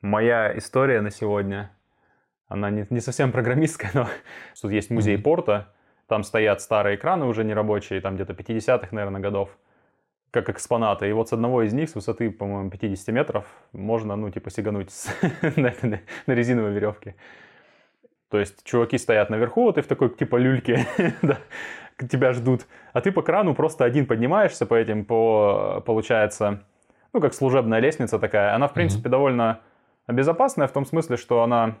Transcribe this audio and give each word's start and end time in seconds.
Моя 0.00 0.56
история 0.56 1.00
на 1.00 1.10
сегодня, 1.10 1.70
она 2.48 2.70
не, 2.70 2.86
не 2.90 3.00
совсем 3.00 3.32
программистская, 3.32 3.90
но 3.94 4.08
тут 4.60 4.70
есть 4.70 4.90
музей 4.90 5.16
mm-hmm. 5.16 5.22
порта, 5.22 5.72
там 6.06 6.22
стоят 6.22 6.60
старые 6.60 6.96
экраны 6.96 7.26
уже 7.26 7.44
нерабочие, 7.44 8.00
там 8.00 8.14
где-то 8.14 8.32
50-х, 8.32 8.88
наверное, 8.92 9.20
годов, 9.20 9.56
как 10.30 10.48
экспонаты. 10.50 11.08
И 11.08 11.12
вот 11.12 11.28
с 11.28 11.32
одного 11.32 11.62
из 11.62 11.72
них, 11.72 11.88
с 11.88 11.94
высоты, 11.94 12.30
по-моему, 12.30 12.70
50 12.70 13.08
метров, 13.08 13.46
можно, 13.72 14.14
ну, 14.16 14.30
типа, 14.30 14.50
сигануть 14.50 14.90
на, 15.56 15.74
на, 15.82 16.00
на 16.26 16.32
резиновой 16.32 16.72
веревке. 16.72 17.16
То 18.30 18.38
есть 18.38 18.64
чуваки 18.64 18.98
стоят 18.98 19.30
наверху, 19.30 19.62
вот 19.62 19.78
и 19.78 19.82
в 19.82 19.86
такой, 19.86 20.10
типа, 20.10 20.36
люльке, 20.36 20.86
да, 21.22 21.38
тебя 22.08 22.32
ждут. 22.32 22.66
А 22.92 23.00
ты 23.00 23.10
по 23.10 23.22
крану 23.22 23.54
просто 23.54 23.84
один 23.84 24.06
поднимаешься 24.06 24.66
по 24.66 24.74
этим, 24.74 25.04
по, 25.04 25.82
получается, 25.84 26.62
ну, 27.12 27.20
как 27.20 27.34
служебная 27.34 27.80
лестница 27.80 28.18
такая. 28.18 28.54
Она, 28.54 28.68
в 28.68 28.74
принципе, 28.74 29.08
mm-hmm. 29.08 29.12
довольно 29.12 29.60
безопасная 30.08 30.68
в 30.68 30.72
том 30.72 30.86
смысле, 30.86 31.16
что 31.16 31.42
она 31.42 31.76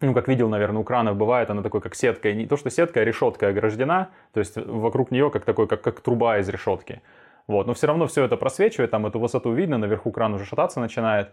ну, 0.00 0.14
как 0.14 0.28
видел, 0.28 0.48
наверное, 0.48 0.80
у 0.80 0.84
кранов 0.84 1.16
бывает, 1.16 1.50
она 1.50 1.62
такой, 1.62 1.80
как 1.80 1.94
сетка, 1.94 2.32
не 2.32 2.46
то, 2.46 2.56
что 2.56 2.70
сетка, 2.70 3.00
а 3.00 3.04
решетка 3.04 3.48
ограждена, 3.48 4.10
то 4.32 4.40
есть 4.40 4.56
вокруг 4.56 5.10
нее 5.10 5.30
как 5.30 5.44
такой, 5.44 5.66
как, 5.66 5.82
как 5.82 6.00
труба 6.00 6.38
из 6.38 6.48
решетки. 6.48 7.02
Вот, 7.48 7.66
но 7.66 7.74
все 7.74 7.86
равно 7.86 8.06
все 8.06 8.24
это 8.24 8.36
просвечивает, 8.36 8.90
там 8.90 9.06
эту 9.06 9.18
высоту 9.18 9.52
видно, 9.52 9.78
наверху 9.78 10.12
кран 10.12 10.34
уже 10.34 10.44
шататься 10.44 10.80
начинает. 10.80 11.32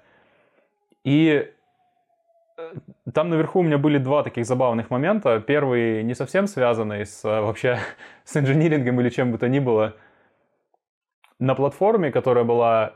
И 1.03 1.52
э, 2.57 2.73
там 3.13 3.29
наверху 3.29 3.59
у 3.59 3.63
меня 3.63 3.77
были 3.77 3.98
два 3.98 4.23
таких 4.23 4.45
забавных 4.45 4.90
момента. 4.90 5.40
Первый 5.41 6.04
не 6.04 6.15
совсем 6.15 6.48
связанный 6.48 7.05
с 7.05 7.23
э, 7.26 7.41
вообще 7.41 7.79
с 8.23 8.35
инжинирингом 8.38 8.99
или 9.02 9.09
чем 9.09 9.31
бы 9.31 9.38
то 9.38 9.49
ни 9.49 9.59
было. 9.59 9.95
На 11.38 11.54
платформе, 11.54 12.12
которая 12.12 12.45
была 12.45 12.95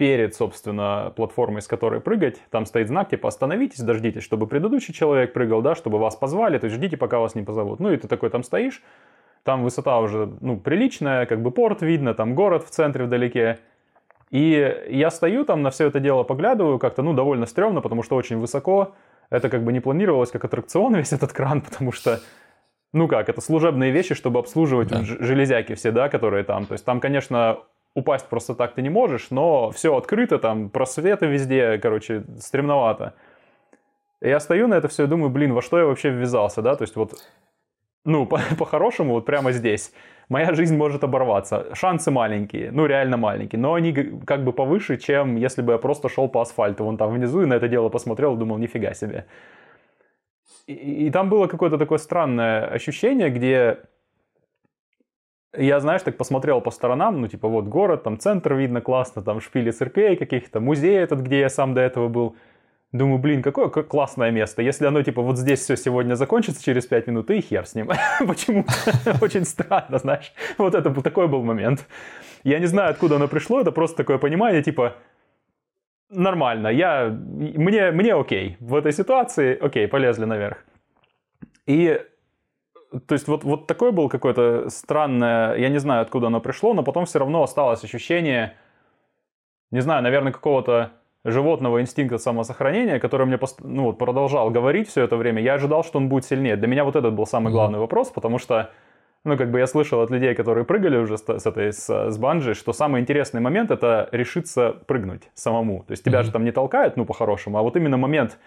перед, 0.00 0.34
собственно, 0.34 1.12
платформой, 1.14 1.60
с 1.60 1.66
которой 1.66 2.00
прыгать, 2.00 2.40
там 2.48 2.64
стоит 2.64 2.88
знак, 2.88 3.10
типа, 3.10 3.28
остановитесь, 3.28 3.80
дождитесь, 3.80 4.22
чтобы 4.22 4.46
предыдущий 4.46 4.94
человек 4.94 5.34
прыгал, 5.34 5.60
да, 5.60 5.74
чтобы 5.74 5.98
вас 5.98 6.16
позвали, 6.16 6.56
то 6.56 6.64
есть 6.64 6.76
ждите, 6.78 6.96
пока 6.96 7.18
вас 7.18 7.34
не 7.34 7.42
позовут. 7.42 7.80
Ну 7.80 7.92
и 7.92 7.98
ты 7.98 8.08
такой 8.08 8.30
там 8.30 8.42
стоишь, 8.42 8.82
там 9.42 9.62
высота 9.62 10.00
уже, 10.00 10.32
ну, 10.40 10.56
приличная, 10.56 11.26
как 11.26 11.42
бы 11.42 11.50
порт 11.50 11.82
видно, 11.82 12.14
там 12.14 12.34
город 12.34 12.64
в 12.64 12.70
центре 12.70 13.04
вдалеке. 13.04 13.58
И 14.30 14.86
я 14.88 15.10
стою 15.10 15.44
там 15.44 15.60
на 15.60 15.68
все 15.68 15.88
это 15.88 16.00
дело, 16.00 16.22
поглядываю, 16.22 16.78
как-то, 16.78 17.02
ну, 17.02 17.12
довольно 17.12 17.44
стрёмно, 17.44 17.82
потому 17.82 18.02
что 18.02 18.16
очень 18.16 18.38
высоко. 18.38 18.94
Это 19.28 19.50
как 19.50 19.64
бы 19.64 19.70
не 19.70 19.80
планировалось 19.80 20.30
как 20.30 20.46
аттракцион 20.46 20.94
весь 20.96 21.12
этот 21.12 21.34
кран, 21.34 21.60
потому 21.60 21.92
что 21.92 22.20
ну 22.94 23.06
как, 23.06 23.28
это 23.28 23.42
служебные 23.42 23.92
вещи, 23.92 24.14
чтобы 24.14 24.38
обслуживать 24.38 24.88
да. 24.88 25.02
железяки 25.02 25.74
все, 25.74 25.92
да, 25.92 26.08
которые 26.08 26.42
там. 26.44 26.64
То 26.64 26.72
есть 26.72 26.86
там, 26.86 27.00
конечно, 27.00 27.58
упасть 27.94 28.28
просто 28.28 28.54
так 28.54 28.74
ты 28.74 28.82
не 28.82 28.90
можешь, 28.90 29.30
но 29.30 29.70
все 29.70 29.96
открыто, 29.96 30.38
там 30.38 30.70
просветы 30.70 31.26
везде, 31.26 31.78
короче, 31.78 32.24
стремновато. 32.38 33.14
Я 34.20 34.40
стою 34.40 34.68
на 34.68 34.74
это 34.74 34.88
все 34.88 35.04
и 35.04 35.06
думаю, 35.06 35.30
блин, 35.30 35.52
во 35.54 35.62
что 35.62 35.78
я 35.78 35.86
вообще 35.86 36.10
ввязался, 36.10 36.62
да, 36.62 36.76
то 36.76 36.82
есть 36.82 36.96
вот, 36.96 37.14
ну, 38.04 38.26
по- 38.26 38.40
по-хорошему, 38.58 39.14
вот 39.14 39.26
прямо 39.26 39.52
здесь 39.52 39.92
моя 40.28 40.54
жизнь 40.54 40.76
может 40.76 41.04
оборваться. 41.04 41.74
Шансы 41.74 42.10
маленькие, 42.10 42.70
ну, 42.70 42.86
реально 42.86 43.16
маленькие, 43.16 43.60
но 43.60 43.74
они 43.74 43.92
как 43.92 44.44
бы 44.44 44.52
повыше, 44.52 44.96
чем 44.96 45.36
если 45.36 45.62
бы 45.62 45.72
я 45.72 45.78
просто 45.78 46.08
шел 46.08 46.28
по 46.28 46.40
асфальту 46.40 46.84
вон 46.84 46.96
там 46.96 47.12
внизу 47.12 47.42
и 47.42 47.46
на 47.46 47.54
это 47.54 47.68
дело 47.68 47.88
посмотрел 47.88 48.36
думал, 48.36 48.58
нифига 48.58 48.94
себе. 48.94 49.26
И, 50.66 51.06
и 51.06 51.10
там 51.10 51.28
было 51.28 51.46
какое-то 51.48 51.78
такое 51.78 51.98
странное 51.98 52.66
ощущение, 52.66 53.30
где 53.30 53.80
я, 55.56 55.80
знаешь, 55.80 56.02
так 56.02 56.16
посмотрел 56.16 56.60
по 56.60 56.70
сторонам, 56.70 57.20
ну, 57.20 57.28
типа, 57.28 57.48
вот 57.48 57.66
город, 57.66 58.02
там 58.04 58.18
центр 58.18 58.54
видно 58.54 58.80
классно, 58.80 59.22
там 59.22 59.40
шпили 59.40 59.70
церквей 59.70 60.16
каких-то, 60.16 60.60
музей 60.60 60.96
этот, 60.96 61.20
где 61.20 61.40
я 61.40 61.48
сам 61.48 61.74
до 61.74 61.80
этого 61.80 62.08
был. 62.08 62.36
Думаю, 62.92 63.18
блин, 63.18 63.40
какое 63.40 63.68
классное 63.68 64.32
место. 64.32 64.62
Если 64.62 64.84
оно, 64.84 65.02
типа, 65.02 65.22
вот 65.22 65.38
здесь 65.38 65.60
все 65.60 65.76
сегодня 65.76 66.14
закончится 66.14 66.62
через 66.62 66.86
5 66.86 67.06
минут, 67.06 67.30
и 67.30 67.40
хер 67.40 67.64
с 67.64 67.76
ним. 67.76 67.88
Почему? 68.26 68.64
Очень 69.20 69.44
странно, 69.44 69.98
знаешь. 69.98 70.32
Вот 70.58 70.74
это 70.74 70.92
такой 71.02 71.28
был 71.28 71.42
момент. 71.44 71.86
Я 72.42 72.58
не 72.58 72.66
знаю, 72.66 72.90
откуда 72.90 73.16
оно 73.16 73.28
пришло, 73.28 73.60
это 73.60 73.70
просто 73.70 73.96
такое 73.98 74.18
понимание, 74.18 74.62
типа, 74.62 74.94
нормально, 76.10 76.68
я, 76.68 77.08
мне, 77.08 77.90
мне 77.92 78.14
окей. 78.14 78.56
В 78.60 78.74
этой 78.74 78.92
ситуации, 78.92 79.56
окей, 79.56 79.86
полезли 79.88 80.24
наверх. 80.24 80.64
И 81.66 82.00
то 83.06 83.14
есть 83.14 83.28
вот, 83.28 83.44
вот 83.44 83.66
такое 83.66 83.92
было 83.92 84.08
какое-то 84.08 84.68
странное, 84.68 85.54
я 85.56 85.68
не 85.68 85.78
знаю, 85.78 86.02
откуда 86.02 86.26
оно 86.26 86.40
пришло, 86.40 86.74
но 86.74 86.82
потом 86.82 87.06
все 87.06 87.20
равно 87.20 87.42
осталось 87.42 87.84
ощущение, 87.84 88.56
не 89.70 89.80
знаю, 89.80 90.02
наверное, 90.02 90.32
какого-то 90.32 90.92
животного 91.24 91.80
инстинкта 91.80 92.18
самосохранения, 92.18 92.98
который 92.98 93.26
мне 93.26 93.38
ну, 93.60 93.84
вот, 93.84 93.98
продолжал 93.98 94.50
говорить 94.50 94.88
все 94.88 95.04
это 95.04 95.16
время. 95.16 95.42
Я 95.42 95.54
ожидал, 95.54 95.84
что 95.84 95.98
он 95.98 96.08
будет 96.08 96.24
сильнее. 96.24 96.56
Для 96.56 96.66
меня 96.66 96.84
вот 96.84 96.96
этот 96.96 97.14
был 97.14 97.26
самый 97.26 97.52
главный 97.52 97.76
mm-hmm. 97.76 97.80
вопрос, 97.80 98.08
потому 98.08 98.38
что, 98.38 98.70
ну, 99.24 99.36
как 99.36 99.50
бы 99.50 99.58
я 99.58 99.66
слышал 99.66 100.00
от 100.00 100.10
людей, 100.10 100.34
которые 100.34 100.64
прыгали 100.64 100.96
уже 100.96 101.18
с, 101.18 101.22
с 101.22 101.46
этой, 101.46 101.72
с, 101.72 102.10
с 102.10 102.18
банджи, 102.18 102.54
что 102.54 102.72
самый 102.72 103.02
интересный 103.02 103.40
момент— 103.40 103.70
это 103.70 104.08
решиться 104.12 104.72
прыгнуть 104.86 105.30
самому. 105.34 105.84
То 105.86 105.92
есть 105.92 106.02
тебя 106.04 106.20
mm-hmm. 106.20 106.24
же 106.24 106.32
там 106.32 106.44
не 106.44 106.52
толкают, 106.52 106.96
ну, 106.96 107.04
по-хорошему, 107.04 107.58
а 107.58 107.62
вот 107.62 107.76
именно 107.76 107.98
момент 107.98 108.38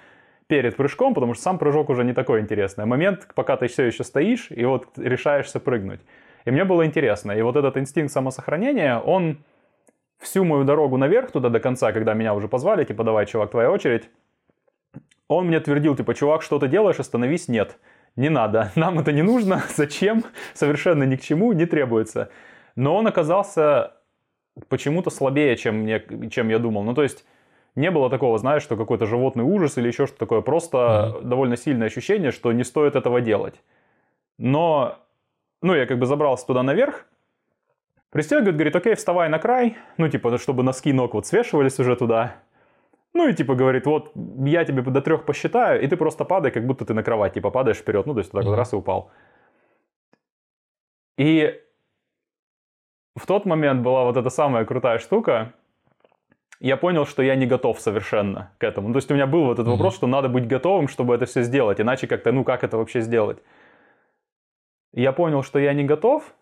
перед 0.47 0.75
прыжком, 0.75 1.13
потому 1.13 1.33
что 1.33 1.43
сам 1.43 1.57
прыжок 1.57 1.89
уже 1.89 2.03
не 2.03 2.13
такой 2.13 2.41
интересный. 2.41 2.83
А 2.83 2.87
момент, 2.87 3.27
пока 3.35 3.57
ты 3.57 3.67
все 3.67 3.83
еще 3.83 4.03
стоишь 4.03 4.47
и 4.49 4.65
вот 4.65 4.87
решаешься 4.97 5.59
прыгнуть. 5.59 6.01
И 6.45 6.51
мне 6.51 6.65
было 6.65 6.85
интересно. 6.85 7.31
И 7.31 7.41
вот 7.41 7.55
этот 7.55 7.77
инстинкт 7.77 8.11
самосохранения, 8.11 8.99
он 8.99 9.37
всю 10.19 10.43
мою 10.43 10.63
дорогу 10.63 10.97
наверх 10.97 11.31
туда 11.31 11.49
до 11.49 11.59
конца, 11.59 11.91
когда 11.91 12.13
меня 12.13 12.33
уже 12.33 12.47
позвали, 12.47 12.83
типа, 12.83 13.03
давай, 13.03 13.25
чувак, 13.25 13.51
твоя 13.51 13.71
очередь, 13.71 14.09
он 15.27 15.47
мне 15.47 15.59
твердил, 15.59 15.95
типа, 15.95 16.13
чувак, 16.13 16.41
что 16.41 16.59
ты 16.59 16.67
делаешь, 16.67 16.99
остановись, 16.99 17.47
нет. 17.47 17.77
Не 18.15 18.29
надо, 18.29 18.71
нам 18.75 18.99
это 18.99 19.11
не 19.11 19.21
нужно, 19.21 19.63
зачем, 19.75 20.23
совершенно 20.53 21.03
ни 21.03 21.15
к 21.15 21.21
чему, 21.21 21.51
не 21.53 21.65
требуется. 21.65 22.29
Но 22.75 22.95
он 22.95 23.07
оказался 23.07 23.93
почему-то 24.67 25.09
слабее, 25.09 25.55
чем, 25.55 25.79
мне, 25.79 26.03
чем 26.29 26.49
я 26.49 26.59
думал. 26.59 26.83
Ну, 26.83 26.93
то 26.93 27.03
есть, 27.03 27.25
не 27.75 27.91
было 27.91 28.09
такого, 28.09 28.37
знаешь, 28.37 28.63
что 28.63 28.77
какой-то 28.77 29.05
животный 29.05 29.43
ужас 29.43 29.77
или 29.77 29.87
еще 29.87 30.05
что-то 30.05 30.19
такое. 30.19 30.41
Просто 30.41 30.77
mm-hmm. 30.77 31.21
довольно 31.23 31.57
сильное 31.57 31.87
ощущение, 31.87 32.31
что 32.31 32.51
не 32.51 32.63
стоит 32.63 32.95
этого 32.95 33.21
делать. 33.21 33.61
Но, 34.37 34.99
ну, 35.61 35.73
я 35.73 35.85
как 35.85 35.99
бы 35.99 36.05
забрался 36.05 36.45
туда 36.45 36.63
наверх, 36.63 37.05
пристегивает, 38.11 38.55
говорит, 38.55 38.75
окей, 38.75 38.95
вставай 38.95 39.29
на 39.29 39.39
край, 39.39 39.77
ну, 39.97 40.07
типа, 40.07 40.37
чтобы 40.37 40.63
носки 40.63 40.93
ног 40.93 41.13
вот 41.13 41.25
свешивались 41.25 41.79
уже 41.79 41.95
туда. 41.95 42.35
Ну, 43.13 43.27
и 43.27 43.33
типа 43.33 43.55
говорит, 43.55 43.85
вот 43.85 44.11
я 44.45 44.65
тебе 44.65 44.81
до 44.81 45.01
трех 45.01 45.25
посчитаю, 45.25 45.81
и 45.81 45.87
ты 45.87 45.97
просто 45.97 46.25
падай, 46.25 46.51
как 46.51 46.65
будто 46.65 46.85
ты 46.85 46.93
на 46.93 47.03
кровать, 47.03 47.33
типа, 47.33 47.51
падаешь 47.51 47.77
вперед, 47.77 48.05
ну, 48.05 48.13
то 48.13 48.19
есть 48.19 48.31
так 48.31 48.43
mm-hmm. 48.43 48.49
вот 48.49 48.55
раз 48.55 48.73
и 48.73 48.75
упал. 48.75 49.11
И 51.17 51.59
в 53.15 53.27
тот 53.27 53.45
момент 53.45 53.81
была 53.81 54.03
вот 54.03 54.17
эта 54.17 54.29
самая 54.29 54.65
крутая 54.65 54.97
штука, 54.97 55.53
я 56.63 56.77
понял, 56.77 57.05
что 57.05 57.21
я 57.21 57.35
не 57.35 57.45
готов 57.45 57.81
совершенно 57.81 58.53
к 58.57 58.63
этому. 58.63 58.93
То 58.93 58.97
есть 58.97 59.11
у 59.11 59.13
меня 59.13 59.27
был 59.27 59.43
вот 59.43 59.53
этот 59.59 59.67
mm-hmm. 59.67 59.71
вопрос, 59.71 59.95
что 59.95 60.07
надо 60.07 60.29
быть 60.29 60.47
готовым, 60.47 60.87
чтобы 60.87 61.13
это 61.13 61.25
все 61.25 61.43
сделать, 61.43 61.81
иначе 61.81 62.07
как-то, 62.07 62.31
ну 62.31 62.45
как 62.45 62.63
это 62.63 62.77
вообще 62.77 63.01
сделать? 63.01 63.37
Я 64.93 65.11
понял, 65.11 65.43
что 65.43 65.59
я 65.59 65.73
не 65.73 65.83
готов, 65.83 66.33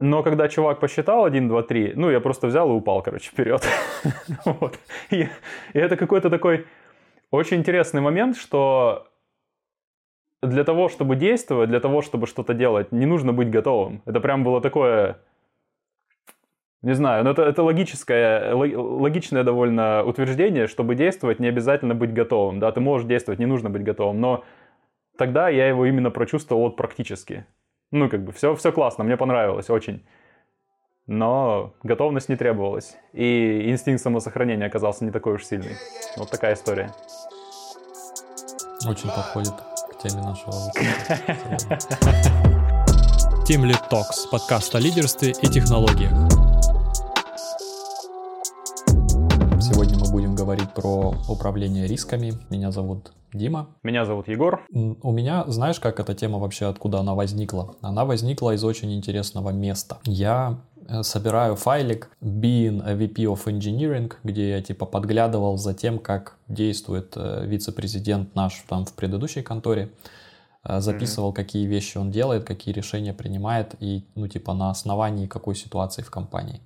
но 0.00 0.24
когда 0.24 0.48
чувак 0.48 0.80
посчитал 0.80 1.24
1, 1.24 1.48
2, 1.48 1.62
3, 1.62 1.92
ну 1.94 2.10
я 2.10 2.20
просто 2.20 2.48
взял 2.48 2.68
и 2.70 2.74
упал, 2.74 3.00
короче, 3.02 3.30
вперед. 3.30 3.62
вот. 4.44 4.76
и, 5.10 5.28
и 5.74 5.78
это 5.78 5.96
какой-то 5.96 6.28
такой 6.28 6.66
очень 7.30 7.58
интересный 7.58 8.00
момент, 8.00 8.36
что 8.36 9.06
для 10.42 10.64
того, 10.64 10.88
чтобы 10.88 11.14
действовать, 11.14 11.68
для 11.68 11.78
того, 11.78 12.02
чтобы 12.02 12.26
что-то 12.26 12.52
делать, 12.52 12.90
не 12.90 13.06
нужно 13.06 13.32
быть 13.32 13.50
готовым. 13.50 14.02
Это 14.06 14.18
прям 14.18 14.42
было 14.42 14.60
такое 14.60 15.18
не 16.82 16.94
знаю, 16.94 17.24
но 17.24 17.30
это, 17.30 17.42
это 17.42 17.62
логическое, 17.62 18.54
логичное 18.54 19.42
довольно 19.42 20.04
утверждение, 20.04 20.68
чтобы 20.68 20.94
действовать, 20.94 21.40
не 21.40 21.48
обязательно 21.48 21.94
быть 21.94 22.12
готовым. 22.12 22.60
Да, 22.60 22.70
ты 22.70 22.80
можешь 22.80 23.06
действовать, 23.06 23.40
не 23.40 23.46
нужно 23.46 23.68
быть 23.68 23.82
готовым, 23.82 24.20
но 24.20 24.44
тогда 25.16 25.48
я 25.48 25.68
его 25.68 25.86
именно 25.86 26.10
прочувствовал 26.10 26.62
вот 26.62 26.76
практически. 26.76 27.46
Ну, 27.90 28.08
как 28.08 28.22
бы, 28.22 28.32
все, 28.32 28.54
все 28.54 28.70
классно, 28.70 29.02
мне 29.02 29.16
понравилось 29.16 29.70
очень. 29.70 30.06
Но 31.06 31.72
готовность 31.82 32.28
не 32.28 32.36
требовалась. 32.36 32.96
И 33.12 33.70
инстинкт 33.70 34.02
самосохранения 34.02 34.66
оказался 34.66 35.04
не 35.04 35.10
такой 35.10 35.34
уж 35.34 35.44
сильный. 35.44 35.74
Вот 36.16 36.30
такая 36.30 36.54
история. 36.54 36.90
Очень 38.86 39.08
подходит 39.08 39.54
к 39.54 39.98
теме 40.02 40.22
нашего 40.22 40.52
Team 43.48 43.64
Lead 43.64 43.88
Talks, 43.90 44.30
подкаст 44.30 44.74
о 44.74 44.78
лидерстве 44.78 45.30
и 45.30 45.46
технологиях. 45.48 46.27
Про 50.74 51.14
управление 51.28 51.86
рисками. 51.86 52.34
Меня 52.50 52.70
зовут 52.70 53.12
Дима. 53.32 53.68
Меня 53.82 54.04
зовут 54.04 54.28
Егор. 54.28 54.64
У 54.72 55.12
меня, 55.12 55.44
знаешь, 55.48 55.80
как 55.80 56.00
эта 56.00 56.14
тема 56.14 56.38
вообще, 56.38 56.66
откуда 56.66 57.00
она 57.00 57.14
возникла? 57.14 57.76
Она 57.82 58.04
возникла 58.04 58.54
из 58.54 58.64
очень 58.64 58.94
интересного 58.94 59.50
места. 59.50 59.98
Я 60.04 60.60
э, 60.88 61.02
собираю 61.02 61.56
файлик 61.56 62.10
Being 62.22 62.82
a 62.84 62.94
VP 62.94 63.24
of 63.24 63.44
Engineering, 63.46 64.12
где 64.24 64.50
я 64.50 64.62
типа 64.62 64.86
подглядывал 64.86 65.58
за 65.58 65.74
тем, 65.74 65.98
как 65.98 66.36
действует 66.48 67.12
э, 67.16 67.44
вице-президент 67.46 68.34
наш 68.34 68.64
там 68.66 68.86
в 68.86 68.94
предыдущей 68.94 69.42
конторе. 69.42 69.90
Э, 70.64 70.80
записывал, 70.80 71.30
mm-hmm. 71.30 71.34
какие 71.34 71.66
вещи 71.66 71.98
он 71.98 72.10
делает, 72.10 72.44
какие 72.44 72.74
решения 72.74 73.12
принимает 73.12 73.74
и, 73.80 74.04
ну, 74.14 74.26
типа, 74.28 74.54
на 74.54 74.70
основании 74.70 75.26
какой 75.26 75.54
ситуации 75.54 76.02
в 76.02 76.10
компании. 76.10 76.60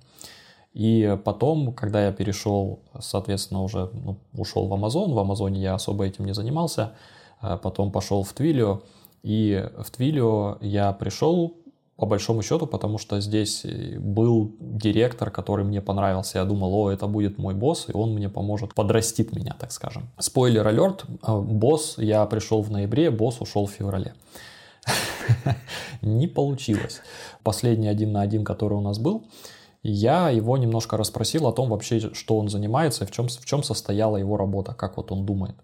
И 0.73 1.17
потом, 1.23 1.73
когда 1.73 2.05
я 2.05 2.11
перешел, 2.11 2.79
соответственно, 2.99 3.61
уже 3.63 3.89
ну, 3.93 4.17
ушел 4.33 4.67
в 4.67 4.73
Amazon, 4.73 5.13
в 5.13 5.19
Амазоне 5.19 5.61
я 5.61 5.75
особо 5.75 6.05
этим 6.05 6.25
не 6.25 6.33
занимался, 6.33 6.93
потом 7.39 7.91
пошел 7.91 8.23
в 8.23 8.33
Twilio, 8.33 8.81
и 9.21 9.69
в 9.77 9.91
Twilio 9.91 10.57
я 10.61 10.91
пришел 10.93 11.53
по 11.95 12.05
большому 12.07 12.41
счету, 12.41 12.65
потому 12.65 12.97
что 12.97 13.21
здесь 13.21 13.63
э, 13.65 13.99
был 13.99 14.51
директор, 14.59 15.29
который 15.29 15.63
мне 15.63 15.79
понравился. 15.81 16.39
Я 16.39 16.45
думал, 16.45 16.73
о, 16.73 16.91
это 16.91 17.07
будет 17.07 17.37
мой 17.37 17.53
босс, 17.53 17.85
и 17.87 17.93
он 17.93 18.13
мне 18.13 18.29
поможет, 18.29 18.73
подрастит 18.73 19.35
меня, 19.35 19.55
так 19.59 19.71
скажем. 19.71 20.09
Спойлер 20.17 20.67
алерт, 20.67 21.05
э, 21.25 21.39
босс, 21.39 21.95
я 21.97 22.25
пришел 22.25 22.61
в 22.61 22.71
ноябре, 22.71 23.11
босс 23.11 23.41
ушел 23.41 23.67
в 23.67 23.71
феврале. 23.71 24.15
Не 26.01 26.27
получилось. 26.27 27.01
Последний 27.43 27.87
один 27.87 28.11
на 28.11 28.21
один, 28.21 28.43
который 28.43 28.73
у 28.73 28.81
нас 28.81 28.97
был, 28.97 29.23
я 29.83 30.29
его 30.29 30.57
немножко 30.57 30.95
расспросил 30.95 31.45
о 31.45 31.51
том 31.51 31.69
вообще, 31.69 32.13
что 32.13 32.39
он 32.39 32.47
занимается, 32.47 33.05
в 33.05 33.11
чем, 33.11 33.27
в 33.27 33.45
чем 33.45 33.63
состояла 33.63 34.15
его 34.15 34.37
работа, 34.37 34.73
как 34.73 34.95
вот 34.95 35.11
он 35.11 35.25
думает. 35.25 35.55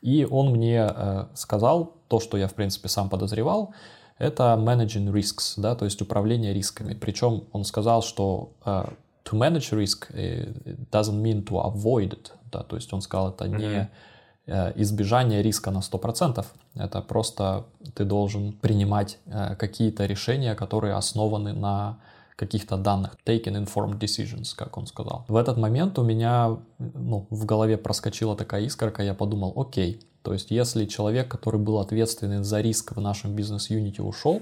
И 0.00 0.26
он 0.28 0.52
мне 0.52 0.88
э, 0.88 1.26
сказал 1.34 1.92
то, 2.08 2.18
что 2.18 2.38
я, 2.38 2.48
в 2.48 2.54
принципе, 2.54 2.88
сам 2.88 3.10
подозревал, 3.10 3.74
это 4.18 4.56
managing 4.58 5.12
risks, 5.12 5.54
да, 5.58 5.74
то 5.74 5.84
есть 5.84 6.00
управление 6.00 6.54
рисками. 6.54 6.94
Причем 6.94 7.44
он 7.52 7.64
сказал, 7.64 8.02
что 8.02 8.52
uh, 8.64 8.92
to 9.24 9.38
manage 9.38 9.70
risk 9.72 10.06
э, 10.14 10.52
doesn't 10.90 11.20
mean 11.20 11.44
to 11.44 11.62
avoid 11.62 12.10
it, 12.10 12.32
да, 12.50 12.62
то 12.62 12.76
есть 12.76 12.92
он 12.92 13.02
сказал, 13.02 13.30
это 13.30 13.46
не 13.48 13.90
uh, 14.46 14.72
избежание 14.76 15.42
риска 15.42 15.70
на 15.70 15.78
100%, 15.78 16.44
это 16.74 17.00
просто 17.02 17.66
ты 17.94 18.04
должен 18.04 18.52
принимать 18.52 19.18
какие-то 19.58 20.06
решения, 20.06 20.54
которые 20.54 20.94
основаны 20.94 21.52
на 21.52 21.98
каких-то 22.38 22.76
данных, 22.76 23.16
taking 23.26 23.64
informed 23.64 23.98
decisions, 23.98 24.54
как 24.56 24.78
он 24.78 24.86
сказал. 24.86 25.24
В 25.26 25.34
этот 25.34 25.58
момент 25.58 25.98
у 25.98 26.04
меня 26.04 26.56
ну, 26.78 27.26
в 27.30 27.44
голове 27.44 27.76
проскочила 27.76 28.36
такая 28.36 28.62
искорка, 28.62 29.02
я 29.02 29.12
подумал, 29.12 29.52
окей, 29.56 30.00
то 30.22 30.32
есть 30.32 30.52
если 30.52 30.86
человек, 30.86 31.28
который 31.28 31.58
был 31.58 31.78
ответственен 31.80 32.44
за 32.44 32.60
риск 32.60 32.94
в 32.94 33.00
нашем 33.00 33.34
бизнес-юните 33.34 34.02
ушел, 34.02 34.40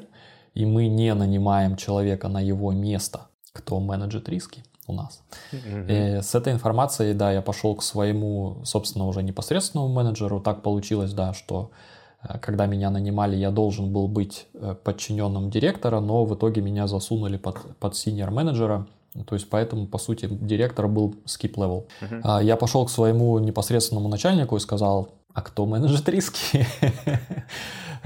и 0.52 0.66
мы 0.66 0.88
не 0.88 1.14
нанимаем 1.14 1.76
человека 1.76 2.28
на 2.28 2.40
его 2.40 2.70
место, 2.70 3.28
кто 3.52 3.80
менеджит 3.80 4.28
риски 4.28 4.62
у 4.86 4.92
нас. 4.92 5.22
Mm-hmm. 5.52 6.22
с 6.22 6.34
этой 6.34 6.52
информацией, 6.52 7.14
да, 7.14 7.32
я 7.32 7.40
пошел 7.40 7.74
к 7.74 7.82
своему, 7.82 8.60
собственно, 8.64 9.06
уже 9.06 9.22
непосредственному 9.22 9.92
менеджеру. 9.92 10.40
Так 10.40 10.62
получилось, 10.62 11.12
да, 11.12 11.32
что 11.32 11.70
Э, 11.70 11.95
когда 12.40 12.66
меня 12.66 12.90
нанимали, 12.90 13.36
я 13.36 13.50
должен 13.50 13.92
был 13.92 14.08
быть 14.08 14.46
э, 14.54 14.74
подчиненным 14.82 15.50
директора, 15.50 16.00
но 16.00 16.24
в 16.24 16.34
итоге 16.34 16.60
меня 16.60 16.86
засунули 16.86 17.36
под, 17.36 17.76
под 17.78 17.94
senior 17.94 18.30
менеджера. 18.30 18.86
То 19.26 19.34
есть 19.34 19.48
поэтому, 19.48 19.86
по 19.86 19.98
сути, 19.98 20.28
директор 20.30 20.88
был 20.88 21.14
skip 21.24 21.54
level. 21.54 21.86
Uh-huh. 22.02 22.44
Я 22.44 22.56
пошел 22.56 22.84
к 22.84 22.90
своему 22.90 23.38
непосредственному 23.38 24.08
начальнику 24.08 24.56
и 24.56 24.60
сказал, 24.60 25.08
а 25.32 25.42
кто 25.42 25.66
менеджит 25.66 26.08
риски? 26.08 26.66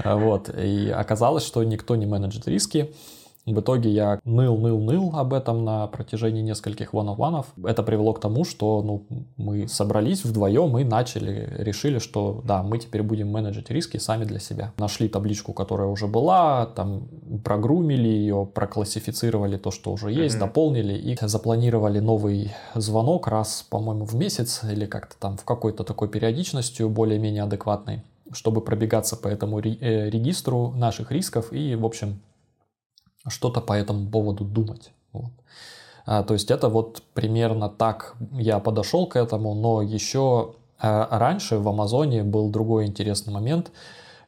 Вот. 0.03 0.49
И 0.49 0.89
оказалось, 0.89 1.45
что 1.45 1.63
никто 1.63 1.95
не 1.95 2.07
менеджит 2.07 2.47
риски. 2.47 2.91
В 3.45 3.59
итоге 3.59 3.89
я 3.89 4.19
ныл, 4.23 4.55
ныл, 4.57 4.79
ныл 4.79 5.11
об 5.15 5.33
этом 5.33 5.65
на 5.65 5.87
протяжении 5.87 6.41
нескольких 6.41 6.93
one 6.93 7.45
Это 7.65 7.81
привело 7.81 8.13
к 8.13 8.19
тому, 8.19 8.45
что 8.45 8.83
ну, 8.83 9.05
мы 9.37 9.67
собрались 9.67 10.23
вдвоем 10.23 10.77
и 10.77 10.83
начали, 10.83 11.51
решили, 11.57 11.97
что 11.97 12.41
да, 12.45 12.61
мы 12.61 12.77
теперь 12.77 13.01
будем 13.01 13.29
менеджить 13.29 13.71
риски 13.71 13.97
сами 13.97 14.25
для 14.25 14.39
себя. 14.39 14.73
Нашли 14.77 15.09
табличку, 15.09 15.53
которая 15.53 15.87
уже 15.87 16.07
была, 16.07 16.67
там 16.67 17.07
прогрумили 17.43 18.07
ее, 18.07 18.47
проклассифицировали 18.53 19.57
то, 19.57 19.71
что 19.71 19.91
уже 19.91 20.11
есть, 20.11 20.35
mm-hmm. 20.35 20.39
дополнили 20.39 20.93
и 20.93 21.17
запланировали 21.21 21.99
новый 21.99 22.53
звонок 22.75 23.27
раз, 23.27 23.65
по-моему, 23.69 24.05
в 24.05 24.13
месяц 24.13 24.61
или 24.63 24.85
как-то 24.85 25.15
там 25.17 25.37
в 25.37 25.45
какой-то 25.45 25.83
такой 25.83 26.09
периодичностью 26.09 26.89
более-менее 26.89 27.43
адекватной 27.43 28.03
чтобы 28.33 28.61
пробегаться 28.61 29.17
по 29.17 29.27
этому 29.27 29.59
э, 29.59 30.09
регистру 30.09 30.71
наших 30.71 31.11
рисков 31.11 31.51
и, 31.51 31.75
в 31.75 31.85
общем, 31.85 32.21
что-то 33.27 33.61
по 33.61 33.73
этому 33.73 34.09
поводу 34.09 34.43
думать. 34.43 34.91
Вот. 35.13 35.31
А, 36.05 36.23
то 36.23 36.33
есть 36.33 36.51
это 36.51 36.69
вот 36.69 37.03
примерно 37.13 37.69
так 37.69 38.15
я 38.33 38.59
подошел 38.59 39.07
к 39.07 39.15
этому, 39.15 39.53
но 39.53 39.81
еще 39.81 40.55
а, 40.79 41.07
раньше 41.19 41.57
в 41.57 41.67
Амазоне 41.67 42.23
был 42.23 42.49
другой 42.49 42.85
интересный 42.85 43.33
момент, 43.33 43.71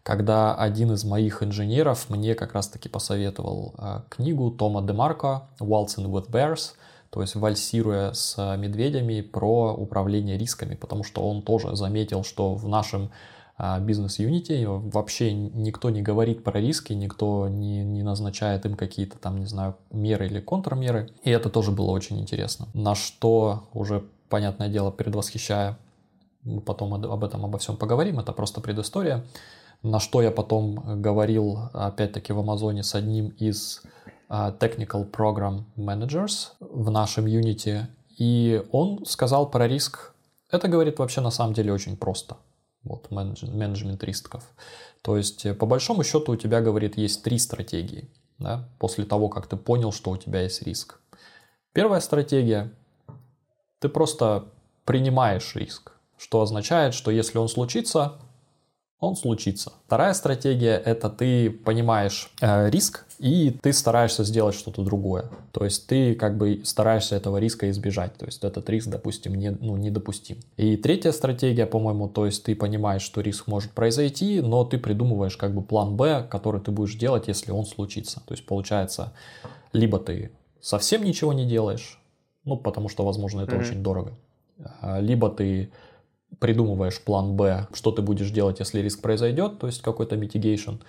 когда 0.04 0.54
один 0.54 0.92
из 0.92 1.04
моих 1.04 1.42
инженеров 1.42 2.10
мне 2.10 2.36
как 2.36 2.54
раз-таки 2.54 2.90
посоветовал 2.90 3.74
а, 3.78 4.04
книгу 4.10 4.52
Тома 4.52 4.82
Демарко 4.82 5.44
«Waltzing 5.60 6.06
with 6.06 6.30
Bears», 6.30 6.74
то 7.10 7.22
есть 7.22 7.36
вальсируя 7.36 8.12
с 8.14 8.56
медведями 8.58 9.22
про 9.22 9.74
управление 9.74 10.36
рисками, 10.38 10.74
потому 10.74 11.04
что 11.04 11.22
он 11.22 11.44
тоже 11.44 11.76
заметил, 11.76 12.24
что 12.24 12.56
в 12.56 12.68
нашем 12.68 13.12
бизнес-юнити. 13.60 14.66
Вообще 14.66 15.32
никто 15.34 15.90
не 15.90 16.02
говорит 16.02 16.44
про 16.44 16.60
риски, 16.60 16.94
никто 16.94 17.48
не, 17.48 17.84
не 17.84 18.04
назначает 18.04 18.66
им 18.66 18.76
какие-то 18.76 19.18
там, 19.18 19.40
не 19.40 19.46
знаю, 19.46 19.76
меры 19.92 20.26
или 20.26 20.40
контрмеры. 20.40 21.10
И 21.24 21.30
это 21.30 21.50
тоже 21.50 21.72
было 21.72 21.92
очень 21.92 22.20
интересно. 22.20 22.68
На 22.74 22.96
что 22.96 23.64
уже, 23.74 24.04
понятное 24.30 24.70
дело, 24.70 24.92
предвосхищая, 24.92 25.78
мы 26.44 26.62
потом 26.62 26.94
об 26.94 27.24
этом 27.24 27.46
обо 27.46 27.58
всем 27.58 27.78
поговорим, 27.78 28.20
это 28.20 28.34
просто 28.34 28.60
предыстория. 28.60 29.24
На 29.82 30.00
что 30.00 30.22
я 30.22 30.32
потом 30.32 31.02
говорил, 31.02 31.60
опять-таки, 31.74 32.34
в 32.34 32.40
Амазоне 32.40 32.84
с 32.84 32.96
одним 32.96 33.30
из 33.38 33.84
а, 34.30 34.52
Technical 34.52 35.10
Program 35.10 35.64
Managers 35.78 36.52
в 36.60 36.90
нашем 36.90 37.26
юните. 37.26 37.90
И 38.18 38.64
он 38.72 39.06
сказал 39.06 39.50
про 39.50 39.68
риск. 39.68 40.14
Это 40.52 40.68
говорит 40.68 41.00
вообще 41.00 41.22
на 41.22 41.32
самом 41.32 41.54
деле 41.54 41.74
очень 41.74 41.98
просто 41.98 42.38
вот, 42.84 43.12
менеджмент 43.12 44.04
рисков. 44.04 44.44
То 45.02 45.18
есть, 45.18 45.46
э, 45.46 45.54
по 45.54 45.66
большому 45.66 46.04
счету, 46.04 46.34
у 46.34 46.36
тебя, 46.36 46.62
говорит, 46.62 46.98
есть 46.98 47.24
три 47.24 47.38
стратегии, 47.40 48.10
да, 48.40 48.68
после 48.80 49.06
того, 49.06 49.30
как 49.30 49.48
ты 49.48 49.58
понял, 49.58 49.92
что 49.92 50.12
у 50.12 50.18
тебя 50.18 50.42
есть 50.42 50.62
риск. 50.64 51.00
Первая 51.74 52.02
стратегия– 52.02 52.72
ты 53.84 53.90
просто 53.90 54.46
принимаешь 54.86 55.56
риск, 55.56 55.92
что 56.18 56.42
означает, 56.42 56.94
что 56.94 57.12
если 57.12 57.38
он 57.38 57.50
случится, 57.50 58.14
он 59.04 59.16
случится. 59.16 59.74
Вторая 59.86 60.14
стратегия– 60.14 60.82
это 60.86 61.10
ты 61.10 61.50
понимаешь 61.50 62.32
э, 62.42 62.70
риск, 62.70 63.06
и 63.20 63.58
ты 63.62 63.74
стараешься 63.74 64.24
сделать 64.24 64.56
что-то 64.56 64.84
другое. 64.84 65.30
То 65.52 65.64
есть 65.64 65.88
ты 65.88 66.16
как 66.16 66.38
бы 66.38 66.62
стараешься 66.66 67.16
этого 67.16 67.38
риска 67.38 67.70
избежать. 67.70 68.16
То 68.16 68.26
есть 68.26 68.44
этот 68.44 68.70
риск, 68.70 68.90
допустим, 68.90 69.36
не, 69.36 69.52
ну, 69.52 69.78
недопустим. 69.78 70.38
И 70.58 70.78
третья 70.78 71.12
стратегия, 71.12 71.66
по-моему, 71.66 72.10
то 72.10 72.26
есть 72.26 72.44
ты 72.44 72.56
понимаешь, 72.56 73.02
что 73.02 73.22
риск 73.22 73.48
может 73.48 73.72
произойти, 73.72 74.42
но 74.42 74.66
ты 74.66 74.78
придумываешь 74.78 75.38
как 75.38 75.54
бы 75.54 75.62
план 75.62 75.96
Б, 75.96 76.28
который 76.30 76.62
ты 76.62 76.72
будешь 76.72 76.96
делать, 76.96 77.28
если 77.28 77.52
он 77.52 77.66
случится. 77.66 78.22
То 78.26 78.34
есть 78.34 78.46
получается, 78.46 79.14
либо 79.74 80.00
ты 80.00 80.32
совсем 80.62 81.04
ничего 81.04 81.34
не 81.34 81.46
делаешь, 81.46 82.00
ну, 82.46 82.58
потому 82.58 82.90
что, 82.90 83.06
возможно, 83.06 83.42
это 83.42 83.56
mm-hmm. 83.56 83.60
очень 83.60 83.84
дорого. 83.84 84.14
А, 84.82 85.00
либо 85.00 85.30
ты 85.30 85.72
придумываешь 86.40 87.02
план 87.04 87.36
Б, 87.36 87.68
что 87.74 87.92
ты 87.92 88.02
будешь 88.02 88.32
делать, 88.32 88.60
если 88.60 88.80
риск 88.80 89.02
произойдет, 89.02 89.60
то 89.60 89.68
есть 89.68 89.82
какой-то 89.82 90.16
mitigation. 90.16 90.82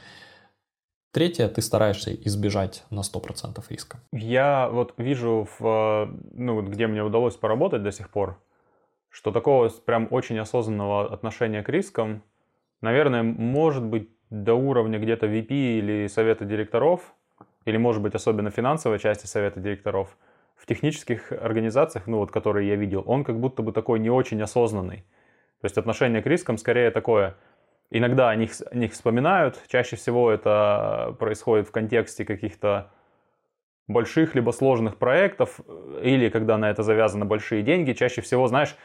Третье, 1.12 1.48
ты 1.48 1.62
стараешься 1.62 2.12
избежать 2.12 2.84
на 2.90 3.00
100% 3.00 3.62
риска. 3.68 3.98
Я 4.12 4.68
вот 4.68 4.94
вижу, 4.96 5.46
в, 5.58 6.10
ну, 6.32 6.62
где 6.62 6.86
мне 6.86 7.04
удалось 7.04 7.36
поработать 7.36 7.82
до 7.82 7.92
сих 7.92 8.10
пор, 8.10 8.40
что 9.10 9.30
такого 9.30 9.68
прям 9.68 10.08
очень 10.10 10.38
осознанного 10.38 11.12
отношения 11.12 11.62
к 11.62 11.68
рискам, 11.68 12.22
наверное, 12.80 13.22
может 13.22 13.84
быть 13.84 14.10
до 14.30 14.54
уровня 14.54 14.98
где-то 14.98 15.26
VP 15.26 15.48
или 15.50 16.08
совета 16.08 16.44
директоров, 16.44 17.14
или 17.64 17.76
может 17.76 18.02
быть 18.02 18.14
особенно 18.14 18.50
финансовой 18.50 18.98
части 18.98 19.26
совета 19.26 19.60
директоров, 19.60 20.16
в 20.56 20.66
технических 20.66 21.32
организациях, 21.32 22.06
ну 22.06 22.18
вот 22.18 22.30
которые 22.30 22.68
я 22.68 22.76
видел, 22.76 23.02
он 23.06 23.24
как 23.24 23.38
будто 23.38 23.62
бы 23.62 23.72
такой 23.72 23.98
не 23.98 24.10
очень 24.10 24.40
осознанный. 24.40 25.04
То 25.64 25.66
есть 25.66 25.78
отношение 25.78 26.21
к 26.21 26.26
рискам 26.26 26.59
скорее 26.59 26.90
такое. 26.90 27.37
Иногда 27.90 28.28
о 28.28 28.37
них, 28.37 28.50
о 28.71 28.76
них 28.76 28.92
вспоминают, 28.92 29.59
чаще 29.66 29.97
всего 29.97 30.30
это 30.30 31.16
происходит 31.18 31.68
в 31.68 31.71
контексте 31.71 32.26
каких-то 32.26 32.90
больших 33.88 34.35
либо 34.35 34.50
сложных 34.50 34.99
проектов, 34.99 35.61
или 36.02 36.28
когда 36.28 36.59
на 36.59 36.68
это 36.68 36.83
завязаны 36.83 37.25
большие 37.25 37.62
деньги. 37.62 37.94
Чаще 37.94 38.21
всего, 38.21 38.47
знаешь, 38.47 38.76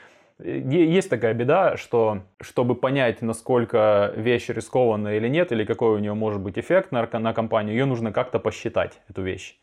есть 0.42 1.10
такая 1.10 1.34
беда, 1.34 1.76
что 1.76 2.22
чтобы 2.40 2.76
понять, 2.76 3.22
насколько 3.22 4.14
вещь 4.16 4.48
рискованная 4.48 5.18
или 5.18 5.28
нет, 5.28 5.52
или 5.52 5.66
какой 5.66 5.90
у 5.96 6.00
нее 6.00 6.14
может 6.14 6.40
быть 6.40 6.58
эффект 6.58 6.94
на, 6.94 7.06
на 7.12 7.34
компанию, 7.34 7.76
ее 7.76 7.84
нужно 7.84 8.14
как-то 8.14 8.40
посчитать, 8.40 9.02
эту 9.10 9.22
вещь. 9.22 9.60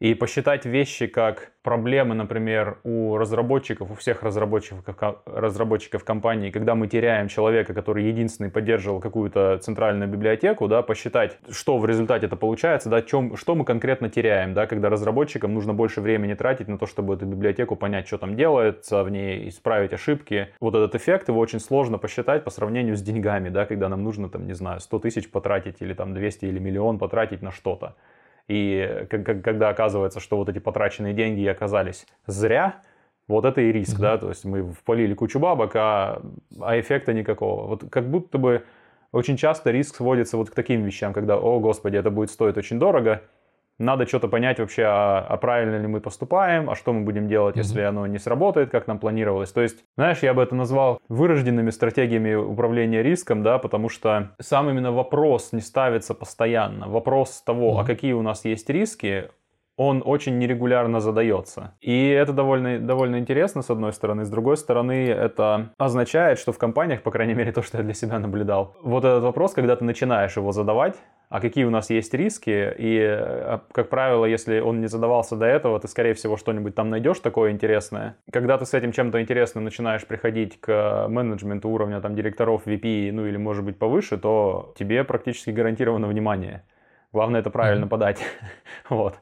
И 0.00 0.14
посчитать 0.14 0.64
вещи 0.64 1.08
как 1.08 1.50
проблемы, 1.62 2.14
например, 2.14 2.78
у 2.84 3.16
разработчиков, 3.16 3.90
у 3.90 3.94
всех 3.96 4.22
разработчиков, 4.22 4.84
разработчиков 5.26 6.04
компании, 6.04 6.50
когда 6.50 6.76
мы 6.76 6.86
теряем 6.86 7.26
человека, 7.26 7.74
который 7.74 8.04
единственный 8.04 8.48
поддерживал 8.48 9.00
какую-то 9.00 9.58
центральную 9.58 10.08
библиотеку, 10.08 10.68
да, 10.68 10.82
посчитать, 10.82 11.38
что 11.50 11.78
в 11.78 11.84
результате 11.84 12.26
это 12.26 12.36
получается, 12.36 12.88
да, 12.88 13.02
чем, 13.02 13.36
что 13.36 13.56
мы 13.56 13.64
конкретно 13.64 14.08
теряем, 14.08 14.54
да, 14.54 14.68
когда 14.68 14.88
разработчикам 14.88 15.52
нужно 15.52 15.74
больше 15.74 16.00
времени 16.00 16.34
тратить 16.34 16.68
на 16.68 16.78
то, 16.78 16.86
чтобы 16.86 17.14
эту 17.14 17.26
библиотеку 17.26 17.74
понять, 17.74 18.06
что 18.06 18.18
там 18.18 18.36
делается 18.36 19.02
в 19.02 19.10
ней, 19.10 19.48
исправить 19.48 19.92
ошибки. 19.92 20.50
Вот 20.60 20.76
этот 20.76 20.94
эффект 20.94 21.28
его 21.28 21.40
очень 21.40 21.58
сложно 21.58 21.98
посчитать 21.98 22.44
по 22.44 22.50
сравнению 22.50 22.96
с 22.96 23.02
деньгами, 23.02 23.48
да, 23.48 23.66
когда 23.66 23.88
нам 23.88 24.04
нужно, 24.04 24.28
там, 24.28 24.46
не 24.46 24.54
знаю, 24.54 24.78
100 24.78 24.98
тысяч 25.00 25.28
потратить 25.28 25.82
или 25.82 25.92
там 25.92 26.14
200 26.14 26.44
или 26.44 26.60
миллион 26.60 27.00
потратить 27.00 27.42
на 27.42 27.50
что-то. 27.50 27.96
И 28.48 29.06
когда 29.10 29.68
оказывается, 29.68 30.20
что 30.20 30.36
вот 30.38 30.48
эти 30.48 30.58
потраченные 30.58 31.12
деньги 31.12 31.46
оказались 31.46 32.06
зря, 32.26 32.82
вот 33.28 33.44
это 33.44 33.60
и 33.60 33.70
риск, 33.70 33.98
mm-hmm. 33.98 34.02
да, 34.02 34.18
то 34.18 34.28
есть 34.30 34.44
мы 34.46 34.72
впалили 34.72 35.12
кучу 35.12 35.38
бабок, 35.38 35.76
а, 35.76 36.22
а 36.60 36.80
эффекта 36.80 37.12
никакого. 37.12 37.66
Вот 37.66 37.84
как 37.90 38.08
будто 38.10 38.38
бы 38.38 38.64
очень 39.12 39.36
часто 39.36 39.70
риск 39.70 39.96
сводится 39.96 40.38
вот 40.38 40.50
к 40.50 40.54
таким 40.54 40.82
вещам, 40.82 41.12
когда, 41.12 41.36
о 41.36 41.60
господи, 41.60 41.96
это 41.96 42.10
будет 42.10 42.30
стоить 42.30 42.56
очень 42.56 42.78
дорого, 42.78 43.22
надо 43.78 44.06
что-то 44.06 44.28
понять 44.28 44.58
вообще, 44.58 44.84
а, 44.84 45.26
а 45.28 45.36
правильно 45.36 45.76
ли 45.76 45.86
мы 45.86 46.00
поступаем, 46.00 46.68
а 46.68 46.74
что 46.74 46.92
мы 46.92 47.02
будем 47.02 47.28
делать, 47.28 47.56
mm-hmm. 47.56 47.60
если 47.60 47.80
оно 47.82 48.06
не 48.06 48.18
сработает, 48.18 48.70
как 48.70 48.86
нам 48.86 48.98
планировалось. 48.98 49.52
То 49.52 49.60
есть, 49.60 49.84
знаешь, 49.96 50.18
я 50.22 50.34
бы 50.34 50.42
это 50.42 50.54
назвал 50.54 51.00
вырожденными 51.08 51.70
стратегиями 51.70 52.34
управления 52.34 53.02
риском, 53.02 53.42
да, 53.42 53.58
потому 53.58 53.88
что 53.88 54.30
сам 54.40 54.68
именно 54.68 54.92
вопрос 54.92 55.52
не 55.52 55.60
ставится 55.60 56.14
постоянно. 56.14 56.88
Вопрос 56.88 57.42
того, 57.42 57.78
mm-hmm. 57.78 57.82
а 57.82 57.84
какие 57.84 58.12
у 58.12 58.22
нас 58.22 58.44
есть 58.44 58.68
риски, 58.68 59.30
он 59.78 60.02
очень 60.04 60.38
нерегулярно 60.38 60.98
задается. 60.98 61.74
И 61.80 62.08
это 62.08 62.32
довольно, 62.32 62.80
довольно 62.80 63.20
интересно, 63.20 63.62
с 63.62 63.70
одной 63.70 63.92
стороны. 63.92 64.24
С 64.24 64.28
другой 64.28 64.56
стороны, 64.56 65.06
это 65.06 65.70
означает, 65.78 66.40
что 66.40 66.52
в 66.52 66.58
компаниях, 66.58 67.02
по 67.02 67.12
крайней 67.12 67.34
мере, 67.34 67.52
то, 67.52 67.62
что 67.62 67.78
я 67.78 67.84
для 67.84 67.94
себя 67.94 68.18
наблюдал, 68.18 68.76
вот 68.82 69.04
этот 69.04 69.22
вопрос, 69.22 69.54
когда 69.54 69.76
ты 69.76 69.84
начинаешь 69.84 70.36
его 70.36 70.50
задавать, 70.50 70.96
а 71.28 71.40
какие 71.40 71.64
у 71.64 71.70
нас 71.70 71.90
есть 71.90 72.14
риски, 72.14 72.74
и, 72.78 72.98
а, 73.00 73.62
как 73.72 73.90
правило, 73.90 74.24
если 74.24 74.60
он 74.60 74.80
не 74.80 74.86
задавался 74.86 75.36
до 75.36 75.44
этого, 75.44 75.78
ты, 75.78 75.86
скорее 75.88 76.14
всего, 76.14 76.36
что-нибудь 76.36 76.74
там 76.74 76.88
найдешь 76.88 77.20
такое 77.20 77.50
интересное. 77.50 78.16
Когда 78.32 78.56
ты 78.56 78.64
с 78.64 78.72
этим 78.72 78.92
чем-то 78.92 79.20
интересным 79.20 79.64
начинаешь 79.64 80.06
приходить 80.06 80.58
к 80.60 81.06
менеджменту 81.08 81.68
уровня 81.68 82.00
там 82.00 82.14
директоров, 82.14 82.66
VP, 82.66 83.12
ну 83.12 83.26
или, 83.26 83.36
может 83.36 83.64
быть, 83.64 83.78
повыше, 83.78 84.16
то 84.16 84.74
тебе 84.78 85.04
практически 85.04 85.50
гарантировано 85.50 86.06
внимание. 86.06 86.64
Главное 87.12 87.40
это 87.40 87.50
правильно 87.50 87.84
mm-hmm. 87.84 87.88
подать. 87.88 88.22
вот. 88.88 89.18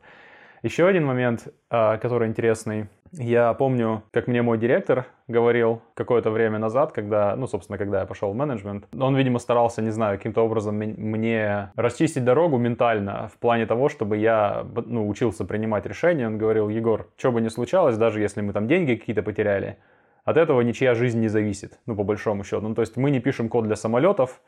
Еще 0.63 0.87
один 0.87 1.05
момент, 1.05 1.49
а, 1.71 1.97
который 1.99 2.29
интересный. 2.29 2.89
Я 3.13 3.53
помню, 3.55 4.03
как 4.11 4.27
мне 4.27 4.43
мой 4.43 4.59
директор 4.59 5.07
говорил 5.29 5.83
какое-то 5.95 6.31
время 6.31 6.59
назад, 6.59 6.93
когда, 6.93 7.35
ну, 7.37 7.47
собственно, 7.47 7.79
когда 7.79 8.01
я 8.01 8.07
пошел 8.07 8.33
в 8.33 8.37
менеджмент. 8.37 8.87
Он, 8.99 9.17
видимо, 9.17 9.39
старался, 9.39 9.83
не 9.83 9.91
знаю, 9.91 10.19
каким-то 10.19 10.43
образом 10.43 10.77
мне 10.77 11.71
расчистить 11.77 12.25
дорогу 12.25 12.59
ментально 12.59 13.29
в 13.33 13.39
плане 13.39 13.67
того, 13.67 13.89
чтобы 13.89 14.17
я, 14.17 14.67
ну, 14.87 15.09
учился 15.09 15.45
принимать 15.45 15.87
решения. 15.87 16.27
Он 16.27 16.39
говорил, 16.39 16.69
Егор, 16.69 17.09
что 17.17 17.33
бы 17.33 17.41
ни 17.41 17.49
случалось, 17.49 17.97
даже 17.97 18.21
если 18.21 18.41
мы 18.41 18.53
там 18.53 18.69
деньги 18.69 18.95
какие-то 18.95 19.23
потеряли, 19.23 19.79
от 20.25 20.37
этого 20.37 20.61
ничья 20.61 20.95
жизнь 20.95 21.21
не 21.21 21.29
зависит, 21.29 21.79
ну, 21.87 21.95
по 21.95 22.03
большому 22.03 22.45
счету. 22.45 22.69
Ну, 22.69 22.75
то 22.75 22.83
есть 22.83 22.97
мы 22.97 23.11
не 23.11 23.21
пишем 23.21 23.49
код 23.49 23.65
для 23.65 23.77
самолетов, 23.77 24.41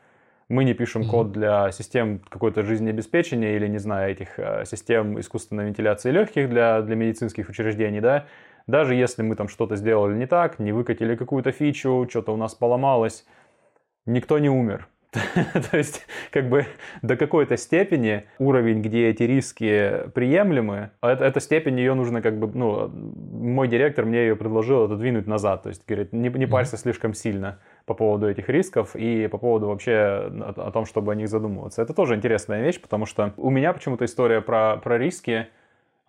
мы 0.49 0.63
не 0.63 0.73
пишем 0.73 1.05
код 1.05 1.31
для 1.31 1.71
систем 1.71 2.21
какой-то 2.27 2.63
жизнеобеспечения 2.63 3.55
или, 3.55 3.67
не 3.67 3.77
знаю, 3.77 4.11
этих 4.11 4.39
э, 4.39 4.65
систем 4.65 5.19
искусственной 5.19 5.65
вентиляции 5.65 6.09
легких 6.09 6.49
для, 6.49 6.81
для 6.81 6.95
медицинских 6.95 7.49
учреждений, 7.49 8.01
да, 8.01 8.25
даже 8.69 8.95
если 8.95 9.23
мы 9.23 9.35
там 9.35 9.47
что-то 9.47 9.75
сделали 9.75 10.15
не 10.15 10.27
так, 10.27 10.59
не 10.59 10.71
выкатили 10.71 11.15
какую-то 11.15 11.51
фичу, 11.51 12.07
что-то 12.09 12.33
у 12.33 12.37
нас 12.37 12.53
поломалось, 12.53 13.25
никто 14.05 14.39
не 14.39 14.49
умер. 14.49 14.87
То 15.71 15.77
есть, 15.77 16.05
как 16.29 16.49
бы 16.49 16.67
до 17.01 17.15
какой-то 17.15 17.57
степени 17.57 18.25
уровень, 18.37 18.83
где 18.83 19.09
эти 19.09 19.23
риски 19.23 20.07
приемлемы, 20.13 20.91
это, 21.01 21.25
эта 21.25 21.39
степень 21.39 21.79
ее 21.79 21.95
нужно 21.95 22.21
как 22.21 22.37
бы, 22.37 22.47
ну, 22.53 22.89
мой 22.89 23.67
директор 23.67 24.05
мне 24.05 24.19
ее 24.19 24.35
предложил 24.35 24.83
отодвинуть 24.83 25.25
назад. 25.25 25.63
То 25.63 25.69
есть, 25.69 25.83
говорит, 25.87 26.13
не, 26.13 26.29
не 26.29 26.45
парься 26.45 26.77
слишком 26.77 27.15
сильно 27.15 27.59
по 27.85 27.95
поводу 27.95 28.29
этих 28.29 28.49
рисков 28.49 28.95
и 28.95 29.27
по 29.27 29.39
поводу 29.39 29.69
вообще 29.69 29.93
о, 29.93 30.53
о 30.55 30.71
том, 30.71 30.85
чтобы 30.85 31.11
о 31.11 31.15
них 31.15 31.27
задумываться. 31.27 31.81
Это 31.81 31.95
тоже 31.95 32.13
интересная 32.13 32.61
вещь, 32.61 32.79
потому 32.79 33.07
что 33.07 33.33
у 33.37 33.49
меня 33.49 33.73
почему-то 33.73 34.05
история 34.05 34.41
про, 34.41 34.77
про 34.77 34.99
риски, 34.99 35.47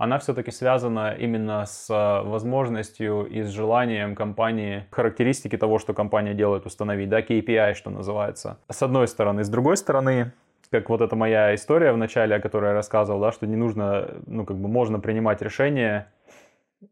она 0.01 0.19
все-таки 0.19 0.51
связана 0.51 1.15
именно 1.15 1.67
с 1.67 1.91
э, 1.91 2.27
возможностью 2.27 3.27
и 3.27 3.43
с 3.43 3.49
желанием 3.49 4.15
компании 4.15 4.87
характеристики 4.91 5.59
того, 5.59 5.79
что 5.79 5.93
компания 5.93 6.33
делает, 6.33 6.65
установить, 6.65 7.11
да, 7.11 7.21
KPI, 7.21 7.75
что 7.75 7.91
называется. 7.91 8.57
С 8.71 8.83
одной 8.83 9.07
стороны. 9.09 9.45
С 9.45 9.51
другой 9.51 9.77
стороны, 9.77 10.33
как 10.71 10.89
вот 10.89 11.03
эта 11.03 11.17
моя 11.17 11.55
история 11.55 11.93
в 11.93 11.99
начале, 11.99 12.37
о 12.37 12.41
которой 12.41 12.69
я 12.69 12.73
рассказывал, 12.73 13.21
да, 13.21 13.31
что 13.31 13.47
не 13.47 13.57
нужно, 13.57 14.09
ну, 14.27 14.47
как 14.47 14.57
бы 14.57 14.69
можно 14.69 15.01
принимать 15.01 15.43
решения, 15.43 16.11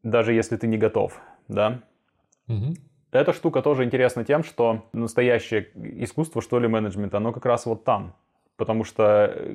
даже 0.03 0.35
если 0.35 0.59
ты 0.59 0.67
не 0.67 0.77
готов, 0.77 1.19
да. 1.49 1.81
Угу. 2.47 2.75
Эта 3.13 3.33
штука 3.33 3.63
тоже 3.63 3.85
интересна 3.85 4.23
тем, 4.23 4.45
что 4.45 4.87
настоящее 4.93 5.71
искусство, 6.05 6.43
что 6.43 6.59
ли, 6.59 6.69
менеджмента, 6.69 7.17
оно 7.17 7.33
как 7.33 7.47
раз 7.47 7.65
вот 7.65 7.85
там. 7.85 8.15
Потому 8.59 8.85
что 8.85 9.33
э, 9.35 9.55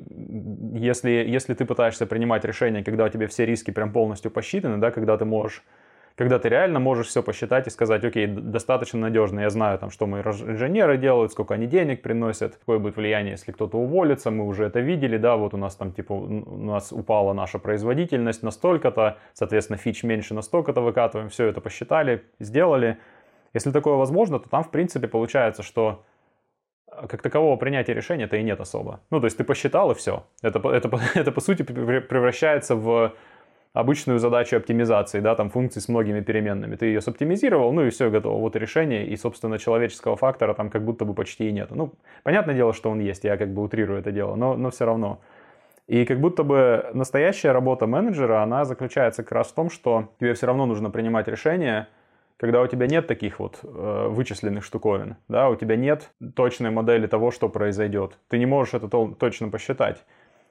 если, 0.72 1.10
если 1.10 1.54
ты 1.54 1.66
пытаешься 1.66 2.06
принимать 2.06 2.44
решения, 2.44 2.82
когда 2.82 3.04
у 3.04 3.08
тебя 3.10 3.28
все 3.28 3.44
риски 3.44 3.70
прям 3.70 3.92
полностью 3.92 4.30
посчитаны, 4.30 4.78
да, 4.78 4.90
когда 4.90 5.16
ты 5.16 5.24
можешь 5.24 5.62
когда 6.16 6.38
ты 6.38 6.48
реально 6.48 6.78
можешь 6.78 7.08
все 7.08 7.24
посчитать 7.24 7.66
и 7.66 7.70
сказать, 7.70 8.04
окей, 8.04 8.28
достаточно 8.28 9.00
надежно, 9.00 9.40
я 9.40 9.50
знаю, 9.50 9.80
там, 9.80 9.90
что 9.90 10.06
мои 10.06 10.22
инженеры 10.22 10.96
делают, 10.96 11.32
сколько 11.32 11.54
они 11.54 11.66
денег 11.66 12.02
приносят, 12.02 12.54
какое 12.54 12.78
будет 12.78 12.96
влияние, 12.96 13.32
если 13.32 13.50
кто-то 13.50 13.78
уволится, 13.78 14.30
мы 14.30 14.46
уже 14.46 14.66
это 14.66 14.78
видели, 14.78 15.16
да, 15.16 15.36
вот 15.36 15.54
у 15.54 15.56
нас 15.56 15.74
там, 15.74 15.92
типа, 15.92 16.12
у 16.12 16.56
нас 16.56 16.92
упала 16.92 17.32
наша 17.32 17.58
производительность 17.58 18.44
настолько-то, 18.44 19.18
соответственно, 19.32 19.76
фич 19.76 20.04
меньше 20.04 20.34
настолько-то 20.34 20.82
выкатываем, 20.82 21.30
все 21.30 21.46
это 21.46 21.60
посчитали, 21.60 22.22
сделали, 22.38 22.98
если 23.52 23.72
такое 23.72 23.94
возможно, 23.94 24.38
то 24.38 24.48
там, 24.48 24.62
в 24.62 24.70
принципе, 24.70 25.08
получается, 25.08 25.64
что 25.64 26.04
как 27.08 27.22
такового 27.22 27.56
принятия 27.56 27.94
решения-то 27.94 28.36
и 28.36 28.42
нет 28.42 28.60
особо. 28.60 29.00
Ну, 29.10 29.20
то 29.20 29.26
есть 29.26 29.36
ты 29.36 29.44
посчитал 29.44 29.90
и 29.90 29.94
все. 29.94 30.24
Это, 30.42 30.58
это, 30.68 30.90
это 31.14 31.32
по 31.32 31.40
сути, 31.40 31.62
превращается 31.62 32.74
в 32.76 33.12
обычную 33.74 34.20
задачу 34.20 34.56
оптимизации, 34.56 35.20
да, 35.20 35.34
там 35.34 35.50
функции 35.50 35.80
с 35.80 35.88
многими 35.88 36.20
переменными. 36.20 36.76
Ты 36.76 36.86
ее 36.86 37.00
соптимизировал, 37.00 37.72
ну 37.72 37.84
и 37.84 37.90
все, 37.90 38.08
готово. 38.08 38.40
Вот 38.40 38.56
решение, 38.56 39.06
и, 39.06 39.16
собственно, 39.16 39.58
человеческого 39.58 40.16
фактора 40.16 40.54
там 40.54 40.70
как 40.70 40.84
будто 40.84 41.04
бы 41.04 41.12
почти 41.12 41.48
и 41.48 41.52
нет. 41.52 41.70
Ну, 41.70 41.92
понятное 42.22 42.54
дело, 42.54 42.72
что 42.72 42.90
он 42.90 43.00
есть, 43.00 43.24
я 43.24 43.36
как 43.36 43.52
бы 43.52 43.62
утрирую 43.62 43.98
это 43.98 44.12
дело, 44.12 44.36
но, 44.36 44.56
но 44.56 44.70
все 44.70 44.86
равно. 44.86 45.20
И 45.88 46.06
как 46.06 46.20
будто 46.20 46.44
бы 46.44 46.88
настоящая 46.94 47.52
работа 47.52 47.86
менеджера, 47.86 48.42
она 48.42 48.64
заключается 48.64 49.22
как 49.22 49.32
раз 49.32 49.48
в 49.48 49.54
том, 49.54 49.68
что 49.68 50.08
тебе 50.18 50.32
все 50.34 50.46
равно 50.46 50.66
нужно 50.66 50.90
принимать 50.90 51.28
решения, 51.28 51.88
когда 52.44 52.60
у 52.60 52.66
тебя 52.66 52.86
нет 52.86 53.06
таких 53.06 53.38
вот 53.38 53.60
э, 53.62 54.08
вычисленных 54.10 54.64
штуковин, 54.64 55.16
да, 55.28 55.48
у 55.48 55.56
тебя 55.56 55.76
нет 55.76 56.10
точной 56.36 56.68
модели 56.68 57.06
того, 57.06 57.30
что 57.30 57.48
произойдет. 57.48 58.18
Ты 58.28 58.36
не 58.36 58.44
можешь 58.44 58.74
это 58.74 58.86
то, 58.86 59.16
точно 59.18 59.48
посчитать. 59.48 60.04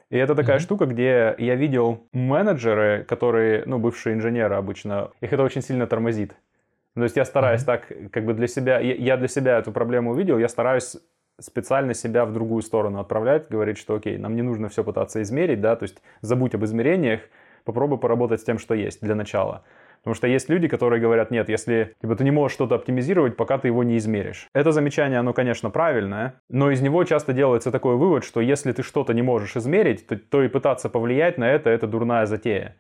И 0.10 0.18
это 0.18 0.34
такая 0.34 0.58
mm-hmm. 0.58 0.62
штука, 0.62 0.88
где 0.88 1.36
я 1.38 1.54
видел 1.54 2.08
менеджеры, 2.12 3.04
которые, 3.08 3.62
ну, 3.68 3.78
бывшие 3.78 4.16
инженеры 4.16 4.56
обычно, 4.56 5.12
их 5.22 5.34
это 5.34 5.44
очень 5.44 5.62
сильно 5.62 5.86
тормозит. 5.86 6.36
То 6.96 7.04
есть 7.04 7.16
я 7.16 7.26
стараюсь 7.26 7.62
mm-hmm. 7.62 7.66
так, 7.66 8.12
как 8.12 8.26
бы 8.26 8.34
для 8.34 8.48
себя, 8.48 8.80
я 8.80 9.16
для 9.16 9.28
себя 9.28 9.60
эту 9.60 9.72
проблему 9.72 10.14
увидел, 10.14 10.40
я 10.40 10.50
стараюсь 10.50 10.98
специально 11.40 11.94
себя 11.94 12.26
в 12.26 12.34
другую 12.34 12.64
сторону 12.64 13.02
отправлять, 13.02 13.50
говорить, 13.50 13.78
что 13.78 13.94
окей, 13.94 14.18
нам 14.18 14.36
не 14.36 14.42
нужно 14.42 14.68
все 14.68 14.84
пытаться 14.84 15.22
измерить, 15.22 15.62
да, 15.62 15.76
то 15.76 15.84
есть 15.84 16.02
забудь 16.22 16.56
об 16.56 16.66
измерениях, 16.66 17.22
попробуй 17.66 18.00
поработать 18.00 18.42
с 18.42 18.44
тем, 18.44 18.58
что 18.58 18.74
есть 18.74 19.00
для 19.02 19.14
начала. 19.14 19.64
Потому 20.04 20.16
что 20.16 20.28
есть 20.28 20.50
люди, 20.50 20.68
которые 20.68 21.02
говорят, 21.02 21.32
нет, 21.32 21.48
если 21.48 21.96
типа, 22.02 22.18
ты 22.18 22.26
не 22.26 22.32
можешь 22.32 22.56
что-то 22.56 22.76
оптимизировать, 22.76 23.38
пока 23.38 23.58
ты 23.58 23.70
его 23.70 23.84
не 23.86 23.98
измеришь. 23.98 24.50
Это 24.54 24.74
замечание, 24.74 25.20
оно, 25.20 25.32
конечно, 25.32 25.70
правильное, 25.70 26.42
но 26.50 26.72
из 26.72 26.82
него 26.82 27.06
часто 27.06 27.32
делается 27.32 27.72
такой 27.72 27.96
вывод, 27.96 28.26
что 28.26 28.42
если 28.42 28.74
ты 28.74 28.84
что-то 28.84 29.14
не 29.14 29.22
можешь 29.22 29.56
измерить, 29.56 30.06
то, 30.06 30.18
то 30.18 30.44
и 30.44 30.50
пытаться 30.50 30.90
повлиять 30.90 31.38
на 31.38 31.50
это, 31.50 31.70
это 31.70 31.88
дурная 31.88 32.26
затея. 32.26 32.76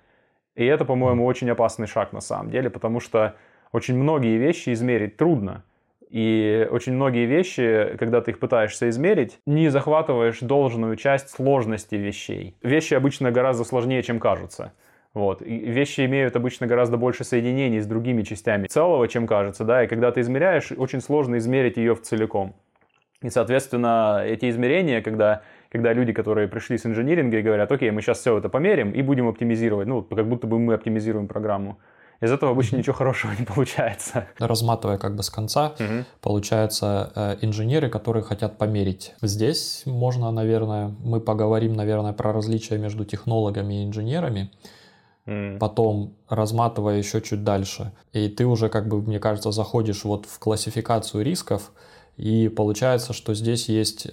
И 0.56 0.66
это, 0.66 0.84
по-моему, 0.84 1.26
очень 1.26 1.50
опасный 1.50 1.88
шаг 1.88 2.12
на 2.12 2.20
самом 2.20 2.52
деле, 2.52 2.70
потому 2.70 3.00
что 3.00 3.36
очень 3.72 3.98
многие 3.98 4.38
вещи 4.38 4.74
измерить 4.74 5.16
трудно. 5.16 5.64
И 6.10 6.68
очень 6.70 6.94
многие 6.94 7.26
вещи, 7.26 7.96
когда 7.98 8.22
ты 8.22 8.32
их 8.32 8.40
пытаешься 8.40 8.88
измерить, 8.90 9.40
не 9.48 9.70
захватываешь 9.70 10.42
должную 10.42 10.96
часть 10.96 11.30
сложности 11.30 11.96
вещей. 11.96 12.56
Вещи 12.62 12.94
обычно 12.94 13.32
гораздо 13.32 13.64
сложнее, 13.64 14.04
чем 14.04 14.20
кажутся. 14.20 14.74
Вот. 15.14 15.42
И 15.42 15.58
вещи 15.58 16.06
имеют 16.06 16.36
обычно 16.36 16.66
гораздо 16.66 16.98
больше 16.98 17.24
соединений 17.24 17.80
с 17.80 17.86
другими 17.86 18.24
частями 18.24 18.68
целого, 18.68 19.08
чем 19.08 19.28
кажется, 19.28 19.64
да, 19.64 19.84
и 19.84 19.88
когда 19.88 20.12
ты 20.12 20.22
измеряешь, 20.22 20.72
очень 20.72 21.02
сложно 21.02 21.38
измерить 21.38 21.78
ее 21.78 21.94
в 21.96 22.02
целиком. 22.02 22.56
И, 23.22 23.30
соответственно, 23.30 24.22
эти 24.26 24.50
измерения, 24.50 25.02
когда 25.02 25.44
когда 25.74 25.92
люди, 25.92 26.14
которые 26.14 26.48
пришли 26.48 26.78
с 26.78 26.86
инжиниринга 26.86 27.40
и 27.40 27.42
говорят, 27.42 27.72
окей, 27.72 27.90
мы 27.90 28.02
сейчас 28.02 28.20
все 28.20 28.38
это 28.38 28.48
померим 28.48 28.92
и 28.92 29.02
будем 29.02 29.28
оптимизировать, 29.28 29.88
ну, 29.88 30.04
как 30.04 30.30
будто 30.30 30.46
бы 30.46 30.60
мы 30.60 30.76
оптимизируем 30.76 31.28
программу. 31.28 31.80
Из 32.22 32.32
этого 32.32 32.52
обычно 32.52 32.78
ничего 32.78 32.94
хорошего 32.94 33.34
не 33.38 33.44
получается. 33.44 34.28
Разматывая 34.38 35.00
как 35.00 35.16
бы 35.16 35.24
с 35.24 35.32
конца, 35.32 35.74
угу. 35.80 36.06
получается 36.22 37.12
э, 37.16 37.38
инженеры, 37.42 37.90
которые 37.90 38.24
хотят 38.24 38.60
померить. 38.60 39.16
Здесь 39.24 39.82
можно, 39.88 40.32
наверное, 40.32 40.94
мы 41.04 41.20
поговорим, 41.20 41.74
наверное, 41.74 42.14
про 42.14 42.32
различия 42.32 42.78
между 42.78 43.04
технологами 43.04 43.82
и 43.82 43.86
инженерами. 43.88 44.52
Mm. 45.26 45.58
Потом 45.58 46.16
разматывая 46.28 46.98
еще 46.98 47.22
чуть 47.22 47.44
дальше. 47.44 47.94
И 48.12 48.28
ты 48.28 48.46
уже, 48.46 48.70
как 48.70 48.88
бы, 48.88 49.02
мне 49.02 49.20
кажется, 49.20 49.52
заходишь 49.52 50.04
вот 50.04 50.26
в 50.26 50.40
классификацию 50.40 51.24
рисков, 51.24 51.72
и 52.18 52.50
получается, 52.50 53.14
что 53.14 53.34
здесь 53.34 53.70
есть, 53.70 54.08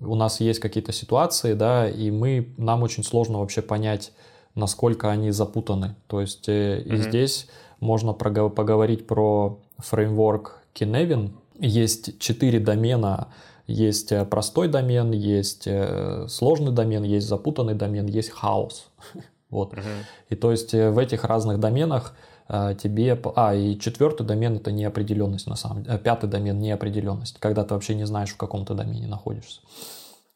у 0.00 0.14
нас 0.14 0.40
есть 0.40 0.60
какие-то 0.60 0.92
ситуации, 0.92 1.54
да, 1.54 1.88
и 1.88 2.10
мы, 2.10 2.52
нам 2.56 2.82
очень 2.82 3.04
сложно 3.04 3.38
вообще 3.38 3.62
понять, 3.62 4.12
насколько 4.54 5.10
они 5.10 5.30
запутаны. 5.30 5.94
То 6.08 6.20
есть 6.20 6.48
mm-hmm. 6.48 6.82
и 6.82 6.96
здесь 6.96 7.48
можно 7.80 8.12
поговорить 8.12 9.06
про 9.06 9.60
фреймворк 9.78 10.58
Kinevin. 10.74 11.30
Есть 11.60 12.18
четыре 12.18 12.60
домена, 12.60 13.28
есть 13.66 14.12
э, 14.12 14.24
простой 14.24 14.68
домен, 14.68 15.12
есть 15.12 15.66
э, 15.66 16.26
сложный 16.28 16.72
домен, 16.72 17.02
есть 17.02 17.28
запутанный 17.28 17.74
домен, 17.74 18.06
есть 18.06 18.30
хаос. 18.30 18.88
Вот. 19.50 19.72
Угу. 19.72 19.82
И 20.30 20.34
то 20.36 20.50
есть 20.50 20.72
в 20.72 20.98
этих 20.98 21.24
разных 21.24 21.58
доменах 21.58 22.14
тебе... 22.48 23.20
А, 23.36 23.54
и 23.54 23.78
четвертый 23.78 24.26
домен 24.26 24.56
это 24.56 24.72
неопределенность 24.72 25.46
на 25.46 25.56
самом 25.56 25.82
деле. 25.82 25.98
Пятый 25.98 26.28
домен 26.28 26.58
неопределенность, 26.58 27.38
когда 27.38 27.64
ты 27.64 27.74
вообще 27.74 27.94
не 27.94 28.06
знаешь, 28.06 28.30
в 28.30 28.36
каком 28.36 28.64
то 28.64 28.74
домене 28.74 29.06
находишься. 29.06 29.60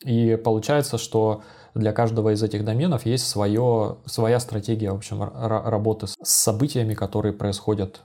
И 0.04 0.36
получается, 0.36 0.98
что 0.98 1.42
для 1.74 1.92
каждого 1.92 2.32
из 2.34 2.42
этих 2.42 2.64
доменов 2.64 3.06
есть 3.06 3.26
свое, 3.26 3.96
своя 4.06 4.40
стратегия, 4.40 4.90
в 4.92 4.96
общем, 4.96 5.22
работы 5.22 6.06
с 6.06 6.16
событиями, 6.22 6.94
которые 6.94 7.32
происходят 7.32 8.02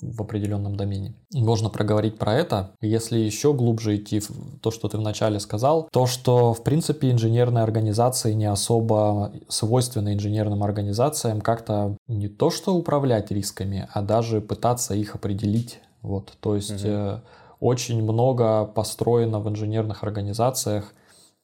в 0.00 0.20
определенном 0.20 0.76
домене. 0.76 1.14
Можно 1.32 1.68
проговорить 1.68 2.18
про 2.18 2.34
это. 2.34 2.72
Если 2.80 3.18
еще 3.18 3.52
глубже 3.52 3.96
идти 3.96 4.18
в 4.18 4.28
то, 4.60 4.72
что 4.72 4.88
ты 4.88 4.98
вначале 4.98 5.38
сказал, 5.38 5.88
то, 5.92 6.06
что, 6.06 6.52
в 6.52 6.64
принципе, 6.64 7.12
инженерные 7.12 7.62
организации 7.62 8.32
не 8.32 8.46
особо 8.46 9.32
свойственны 9.48 10.14
инженерным 10.14 10.64
организациям 10.64 11.40
как-то 11.40 11.96
не 12.08 12.28
то, 12.28 12.50
что 12.50 12.74
управлять 12.74 13.30
рисками, 13.30 13.88
а 13.92 14.02
даже 14.02 14.40
пытаться 14.40 14.94
их 14.94 15.14
определить. 15.14 15.80
Вот, 16.02 16.32
то 16.40 16.56
есть 16.56 16.84
угу. 16.84 17.20
очень 17.60 18.02
много 18.02 18.64
построено 18.64 19.38
в 19.38 19.48
инженерных 19.48 20.02
организациях 20.02 20.92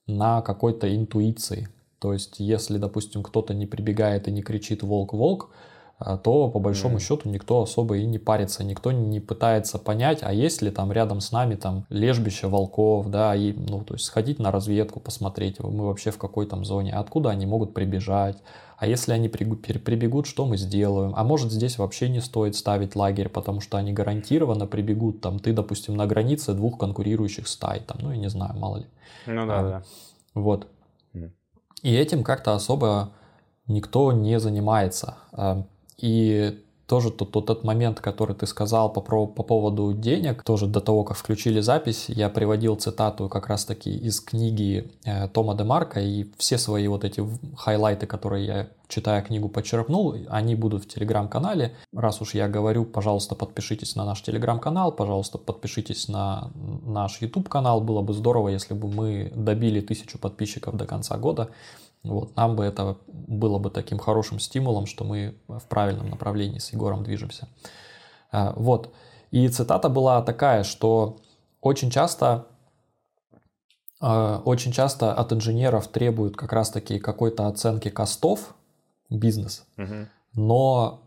на 0.08 0.42
какой-то 0.42 0.94
интуиции. 0.94 1.68
То 2.00 2.12
есть, 2.12 2.36
если, 2.38 2.78
допустим, 2.78 3.22
кто-то 3.22 3.54
не 3.54 3.66
прибегает 3.66 4.28
и 4.28 4.32
не 4.32 4.42
кричит 4.42 4.82
«волк-волк», 4.82 5.50
а, 5.98 6.16
то 6.16 6.48
по 6.48 6.60
большому 6.60 6.98
mm. 6.98 7.00
счету 7.00 7.28
никто 7.28 7.60
особо 7.60 7.96
и 7.96 8.06
не 8.06 8.18
парится, 8.18 8.62
никто 8.62 8.92
не 8.92 9.18
пытается 9.18 9.78
понять, 9.78 10.20
а 10.22 10.32
есть 10.32 10.62
ли 10.62 10.70
там 10.70 10.92
рядом 10.92 11.20
с 11.20 11.32
нами 11.32 11.56
там 11.56 11.86
лежбище 11.90 12.46
волков, 12.46 13.10
да, 13.10 13.34
и, 13.34 13.52
ну, 13.52 13.82
то 13.82 13.94
есть 13.94 14.04
сходить 14.04 14.38
на 14.38 14.52
разведку, 14.52 15.00
посмотреть, 15.00 15.58
мы 15.58 15.86
вообще 15.86 16.12
в 16.12 16.18
какой 16.18 16.46
там 16.46 16.64
зоне, 16.64 16.92
откуда 16.92 17.30
они 17.30 17.46
могут 17.46 17.74
прибежать, 17.74 18.38
а 18.78 18.86
если 18.86 19.12
они 19.12 19.28
прибегут, 19.28 20.26
что 20.26 20.46
мы 20.46 20.56
сделаем? 20.56 21.12
А 21.16 21.24
может 21.24 21.50
здесь 21.50 21.78
вообще 21.78 22.08
не 22.08 22.20
стоит 22.20 22.54
ставить 22.54 22.94
лагерь, 22.94 23.28
потому 23.28 23.60
что 23.60 23.76
они 23.76 23.92
гарантированно 23.92 24.68
прибегут, 24.68 25.20
там, 25.20 25.40
ты, 25.40 25.52
допустим, 25.52 25.96
на 25.96 26.06
границе 26.06 26.54
двух 26.54 26.78
конкурирующих 26.78 27.48
стай, 27.48 27.80
там, 27.80 27.98
ну, 28.00 28.12
я 28.12 28.16
не 28.16 28.30
знаю, 28.30 28.56
мало 28.56 28.76
ли. 28.78 28.86
Ну 29.26 29.46
да, 29.48 29.58
а, 29.58 29.62
да. 29.62 29.82
Вот. 30.34 30.68
Mm. 31.12 31.32
И 31.82 31.92
этим 31.92 32.22
как-то 32.22 32.54
особо 32.54 33.10
никто 33.66 34.12
не 34.12 34.38
занимается. 34.38 35.16
А, 35.32 35.66
и 35.96 36.62
тоже 36.88 37.10
тот, 37.10 37.32
тот, 37.32 37.46
тот 37.46 37.64
момент, 37.64 38.00
который 38.00 38.34
ты 38.34 38.46
сказал 38.46 38.90
по, 38.90 39.02
по, 39.02 39.26
по 39.26 39.42
поводу 39.42 39.92
денег, 39.92 40.42
тоже 40.42 40.66
до 40.66 40.80
того, 40.80 41.04
как 41.04 41.18
включили 41.18 41.60
запись, 41.60 42.06
я 42.08 42.30
приводил 42.30 42.76
цитату 42.76 43.28
как 43.28 43.46
раз-таки 43.46 43.94
из 43.94 44.20
книги 44.20 44.90
э, 45.04 45.28
Тома 45.28 45.54
Демарка, 45.54 46.00
и 46.00 46.26
все 46.38 46.56
свои 46.56 46.88
вот 46.88 47.04
эти 47.04 47.22
хайлайты, 47.56 48.06
которые 48.06 48.46
я, 48.46 48.68
читая 48.88 49.20
книгу, 49.20 49.50
подчеркнул, 49.50 50.16
они 50.30 50.54
будут 50.54 50.84
в 50.84 50.88
телеграм-канале. 50.88 51.76
Раз 51.92 52.22
уж 52.22 52.34
я 52.34 52.48
говорю, 52.48 52.86
пожалуйста, 52.86 53.34
подпишитесь 53.34 53.94
на 53.94 54.06
наш 54.06 54.22
телеграм-канал, 54.22 54.90
пожалуйста, 54.90 55.36
подпишитесь 55.36 56.08
на 56.08 56.50
наш 56.86 57.20
YouTube-канал. 57.20 57.82
Было 57.82 58.00
бы 58.00 58.14
здорово, 58.14 58.48
если 58.48 58.72
бы 58.72 58.88
мы 58.88 59.30
добили 59.36 59.82
тысячу 59.82 60.18
подписчиков 60.18 60.74
до 60.74 60.86
конца 60.86 61.18
года. 61.18 61.50
Вот, 62.02 62.36
нам 62.36 62.56
бы 62.56 62.64
это 62.64 62.96
было 63.08 63.58
бы 63.58 63.70
таким 63.70 63.98
хорошим 63.98 64.38
стимулом, 64.38 64.86
что 64.86 65.04
мы 65.04 65.38
в 65.48 65.66
правильном 65.68 66.10
направлении 66.10 66.58
с 66.58 66.72
Егором 66.72 67.02
движемся. 67.02 67.48
А, 68.30 68.52
вот. 68.56 68.94
И 69.30 69.48
цитата 69.48 69.88
была 69.88 70.22
такая, 70.22 70.64
что 70.64 71.18
очень 71.60 71.90
часто, 71.90 72.46
а, 74.00 74.40
очень 74.44 74.72
часто 74.72 75.12
от 75.12 75.32
инженеров 75.32 75.88
требуют 75.88 76.36
как 76.36 76.52
раз-таки 76.52 76.98
какой-то 76.98 77.46
оценки 77.46 77.90
костов 77.90 78.54
бизнес, 79.10 79.66
угу. 79.76 80.06
но 80.34 81.02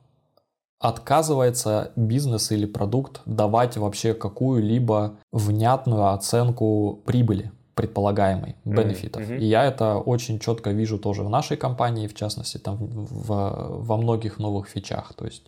отказывается 0.79 1.91
бизнес 1.95 2.51
или 2.51 2.65
продукт 2.65 3.21
давать 3.25 3.77
вообще 3.77 4.13
какую-либо 4.13 5.19
внятную 5.31 6.07
оценку 6.11 7.01
прибыли 7.05 7.51
предполагаемый 7.81 8.55
бенефитов. 8.63 9.23
Mm-hmm. 9.23 9.39
И 9.39 9.45
я 9.45 9.65
это 9.65 9.97
очень 9.97 10.37
четко 10.39 10.69
вижу 10.69 10.99
тоже 10.99 11.23
в 11.23 11.29
нашей 11.29 11.57
компании, 11.57 12.07
в 12.07 12.13
частности, 12.13 12.59
там 12.59 12.77
в, 12.79 13.83
во 13.87 13.97
многих 13.97 14.37
новых 14.37 14.67
фичах. 14.67 15.13
То 15.15 15.25
есть, 15.25 15.43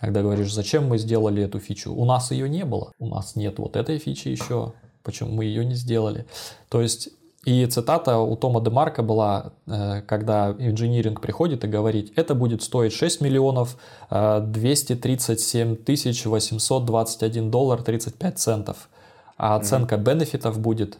когда 0.00 0.22
говоришь, 0.22 0.52
зачем 0.52 0.88
мы 0.88 0.98
сделали 0.98 1.44
эту 1.44 1.60
фичу, 1.60 1.94
у 1.94 2.04
нас 2.04 2.32
ее 2.32 2.48
не 2.48 2.64
было, 2.64 2.92
у 2.98 3.06
нас 3.06 3.36
нет 3.36 3.60
вот 3.60 3.76
этой 3.76 3.98
фичи 3.98 4.26
еще, 4.26 4.72
почему 5.04 5.30
мы 5.30 5.44
ее 5.44 5.64
не 5.64 5.74
сделали. 5.74 6.26
То 6.68 6.82
есть 6.82 7.10
и 7.44 7.64
цитата 7.66 8.18
у 8.18 8.36
Тома 8.36 8.60
Демарка 8.60 9.02
была, 9.02 9.52
э, 9.66 10.02
когда 10.02 10.56
инжиниринг 10.58 11.20
приходит 11.20 11.64
и 11.64 11.68
говорит, 11.68 12.12
это 12.16 12.34
будет 12.34 12.62
стоить 12.62 12.92
6 12.92 13.20
миллионов 13.20 13.76
237 14.10 15.76
тысяч 15.76 16.26
821 16.26 17.50
доллар 17.50 17.82
35 17.82 18.38
центов, 18.38 18.88
а 19.36 19.54
оценка 19.54 19.96
бенефитов 19.96 20.58
будет 20.58 20.98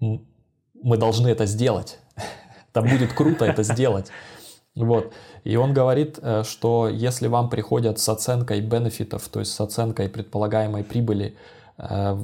мы 0.00 0.96
должны 0.96 1.28
это 1.28 1.46
сделать. 1.46 1.98
Там 2.72 2.88
будет 2.88 3.12
круто 3.12 3.44
это 3.44 3.62
сделать. 3.62 4.10
Вот. 4.74 5.12
И 5.44 5.56
он 5.56 5.72
говорит, 5.72 6.18
э, 6.20 6.42
что 6.44 6.88
если 6.88 7.28
вам 7.28 7.48
приходят 7.48 7.98
с 7.98 8.08
оценкой 8.08 8.60
бенефитов, 8.60 9.26
то 9.28 9.40
есть 9.40 9.52
с 9.52 9.60
оценкой 9.60 10.10
предполагаемой 10.10 10.84
прибыли 10.84 11.36
э, 11.78 12.18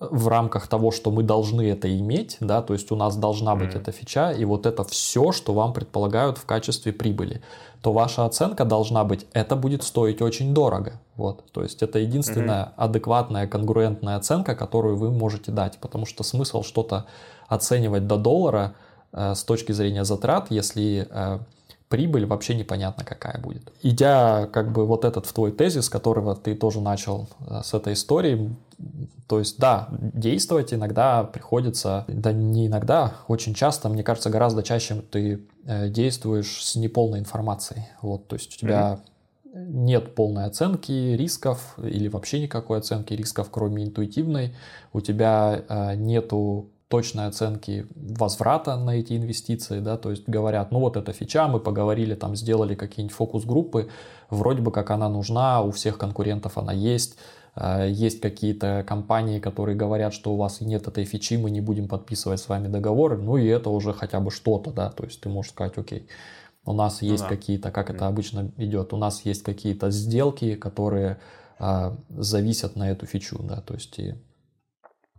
в 0.00 0.28
рамках 0.28 0.66
того, 0.66 0.90
что 0.90 1.10
мы 1.10 1.22
должны 1.22 1.70
это 1.70 1.94
иметь, 1.98 2.38
да, 2.40 2.62
то 2.62 2.72
есть 2.72 2.90
у 2.90 2.96
нас 2.96 3.16
должна 3.16 3.54
быть 3.54 3.74
mm-hmm. 3.74 3.80
эта 3.82 3.92
фича, 3.92 4.32
и 4.32 4.46
вот 4.46 4.64
это 4.64 4.82
все, 4.82 5.30
что 5.30 5.52
вам 5.52 5.74
предполагают 5.74 6.38
в 6.38 6.46
качестве 6.46 6.92
прибыли, 6.92 7.42
то 7.82 7.92
ваша 7.92 8.24
оценка 8.24 8.64
должна 8.64 9.04
быть, 9.04 9.26
это 9.34 9.56
будет 9.56 9.82
стоить 9.82 10.22
очень 10.22 10.54
дорого. 10.54 10.94
Вот, 11.16 11.44
то 11.52 11.62
есть 11.62 11.82
это 11.82 11.98
единственная 11.98 12.64
mm-hmm. 12.64 12.74
адекватная, 12.76 13.46
конгруентная 13.46 14.16
оценка, 14.16 14.56
которую 14.56 14.96
вы 14.96 15.10
можете 15.10 15.52
дать, 15.52 15.76
потому 15.78 16.06
что 16.06 16.24
смысл 16.24 16.62
что-то 16.62 17.04
оценивать 17.48 18.06
до 18.06 18.16
доллара 18.16 18.74
э, 19.12 19.34
с 19.34 19.44
точки 19.44 19.72
зрения 19.72 20.04
затрат, 20.04 20.46
если 20.50 21.08
э, 21.10 21.38
прибыль 21.90 22.24
вообще 22.24 22.54
непонятно 22.54 23.04
какая 23.04 23.38
будет. 23.38 23.72
Идя 23.82 24.46
как 24.46 24.72
бы 24.72 24.86
вот 24.86 25.04
этот 25.04 25.26
в 25.26 25.32
твой 25.32 25.50
тезис, 25.50 25.88
которого 25.88 26.36
ты 26.36 26.54
тоже 26.54 26.80
начал 26.80 27.28
э, 27.46 27.60
с 27.64 27.74
этой 27.74 27.94
истории, 27.94 28.54
то 29.26 29.40
есть 29.40 29.58
да, 29.58 29.88
действовать 29.90 30.72
иногда 30.72 31.24
приходится, 31.24 32.04
да 32.06 32.32
не 32.32 32.68
иногда, 32.68 33.14
очень 33.26 33.54
часто, 33.54 33.88
мне 33.88 34.04
кажется, 34.04 34.30
гораздо 34.30 34.62
чаще 34.62 35.02
ты 35.02 35.40
э, 35.66 35.88
действуешь 35.88 36.64
с 36.64 36.76
неполной 36.76 37.18
информацией. 37.18 37.88
Вот, 38.02 38.28
то 38.28 38.36
есть 38.36 38.54
у 38.54 38.58
тебя 38.58 39.00
mm-hmm. 39.52 39.66
нет 39.72 40.14
полной 40.14 40.44
оценки 40.44 40.92
рисков 40.92 41.74
или 41.82 42.06
вообще 42.06 42.40
никакой 42.40 42.78
оценки 42.78 43.14
рисков, 43.14 43.48
кроме 43.50 43.82
интуитивной. 43.82 44.54
У 44.92 45.00
тебя 45.00 45.64
э, 45.68 45.96
нету 45.96 46.70
точной 46.90 47.28
оценки 47.28 47.86
возврата 47.94 48.76
на 48.76 48.90
эти 48.90 49.16
инвестиции, 49.16 49.78
да, 49.78 49.96
то 49.96 50.10
есть 50.10 50.28
говорят, 50.28 50.72
ну 50.72 50.80
вот 50.80 50.96
эта 50.96 51.12
фича, 51.12 51.46
мы 51.46 51.60
поговорили, 51.60 52.16
там 52.16 52.34
сделали 52.34 52.74
какие-нибудь 52.74 53.16
фокус-группы, 53.16 53.88
вроде 54.28 54.60
бы 54.60 54.72
как 54.72 54.90
она 54.90 55.08
нужна, 55.08 55.62
у 55.62 55.70
всех 55.70 55.98
конкурентов 55.98 56.58
она 56.58 56.72
есть, 56.72 57.16
а, 57.54 57.86
есть 57.86 58.20
какие-то 58.20 58.84
компании, 58.84 59.38
которые 59.38 59.76
говорят, 59.76 60.12
что 60.12 60.32
у 60.32 60.36
вас 60.36 60.60
нет 60.60 60.88
этой 60.88 61.04
фичи, 61.04 61.34
мы 61.34 61.52
не 61.52 61.60
будем 61.60 61.86
подписывать 61.86 62.40
с 62.40 62.48
вами 62.48 62.66
договор, 62.66 63.16
ну 63.18 63.36
и 63.36 63.46
это 63.46 63.70
уже 63.70 63.92
хотя 63.92 64.18
бы 64.18 64.32
что-то, 64.32 64.72
да, 64.72 64.90
то 64.90 65.04
есть 65.04 65.20
ты 65.20 65.28
можешь 65.28 65.52
сказать, 65.52 65.78
окей, 65.78 66.08
у 66.64 66.72
нас 66.72 67.02
ну 67.02 67.08
есть 67.08 67.22
да. 67.22 67.28
какие-то, 67.28 67.70
как 67.70 67.90
это 67.90 68.08
обычно 68.08 68.50
идет, 68.56 68.92
у 68.92 68.96
нас 68.96 69.24
есть 69.24 69.44
какие-то 69.44 69.90
сделки, 69.90 70.56
которые 70.56 71.18
а, 71.60 71.96
зависят 72.08 72.74
на 72.74 72.90
эту 72.90 73.06
фичу, 73.06 73.38
да, 73.44 73.60
то 73.60 73.74
есть 73.74 73.96
и 74.00 74.16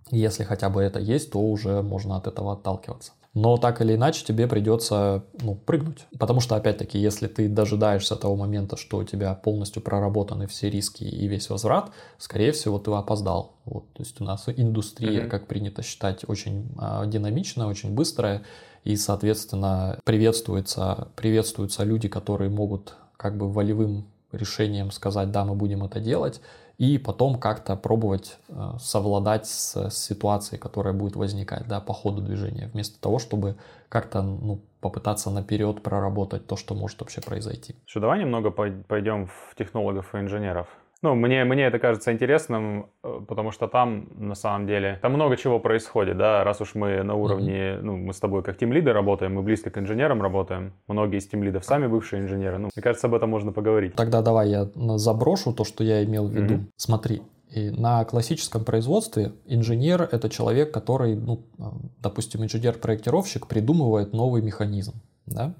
если 0.10 0.44
хотя 0.44 0.70
бы 0.70 0.82
это 0.82 1.00
есть, 1.00 1.32
то 1.32 1.40
уже 1.40 1.82
можно 1.82 2.18
от 2.18 2.28
этого 2.28 2.54
отталкиваться. 2.54 3.12
но 3.34 3.58
так 3.58 3.82
или 3.82 3.96
иначе 3.96 4.26
тебе 4.26 4.46
придется 4.48 5.24
ну, 5.42 5.56
прыгнуть. 5.56 6.06
Потому 6.20 6.42
что, 6.42 6.56
опять-таки, 6.56 7.00
если 7.00 7.28
ты 7.28 7.48
дожидаешься 7.48 8.16
того 8.16 8.36
момента, 8.36 8.76
что 8.76 8.98
у 8.98 9.04
тебя 9.04 9.34
полностью 9.36 9.82
проработаны 9.82 10.48
все 10.48 10.70
риски 10.70 11.04
и 11.06 11.28
весь 11.28 11.50
возврат, 11.50 11.92
скорее 12.18 12.52
всего, 12.52 12.78
ты 12.78 12.92
опоздал. 12.92 13.54
Вот, 13.66 13.86
то 13.94 14.04
есть 14.04 14.20
у 14.20 14.26
нас 14.26 14.44
индустрия, 14.48 15.22
mm-hmm. 15.22 15.30
как 15.30 15.48
принято 15.48 15.82
считать, 15.82 16.28
очень 16.28 16.76
э, 16.78 17.04
динамичная, 17.08 17.68
очень 17.68 17.94
быстрая, 17.94 18.44
и, 18.84 18.98
соответственно, 18.98 20.00
приветствуются, 20.04 21.08
приветствуются 21.16 21.84
люди, 21.84 22.10
которые 22.10 22.50
могут 22.50 22.96
как 23.16 23.38
бы 23.38 23.50
волевым 23.50 24.08
решением 24.32 24.92
сказать, 24.92 25.32
да, 25.32 25.46
мы 25.46 25.56
будем 25.56 25.84
это 25.84 26.00
делать, 26.00 26.42
и 26.82 26.98
потом 26.98 27.38
как-то 27.38 27.76
пробовать 27.76 28.40
э, 28.50 28.54
совладать 28.80 29.46
с, 29.46 29.92
ситуацией, 29.92 30.60
которая 30.60 30.96
будет 30.96 31.16
возникать 31.16 31.68
да, 31.68 31.80
по 31.80 31.94
ходу 31.94 32.24
движения, 32.24 32.72
вместо 32.74 33.00
того, 33.00 33.20
чтобы 33.20 33.56
как-то 33.88 34.24
ну, 34.24 34.62
попытаться 34.80 35.30
наперед 35.30 35.84
проработать 35.84 36.48
то, 36.48 36.56
что 36.56 36.74
может 36.74 37.00
вообще 37.00 37.22
произойти. 37.22 37.76
Что, 37.86 38.00
давай 38.00 38.20
немного 38.20 38.50
пойдем 38.50 39.28
в 39.28 39.54
технологов 39.56 40.16
и 40.16 40.18
инженеров. 40.18 40.70
Ну, 41.04 41.16
мне, 41.16 41.44
мне 41.46 41.64
это 41.64 41.80
кажется 41.80 42.12
интересным, 42.12 42.88
э, 43.04 43.22
потому 43.28 43.52
что 43.52 43.68
там, 43.68 44.08
на 44.16 44.36
самом 44.36 44.68
деле, 44.68 45.00
там 45.02 45.14
много 45.14 45.36
чего 45.36 45.60
происходит, 45.60 46.18
да, 46.18 46.44
раз 46.44 46.62
уж 46.62 46.76
мы 46.76 47.02
на 47.02 47.16
уровне, 47.16 47.80
ну, 47.82 47.98
мы 47.98 48.14
с 48.14 48.20
тобой 48.20 48.44
как 48.44 48.58
тимлиды 48.58 48.94
работаем, 48.94 49.34
мы 49.34 49.42
близко 49.42 49.72
к 49.72 49.78
инженерам 49.80 50.22
работаем, 50.22 50.74
многие 50.88 51.18
из 51.18 51.28
тимлидов 51.28 51.66
сами 51.66 51.88
бывшие 51.88 52.22
инженеры, 52.22 52.60
ну, 52.60 52.70
мне 52.76 52.84
кажется, 52.84 53.08
об 53.08 53.16
этом 53.16 53.32
можно 53.32 53.52
поговорить. 53.52 53.96
Тогда 53.96 54.22
давай 54.22 54.50
я 54.50 54.68
заброшу 54.98 55.54
то, 55.54 55.64
что 55.64 55.84
я 55.84 56.04
имел 56.04 56.28
в 56.28 56.32
виду. 56.32 56.54
Mm-hmm. 56.56 56.70
Смотри, 56.78 57.22
и 57.50 57.70
на 57.72 58.06
классическом 58.06 58.64
производстве 58.64 59.34
инженер– 59.46 60.08
это 60.12 60.30
человек, 60.30 60.72
который, 60.72 61.16
ну, 61.16 61.42
э, 61.58 61.64
допустим, 62.00 62.44
инженер-проектировщик 62.44 63.48
придумывает 63.48 64.14
новый 64.14 64.42
механизм, 64.42 64.94
да? 65.26 65.54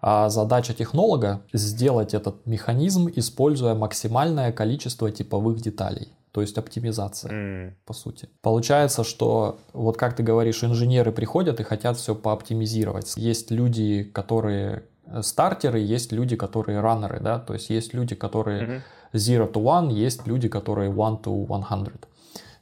А 0.00 0.28
задача 0.28 0.74
технолога 0.74 1.42
сделать 1.52 2.14
этот 2.14 2.46
механизм, 2.46 3.08
используя 3.14 3.74
максимальное 3.74 4.52
количество 4.52 5.10
типовых 5.10 5.60
деталей. 5.60 6.08
То 6.32 6.42
есть 6.42 6.58
оптимизация, 6.58 7.32
mm. 7.32 7.72
по 7.86 7.94
сути. 7.94 8.28
Получается, 8.42 9.04
что 9.04 9.58
вот 9.72 9.96
как 9.96 10.14
ты 10.14 10.22
говоришь, 10.22 10.62
инженеры 10.62 11.10
приходят 11.10 11.60
и 11.60 11.62
хотят 11.62 11.96
все 11.96 12.14
пооптимизировать. 12.14 13.14
Есть 13.16 13.50
люди, 13.50 14.04
которые 14.04 14.82
э, 15.06 15.22
стартеры, 15.22 15.78
есть 15.78 16.12
люди, 16.12 16.36
которые 16.36 16.80
раннеры, 16.80 17.20
да, 17.20 17.38
то 17.38 17.54
есть 17.54 17.70
есть 17.70 17.94
люди, 17.94 18.14
которые 18.14 18.62
mm-hmm. 18.62 18.82
zero 19.14 19.50
to 19.50 19.62
one, 19.62 19.90
есть 19.90 20.26
люди, 20.26 20.48
которые 20.48 20.90
one 20.90 21.22
to 21.22 21.46
100. 21.46 21.92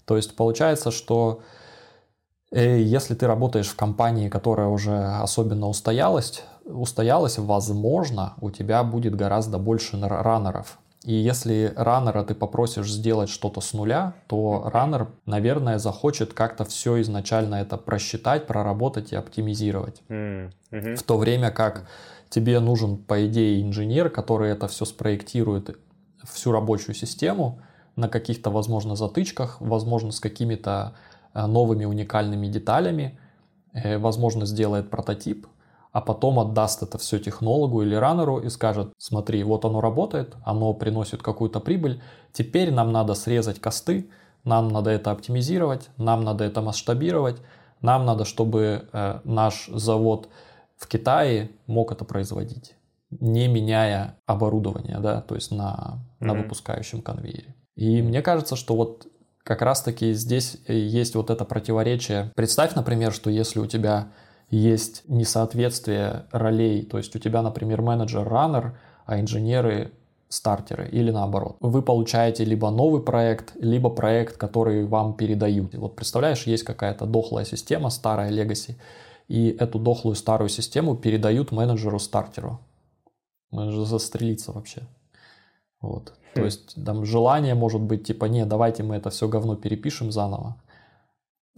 То 0.04 0.16
есть 0.16 0.36
получается, 0.36 0.92
что 0.92 1.42
э, 2.52 2.80
если 2.80 3.14
ты 3.16 3.26
работаешь 3.26 3.66
в 3.66 3.74
компании, 3.74 4.28
которая 4.28 4.68
уже 4.68 4.96
особенно 5.20 5.66
устоялась, 5.66 6.44
устоялась, 6.64 7.38
возможно, 7.38 8.34
у 8.40 8.50
тебя 8.50 8.82
будет 8.84 9.14
гораздо 9.14 9.58
больше 9.58 9.98
раннеров. 10.00 10.78
И 11.04 11.12
если 11.12 11.72
раннера 11.76 12.24
ты 12.24 12.34
попросишь 12.34 12.90
сделать 12.90 13.28
что-то 13.28 13.60
с 13.60 13.74
нуля, 13.74 14.14
то 14.26 14.70
раннер, 14.72 15.08
наверное, 15.26 15.78
захочет 15.78 16.32
как-то 16.32 16.64
все 16.64 17.02
изначально 17.02 17.56
это 17.56 17.76
просчитать, 17.76 18.46
проработать 18.46 19.12
и 19.12 19.16
оптимизировать. 19.16 20.00
Mm-hmm. 20.08 20.96
В 20.96 21.02
то 21.02 21.18
время 21.18 21.50
как 21.50 21.86
тебе 22.30 22.58
нужен, 22.58 22.96
по 22.96 23.26
идее, 23.26 23.62
инженер, 23.62 24.08
который 24.08 24.50
это 24.50 24.66
все 24.66 24.86
спроектирует, 24.86 25.76
всю 26.24 26.52
рабочую 26.52 26.94
систему 26.94 27.60
на 27.96 28.08
каких-то, 28.08 28.50
возможно, 28.50 28.96
затычках, 28.96 29.60
возможно, 29.60 30.10
с 30.10 30.20
какими-то 30.20 30.94
э, 31.34 31.46
новыми 31.46 31.84
уникальными 31.84 32.46
деталями, 32.46 33.18
э, 33.74 33.98
возможно, 33.98 34.46
сделает 34.46 34.88
прототип, 34.88 35.46
а 35.94 36.00
потом 36.00 36.40
отдаст 36.40 36.82
это 36.82 36.98
все 36.98 37.20
технологу 37.20 37.82
или 37.82 37.94
раннеру 37.94 38.38
и 38.38 38.50
скажет, 38.50 38.92
смотри, 38.98 39.44
вот 39.44 39.64
оно 39.64 39.80
работает, 39.80 40.34
оно 40.44 40.74
приносит 40.74 41.22
какую-то 41.22 41.60
прибыль, 41.60 42.02
теперь 42.32 42.72
нам 42.72 42.90
надо 42.90 43.14
срезать 43.14 43.60
косты, 43.60 44.10
нам 44.42 44.68
надо 44.70 44.90
это 44.90 45.12
оптимизировать, 45.12 45.90
нам 45.96 46.24
надо 46.24 46.42
это 46.42 46.60
масштабировать, 46.62 47.36
нам 47.80 48.04
надо, 48.06 48.24
чтобы 48.24 48.88
э, 48.92 49.20
наш 49.22 49.68
завод 49.68 50.28
в 50.76 50.88
Китае 50.88 51.52
мог 51.68 51.92
это 51.92 52.04
производить, 52.04 52.74
не 53.10 53.46
меняя 53.46 54.18
оборудование, 54.26 54.98
да, 54.98 55.20
то 55.20 55.36
есть 55.36 55.52
на, 55.52 56.00
mm-hmm. 56.18 56.26
на 56.26 56.34
выпускающем 56.34 57.02
конвейере. 57.02 57.54
И 57.76 58.02
мне 58.02 58.20
кажется, 58.20 58.56
что 58.56 58.74
вот 58.74 59.06
как 59.44 59.62
раз-таки 59.62 60.12
здесь 60.14 60.58
есть 60.66 61.14
вот 61.14 61.30
это 61.30 61.44
противоречие. 61.44 62.32
Представь, 62.34 62.74
например, 62.74 63.12
что 63.12 63.30
если 63.30 63.60
у 63.60 63.66
тебя 63.66 64.08
есть 64.54 65.02
несоответствие 65.08 66.26
ролей, 66.32 66.82
то 66.84 66.98
есть 66.98 67.14
у 67.16 67.18
тебя, 67.18 67.42
например, 67.42 67.82
менеджер-раннер, 67.82 68.78
а 69.06 69.20
инженеры 69.20 69.92
стартеры 70.28 70.88
или 70.88 71.10
наоборот. 71.10 71.56
Вы 71.60 71.82
получаете 71.82 72.44
либо 72.44 72.70
новый 72.70 73.02
проект, 73.02 73.54
либо 73.56 73.90
проект, 73.90 74.36
который 74.36 74.84
вам 74.84 75.14
передают. 75.14 75.74
вот 75.74 75.96
представляешь, 75.96 76.46
есть 76.46 76.64
какая-то 76.64 77.06
дохлая 77.06 77.44
система, 77.44 77.90
старая 77.90 78.30
legacy, 78.30 78.76
и 79.28 79.50
эту 79.50 79.78
дохлую 79.78 80.16
старую 80.16 80.48
систему 80.48 80.96
передают 80.96 81.52
менеджеру-стартеру. 81.52 82.60
Менеджер 83.50 83.84
застрелиться 83.84 84.52
вообще. 84.52 84.82
Вот. 85.80 86.12
То 86.34 86.40
хм. 86.40 86.44
есть 86.44 86.84
там 86.84 87.04
желание 87.04 87.54
может 87.54 87.80
быть 87.80 88.06
типа, 88.06 88.26
не, 88.26 88.44
давайте 88.44 88.82
мы 88.82 88.96
это 88.96 89.10
все 89.10 89.28
говно 89.28 89.56
перепишем 89.56 90.10
заново. 90.10 90.56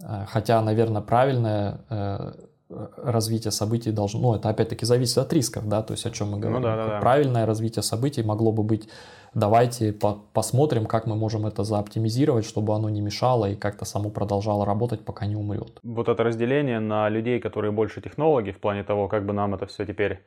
Э, 0.01 0.25
хотя, 0.27 0.61
наверное, 0.61 1.01
правильное 1.01 1.81
э, 1.89 2.33
развитие 2.69 3.51
событий 3.51 3.91
должно, 3.91 4.19
ну, 4.19 4.35
это 4.35 4.49
опять-таки 4.49 4.85
зависит 4.85 5.17
от 5.17 5.31
рисков, 5.33 5.67
да, 5.67 5.81
то 5.81 5.93
есть 5.93 6.05
о 6.05 6.11
чем 6.11 6.31
мы 6.31 6.39
говорим. 6.39 6.61
Ну, 6.61 6.67
да, 6.67 6.75
да, 6.75 6.87
да. 6.87 6.99
Правильное 6.99 7.45
развитие 7.45 7.83
событий 7.83 8.23
могло 8.23 8.51
бы 8.51 8.63
быть, 8.63 8.89
давайте 9.33 9.93
по 9.93 10.19
посмотрим, 10.33 10.85
как 10.85 11.07
мы 11.07 11.15
можем 11.15 11.45
это 11.45 11.63
заоптимизировать, 11.63 12.45
чтобы 12.45 12.75
оно 12.75 12.89
не 12.89 13.01
мешало 13.01 13.49
и 13.49 13.55
как-то 13.55 13.85
само 13.85 14.09
продолжало 14.09 14.65
работать, 14.65 15.05
пока 15.05 15.25
не 15.25 15.35
умрет. 15.35 15.79
Вот 15.83 16.09
это 16.09 16.23
разделение 16.23 16.79
на 16.79 17.09
людей, 17.09 17.39
которые 17.39 17.71
больше 17.71 18.01
технологи, 18.01 18.51
в 18.51 18.59
плане 18.59 18.83
того, 18.83 19.07
как 19.07 19.25
бы 19.25 19.33
нам 19.33 19.55
это 19.55 19.65
все 19.65 19.85
теперь 19.85 20.19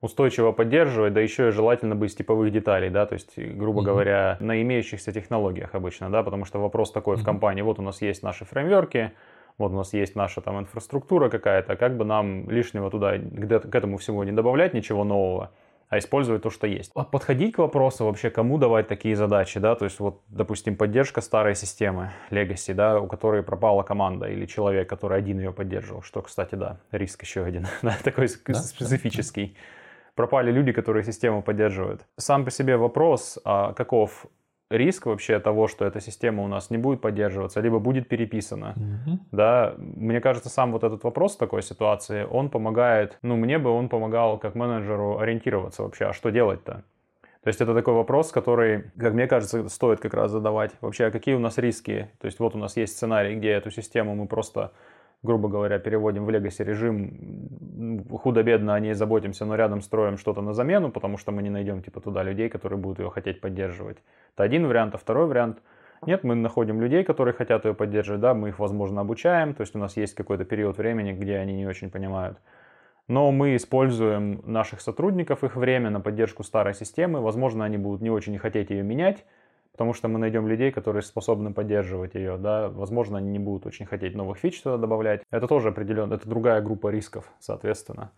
устойчиво 0.00 0.52
поддерживать, 0.52 1.14
да 1.14 1.20
еще 1.20 1.48
и 1.48 1.50
желательно 1.50 1.94
бы 1.94 2.06
из 2.06 2.14
типовых 2.14 2.52
деталей, 2.52 2.90
да, 2.90 3.06
то 3.06 3.14
есть, 3.14 3.38
грубо 3.38 3.80
mm-hmm. 3.80 3.84
говоря, 3.84 4.36
на 4.40 4.60
имеющихся 4.62 5.12
технологиях 5.12 5.74
обычно, 5.74 6.10
да, 6.10 6.22
потому 6.22 6.44
что 6.44 6.58
вопрос 6.58 6.92
такой 6.92 7.16
mm-hmm. 7.16 7.20
в 7.20 7.24
компании, 7.24 7.62
вот 7.62 7.78
у 7.78 7.82
нас 7.82 8.02
есть 8.02 8.22
наши 8.22 8.44
фреймверки, 8.44 9.12
вот 9.58 9.72
у 9.72 9.74
нас 9.74 9.92
есть 9.92 10.14
наша 10.16 10.40
там 10.40 10.58
инфраструктура 10.60 11.28
какая-то, 11.28 11.76
как 11.76 11.96
бы 11.96 12.04
нам 12.04 12.48
лишнего 12.50 12.90
туда, 12.90 13.18
к 13.18 13.74
этому 13.74 13.96
всему 13.96 14.22
не 14.22 14.32
добавлять 14.32 14.74
ничего 14.74 15.04
нового, 15.04 15.50
а 15.88 15.98
использовать 15.98 16.42
то, 16.42 16.50
что 16.50 16.66
есть. 16.66 16.92
Подходить 16.92 17.54
к 17.54 17.58
вопросу 17.58 18.04
вообще, 18.04 18.30
кому 18.30 18.58
давать 18.58 18.88
такие 18.88 19.16
задачи, 19.16 19.60
да, 19.60 19.74
то 19.74 19.84
есть 19.84 20.00
вот, 20.00 20.20
допустим, 20.28 20.76
поддержка 20.76 21.20
старой 21.20 21.54
системы, 21.54 22.10
Legacy, 22.30 22.74
да, 22.74 23.00
у 23.00 23.06
которой 23.06 23.42
пропала 23.42 23.82
команда 23.82 24.26
или 24.26 24.46
человек, 24.46 24.88
который 24.88 25.18
один 25.18 25.38
ее 25.38 25.52
поддерживал, 25.52 26.02
что, 26.02 26.22
кстати, 26.22 26.54
да, 26.54 26.80
риск 26.90 27.22
еще 27.22 27.44
один, 27.44 27.66
да, 27.82 27.96
такой 28.02 28.28
да? 28.46 28.54
специфический. 28.54 29.54
Да. 29.54 29.60
Пропали 30.16 30.50
люди, 30.50 30.72
которые 30.72 31.04
систему 31.04 31.42
поддерживают. 31.42 32.06
Сам 32.16 32.44
по 32.44 32.50
себе 32.50 32.78
вопрос, 32.78 33.38
а 33.44 33.74
каков 33.74 34.26
риск 34.70 35.06
вообще 35.06 35.38
того, 35.38 35.68
что 35.68 35.84
эта 35.84 36.00
система 36.00 36.42
у 36.42 36.48
нас 36.48 36.70
не 36.70 36.78
будет 36.78 37.00
поддерживаться, 37.00 37.60
либо 37.60 37.78
будет 37.78 38.08
переписана. 38.08 38.74
Mm-hmm. 38.76 39.18
Да, 39.32 39.74
мне 39.78 40.20
кажется, 40.20 40.48
сам 40.48 40.72
вот 40.72 40.84
этот 40.84 41.04
вопрос 41.04 41.36
в 41.36 41.38
такой 41.38 41.62
ситуации, 41.62 42.26
он 42.28 42.50
помогает, 42.50 43.18
ну, 43.22 43.36
мне 43.36 43.58
бы 43.58 43.70
он 43.70 43.88
помогал 43.88 44.38
как 44.38 44.54
менеджеру 44.54 45.18
ориентироваться 45.18 45.82
вообще, 45.82 46.06
а 46.06 46.12
что 46.12 46.30
делать-то? 46.30 46.84
То 47.46 47.48
есть 47.48 47.60
это 47.60 47.74
такой 47.74 47.94
вопрос, 47.94 48.32
который, 48.32 48.90
как 48.98 49.12
мне 49.12 49.28
кажется, 49.28 49.68
стоит 49.68 50.00
как 50.00 50.14
раз 50.14 50.32
задавать. 50.32 50.72
Вообще, 50.80 51.04
а 51.06 51.10
какие 51.12 51.36
у 51.36 51.38
нас 51.38 51.58
риски? 51.58 52.10
То 52.18 52.26
есть 52.26 52.40
вот 52.40 52.56
у 52.56 52.58
нас 52.58 52.76
есть 52.76 52.96
сценарий, 52.96 53.36
где 53.36 53.50
эту 53.50 53.70
систему 53.70 54.16
мы 54.16 54.26
просто 54.26 54.72
грубо 55.26 55.48
говоря, 55.48 55.78
переводим 55.78 56.24
в 56.24 56.30
Legacy 56.30 56.64
режим, 56.64 57.98
худо-бедно 58.10 58.74
о 58.74 58.80
ней 58.80 58.94
заботимся, 58.94 59.44
но 59.44 59.56
рядом 59.56 59.82
строим 59.82 60.16
что-то 60.16 60.40
на 60.40 60.54
замену, 60.54 60.90
потому 60.90 61.18
что 61.18 61.32
мы 61.32 61.42
не 61.42 61.50
найдем 61.50 61.82
типа 61.82 62.00
туда 62.00 62.22
людей, 62.22 62.48
которые 62.48 62.78
будут 62.78 63.00
ее 63.00 63.10
хотеть 63.10 63.40
поддерживать. 63.40 63.98
Это 64.34 64.44
один 64.44 64.66
вариант, 64.66 64.94
а 64.94 64.98
второй 64.98 65.26
вариант 65.26 65.58
нет, 66.06 66.24
мы 66.24 66.34
находим 66.34 66.80
людей, 66.80 67.04
которые 67.04 67.34
хотят 67.34 67.64
ее 67.64 67.74
поддерживать, 67.74 68.20
да, 68.20 68.34
мы 68.34 68.50
их, 68.50 68.58
возможно, 68.58 69.00
обучаем, 69.00 69.54
то 69.54 69.62
есть 69.62 69.74
у 69.74 69.78
нас 69.78 69.96
есть 69.96 70.14
какой-то 70.14 70.44
период 70.44 70.78
времени, 70.78 71.12
где 71.12 71.36
они 71.36 71.54
не 71.54 71.66
очень 71.66 71.90
понимают. 71.90 72.38
Но 73.08 73.30
мы 73.30 73.56
используем 73.56 74.42
наших 74.44 74.80
сотрудников, 74.80 75.44
их 75.44 75.56
время 75.56 75.90
на 75.90 76.00
поддержку 76.00 76.42
старой 76.42 76.74
системы, 76.74 77.20
возможно, 77.20 77.64
они 77.64 77.78
будут 77.78 78.02
не 78.02 78.10
очень 78.10 78.36
хотеть 78.38 78.70
ее 78.70 78.82
менять, 78.82 79.24
потому 79.76 79.92
что 79.92 80.08
мы 80.08 80.18
найдем 80.18 80.48
людей, 80.48 80.72
которые 80.72 81.02
способны 81.02 81.52
поддерживать 81.52 82.14
ее, 82.14 82.38
да, 82.38 82.70
возможно, 82.70 83.18
они 83.18 83.30
не 83.30 83.38
будут 83.38 83.66
очень 83.66 83.84
хотеть 83.84 84.14
новых 84.14 84.38
фич 84.38 84.62
туда 84.62 84.78
добавлять. 84.78 85.20
Это 85.30 85.46
тоже 85.46 85.68
определенно, 85.68 86.14
это 86.14 86.26
другая 86.26 86.62
группа 86.62 86.88
рисков, 86.88 87.30
соответственно. 87.40 88.10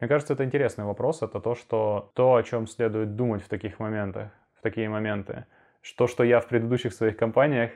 Мне 0.00 0.08
кажется, 0.08 0.32
это 0.32 0.42
интересный 0.42 0.86
вопрос, 0.86 1.20
это 1.20 1.38
то, 1.38 1.54
что 1.54 2.10
то, 2.14 2.34
о 2.36 2.42
чем 2.42 2.66
следует 2.66 3.14
думать 3.14 3.42
в 3.42 3.48
таких 3.48 3.78
моментах, 3.78 4.30
в 4.54 4.62
такие 4.62 4.88
моменты, 4.88 5.44
что, 5.82 6.06
что 6.06 6.24
я 6.24 6.40
в 6.40 6.48
предыдущих 6.48 6.94
своих 6.94 7.18
компаниях 7.18 7.72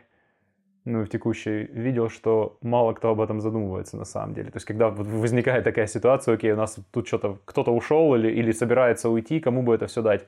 ну, 0.86 1.04
в 1.04 1.08
текущей, 1.10 1.64
видел, 1.72 2.08
что 2.08 2.56
мало 2.62 2.94
кто 2.94 3.10
об 3.10 3.20
этом 3.20 3.42
задумывается 3.42 3.98
на 3.98 4.06
самом 4.06 4.32
деле. 4.32 4.50
То 4.50 4.56
есть, 4.56 4.66
когда 4.66 4.88
возникает 4.88 5.64
такая 5.64 5.86
ситуация, 5.86 6.36
окей, 6.36 6.52
у 6.52 6.56
нас 6.56 6.78
тут 6.90 7.06
что-то, 7.06 7.38
кто-то 7.44 7.70
ушел 7.70 8.14
или, 8.14 8.30
или 8.30 8.50
собирается 8.52 9.10
уйти, 9.10 9.40
кому 9.40 9.62
бы 9.62 9.74
это 9.74 9.88
все 9.88 10.00
дать? 10.00 10.26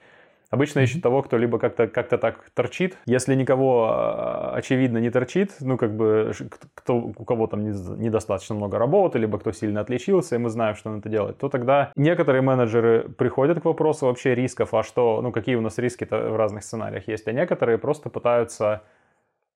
Обычно 0.53 0.81
ищут 0.81 1.03
того, 1.03 1.23
кто 1.23 1.38
либо 1.38 1.59
как-то 1.59 1.88
как 1.88 2.11
так 2.11 2.51
торчит. 2.51 2.99
Если 3.07 3.35
никого 3.35 3.88
а, 3.91 4.53
очевидно 4.55 4.99
не 4.99 5.09
торчит, 5.09 5.53
ну 5.61 5.79
как 5.79 5.97
бы 5.97 6.31
кто, 6.75 6.97
у 6.97 7.25
кого 7.25 7.47
там 7.47 7.65
недостаточно 7.65 8.55
много 8.55 8.79
работы, 8.79 9.19
либо 9.19 9.38
кто 9.38 9.53
сильно 9.53 9.81
отличился, 9.81 10.35
и 10.35 10.38
мы 10.38 10.51
знаем, 10.51 10.75
что 10.75 10.91
он 10.91 10.99
это 10.99 11.09
делает, 11.09 11.38
то 11.38 11.49
тогда 11.49 11.91
некоторые 11.97 12.43
менеджеры 12.43 13.09
приходят 13.09 13.62
к 13.62 13.65
вопросу 13.65 14.05
вообще 14.05 14.35
рисков, 14.35 14.75
а 14.75 14.83
что, 14.83 15.23
ну 15.23 15.33
какие 15.33 15.55
у 15.55 15.62
нас 15.62 15.79
риски 15.79 16.05
в 16.05 16.37
разных 16.37 16.65
сценариях 16.65 17.09
есть, 17.09 17.27
а 17.27 17.33
некоторые 17.33 17.79
просто 17.79 18.11
пытаются 18.11 18.83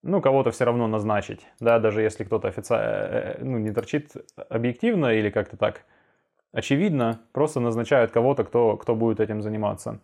ну, 0.03 0.23
кого-то 0.23 0.51
все 0.51 0.65
равно 0.65 0.87
назначить, 0.87 1.47
да, 1.61 1.79
даже 1.79 2.01
если 2.01 2.25
кто-то 2.25 2.49
официально, 2.49 2.87
э, 2.87 3.37
э, 3.39 3.45
ну, 3.45 3.59
не 3.59 3.71
торчит 3.71 4.13
объективно 4.49 5.13
или 5.13 5.29
как-то 5.29 5.59
так 5.59 5.83
очевидно, 6.53 7.21
просто 7.33 7.61
назначают 7.61 8.13
кого-то, 8.13 8.45
кто, 8.45 8.79
кто 8.79 8.95
будет 8.95 9.21
этим 9.21 9.43
заниматься. 9.43 10.01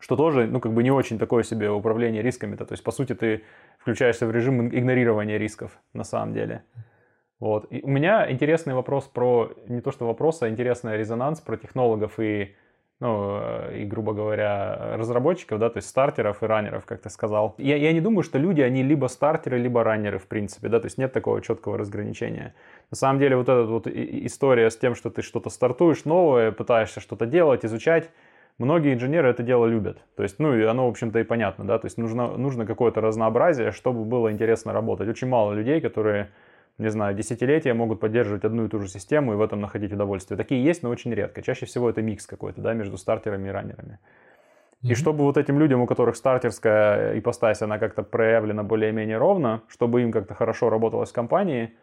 Что 0.00 0.16
тоже, 0.16 0.46
ну, 0.46 0.60
как 0.60 0.72
бы 0.72 0.82
не 0.82 0.90
очень 0.90 1.18
такое 1.18 1.44
себе 1.44 1.70
управление 1.70 2.22
рисками-то. 2.22 2.64
То 2.64 2.72
есть, 2.72 2.82
по 2.82 2.90
сути, 2.90 3.14
ты 3.14 3.44
включаешься 3.78 4.26
в 4.26 4.32
режим 4.32 4.68
игнорирования 4.68 5.36
рисков 5.36 5.78
на 5.92 6.04
самом 6.04 6.34
деле. 6.34 6.64
Вот. 7.38 7.66
И 7.70 7.82
у 7.82 7.88
меня 7.88 8.30
интересный 8.30 8.74
вопрос 8.74 9.06
про, 9.06 9.52
не 9.68 9.80
то 9.80 9.92
что 9.92 10.06
вопрос, 10.06 10.42
а 10.42 10.48
интересный 10.48 10.96
резонанс 10.96 11.40
про 11.40 11.56
технологов 11.56 12.18
и 12.18 12.54
ну, 13.00 13.38
э, 13.40 13.78
и, 13.80 13.84
грубо 13.86 14.12
говоря, 14.12 14.96
разработчиков, 14.96 15.58
да, 15.58 15.70
то 15.70 15.78
есть 15.78 15.88
стартеров 15.88 16.42
и 16.42 16.46
раннеров, 16.46 16.84
как 16.84 17.00
ты 17.00 17.08
сказал. 17.08 17.54
Я, 17.56 17.76
я 17.76 17.92
не 17.92 18.00
думаю, 18.00 18.22
что 18.22 18.38
люди, 18.38 18.60
они 18.60 18.82
либо 18.82 19.06
стартеры, 19.06 19.58
либо 19.58 19.82
раннеры, 19.82 20.18
в 20.18 20.26
принципе, 20.26 20.68
да, 20.68 20.80
то 20.80 20.86
есть 20.86 20.98
нет 20.98 21.12
такого 21.12 21.40
четкого 21.40 21.78
разграничения. 21.78 22.54
На 22.90 22.96
самом 22.96 23.18
деле 23.18 23.36
вот 23.36 23.48
эта 23.48 23.64
вот 23.64 23.86
история 23.86 24.70
с 24.70 24.76
тем, 24.76 24.94
что 24.94 25.08
ты 25.08 25.22
что-то 25.22 25.48
стартуешь 25.48 26.04
новое, 26.04 26.52
пытаешься 26.52 27.00
что-то 27.00 27.24
делать, 27.24 27.64
изучать, 27.64 28.10
многие 28.60 28.94
инженеры 28.94 29.28
это 29.28 29.42
дело 29.42 29.66
любят. 29.66 29.98
То 30.16 30.22
есть, 30.22 30.38
ну, 30.38 30.54
и 30.54 30.62
оно, 30.62 30.86
в 30.86 30.90
общем-то, 30.90 31.18
и 31.18 31.24
понятно, 31.24 31.64
да, 31.64 31.78
то 31.78 31.86
есть 31.86 31.98
нужно, 31.98 32.36
нужно 32.36 32.66
какое-то 32.66 33.00
разнообразие, 33.00 33.72
чтобы 33.72 34.04
было 34.04 34.30
интересно 34.30 34.72
работать. 34.72 35.08
Очень 35.08 35.28
мало 35.28 35.52
людей, 35.52 35.80
которые 35.80 36.30
не 36.78 36.90
знаю, 36.90 37.14
десятилетия 37.14 37.74
могут 37.74 38.00
поддерживать 38.00 38.44
одну 38.44 38.64
и 38.64 38.68
ту 38.68 38.78
же 38.78 38.88
систему 38.88 39.34
и 39.34 39.36
в 39.36 39.42
этом 39.42 39.60
находить 39.60 39.92
удовольствие. 39.92 40.38
Такие 40.38 40.64
есть, 40.64 40.82
но 40.82 40.88
очень 40.88 41.12
редко. 41.12 41.42
Чаще 41.42 41.66
всего 41.66 41.90
это 41.90 42.00
микс 42.00 42.26
какой-то, 42.26 42.62
да, 42.62 42.72
между 42.72 42.96
стартерами 42.96 43.48
и 43.48 43.50
раннерами. 43.50 43.98
И 44.82 44.94
чтобы 44.94 45.24
вот 45.24 45.36
этим 45.36 45.58
людям, 45.58 45.82
у 45.82 45.86
которых 45.86 46.16
стартерская 46.16 47.18
ипостась, 47.18 47.60
она 47.60 47.78
как-то 47.78 48.02
проявлена 48.02 48.62
более-менее 48.62 49.18
ровно, 49.18 49.62
чтобы 49.68 50.00
им 50.00 50.10
как-то 50.10 50.34
хорошо 50.34 50.70
работалось 50.70 51.10
в 51.10 51.12
компании, 51.12 51.74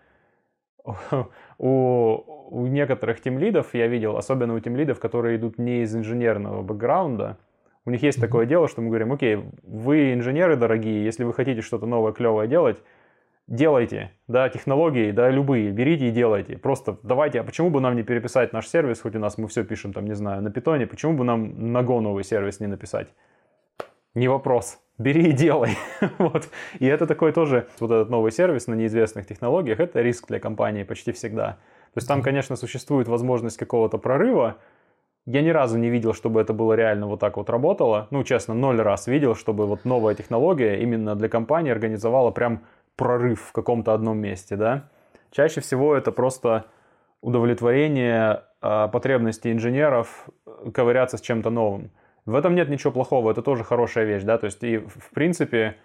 у, 1.59 2.36
у 2.49 2.65
некоторых 2.67 3.21
тимлидов, 3.21 3.73
я 3.73 3.87
видел, 3.87 4.17
особенно 4.17 4.53
у 4.55 4.59
тимлидов, 4.59 4.99
которые 4.99 5.37
идут 5.37 5.57
не 5.57 5.81
из 5.81 5.95
инженерного 5.95 6.61
бэкграунда, 6.61 7.37
у 7.85 7.89
них 7.89 8.03
есть 8.03 8.19
такое 8.19 8.45
дело, 8.45 8.67
что 8.67 8.81
мы 8.81 8.89
говорим, 8.89 9.13
окей, 9.13 9.39
вы 9.63 10.13
инженеры 10.13 10.57
дорогие, 10.57 11.05
если 11.05 11.23
вы 11.23 11.33
хотите 11.33 11.61
что-то 11.61 11.85
новое, 11.85 12.11
клевое 12.11 12.47
делать, 12.47 12.81
делайте, 13.47 14.11
да, 14.27 14.49
технологии, 14.49 15.11
да, 15.11 15.29
любые, 15.29 15.71
берите 15.71 16.09
и 16.09 16.11
делайте. 16.11 16.57
Просто 16.57 16.97
давайте, 17.03 17.39
а 17.39 17.43
почему 17.43 17.69
бы 17.69 17.79
нам 17.79 17.95
не 17.95 18.03
переписать 18.03 18.51
наш 18.51 18.67
сервис, 18.67 18.99
хоть 18.99 19.15
у 19.15 19.19
нас 19.19 19.37
мы 19.37 19.47
все 19.47 19.63
пишем 19.63 19.93
там, 19.93 20.05
не 20.05 20.15
знаю, 20.15 20.41
на 20.41 20.51
питоне, 20.51 20.85
почему 20.85 21.13
бы 21.13 21.23
нам 21.23 21.71
на 21.71 21.79
Go 21.79 22.01
новый 22.01 22.23
сервис 22.23 22.59
не 22.59 22.67
написать? 22.67 23.07
Не 24.15 24.27
вопрос. 24.27 24.79
Бери 24.97 25.29
и 25.29 25.31
делай. 25.31 25.77
вот. 26.17 26.49
И 26.79 26.85
это 26.87 27.05
такой 27.05 27.31
тоже, 27.31 27.67
вот 27.79 27.91
этот 27.91 28.09
новый 28.09 28.31
сервис 28.31 28.67
на 28.67 28.73
неизвестных 28.73 29.27
технологиях, 29.27 29.79
это 29.79 30.01
риск 30.01 30.27
для 30.27 30.39
компании 30.39 30.83
почти 30.83 31.11
всегда. 31.11 31.57
То 31.97 31.99
есть 31.99 32.07
там, 32.07 32.21
конечно, 32.21 32.55
существует 32.55 33.07
возможность 33.07 33.57
какого-то 33.57 33.97
прорыва, 33.97 34.57
я 35.25 35.41
ни 35.41 35.49
разу 35.49 35.79
не 35.79 35.89
видел, 35.89 36.13
чтобы 36.13 36.39
это 36.39 36.53
было 36.53 36.73
реально 36.73 37.07
вот 37.07 37.19
так 37.19 37.37
вот 37.37 37.49
работало. 37.49 38.07
Ну, 38.11 38.23
честно, 38.23 38.53
ноль 38.53 38.79
раз 38.79 39.07
видел, 39.07 39.33
чтобы 39.33 39.65
вот 39.65 39.83
новая 39.83 40.13
технология 40.13 40.79
именно 40.79 41.15
для 41.15 41.27
компании 41.27 41.71
организовала 41.71 42.29
прям 42.29 42.61
прорыв 42.97 43.41
в 43.45 43.51
каком-то 43.51 43.95
одном 43.95 44.19
месте, 44.19 44.55
да. 44.55 44.89
Чаще 45.31 45.59
всего 45.59 45.95
это 45.95 46.11
просто 46.11 46.65
удовлетворение 47.21 48.43
э, 48.61 48.89
потребностей 48.93 49.51
инженеров 49.51 50.29
э, 50.45 50.69
ковыряться 50.69 51.17
с 51.17 51.21
чем-то 51.21 51.49
новым. 51.49 51.89
В 52.27 52.35
этом 52.35 52.53
нет 52.53 52.69
ничего 52.69 52.91
плохого, 52.91 53.31
это 53.31 53.41
тоже 53.41 53.63
хорошая 53.63 54.05
вещь, 54.05 54.21
да, 54.21 54.37
то 54.37 54.45
есть 54.45 54.63
и 54.63 54.77
в 54.77 55.09
принципе 55.15 55.77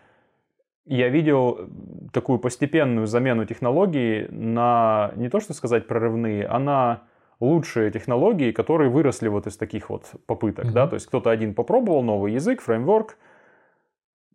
я 0.87 1.09
видел 1.09 1.71
такую 2.13 2.39
постепенную 2.39 3.07
замену 3.07 3.45
технологий 3.45 4.27
на, 4.31 5.13
не 5.17 5.29
то 5.29 5.41
что 5.41 5.55
сказать 5.55 5.87
прорывные, 5.87 6.47
а 6.47 6.59
на 6.59 7.03
лучшие 7.41 7.91
технологии, 7.91 8.53
которые 8.53 8.91
выросли 8.91 9.29
вот 9.29 9.47
из 9.47 9.57
таких 9.57 9.91
вот 9.91 10.11
попыток, 10.27 10.67
mm-hmm. 10.67 10.73
да, 10.73 10.87
то 10.87 10.95
есть 10.95 11.07
кто-то 11.07 11.31
один 11.31 11.55
попробовал 11.55 12.03
новый 12.03 12.33
язык, 12.33 12.61
фреймворк, 12.61 13.17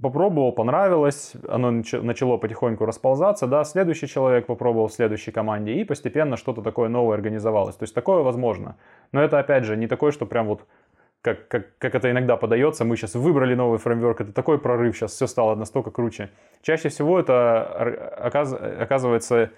попробовал, 0.01 0.51
понравилось, 0.51 1.33
оно 1.47 1.71
начало 1.71 2.37
потихоньку 2.37 2.85
расползаться, 2.85 3.47
да, 3.47 3.63
следующий 3.63 4.07
человек 4.07 4.45
попробовал 4.45 4.87
в 4.87 4.93
следующей 4.93 5.31
команде, 5.31 5.73
и 5.73 5.83
постепенно 5.83 6.37
что-то 6.37 6.61
такое 6.61 6.89
новое 6.89 7.15
организовалось. 7.15 7.75
То 7.75 7.83
есть 7.83 7.95
такое 7.95 8.21
возможно. 8.21 8.75
Но 9.11 9.21
это, 9.21 9.39
опять 9.39 9.63
же, 9.63 9.75
не 9.75 9.87
такое, 9.87 10.11
что 10.11 10.25
прям 10.25 10.47
вот 10.47 10.65
как, 11.27 11.47
как, 11.49 11.77
как 11.77 11.95
это 11.95 12.09
иногда 12.09 12.37
подается, 12.37 12.85
мы 12.85 12.95
сейчас 12.95 13.15
выбрали 13.15 13.53
новый 13.53 13.79
фреймворк, 13.79 14.21
это 14.21 14.31
такой 14.31 14.59
прорыв, 14.59 14.95
сейчас 14.95 15.11
все 15.11 15.27
стало 15.27 15.55
настолько 15.55 15.91
круче. 15.91 16.29
Чаще 16.61 16.87
всего 16.87 17.19
это 17.19 17.63
оказывается 18.79 19.51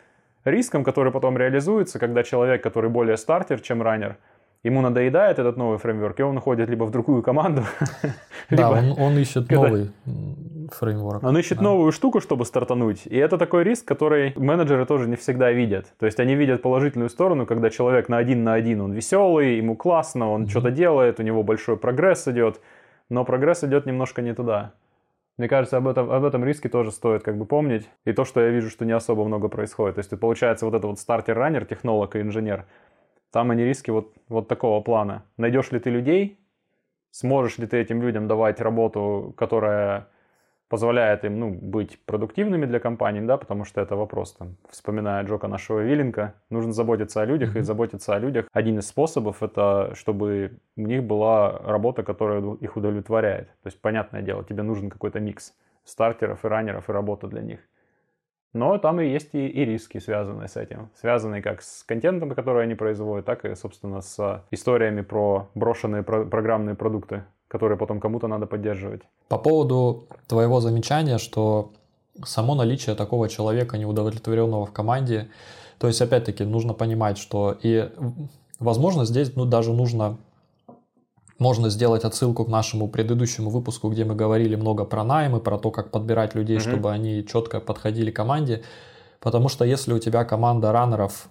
риском, 0.45 0.83
который 0.83 1.11
потом 1.11 1.37
реализуется, 1.37 1.99
когда 1.99 2.23
человек, 2.23 2.63
который 2.63 2.89
более 2.89 3.17
стартер, 3.17 3.59
чем 3.59 3.83
раннер, 3.83 4.17
ему 4.63 4.81
надоедает 4.81 5.39
этот 5.39 5.57
новый 5.57 5.77
фреймворк, 5.77 6.19
и 6.19 6.23
он 6.23 6.37
уходит 6.37 6.69
либо 6.69 6.83
в 6.83 6.91
другую 6.91 7.23
команду. 7.23 7.63
Да, 8.49 8.71
он, 8.71 8.95
он 8.97 9.15
ищет 9.19 9.47
новый 9.51 9.91
фреймворк. 10.71 11.23
Он 11.23 11.37
ищет 11.37 11.59
да. 11.59 11.65
новую 11.65 11.91
штуку, 11.91 12.19
чтобы 12.19 12.45
стартануть. 12.45 13.05
И 13.05 13.15
это 13.15 13.37
такой 13.37 13.63
риск, 13.63 13.85
который 13.85 14.33
менеджеры 14.35 14.87
тоже 14.87 15.07
не 15.07 15.17
всегда 15.17 15.51
видят. 15.51 15.85
То 15.99 16.07
есть 16.07 16.19
они 16.19 16.33
видят 16.33 16.63
положительную 16.63 17.11
сторону, 17.11 17.45
когда 17.45 17.69
человек 17.69 18.09
на 18.09 18.17
один 18.17 18.43
на 18.43 18.55
один, 18.55 18.81
он 18.81 18.91
веселый, 18.91 19.57
ему 19.57 19.75
классно, 19.75 20.31
он 20.31 20.43
mm-hmm. 20.43 20.49
что-то 20.49 20.71
делает, 20.71 21.19
у 21.19 21.23
него 21.23 21.43
большой 21.43 21.77
прогресс 21.77 22.27
идет. 22.27 22.59
Но 23.09 23.23
прогресс 23.23 23.63
идет 23.63 23.85
немножко 23.85 24.23
не 24.23 24.33
туда. 24.33 24.71
Мне 25.37 25.47
кажется, 25.47 25.77
об 25.77 25.87
этом, 25.87 26.09
об 26.09 26.23
этом 26.23 26.43
риске 26.43 26.69
тоже 26.69 26.91
стоит 26.91 27.21
как 27.21 27.37
бы 27.37 27.45
помнить. 27.45 27.87
И 28.05 28.13
то, 28.13 28.25
что 28.25 28.41
я 28.41 28.49
вижу, 28.49 28.71
что 28.71 28.83
не 28.83 28.93
особо 28.93 29.25
много 29.25 29.47
происходит. 29.47 29.95
То 29.95 29.99
есть, 29.99 30.19
получается, 30.19 30.65
вот 30.65 30.73
это 30.73 30.87
вот 30.87 30.97
стартер-раннер, 30.97 31.65
технолог 31.65 32.15
и 32.15 32.21
инженер– 32.21 32.65
там 33.31 33.51
они 33.51 33.63
риски 33.63 33.91
вот, 33.91 34.13
вот 34.27 34.47
такого 34.47 34.81
плана. 34.81 35.23
Найдешь 35.37 35.71
ли 35.71 35.79
ты 35.79 35.89
людей, 35.89 36.39
сможешь 37.11 37.57
ли 37.57 37.67
ты 37.67 37.77
этим 37.77 38.01
людям 38.01 38.27
давать 38.27 38.61
работу, 38.61 39.33
которая 39.37 40.07
позволяет 40.69 41.25
им 41.25 41.39
ну, 41.39 41.49
быть 41.49 41.99
продуктивными 42.05 42.65
для 42.65 42.79
компании, 42.79 43.21
да, 43.21 43.37
потому 43.37 43.65
что 43.65 43.81
это 43.81 43.95
вопрос, 43.95 44.33
там, 44.33 44.55
вспоминая 44.69 45.23
Джока 45.23 45.47
нашего 45.47 45.79
Виллинга, 45.79 46.35
нужно 46.51 46.73
заботиться 46.73 47.21
о 47.21 47.25
людях, 47.25 47.55
mm-hmm. 47.55 47.59
и 47.59 47.63
заботиться 47.63 48.15
о 48.15 48.19
людях. 48.19 48.47
Один 48.53 48.77
из 48.77 48.87
способов 48.87 49.41
это, 49.41 49.91
чтобы 49.95 50.59
у 50.77 50.81
них 50.81 51.03
была 51.03 51.57
работа, 51.57 52.03
которая 52.03 52.55
их 52.61 52.77
удовлетворяет. 52.77 53.47
То 53.63 53.67
есть, 53.67 53.81
понятное 53.81 54.21
дело, 54.21 54.43
тебе 54.43 54.61
нужен 54.61 54.89
какой-то 54.91 55.19
микс 55.19 55.55
стартеров 55.83 56.45
и 56.45 56.47
раннеров 56.47 56.87
и 56.87 56.93
работа 56.93 57.27
для 57.27 57.41
них. 57.41 57.59
Но 58.53 58.77
там 58.77 58.99
и 58.99 59.07
есть 59.07 59.29
и, 59.33 59.47
и 59.47 59.65
риски, 59.65 59.99
связанные 59.99 60.47
с 60.47 60.57
этим. 60.57 60.89
Связанные 60.99 61.41
как 61.41 61.61
с 61.61 61.83
контентом, 61.83 62.31
который 62.31 62.63
они 62.63 62.75
производят, 62.75 63.25
так 63.25 63.45
и, 63.45 63.55
собственно, 63.55 64.01
с 64.01 64.43
историями 64.51 65.01
про 65.01 65.49
брошенные 65.53 66.01
про- 66.01 66.25
программные 66.25 66.75
продукты, 66.75 67.23
которые 67.47 67.77
потом 67.77 67.99
кому-то 67.99 68.27
надо 68.27 68.47
поддерживать. 68.47 69.01
По 69.27 69.37
поводу 69.37 70.07
твоего 70.27 70.59
замечания, 70.61 71.19
что 71.19 71.71
само 72.23 72.55
наличие 72.55 72.95
такого 72.95 73.29
человека, 73.29 73.77
неудовлетворенного 73.77 74.65
в 74.65 74.71
команде, 74.71 75.29
то 75.77 75.87
есть, 75.87 76.01
опять-таки, 76.01 76.43
нужно 76.43 76.73
понимать, 76.73 77.17
что 77.17 77.55
и, 77.61 77.89
возможно, 78.59 79.05
здесь 79.05 79.35
ну, 79.35 79.45
даже 79.45 79.71
нужно 79.73 80.17
можно 81.39 81.69
сделать 81.69 82.03
отсылку 82.03 82.45
к 82.45 82.49
нашему 82.49 82.87
предыдущему 82.87 83.49
выпуску, 83.49 83.89
где 83.89 84.05
мы 84.05 84.13
говорили 84.13 84.55
много 84.55 84.85
про 84.85 85.03
наймы, 85.03 85.39
про 85.39 85.57
то, 85.57 85.71
как 85.71 85.89
подбирать 85.89 86.35
людей, 86.35 86.57
mm-hmm. 86.57 86.69
чтобы 86.69 86.91
они 86.91 87.25
четко 87.25 87.59
подходили 87.59 88.11
команде. 88.11 88.63
Потому 89.19 89.49
что 89.49 89.65
если 89.65 89.93
у 89.93 89.99
тебя 89.99 90.25
команда 90.25 90.71
раннеров, 90.71 91.29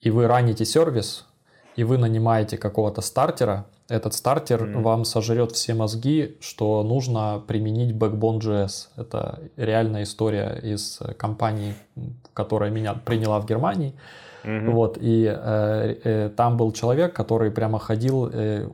и 0.00 0.10
вы 0.10 0.26
раните 0.26 0.64
сервис, 0.64 1.26
и 1.74 1.84
вы 1.84 1.96
нанимаете 1.96 2.58
какого-то 2.58 3.00
стартера, 3.00 3.66
этот 3.88 4.14
стартер 4.14 4.62
mm-hmm. 4.62 4.82
вам 4.82 5.04
сожрет 5.04 5.52
все 5.52 5.74
мозги, 5.74 6.36
что 6.40 6.82
нужно 6.82 7.42
применить 7.46 7.94
Backbone.js. 7.94 8.88
Это 8.96 9.40
реальная 9.56 10.04
история 10.04 10.58
из 10.62 11.00
компании, 11.18 11.74
которая 12.32 12.70
меня 12.70 12.94
приняла 12.94 13.40
в 13.40 13.46
Германии. 13.46 13.94
Mm-hmm. 14.44 14.70
Вот, 14.70 14.98
и 15.00 15.24
э, 15.24 15.96
э, 16.04 16.30
там 16.36 16.56
был 16.56 16.72
человек, 16.72 17.14
который 17.14 17.50
прямо 17.50 17.78
ходил, 17.78 18.28
э, 18.32 18.68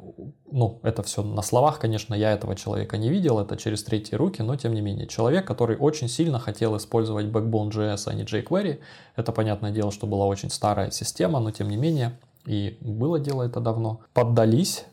ну, 0.50 0.80
это 0.82 1.02
все 1.02 1.22
на 1.22 1.42
словах, 1.42 1.78
конечно, 1.78 2.14
я 2.14 2.32
этого 2.32 2.56
человека 2.56 2.96
не 2.96 3.10
видел, 3.10 3.38
это 3.38 3.56
через 3.56 3.82
третьи 3.82 4.16
руки, 4.16 4.42
но 4.42 4.56
тем 4.56 4.74
не 4.74 4.80
менее. 4.80 5.06
Человек, 5.06 5.46
который 5.46 5.76
очень 5.76 6.08
сильно 6.08 6.38
хотел 6.38 6.76
использовать 6.76 7.26
Backbone.js, 7.26 8.02
а 8.06 8.14
не 8.14 8.24
jQuery, 8.24 8.78
это 9.16 9.32
понятное 9.32 9.70
дело, 9.70 9.90
что 9.90 10.06
была 10.06 10.26
очень 10.26 10.50
старая 10.50 10.90
система, 10.90 11.40
но 11.40 11.50
тем 11.50 11.68
не 11.68 11.76
менее, 11.76 12.18
и 12.46 12.78
было 12.80 13.18
дело 13.20 13.42
это 13.42 13.60
давно, 13.60 14.00
поддались, 14.14 14.86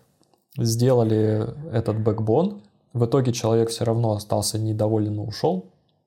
сделали 0.57 1.47
этот 1.71 1.97
Backbone, 1.97 2.61
в 2.93 3.05
итоге 3.05 3.33
человек 3.33 3.69
все 3.69 3.85
равно 3.85 4.13
остался 4.13 4.57
недоволен 4.57 5.15
и 5.15 5.19
ушел, 5.19 5.65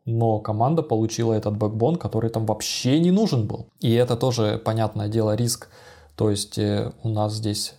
но 0.08 0.38
команда 0.38 0.82
получила 0.82 1.34
этот 1.34 1.58
бэкбон, 1.58 1.96
который 1.96 2.30
там 2.30 2.46
вообще 2.46 2.98
не 2.98 3.10
нужен 3.10 3.46
был. 3.46 3.66
И 3.80 3.92
это 3.92 4.16
тоже, 4.16 4.58
понятное 4.64 5.08
дело, 5.08 5.34
риск. 5.36 5.68
То 6.16 6.30
есть 6.30 6.58
э, 6.58 6.92
у 7.02 7.10
нас 7.10 7.34
здесь 7.34 7.74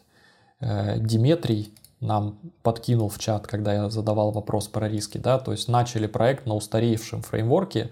э, 0.60 1.00
Диметрий 1.00 1.74
нам 2.02 2.38
подкинул 2.62 3.10
в 3.10 3.18
чат, 3.18 3.48
когда 3.48 3.74
я 3.74 3.89
задавал 3.89 4.30
вопрос 4.30 4.68
про 4.68 4.88
риски, 4.88 5.18
да, 5.18 5.39
то 5.39 5.52
есть 5.52 5.68
начали 5.68 6.06
проект 6.06 6.46
на 6.46 6.54
устаревшем 6.54 7.24
фреймворке, 7.24 7.89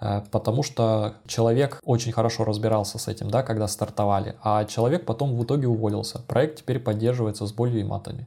э, 0.00 0.20
потому 0.30 0.62
что 0.62 1.14
человек 1.26 1.80
очень 1.82 2.12
хорошо 2.12 2.44
разбирался 2.44 2.98
с 2.98 3.08
этим, 3.08 3.30
да, 3.30 3.42
когда 3.42 3.66
стартовали, 3.68 4.36
а 4.42 4.66
человек 4.66 5.06
потом 5.06 5.34
в 5.34 5.42
итоге 5.44 5.66
уволился. 5.66 6.20
Проект 6.28 6.58
теперь 6.58 6.78
поддерживается 6.78 7.46
с 7.46 7.52
болью 7.52 7.80
и 7.80 7.84
матами. 7.84 8.26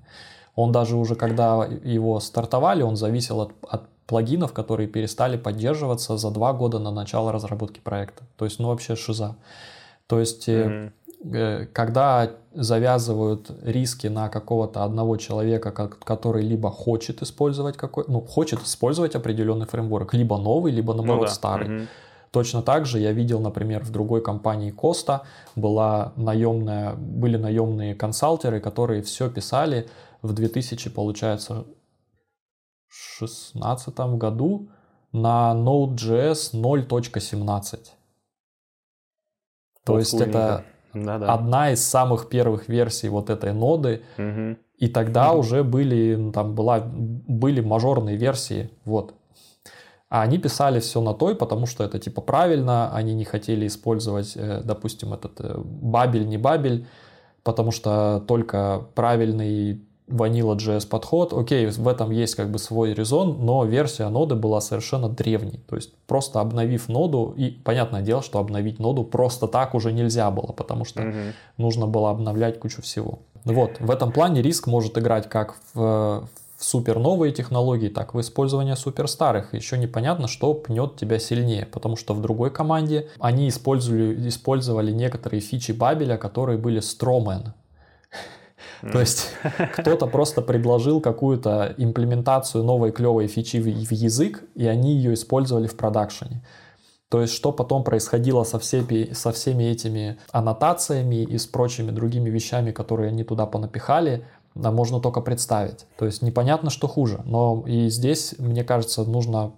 Он 0.55 0.71
даже 0.71 0.95
уже, 0.95 1.13
когда 1.13 1.65
его 1.83 2.19
стартовали, 2.19 2.81
он 2.81 2.95
зависел 2.97 3.41
от, 3.41 3.51
от 3.69 3.90
плагинов, 4.07 4.53
которые 4.53 4.87
перестали 4.87 5.37
поддерживаться 5.37 6.17
за 6.17 6.31
два 6.31 6.53
года 6.53 6.79
на 6.79 6.91
начало 6.91 7.31
разработки 7.31 7.79
проекта. 7.79 8.23
То 8.37 8.45
есть, 8.45 8.59
ну 8.59 8.67
вообще 8.67 8.95
шиза. 8.95 9.35
То 10.07 10.19
есть, 10.19 10.49
mm-hmm. 10.49 11.67
когда 11.73 12.31
завязывают 12.53 13.49
риски 13.63 14.07
на 14.07 14.29
какого-то 14.29 14.83
одного 14.83 15.17
человека, 15.17 15.71
который 15.71 16.43
либо 16.43 16.69
хочет 16.69 17.21
использовать 17.21 17.77
какой, 17.77 18.03
ну 18.07 18.21
хочет 18.21 18.61
использовать 18.63 19.15
определенный 19.15 19.65
фреймворк, 19.65 20.13
либо 20.13 20.37
новый, 20.37 20.73
либо 20.73 20.93
наоборот 20.93 21.21
ну, 21.21 21.27
да. 21.27 21.33
старый. 21.33 21.67
Mm-hmm. 21.67 21.87
Точно 22.31 22.61
так 22.61 22.85
же 22.85 22.99
я 22.99 23.11
видел, 23.11 23.41
например, 23.41 23.83
в 23.83 23.91
другой 23.91 24.21
компании 24.21 24.71
Коста 24.71 25.23
была 25.55 26.13
наемная, 26.15 26.93
были 26.93 27.35
наемные 27.35 27.93
консалтеры, 27.93 28.61
которые 28.61 29.01
все 29.01 29.29
писали 29.29 29.89
в 30.21 30.33
2000, 30.33 30.89
получается, 30.91 31.65
2016 32.91 33.97
году 34.17 34.69
на 35.13 35.53
Node.js 35.55 36.53
0.17. 36.53 37.79
То 39.83 39.97
есть 39.97 40.13
это 40.13 40.65
да, 40.93 41.17
да. 41.17 41.33
одна 41.33 41.71
из 41.71 41.85
самых 41.85 42.29
первых 42.29 42.67
версий 42.67 43.09
вот 43.09 43.29
этой 43.29 43.53
ноды. 43.53 44.03
Угу. 44.17 44.57
И 44.77 44.87
тогда 44.87 45.31
угу. 45.31 45.39
уже 45.39 45.63
были, 45.63 46.15
ну, 46.15 46.31
там 46.31 46.53
была, 46.53 46.81
были 46.81 47.61
мажорные 47.61 48.17
версии. 48.17 48.69
Вот. 48.85 49.13
А 50.09 50.23
они 50.23 50.37
писали 50.37 50.81
все 50.81 51.01
на 51.01 51.13
той, 51.13 51.35
потому 51.35 51.65
что 51.65 51.85
это 51.85 51.97
типа 51.97 52.21
правильно, 52.21 52.93
они 52.93 53.13
не 53.13 53.23
хотели 53.23 53.65
использовать, 53.65 54.33
э, 54.35 54.61
допустим, 54.63 55.13
этот 55.13 55.39
э, 55.39 55.57
бабель, 55.57 56.27
не 56.27 56.37
бабель, 56.37 56.85
потому 57.43 57.71
что 57.71 58.21
только 58.27 58.85
правильный 58.93 59.81
Vanilla.js 60.11 60.87
подход. 60.87 61.33
Окей, 61.33 61.67
в 61.67 61.87
этом 61.87 62.11
есть 62.11 62.35
как 62.35 62.51
бы 62.51 62.59
свой 62.59 62.93
резон, 62.93 63.45
но 63.45 63.65
версия 63.65 64.09
ноды 64.09 64.35
была 64.35 64.61
совершенно 64.61 65.09
древней. 65.09 65.59
То 65.67 65.75
есть 65.75 65.93
просто 66.07 66.39
обновив 66.39 66.89
ноду, 66.89 67.33
и 67.37 67.49
понятное 67.49 68.01
дело, 68.01 68.21
что 68.21 68.39
обновить 68.39 68.79
ноду 68.79 69.03
просто 69.03 69.47
так 69.47 69.73
уже 69.73 69.91
нельзя 69.91 70.29
было, 70.31 70.51
потому 70.51 70.85
что 70.85 71.01
угу. 71.01 71.17
нужно 71.57 71.87
было 71.87 72.11
обновлять 72.11 72.59
кучу 72.59 72.81
всего. 72.81 73.19
Вот, 73.45 73.79
в 73.79 73.89
этом 73.89 74.11
плане 74.11 74.41
риск 74.41 74.67
может 74.67 74.97
играть 74.97 75.27
как 75.27 75.55
в, 75.73 76.27
в 76.57 76.63
супер 76.63 76.99
новые 76.99 77.33
технологии, 77.33 77.89
так 77.89 78.13
и 78.13 78.17
в 78.17 78.21
использовании 78.21 78.75
супер 78.75 79.07
старых. 79.07 79.53
Еще 79.53 79.77
непонятно, 79.77 80.27
что 80.27 80.53
пнет 80.53 80.95
тебя 80.95 81.17
сильнее, 81.17 81.65
потому 81.65 81.95
что 81.95 82.13
в 82.13 82.21
другой 82.21 82.51
команде 82.51 83.09
они 83.19 83.49
использовали, 83.49 84.27
использовали 84.27 84.91
некоторые 84.91 85.41
фичи 85.41 85.71
Бабеля, 85.71 86.17
которые 86.17 86.57
были 86.57 86.79
стромен. 86.79 87.53
То 88.81 88.99
есть 88.99 89.29
кто-то 89.77 90.07
просто 90.07 90.41
предложил 90.41 91.01
какую-то 91.01 91.73
имплементацию 91.77 92.63
новой 92.63 92.91
клевой 92.91 93.27
фичи 93.27 93.57
в 93.57 93.91
язык, 93.91 94.43
и 94.55 94.65
они 94.67 94.95
ее 94.95 95.13
использовали 95.13 95.67
в 95.67 95.75
продакшене. 95.75 96.43
То 97.09 97.21
есть, 97.21 97.33
что 97.33 97.51
потом 97.51 97.83
происходило 97.83 98.43
со 98.43 98.57
всеми, 98.57 99.11
со 99.13 99.33
всеми 99.33 99.65
этими 99.65 100.17
аннотациями 100.31 101.23
и 101.23 101.37
с 101.37 101.45
прочими 101.45 101.91
другими 101.91 102.29
вещами, 102.29 102.71
которые 102.71 103.09
они 103.09 103.25
туда 103.25 103.45
понапихали, 103.45 104.25
можно 104.55 105.01
только 105.01 105.19
представить. 105.19 105.85
То 105.97 106.05
есть, 106.05 106.21
непонятно, 106.21 106.69
что 106.69 106.87
хуже. 106.87 107.21
Но 107.25 107.65
и 107.67 107.89
здесь, 107.89 108.35
мне 108.37 108.63
кажется, 108.63 109.03
нужно 109.03 109.51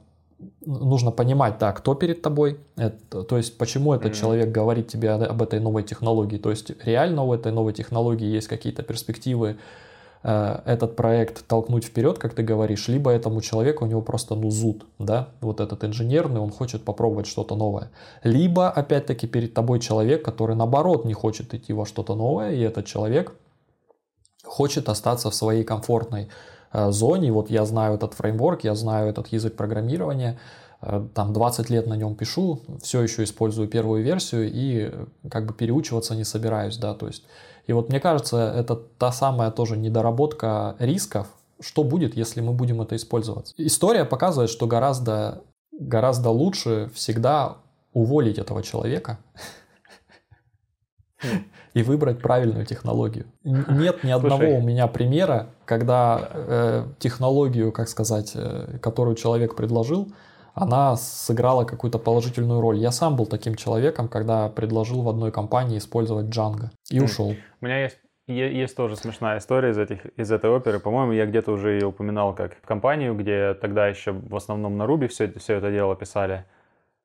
нужно 0.65 1.11
понимать, 1.11 1.57
да, 1.59 1.71
кто 1.71 1.95
перед 1.95 2.21
тобой, 2.21 2.59
это, 2.75 3.23
то 3.23 3.37
есть 3.37 3.57
почему 3.57 3.93
этот 3.93 4.11
mm-hmm. 4.11 4.19
человек 4.19 4.51
говорит 4.51 4.87
тебе 4.87 5.11
об 5.11 5.41
этой 5.41 5.59
новой 5.59 5.83
технологии, 5.83 6.37
то 6.37 6.49
есть 6.49 6.71
реально 6.83 7.23
у 7.23 7.33
этой 7.33 7.51
новой 7.51 7.73
технологии 7.73 8.25
есть 8.25 8.47
какие-то 8.47 8.83
перспективы 8.83 9.57
э, 10.23 10.59
этот 10.65 10.95
проект 10.95 11.45
толкнуть 11.47 11.85
вперед, 11.85 12.17
как 12.17 12.33
ты 12.33 12.43
говоришь, 12.43 12.87
либо 12.87 13.11
этому 13.11 13.41
человеку 13.41 13.85
у 13.85 13.87
него 13.87 14.01
просто 14.01 14.35
ну 14.35 14.49
зуд, 14.49 14.85
да, 14.99 15.29
вот 15.41 15.59
этот 15.59 15.83
инженерный, 15.83 16.39
он 16.39 16.51
хочет 16.51 16.83
попробовать 16.83 17.27
что-то 17.27 17.55
новое, 17.55 17.91
либо 18.23 18.69
опять-таки 18.69 19.27
перед 19.27 19.53
тобой 19.53 19.79
человек, 19.79 20.23
который 20.23 20.55
наоборот 20.55 21.05
не 21.05 21.13
хочет 21.13 21.53
идти 21.53 21.73
во 21.73 21.85
что-то 21.85 22.15
новое, 22.15 22.51
и 22.51 22.61
этот 22.61 22.85
человек 22.85 23.33
хочет 24.43 24.89
остаться 24.89 25.29
в 25.29 25.35
своей 25.35 25.63
комфортной 25.63 26.29
зоне. 26.73 27.31
Вот 27.31 27.49
я 27.49 27.65
знаю 27.65 27.95
этот 27.95 28.13
фреймворк, 28.13 28.63
я 28.63 28.75
знаю 28.75 29.09
этот 29.09 29.27
язык 29.27 29.55
программирования, 29.55 30.39
э, 30.81 31.05
там 31.13 31.33
20 31.33 31.69
лет 31.69 31.87
на 31.87 31.95
нем 31.95 32.15
пишу, 32.15 32.61
все 32.81 33.01
еще 33.01 33.23
использую 33.23 33.67
первую 33.67 34.03
версию 34.03 34.51
и 34.51 34.89
э, 34.91 35.05
как 35.29 35.45
бы 35.45 35.53
переучиваться 35.53 36.15
не 36.15 36.23
собираюсь, 36.23 36.77
да, 36.77 36.93
то 36.93 37.07
есть. 37.07 37.23
И 37.67 37.73
вот 37.73 37.89
мне 37.89 37.99
кажется, 37.99 38.53
это 38.57 38.75
та 38.75 39.11
самая 39.11 39.51
тоже 39.51 39.77
недоработка 39.77 40.75
рисков, 40.79 41.27
что 41.61 41.83
будет, 41.83 42.17
если 42.17 42.41
мы 42.41 42.51
будем 42.51 42.81
это 42.81 42.95
использовать. 42.95 43.53
История 43.57 44.03
показывает, 44.03 44.49
что 44.49 44.67
гораздо, 44.67 45.43
гораздо 45.71 46.29
лучше 46.29 46.89
всегда 46.93 47.57
уволить 47.93 48.37
этого 48.37 48.63
человека, 48.63 49.19
и 51.73 51.83
выбрать 51.83 52.21
правильную 52.21 52.65
технологию. 52.65 53.25
Нет 53.43 54.03
ни 54.03 54.11
одного 54.11 54.37
Слушай. 54.37 54.57
у 54.57 54.61
меня 54.61 54.87
примера, 54.87 55.47
когда 55.65 56.29
э, 56.31 56.85
технологию, 56.99 57.71
как 57.71 57.87
сказать, 57.87 58.33
э, 58.35 58.77
которую 58.81 59.15
человек 59.15 59.55
предложил, 59.55 60.11
она 60.53 60.95
сыграла 60.95 61.63
какую-то 61.63 61.97
положительную 61.97 62.61
роль. 62.61 62.77
Я 62.77 62.91
сам 62.91 63.15
был 63.15 63.25
таким 63.25 63.55
человеком, 63.55 64.07
когда 64.07 64.49
предложил 64.49 65.01
в 65.01 65.09
одной 65.09 65.31
компании 65.31 65.79
использовать 65.79 66.27
Django 66.27 66.69
и 66.91 66.99
ушел. 66.99 67.35
У 67.61 67.65
меня 67.65 67.83
есть 67.83 67.97
есть 68.25 68.77
тоже 68.77 68.95
смешная 68.95 69.39
история 69.39 69.71
из, 69.71 69.77
этих, 69.77 70.05
из 70.17 70.31
этой 70.31 70.49
оперы. 70.49 70.79
По-моему, 70.79 71.11
я 71.11 71.25
где-то 71.25 71.51
уже 71.51 71.71
ее 71.71 71.87
упоминал 71.87 72.33
как 72.33 72.61
компанию, 72.61 73.15
где 73.15 73.53
тогда 73.53 73.87
еще 73.87 74.13
в 74.13 74.35
основном 74.35 74.77
на 74.77 74.83
Ruby 74.83 75.09
все, 75.09 75.29
все 75.37 75.55
это 75.55 75.69
дело 75.71 75.93
писали. 75.95 76.45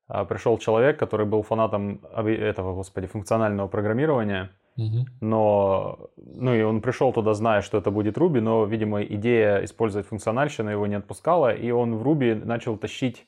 А, 0.08 0.24
пришел 0.24 0.56
человек, 0.58 0.98
который 0.98 1.26
был 1.26 1.42
фанатом 1.42 2.00
этого, 2.14 2.74
господи, 2.74 3.06
функционального 3.06 3.68
программирования, 3.68 4.50
угу. 4.76 5.06
но, 5.20 5.98
ну 6.16 6.54
и 6.54 6.62
он 6.62 6.80
пришел 6.80 7.12
туда, 7.12 7.34
зная, 7.34 7.60
что 7.60 7.76
это 7.76 7.90
будет 7.90 8.16
Ruby, 8.16 8.40
но, 8.40 8.64
видимо, 8.64 9.02
идея 9.02 9.62
использовать 9.64 10.06
функциональщину 10.06 10.70
его 10.70 10.86
не 10.86 10.94
отпускала, 10.94 11.52
и 11.52 11.70
он 11.70 11.96
в 11.96 12.02
Ruby 12.02 12.34
начал 12.34 12.78
тащить 12.78 13.26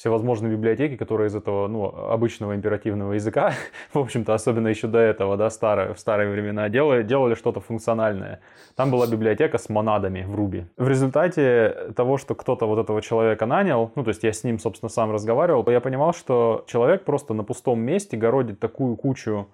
всевозможные 0.00 0.50
библиотеки, 0.50 0.96
которые 0.96 1.28
из 1.28 1.34
этого, 1.34 1.68
ну, 1.68 1.84
обычного 1.84 2.54
императивного 2.54 3.12
языка, 3.12 3.52
в 3.92 3.98
общем-то, 3.98 4.32
особенно 4.32 4.68
еще 4.68 4.86
до 4.86 4.98
этого, 4.98 5.36
да, 5.36 5.50
старые, 5.50 5.92
в 5.92 6.00
старые 6.00 6.30
времена, 6.30 6.70
делали, 6.70 7.02
делали 7.02 7.34
что-то 7.34 7.60
функциональное. 7.60 8.40
Там 8.76 8.90
была 8.90 9.06
библиотека 9.06 9.58
с 9.58 9.68
монадами 9.68 10.22
в 10.22 10.34
Ruby. 10.34 10.64
В 10.78 10.88
результате 10.88 11.92
того, 11.94 12.16
что 12.16 12.34
кто-то 12.34 12.66
вот 12.66 12.78
этого 12.78 13.02
человека 13.02 13.44
нанял, 13.44 13.92
ну, 13.94 14.02
то 14.02 14.08
есть 14.08 14.22
я 14.22 14.32
с 14.32 14.42
ним, 14.42 14.58
собственно, 14.58 14.88
сам 14.88 15.12
разговаривал, 15.12 15.68
я 15.68 15.80
понимал, 15.80 16.14
что 16.14 16.64
человек 16.66 17.04
просто 17.04 17.34
на 17.34 17.44
пустом 17.44 17.80
месте 17.80 18.16
городит 18.16 18.58
такую 18.58 18.96
кучу 18.96 19.48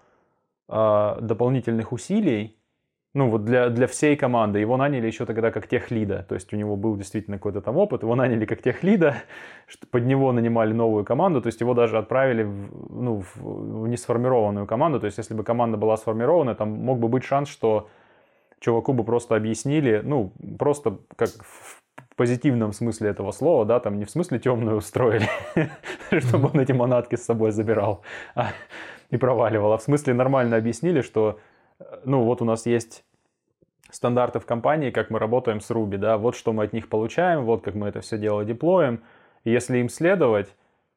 э, 0.68 1.16
дополнительных 1.22 1.90
усилий, 1.90 2.55
ну 3.16 3.30
вот 3.30 3.46
для, 3.46 3.70
для 3.70 3.86
всей 3.86 4.14
команды. 4.14 4.58
Его 4.58 4.76
наняли 4.76 5.06
еще 5.06 5.24
тогда 5.24 5.50
как 5.50 5.66
техлида, 5.66 6.26
то 6.28 6.34
есть 6.34 6.52
у 6.52 6.56
него 6.56 6.76
был 6.76 6.96
действительно 6.96 7.38
какой-то 7.38 7.62
там 7.62 7.78
опыт, 7.78 8.02
его 8.02 8.14
наняли 8.14 8.44
как 8.44 8.60
техлида, 8.60 9.16
под 9.90 10.04
него 10.04 10.32
нанимали 10.32 10.74
новую 10.74 11.02
команду, 11.06 11.40
то 11.40 11.46
есть 11.46 11.58
его 11.62 11.72
даже 11.72 11.96
отправили 11.96 12.42
в, 12.42 12.90
ну, 12.90 13.22
в 13.34 13.88
несформированную 13.88 14.66
команду, 14.66 15.00
то 15.00 15.06
есть 15.06 15.16
если 15.16 15.32
бы 15.32 15.44
команда 15.44 15.78
была 15.78 15.96
сформирована, 15.96 16.54
там 16.54 16.68
мог 16.72 16.98
бы 16.98 17.08
быть 17.08 17.24
шанс, 17.24 17.48
что 17.48 17.88
чуваку 18.60 18.92
бы 18.92 19.02
просто 19.02 19.34
объяснили, 19.34 20.02
ну, 20.04 20.34
просто 20.58 20.98
как 21.16 21.30
в 21.30 21.82
позитивном 22.16 22.74
смысле 22.74 23.08
этого 23.08 23.30
слова, 23.30 23.64
да, 23.64 23.80
там 23.80 23.98
не 23.98 24.04
в 24.04 24.10
смысле 24.10 24.40
темную 24.40 24.76
устроили, 24.76 25.28
чтобы 26.18 26.50
он 26.52 26.60
эти 26.60 26.72
манатки 26.72 27.16
с 27.16 27.24
собой 27.24 27.50
забирал 27.50 28.02
а, 28.34 28.48
и 29.08 29.16
проваливал, 29.16 29.72
а 29.72 29.78
в 29.78 29.82
смысле 29.82 30.12
нормально 30.12 30.58
объяснили, 30.58 31.00
что, 31.00 31.38
э, 31.78 31.84
ну, 32.04 32.24
вот 32.24 32.42
у 32.42 32.44
нас 32.44 32.66
есть 32.66 33.05
стандарты 33.90 34.40
в 34.40 34.46
компании, 34.46 34.90
как 34.90 35.10
мы 35.10 35.18
работаем 35.18 35.60
с 35.60 35.70
Ruby, 35.70 35.96
да, 35.96 36.18
вот 36.18 36.36
что 36.36 36.52
мы 36.52 36.64
от 36.64 36.72
них 36.72 36.88
получаем, 36.88 37.44
вот 37.44 37.62
как 37.62 37.74
мы 37.74 37.88
это 37.88 38.00
все 38.00 38.18
дело 38.18 38.44
деплоим. 38.44 39.02
И 39.44 39.50
если 39.50 39.78
им 39.78 39.88
следовать 39.88 40.54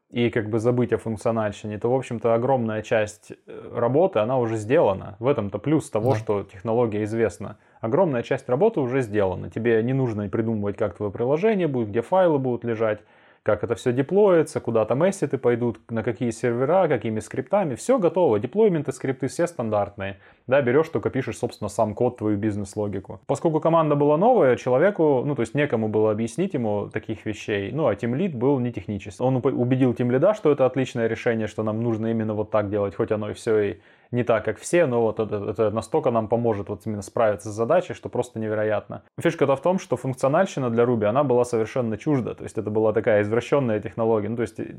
и 0.09 0.31
как 0.31 0.49
бы 0.49 0.59
забыть 0.59 0.91
о 0.91 0.97
функциональщине, 0.97 1.77
то, 1.77 1.91
в 1.91 1.95
общем-то, 1.95 2.33
огромная 2.33 2.81
часть 2.81 3.31
э, 3.31 3.71
работы, 3.75 4.19
она 4.19 4.39
уже 4.39 4.57
сделана. 4.57 5.15
В 5.19 5.27
этом-то 5.27 5.59
плюс 5.59 5.89
того, 5.89 6.13
да. 6.13 6.17
что 6.17 6.43
технология 6.43 7.03
известна. 7.03 7.57
Огромная 7.79 8.23
часть 8.23 8.49
работы 8.49 8.79
уже 8.79 9.01
сделана. 9.01 9.51
Тебе 9.51 9.83
не 9.83 9.93
нужно 9.93 10.27
придумывать, 10.27 10.77
как 10.77 10.95
твое 10.95 11.11
приложение 11.11 11.67
будет, 11.67 11.89
где 11.89 12.01
файлы 12.01 12.39
будут 12.39 12.63
лежать 12.63 13.01
как 13.43 13.63
это 13.63 13.75
все 13.75 13.93
деплоится, 13.93 14.59
куда 14.59 14.85
там 14.85 15.07
эссеты 15.07 15.37
пойдут, 15.37 15.79
на 15.89 16.03
какие 16.03 16.31
сервера, 16.31 16.87
какими 16.87 17.19
скриптами. 17.19 17.75
Все 17.75 17.99
готово. 17.99 18.39
Деплойменты, 18.39 18.91
скрипты 18.91 19.27
все 19.27 19.47
стандартные. 19.47 20.17
Да, 20.47 20.61
берешь, 20.61 20.89
только 20.89 21.09
пишешь, 21.09 21.37
собственно, 21.37 21.69
сам 21.69 21.93
код, 21.93 22.17
твою 22.17 22.37
бизнес-логику. 22.37 23.21
Поскольку 23.27 23.59
команда 23.59 23.95
была 23.95 24.17
новая, 24.17 24.55
человеку, 24.55 25.23
ну, 25.25 25.35
то 25.35 25.41
есть 25.41 25.53
некому 25.53 25.89
было 25.89 26.11
объяснить 26.11 26.53
ему 26.53 26.89
таких 26.89 27.25
вещей. 27.25 27.71
Ну, 27.71 27.87
а 27.87 27.95
тимлид 27.95 28.35
был 28.35 28.59
не 28.59 28.71
технический. 28.71 29.23
Он 29.23 29.37
убедил 29.37 29.93
тимлида, 29.93 30.33
что 30.33 30.51
это 30.51 30.65
отличное 30.65 31.07
решение, 31.07 31.47
что 31.47 31.63
нам 31.63 31.81
нужно 31.83 32.07
именно 32.07 32.33
вот 32.33 32.51
так 32.51 32.69
делать, 32.69 32.95
хоть 32.95 33.11
оно 33.11 33.29
и 33.29 33.33
все 33.33 33.59
и 33.59 33.77
не 34.11 34.23
так, 34.23 34.45
как 34.45 34.57
все, 34.57 34.85
но 34.85 35.01
вот 35.01 35.19
это, 35.19 35.35
это 35.49 35.71
настолько 35.71 36.11
нам 36.11 36.27
поможет 36.27 36.69
вот 36.69 36.81
именно 36.85 37.01
справиться 37.01 37.49
с 37.49 37.53
задачей, 37.53 37.93
что 37.93 38.09
просто 38.09 38.39
невероятно. 38.39 39.03
Фишка-то 39.19 39.55
в 39.55 39.61
том, 39.61 39.79
что 39.79 39.97
функциональщина 39.97 40.69
для 40.69 40.83
Ruby, 40.83 41.05
она 41.05 41.23
была 41.23 41.45
совершенно 41.45 41.97
чужда, 41.97 42.33
то 42.33 42.43
есть 42.43 42.57
это 42.57 42.69
была 42.71 42.91
такая 42.93 43.21
извращенная 43.21 43.79
технология, 43.79 44.29
ну 44.29 44.35
то 44.35 44.41
есть 44.41 44.59
э, 44.59 44.75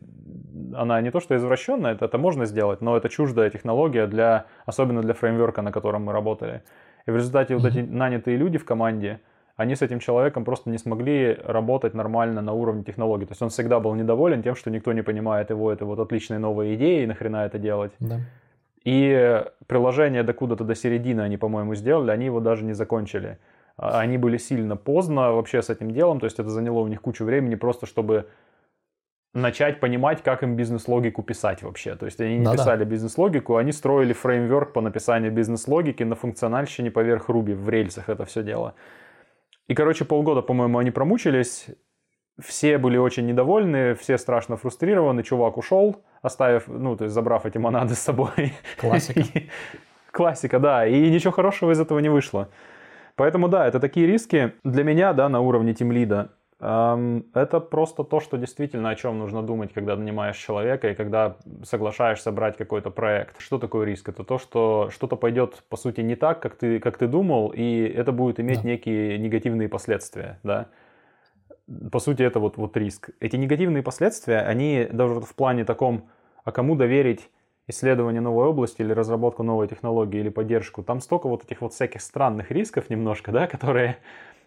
она 0.75 1.01
не 1.01 1.11
то, 1.11 1.21
что 1.21 1.37
извращенная, 1.37 1.93
это, 1.93 2.07
это 2.07 2.19
можно 2.19 2.47
сделать, 2.47 2.81
но 2.81 2.97
это 2.97 3.09
чуждая 3.09 3.51
технология 3.51 4.07
для, 4.07 4.47
особенно 4.67 5.03
для 5.03 5.15
фреймворка, 5.15 5.63
на 5.63 5.73
котором 5.73 6.05
мы 6.05 6.13
работали. 6.13 6.63
И 7.07 7.11
в 7.11 7.17
результате 7.17 7.57
вот 7.57 7.65
эти 7.65 7.79
нанятые 7.79 8.37
люди 8.37 8.59
в 8.59 8.65
команде, 8.65 9.21
они 9.57 9.77
с 9.77 9.83
этим 9.83 10.01
человеком 10.01 10.45
просто 10.45 10.71
не 10.71 10.79
смогли 10.79 11.39
работать 11.45 11.95
нормально 11.95 12.41
на 12.41 12.53
уровне 12.53 12.83
технологий. 12.83 13.27
То 13.27 13.33
есть 13.33 13.43
он 13.43 13.51
всегда 13.51 13.79
был 13.79 13.95
недоволен 13.95 14.43
тем, 14.43 14.55
что 14.55 14.71
никто 14.71 14.93
не 14.93 15.03
понимает 15.03 15.51
его, 15.51 15.71
это 15.71 15.85
вот 15.85 15.99
отличные 15.99 16.39
новые 16.39 16.77
идеи, 16.77 17.03
и 17.03 17.07
нахрена 17.07 17.45
это 17.45 17.59
делать. 17.59 17.93
Да. 18.01 18.21
И 18.85 19.45
приложение 19.67 20.23
докуда-то 20.23 20.65
до 20.65 20.75
середины 20.75 21.21
они, 21.21 21.37
по-моему, 21.37 21.75
сделали, 21.75 22.11
они 22.11 22.27
его 22.27 22.41
даже 22.41 22.65
не 22.65 22.73
закончили. 22.73 23.39
А, 23.77 24.01
они 24.01 24.17
были 24.19 24.39
сильно 24.39 24.77
поздно 24.77 25.33
вообще 25.33 25.63
с 25.63 25.71
этим 25.71 25.91
делом, 25.91 26.21
то 26.21 26.25
есть 26.25 26.39
это 26.39 26.49
заняло 26.49 26.81
у 26.81 26.89
них 26.89 27.03
кучу 27.03 27.25
времени 27.25 27.57
просто, 27.57 27.87
чтобы 27.87 28.27
начать 29.33 29.81
понимать, 29.81 30.23
как 30.23 30.43
им 30.43 30.57
бизнес-логику 30.57 31.23
писать 31.23 31.63
вообще. 31.63 31.95
То 31.95 32.07
есть 32.07 32.21
они 32.21 32.39
не 32.39 32.45
да, 32.45 32.53
писали 32.53 32.85
бизнес-логику, 32.85 33.57
они 33.57 33.73
строили 33.73 34.13
фреймворк 34.13 34.73
по 34.73 34.81
написанию 34.81 35.31
бизнес-логики 35.31 36.03
на 36.03 36.17
функциональщине 36.17 36.91
поверх 36.91 37.29
Ruby, 37.29 37.55
в 37.55 37.69
рельсах 37.69 38.09
это 38.09 38.25
все 38.25 38.43
дело. 38.43 38.75
И, 39.69 39.75
короче, 39.75 40.05
полгода, 40.05 40.43
по-моему, 40.43 40.79
они 40.79 40.91
промучились, 40.91 41.67
все 42.41 42.77
были 42.79 42.97
очень 42.97 43.27
недовольны, 43.27 43.95
все 43.95 44.19
страшно 44.19 44.57
фрустрированы, 44.57 45.23
чувак 45.23 45.59
ушел, 45.59 46.03
оставив, 46.23 46.69
ну, 46.69 46.97
то 46.97 47.05
есть 47.05 47.15
забрав 47.15 47.47
эти 47.47 47.59
монады 47.59 47.95
с 47.95 47.99
собой. 47.99 48.53
Классика. 48.79 49.23
Классика, 50.13 50.59
да, 50.59 50.87
и 50.87 51.11
ничего 51.11 51.33
хорошего 51.33 51.71
из 51.71 51.81
этого 51.81 52.01
не 52.01 52.09
вышло. 52.09 52.49
Поэтому, 53.17 53.49
да, 53.49 53.67
это 53.67 53.81
такие 53.81 54.07
риски 54.07 54.53
для 54.65 54.83
меня, 54.85 55.13
да, 55.13 55.29
на 55.29 55.41
уровне 55.41 55.75
тимлида. 55.75 56.31
Эм, 56.61 57.27
это 57.33 57.61
просто 57.61 58.03
то, 58.05 58.21
что 58.21 58.37
действительно 58.37 58.91
о 58.91 58.95
чем 58.95 59.19
нужно 59.19 59.43
думать, 59.43 59.73
когда 59.73 59.97
нанимаешь 59.97 60.37
человека 60.37 60.91
и 60.91 60.95
когда 60.95 61.37
соглашаешься 61.63 62.33
брать 62.33 62.57
какой-то 62.57 62.91
проект. 62.91 63.41
Что 63.41 63.59
такое 63.59 63.87
риск? 63.87 64.09
Это 64.09 64.25
то, 64.25 64.39
что 64.39 64.91
что-то 64.91 65.17
пойдет, 65.17 65.63
по 65.69 65.77
сути, 65.77 66.01
не 66.01 66.17
так, 66.17 66.41
как 66.41 66.57
ты, 66.57 66.81
как 66.81 66.99
ты 66.99 67.07
думал, 67.07 67.53
и 67.55 67.85
это 67.85 68.13
будет 68.13 68.41
иметь 68.41 68.63
да. 68.63 68.69
некие 68.69 69.19
негативные 69.19 69.69
последствия, 69.69 70.39
да 70.43 70.69
по 71.91 71.99
сути, 71.99 72.23
это 72.23 72.41
вот, 72.41 72.57
вот 72.57 72.77
риск. 72.77 73.11
Эти 73.21 73.37
негативные 73.37 73.83
последствия, 73.83 74.41
они 74.41 74.89
даже 74.91 75.21
в 75.21 75.35
плане 75.35 75.65
таком, 75.65 76.09
а 76.45 76.53
кому 76.53 76.75
доверить 76.75 77.31
исследование 77.69 78.21
новой 78.21 78.47
области 78.47 78.83
или 78.83 78.93
разработку 78.93 79.43
новой 79.43 79.69
технологии 79.69 80.19
или 80.19 80.29
поддержку, 80.29 80.83
там 80.83 81.01
столько 81.01 81.29
вот 81.29 81.45
этих 81.45 81.61
вот 81.61 81.73
всяких 81.73 82.01
странных 82.01 82.51
рисков 82.51 82.91
немножко, 82.91 83.31
да, 83.31 83.47
которые, 83.47 83.99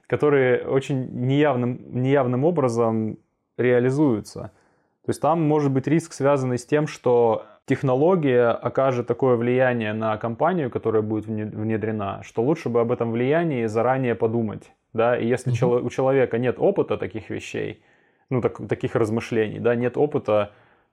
которые 0.07 0.67
очень 0.67 1.07
неявным, 1.25 1.79
неявным 2.01 2.43
образом 2.43 3.17
реализуются. 3.57 4.51
То 5.05 5.09
есть 5.09 5.21
там 5.21 5.41
может 5.41 5.71
быть 5.71 5.87
риск, 5.87 6.13
связанный 6.13 6.57
с 6.57 6.65
тем, 6.65 6.87
что 6.87 7.45
технология 7.65 8.49
окажет 8.49 9.07
такое 9.07 9.35
влияние 9.37 9.93
на 9.93 10.17
компанию, 10.17 10.69
которая 10.69 11.01
будет 11.01 11.25
внедрена, 11.25 12.21
что 12.23 12.43
лучше 12.43 12.69
бы 12.69 12.81
об 12.81 12.91
этом 12.91 13.11
влиянии 13.11 13.65
заранее 13.65 14.15
подумать 14.15 14.71
да, 14.93 15.17
и 15.17 15.27
если 15.27 15.51
mm-hmm. 15.51 15.81
у 15.81 15.89
человека 15.89 16.37
нет 16.37 16.55
опыта 16.59 16.97
таких 16.97 17.29
вещей, 17.29 17.83
ну, 18.29 18.41
так, 18.41 18.67
таких 18.67 18.95
размышлений, 18.95 19.59
да, 19.59 19.75
нет 19.75 19.97
опыта 19.97 20.51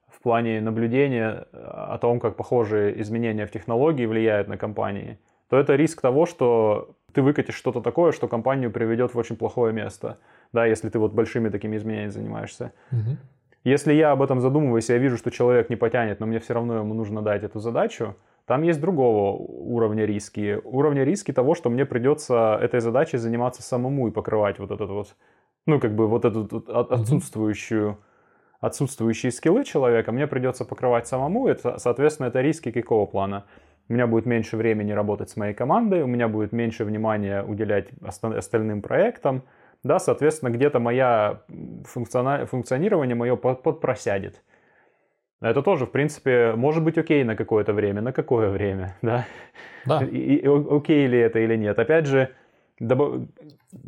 в 0.09 0.21
плане 0.21 0.61
наблюдения 0.61 1.47
э, 1.53 1.57
о 1.57 1.99
том, 1.99 2.21
как 2.21 2.37
похожие 2.37 3.01
изменения 3.01 3.47
в 3.47 3.51
технологии 3.51 4.07
влияют 4.07 4.49
на 4.49 4.57
компании, 4.57 5.19
то 5.49 5.59
это 5.59 5.77
риск 5.77 6.01
того, 6.01 6.27
что 6.27 6.97
ты 7.13 7.23
выкатишь 7.23 7.55
что-то 7.55 7.81
такое, 7.81 8.13
что 8.13 8.29
компанию 8.29 8.71
приведет 8.71 9.15
в 9.15 9.19
очень 9.19 9.37
плохое 9.37 9.73
место, 9.73 10.19
да, 10.53 10.67
если 10.67 10.89
ты 10.89 10.99
вот 10.99 11.13
большими 11.13 11.49
такими 11.49 11.77
изменениями 11.77 12.11
занимаешься. 12.11 12.73
Mm-hmm. 12.93 13.17
Если 13.65 13.93
я 13.93 14.13
об 14.13 14.23
этом 14.23 14.41
задумываюсь, 14.41 14.89
я 14.89 14.97
вижу, 14.97 15.19
что 15.19 15.31
человек 15.31 15.69
не 15.69 15.77
потянет, 15.77 16.19
но 16.19 16.27
мне 16.27 16.41
все 16.41 16.55
равно 16.55 16.79
ему 16.79 16.95
нужно 16.95 17.21
дать 17.21 17.43
эту 17.43 17.61
задачу, 17.61 18.17
там 18.51 18.63
есть 18.63 18.81
другого 18.81 19.37
уровня 19.39 20.05
риски. 20.05 20.59
Уровня 20.65 21.05
риски 21.05 21.33
того, 21.33 21.55
что 21.55 21.71
мне 21.71 21.87
придется 21.87 22.59
этой 22.61 22.81
задачей 22.81 23.17
заниматься 23.17 23.63
самому 23.63 24.09
и 24.09 24.11
покрывать 24.11 24.59
вот 24.59 24.73
этот 24.73 24.91
вот, 24.91 25.15
ну, 25.67 25.79
как 25.79 25.95
бы 25.95 26.09
вот 26.09 26.25
эту 26.25 26.65
отсутствующую, 26.67 27.99
отсутствующие 28.59 29.31
скиллы 29.31 29.63
человека 29.63 30.11
мне 30.11 30.27
придется 30.27 30.65
покрывать 30.65 31.07
самому. 31.07 31.47
Это, 31.47 31.79
соответственно, 31.79 32.27
это 32.27 32.41
риски 32.41 32.73
какого 32.73 33.07
плана? 33.07 33.45
У 33.89 33.93
меня 33.93 34.09
будет 34.09 34.27
меньше 34.27 34.57
времени 34.57 34.91
работать 34.91 35.31
с 35.31 35.37
моей 35.37 35.55
командой, 35.55 36.03
у 36.03 36.09
меня 36.09 36.27
будет 36.27 36.51
меньше 36.51 36.85
внимания 36.85 37.45
уделять 37.45 37.91
остальным 38.03 38.83
проектам, 38.83 39.45
да, 39.85 40.01
соответственно, 40.01 40.51
где-то 40.51 40.81
моя 40.81 41.43
функциона... 41.85 42.47
функционирование 42.47 43.15
мое 43.15 43.37
подпросядет. 43.37 44.43
Это 45.41 45.63
тоже, 45.63 45.87
в 45.87 45.91
принципе, 45.91 46.53
может 46.55 46.85
быть 46.85 46.99
окей 46.99 47.25
на 47.25 47.35
какое-то 47.35 47.73
время. 47.73 48.03
На 48.03 48.13
какое 48.13 48.51
время, 48.51 48.97
да? 49.03 49.27
Да. 49.87 50.03
И, 50.05 50.37
и, 50.37 50.47
окей 50.47 51.07
ли 51.07 51.19
это 51.19 51.39
или 51.39 51.57
нет. 51.57 51.79
Опять 51.79 52.07
же, 52.07 52.29
добав... 52.79 53.23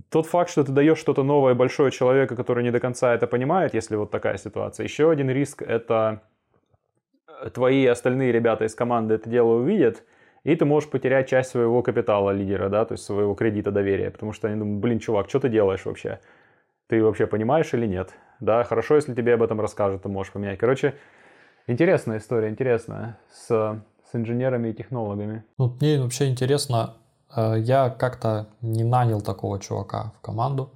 тот 0.08 0.26
факт, 0.26 0.50
что 0.50 0.64
ты 0.64 0.72
даешь 0.72 0.98
что-то 0.98 1.22
новое 1.22 1.54
большое 1.54 1.90
человеку, 1.90 2.36
который 2.36 2.64
не 2.64 2.70
до 2.70 2.80
конца 2.80 3.14
это 3.14 3.26
понимает, 3.26 3.74
если 3.74 3.96
вот 3.96 4.10
такая 4.10 4.38
ситуация. 4.38 4.84
Еще 4.84 5.10
один 5.10 5.30
риск– 5.30 5.62
это 5.66 6.22
твои 7.50 7.86
остальные 7.86 8.32
ребята 8.32 8.64
из 8.64 8.74
команды 8.74 9.14
это 9.14 9.28
дело 9.28 9.54
увидят, 9.54 10.04
и 10.44 10.54
ты 10.56 10.64
можешь 10.64 10.90
потерять 10.90 11.28
часть 11.28 11.50
своего 11.50 11.82
капитала 11.82 12.30
лидера, 12.30 12.68
да, 12.68 12.84
то 12.84 12.92
есть 12.92 13.04
своего 13.04 13.34
кредита 13.34 13.70
доверия, 13.70 14.10
потому 14.10 14.32
что 14.32 14.48
они 14.48 14.58
думают, 14.58 14.80
блин, 14.80 14.98
чувак, 14.98 15.28
что 15.28 15.40
ты 15.40 15.48
делаешь 15.48 15.84
вообще? 15.84 16.20
Ты 16.88 17.02
вообще 17.02 17.26
понимаешь 17.26 17.72
или 17.74 17.86
нет? 17.86 18.14
Да, 18.40 18.64
хорошо, 18.64 18.96
если 18.96 19.14
тебе 19.14 19.34
об 19.34 19.42
этом 19.42 19.60
расскажут, 19.60 20.02
ты 20.02 20.08
можешь 20.08 20.32
поменять. 20.32 20.58
Короче, 20.58 20.94
Интересная 21.68 22.18
история, 22.18 22.48
интересная, 22.48 23.18
с, 23.32 23.46
с 23.46 24.14
инженерами 24.14 24.70
и 24.70 24.72
технологами. 24.72 25.44
Ну, 25.58 25.76
мне 25.80 26.00
вообще 26.00 26.28
интересно, 26.28 26.94
э, 27.34 27.56
я 27.60 27.88
как-то 27.88 28.48
не 28.60 28.82
нанял 28.82 29.20
такого 29.20 29.60
чувака 29.60 30.12
в 30.18 30.20
команду, 30.20 30.72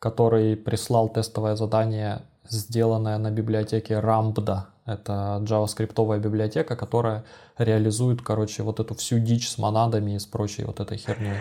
который 0.00 0.56
прислал 0.56 1.08
тестовое 1.08 1.54
задание, 1.54 2.22
сделанное 2.48 3.18
на 3.18 3.30
библиотеке 3.30 3.94
Rambda. 3.94 4.62
Это 4.84 5.42
JavaScript 5.42 6.18
библиотека, 6.18 6.74
которая 6.74 7.24
реализует, 7.56 8.20
короче, 8.20 8.62
вот 8.62 8.80
эту 8.80 8.94
всю 8.94 9.20
дичь 9.20 9.48
с 9.48 9.58
монадами 9.58 10.16
и 10.16 10.18
с 10.18 10.26
прочей 10.26 10.64
вот 10.64 10.80
этой 10.80 10.98
херней. 10.98 11.38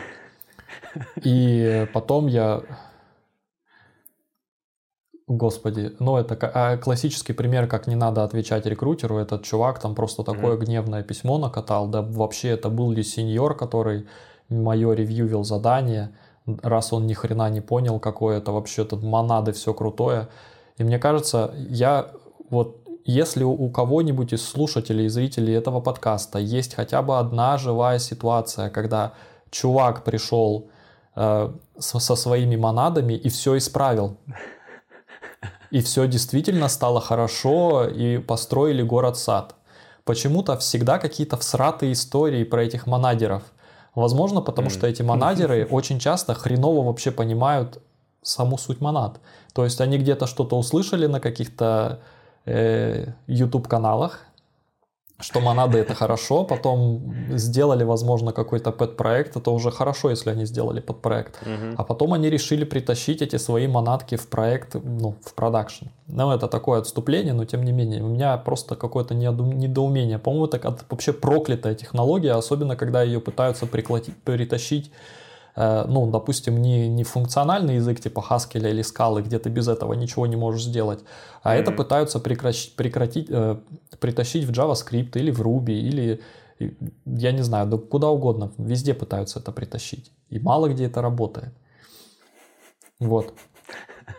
И 1.24 1.88
потом 1.94 2.28
я 2.28 2.62
Господи, 5.28 5.96
ну 6.00 6.18
это 6.18 6.38
а 6.54 6.78
классический 6.78 7.34
пример, 7.34 7.68
как 7.68 7.88
не 7.88 7.96
надо 7.96 8.24
отвечать 8.24 8.68
рекрутеру. 8.68 9.18
Этот 9.18 9.44
чувак 9.44 9.80
там 9.80 9.96
просто 9.96 10.24
такое 10.24 10.56
mm-hmm. 10.56 10.66
гневное 10.66 11.04
письмо 11.04 11.40
накатал. 11.40 11.88
Да 11.88 12.04
вообще 12.04 12.50
это 12.50 12.70
был 12.70 12.92
ли 12.92 13.04
сеньор, 13.04 13.58
который 13.58 14.06
мое 14.50 14.94
ревьювил 14.94 15.44
задание, 15.44 16.12
раз 16.62 16.94
он 16.94 17.08
ни 17.08 17.14
хрена 17.14 17.50
не 17.50 17.62
понял, 17.62 18.00
какое 18.00 18.38
это 18.38 18.52
вообще 18.52 18.84
тут 18.84 19.02
монады, 19.02 19.52
все 19.52 19.74
крутое. 19.74 20.28
И 20.78 20.84
мне 20.84 21.00
кажется, 21.00 21.56
я 21.70 22.12
вот 22.52 22.78
если 23.06 23.44
у 23.44 23.70
кого-нибудь 23.70 24.34
из 24.34 24.48
слушателей 24.48 25.06
и 25.06 25.10
зрителей 25.10 25.54
этого 25.54 25.80
подкаста 25.80 26.40
есть 26.40 26.74
хотя 26.74 27.02
бы 27.02 27.20
одна 27.20 27.58
живая 27.58 28.00
ситуация, 28.00 28.70
когда 28.70 29.14
чувак 29.52 30.04
пришел 30.04 30.70
э, 31.16 31.52
со, 31.78 32.00
со 32.00 32.16
своими 32.16 32.56
монадами 32.56 33.14
и 33.14 33.30
все 33.30 33.58
исправил, 33.58 34.18
и 35.72 35.82
все 35.82 36.08
действительно 36.08 36.70
стало 36.70 37.02
хорошо, 37.02 37.86
и 37.86 38.18
построили 38.18 38.82
город-сад. 38.82 39.56
Почему-то 40.04 40.58
всегда 40.58 41.00
какие-то 41.00 41.38
всратые 41.38 41.94
истории 41.94 42.44
про 42.44 42.64
этих 42.64 42.88
монадеров. 42.88 43.44
Возможно, 43.96 44.42
потому 44.42 44.70
что 44.70 44.88
эти 44.88 45.02
монадеры 45.02 45.66
очень 45.72 46.00
часто 46.00 46.34
хреново 46.34 46.86
вообще 46.86 47.12
понимают 47.12 47.82
саму 48.22 48.58
суть 48.58 48.82
монад. 48.82 49.20
То 49.54 49.64
есть 49.64 49.82
они 49.82 49.98
где-то 49.98 50.28
что-то 50.28 50.58
услышали 50.58 51.08
на 51.08 51.20
каких-то 51.20 52.02
э, 52.46 53.08
YouTube-каналах, 53.28 54.20
что 55.20 55.40
монады 55.40 55.78
это 55.78 55.94
хорошо, 55.94 56.44
потом 56.44 57.16
сделали, 57.30 57.84
возможно, 57.84 58.34
какой-то 58.34 58.72
пэт-проект, 58.72 59.38
это 59.38 59.52
уже 59.52 59.72
хорошо, 59.72 60.10
если 60.10 60.30
они 60.30 60.46
сделали 60.46 60.82
подпроект. 60.82 61.42
Угу. 61.42 61.76
А 61.78 61.84
потом 61.84 62.14
они 62.14 62.30
решили 62.30 62.66
притащить 62.66 63.22
эти 63.22 63.38
свои 63.38 63.68
монадки 63.68 64.16
в 64.16 64.28
проект, 64.28 64.76
ну, 64.76 65.16
в 65.24 65.34
продакшн. 65.34 65.86
Ну, 66.08 66.32
это 66.32 66.48
такое 66.48 66.80
отступление, 66.80 67.34
но 67.34 67.46
тем 67.46 67.64
не 67.64 67.72
менее, 67.72 68.04
у 68.04 68.08
меня 68.08 68.38
просто 68.38 68.76
какое-то 68.76 69.16
недоумение. 69.16 70.20
По-моему, 70.20 70.48
это 70.48 70.78
вообще 70.90 71.14
проклятая 71.14 71.76
технология, 71.76 72.34
особенно 72.34 72.76
когда 72.76 73.02
ее 73.02 73.22
пытаются 73.22 73.68
притащить 73.68 74.92
ну, 75.56 76.10
допустим, 76.12 76.62
не, 76.62 76.90
не 76.90 77.04
функциональный 77.04 77.76
язык 77.76 78.02
типа 78.02 78.24
Haskell 78.30 78.70
или 78.70 78.84
Scala, 78.84 79.22
где 79.22 79.40
ты 79.40 79.50
без 79.50 79.68
этого 79.68 79.94
ничего 79.94 80.28
не 80.28 80.36
можешь 80.36 80.64
сделать, 80.64 81.00
а 81.44 81.56
mm-hmm. 81.56 81.60
это 81.60 81.72
пытаются 81.72 82.20
прекратить, 82.20 82.76
прекратить, 82.76 83.28
э, 83.30 83.58
притащить 84.00 84.46
в 84.46 84.52
JavaScript 84.52 85.12
или 85.16 85.32
в 85.32 85.42
Ruby, 85.42 85.72
или, 85.74 86.22
я 87.06 87.32
не 87.32 87.44
знаю, 87.44 87.68
да 87.68 87.78
куда 87.78 88.10
угодно, 88.10 88.52
везде 88.58 88.94
пытаются 88.94 89.40
это 89.40 89.52
притащить. 89.52 90.12
И 90.30 90.40
мало 90.40 90.68
где 90.68 90.86
это 90.86 91.02
работает. 91.02 91.54
Вот. 93.00 93.34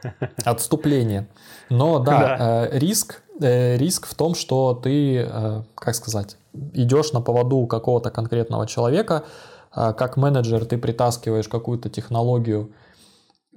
Отступление. 0.45 1.29
Но 1.71 1.99
да, 1.99 2.19
да. 2.19 2.67
Э, 2.67 2.79
риск, 2.79 3.23
э, 3.41 3.77
риск 3.77 4.07
в 4.07 4.15
том, 4.15 4.35
что 4.35 4.75
ты, 4.75 5.19
э, 5.19 5.63
как 5.75 5.95
сказать, 5.95 6.37
идешь 6.73 7.13
на 7.13 7.21
поводу 7.21 7.67
какого-то 7.67 8.11
конкретного 8.11 8.67
человека, 8.67 9.25
как 9.77 10.17
менеджер 10.17 10.65
ты 10.65 10.79
притаскиваешь 10.79 11.49
какую-то 11.49 11.91
технологию 11.91 12.73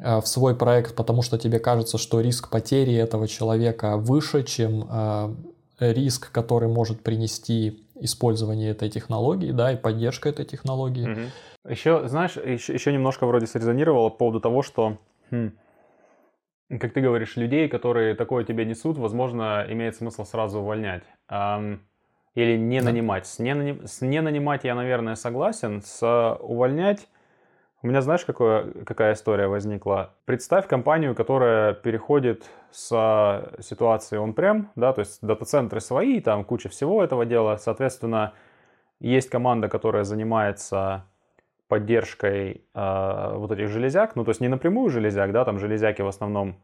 а, 0.02 0.22
в 0.22 0.28
свой 0.28 0.56
проект, 0.56 0.96
потому 0.96 1.22
что 1.22 1.38
тебе 1.38 1.60
кажется, 1.60 1.98
что 1.98 2.22
риск 2.22 2.50
потери 2.50 2.94
этого 2.94 3.28
человека 3.28 3.98
выше, 3.98 4.44
чем 4.44 4.86
а, 4.90 5.36
риск, 5.80 6.32
который 6.32 6.70
может 6.70 7.04
принести 7.04 7.86
использование 7.96 8.72
этой 8.72 8.90
технологии, 8.90 9.52
да, 9.52 9.74
и 9.74 9.78
поддержка 9.78 10.30
этой 10.30 10.46
технологии. 10.46 11.10
Угу. 11.10 11.72
Еще, 11.72 12.08
знаешь, 12.08 12.38
еще, 12.38 12.74
еще 12.74 12.94
немножко 12.94 13.26
вроде 13.26 13.48
срезонировало 13.48 14.10
по 14.10 14.18
поводу 14.18 14.40
того, 14.40 14.62
что, 14.62 14.98
хм, 15.32 15.52
как 16.70 16.94
ты 16.94 17.02
говоришь, 17.02 17.36
людей, 17.36 17.68
которые 17.68 18.16
такое 18.16 18.46
тебе 18.46 18.64
несут, 18.64 18.98
возможно, 18.98 19.66
имеет 19.68 19.96
смысл 19.96 20.24
сразу 20.24 20.60
увольнять. 20.60 21.04
Um, 21.30 21.80
или 22.36 22.58
не 22.58 22.80
да. 22.80 22.88
нанимать. 22.88 23.28
С 23.28 23.40
не, 23.40 23.54
наним... 23.54 23.86
с 23.86 24.02
не 24.02 24.22
нанимать 24.22 24.64
я, 24.64 24.76
наверное, 24.76 25.16
согласен. 25.16 25.82
С 25.82 26.38
увольнять... 26.40 27.08
У 27.82 27.88
меня, 27.88 28.02
знаешь, 28.02 28.26
какое, 28.26 28.74
какая 28.84 29.14
история 29.14 29.48
возникла? 29.48 30.14
Представь 30.26 30.68
компанию, 30.68 31.16
которая 31.16 31.74
переходит 31.74 32.44
с 32.72 33.50
ситуации 33.62 34.20
on-prem, 34.20 34.66
да, 34.76 34.92
то 34.92 35.00
есть 35.00 35.20
дата-центры 35.22 35.80
свои, 35.80 36.20
там 36.20 36.44
куча 36.44 36.68
всего 36.68 37.02
этого 37.02 37.26
дела. 37.26 37.56
Соответственно, 37.56 38.34
есть 39.00 39.30
команда, 39.30 39.70
которая 39.70 40.04
занимается 40.04 41.06
поддержкой 41.70 42.66
э, 42.74 43.34
вот 43.36 43.52
этих 43.52 43.70
железяк, 43.70 44.18
ну, 44.18 44.26
то 44.26 44.32
есть 44.32 44.42
не 44.42 44.50
напрямую 44.50 44.90
железяк, 44.90 45.32
да, 45.32 45.46
там 45.46 45.58
железяки 45.58 46.02
в 46.02 46.08
основном 46.08 46.58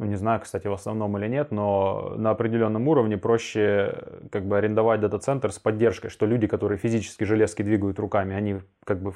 ну 0.00 0.06
не 0.06 0.16
знаю, 0.16 0.40
кстати, 0.40 0.66
в 0.66 0.72
основном 0.72 1.18
или 1.18 1.28
нет, 1.28 1.50
но 1.50 2.14
на 2.16 2.30
определенном 2.30 2.88
уровне 2.88 3.18
проще 3.18 3.94
как 4.32 4.46
бы 4.46 4.56
арендовать 4.56 5.00
дата-центр 5.00 5.52
с 5.52 5.58
поддержкой, 5.58 6.08
что 6.08 6.24
люди, 6.24 6.46
которые 6.46 6.78
физически 6.78 7.24
железки 7.24 7.60
двигают 7.60 7.98
руками, 7.98 8.34
они 8.34 8.60
как 8.84 9.02
бы 9.02 9.12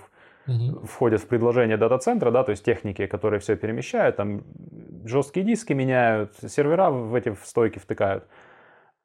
угу. 0.47 0.87
входят 0.87 1.23
в 1.23 1.27
предложение 1.27 1.79
дата-центра, 1.79 2.31
да, 2.31 2.45
то 2.45 2.51
есть 2.51 2.67
техники, 2.67 3.07
которые 3.07 3.41
все 3.41 3.57
перемещают, 3.57 4.17
там 4.17 4.43
жесткие 5.07 5.47
диски 5.47 5.73
меняют, 5.73 6.35
сервера 6.47 6.91
в 6.91 7.15
эти 7.15 7.35
стойки 7.45 7.79
втыкают. 7.79 8.25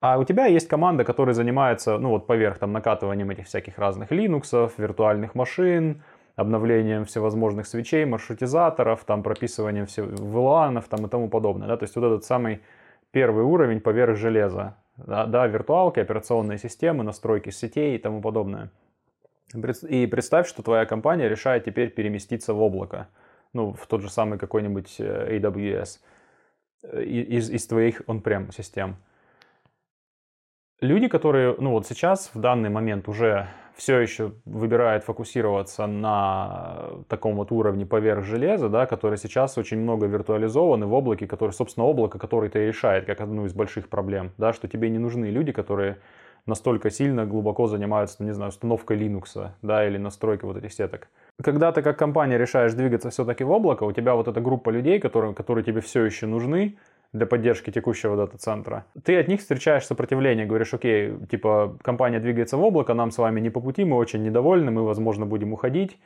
А 0.01 0.19
у 0.19 0.25
тебя 0.25 0.47
есть 0.47 0.67
команда, 0.67 1.05
которая 1.05 1.33
занимается, 1.33 1.97
ну 1.97 2.09
вот 2.09 2.27
поверх 2.27 2.57
там 2.57 2.73
накатыванием 2.73 3.29
этих 3.29 3.45
всяких 3.45 3.77
разных 3.79 4.11
Linux, 4.11 4.69
виртуальных 4.77 5.33
машин, 5.33 6.03
обновлением 6.35 7.05
всевозможных 7.05 7.67
свечей, 7.67 8.05
маршрутизаторов, 8.05 9.03
там 9.03 9.23
прописыванием 9.23 9.85
все 9.85 10.03
VLAN 10.03 10.83
там 10.89 11.05
и 11.05 11.09
тому 11.09 11.29
подобное. 11.29 11.67
Да? 11.67 11.77
То 11.77 11.83
есть 11.83 11.95
вот 11.95 12.05
этот 12.05 12.25
самый 12.25 12.61
первый 13.11 13.43
уровень 13.43 13.81
поверх 13.81 14.17
железа. 14.17 14.75
Да, 14.97 15.25
да, 15.25 15.47
виртуалки, 15.47 15.99
операционные 15.99 16.57
системы, 16.57 17.03
настройки 17.03 17.51
сетей 17.51 17.95
и 17.95 17.97
тому 17.97 18.21
подобное. 18.21 18.69
И 19.87 20.07
представь, 20.07 20.47
что 20.47 20.61
твоя 20.61 20.85
компания 20.85 21.29
решает 21.29 21.65
теперь 21.65 21.89
переместиться 21.89 22.53
в 22.53 22.61
облако, 22.61 23.07
ну, 23.53 23.73
в 23.73 23.87
тот 23.87 24.01
же 24.01 24.09
самый 24.09 24.37
какой-нибудь 24.37 24.95
э, 24.99 25.39
AWS 25.39 25.99
э, 26.83 27.03
из, 27.03 27.49
из 27.49 27.65
твоих 27.65 28.01
on-prem 28.01 28.53
систем. 28.53 28.97
Люди, 30.81 31.07
которые, 31.07 31.55
ну 31.57 31.71
вот 31.71 31.87
сейчас, 31.87 32.29
в 32.33 32.39
данный 32.39 32.69
момент 32.69 33.07
уже 33.07 33.47
все 33.79 33.97
еще 33.97 34.33
выбирает 34.43 35.05
фокусироваться 35.05 35.87
на 35.87 36.89
таком 37.07 37.35
вот 37.35 37.53
уровне 37.53 37.85
поверх 37.85 38.25
железа, 38.25 38.67
да, 38.67 38.85
который 38.85 39.17
сейчас 39.17 39.57
очень 39.57 39.79
много 39.79 40.05
виртуализованы 40.05 40.85
в 40.85 40.93
облаке, 40.93 41.27
который, 41.27 41.51
собственно, 41.51 41.85
облако, 41.85 42.19
который 42.19 42.49
то 42.49 42.59
и 42.59 42.67
решает 42.67 43.05
как 43.05 43.21
одну 43.21 43.45
из 43.45 43.53
больших 43.53 43.87
проблем, 43.87 44.31
да, 44.37 44.51
что 44.51 44.67
тебе 44.67 44.89
не 44.89 44.99
нужны 44.99 45.27
люди, 45.27 45.53
которые 45.53 45.97
настолько 46.45 46.89
сильно 46.89 47.25
глубоко 47.25 47.67
занимаются, 47.67 48.21
не 48.21 48.33
знаю, 48.33 48.49
установкой 48.49 48.97
Linux, 48.97 49.51
да, 49.61 49.87
или 49.87 49.97
настройкой 49.97 50.49
вот 50.49 50.57
этих 50.57 50.73
сеток. 50.73 51.07
Когда 51.41 51.71
ты 51.71 51.81
как 51.81 51.97
компания 51.97 52.37
решаешь 52.37 52.73
двигаться 52.73 53.11
все-таки 53.11 53.45
в 53.45 53.51
облако, 53.51 53.83
у 53.85 53.93
тебя 53.93 54.13
вот 54.15 54.27
эта 54.27 54.41
группа 54.41 54.71
людей, 54.71 54.99
которые, 54.99 55.33
которые 55.33 55.63
тебе 55.63 55.79
все 55.79 56.03
еще 56.03 56.25
нужны, 56.25 56.77
для 57.13 57.25
поддержки 57.25 57.71
текущего 57.71 58.15
дата-центра, 58.15 58.85
ты 59.03 59.17
от 59.17 59.27
них 59.27 59.39
встречаешь 59.39 59.85
сопротивление, 59.85 60.45
говоришь, 60.45 60.73
окей, 60.73 61.13
типа, 61.29 61.77
компания 61.81 62.19
двигается 62.19 62.57
в 62.57 62.63
облако, 62.63 62.93
нам 62.93 63.11
с 63.11 63.17
вами 63.17 63.39
не 63.39 63.49
по 63.49 63.59
пути, 63.61 63.83
мы 63.83 63.97
очень 63.97 64.23
недовольны, 64.23 64.71
мы, 64.71 64.85
возможно, 64.85 65.25
будем 65.25 65.53
уходить. 65.53 65.97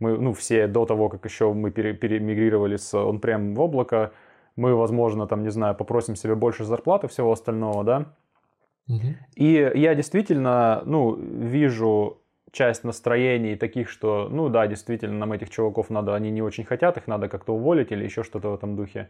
Мы, 0.00 0.16
ну, 0.18 0.32
все 0.32 0.66
до 0.66 0.86
того, 0.86 1.08
как 1.08 1.24
еще 1.24 1.52
мы 1.52 1.70
пере, 1.70 1.92
перемигрировали 1.92 2.76
с 2.76 2.94
он-прем 2.94 3.54
в 3.54 3.60
облако, 3.60 4.12
мы, 4.56 4.74
возможно, 4.74 5.26
там, 5.26 5.42
не 5.42 5.50
знаю, 5.50 5.74
попросим 5.74 6.16
себе 6.16 6.34
больше 6.34 6.64
зарплаты, 6.64 7.06
всего 7.08 7.32
остального, 7.32 7.84
да. 7.84 8.06
Угу. 8.88 9.14
И 9.36 9.72
я 9.74 9.94
действительно, 9.94 10.82
ну, 10.84 11.14
вижу 11.14 12.18
часть 12.50 12.84
настроений 12.84 13.56
таких, 13.56 13.88
что, 13.88 14.28
ну 14.30 14.48
да, 14.48 14.66
действительно, 14.66 15.18
нам 15.18 15.32
этих 15.32 15.50
чуваков 15.50 15.90
надо, 15.90 16.14
они 16.14 16.30
не 16.30 16.42
очень 16.42 16.64
хотят, 16.64 16.96
их 16.96 17.06
надо 17.06 17.28
как-то 17.28 17.54
уволить 17.54 17.92
или 17.92 18.04
еще 18.04 18.22
что-то 18.24 18.50
в 18.50 18.54
этом 18.54 18.76
духе. 18.76 19.08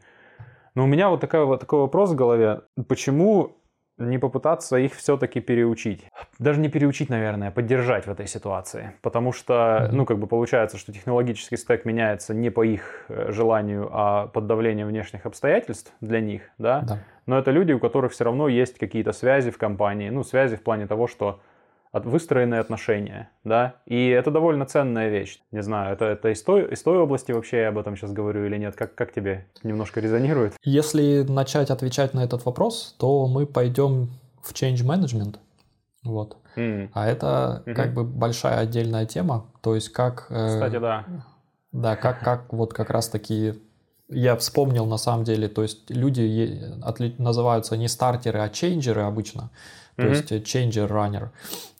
Но 0.75 0.85
у 0.85 0.87
меня 0.87 1.09
вот, 1.09 1.21
такая, 1.21 1.45
вот 1.45 1.61
такой 1.61 1.81
вопрос 1.81 2.11
в 2.11 2.15
голове. 2.15 2.63
Почему 2.89 3.57
не 3.99 4.19
попытаться 4.19 4.77
их 4.77 4.95
все-таки 4.95 5.41
переучить? 5.41 6.05
Даже 6.39 6.61
не 6.61 6.69
переучить, 6.69 7.11
наверное, 7.11 7.49
а 7.49 7.51
поддержать 7.51 8.07
в 8.07 8.11
этой 8.11 8.27
ситуации. 8.27 8.93
Потому 9.03 9.33
что, 9.33 9.89
ну, 9.93 10.07
как 10.07 10.19
бы 10.19 10.27
получается, 10.27 10.79
что 10.79 10.93
технологический 10.93 11.57
стек 11.57 11.85
меняется 11.85 12.35
не 12.35 12.51
по 12.51 12.63
их 12.65 13.05
э, 13.09 13.31
желанию, 13.31 13.89
а 13.93 14.27
под 14.29 14.47
давлением 14.47 14.89
внешних 14.89 15.27
обстоятельств 15.27 15.93
для 16.01 16.21
них, 16.21 16.51
да? 16.59 16.81
да. 16.81 16.99
Но 17.27 17.39
это 17.39 17.51
люди, 17.51 17.73
у 17.73 17.79
которых 17.79 18.13
все 18.13 18.25
равно 18.25 18.49
есть 18.49 18.79
какие-то 18.79 19.13
связи 19.13 19.51
в 19.51 19.59
компании. 19.59 20.09
Ну, 20.11 20.25
связи 20.25 20.57
в 20.57 20.63
плане 20.63 20.87
того, 20.87 21.07
что 21.07 21.41
от 21.93 22.07
выстроенные 22.07 22.61
отношения, 22.61 23.31
да, 23.43 23.77
и 23.85 24.09
это 24.09 24.31
довольно 24.31 24.65
ценная 24.65 25.09
вещь. 25.09 25.41
Не 25.51 25.63
знаю, 25.63 25.93
это, 25.95 26.05
это 26.05 26.29
из, 26.29 26.43
той, 26.43 26.73
из 26.73 26.83
той 26.83 26.99
области 26.99 27.33
вообще 27.33 27.63
я 27.63 27.69
об 27.69 27.79
этом 27.79 27.97
сейчас 27.97 28.13
говорю 28.13 28.47
или 28.47 28.57
нет, 28.57 28.77
как, 28.77 28.95
как 28.95 29.13
тебе 29.13 29.49
немножко 29.63 30.01
резонирует? 30.01 30.55
Если 30.63 31.23
начать 31.23 31.71
отвечать 31.71 32.15
на 32.15 32.23
этот 32.23 32.45
вопрос, 32.45 32.95
то 32.99 33.27
мы 33.27 33.47
пойдем 33.47 34.11
в 34.43 34.53
change 34.53 34.85
management, 34.85 35.37
вот. 36.05 36.37
Mm. 36.57 36.91
А 36.95 37.09
это 37.09 37.63
mm-hmm. 37.67 37.75
как 37.75 37.95
бы 37.95 38.05
большая 38.05 38.59
отдельная 38.59 39.07
тема, 39.07 39.47
то 39.61 39.75
есть 39.75 39.91
как... 39.91 40.27
Э, 40.31 40.49
Кстати, 40.49 40.77
э, 40.77 40.81
да. 40.81 41.05
Да, 41.73 41.97
как, 41.97 42.21
как 42.21 42.53
вот 42.53 42.73
как 42.73 42.91
раз 42.91 43.09
таки 43.09 43.55
я 44.09 44.37
вспомнил 44.37 44.87
на 44.87 44.97
самом 44.97 45.25
деле, 45.25 45.49
то 45.49 45.63
есть 45.63 45.89
люди 45.89 46.61
называются 47.19 47.77
не 47.77 47.89
стартеры, 47.89 48.41
а 48.41 48.49
чейнджеры 48.49 49.03
обычно 49.03 49.51
то 50.01 50.07
mm-hmm. 50.07 50.11
есть 50.11 50.33
э, 50.33 50.39
changer 50.39 50.89
runner. 50.89 51.29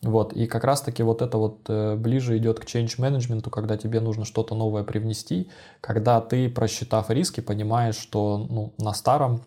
Вот, 0.03 0.33
и 0.33 0.47
как 0.47 0.65
раз-таки 0.65 1.03
вот 1.03 1.23
это 1.23 1.39
вот 1.39 1.61
э, 1.69 1.97
ближе 1.97 2.37
идет 2.37 2.61
к 2.61 2.65
change 2.65 2.99
management, 2.99 3.49
когда 3.51 3.77
тебе 3.77 4.01
нужно 4.01 4.25
что-то 4.25 4.55
новое 4.55 4.85
привнести, 4.85 5.51
когда 5.81 6.21
ты, 6.21 6.49
просчитав 6.49 7.11
риски, 7.11 7.41
понимаешь, 7.41 7.97
что 7.97 8.47
ну, 8.51 8.73
на 8.79 8.93
старом 8.93 9.43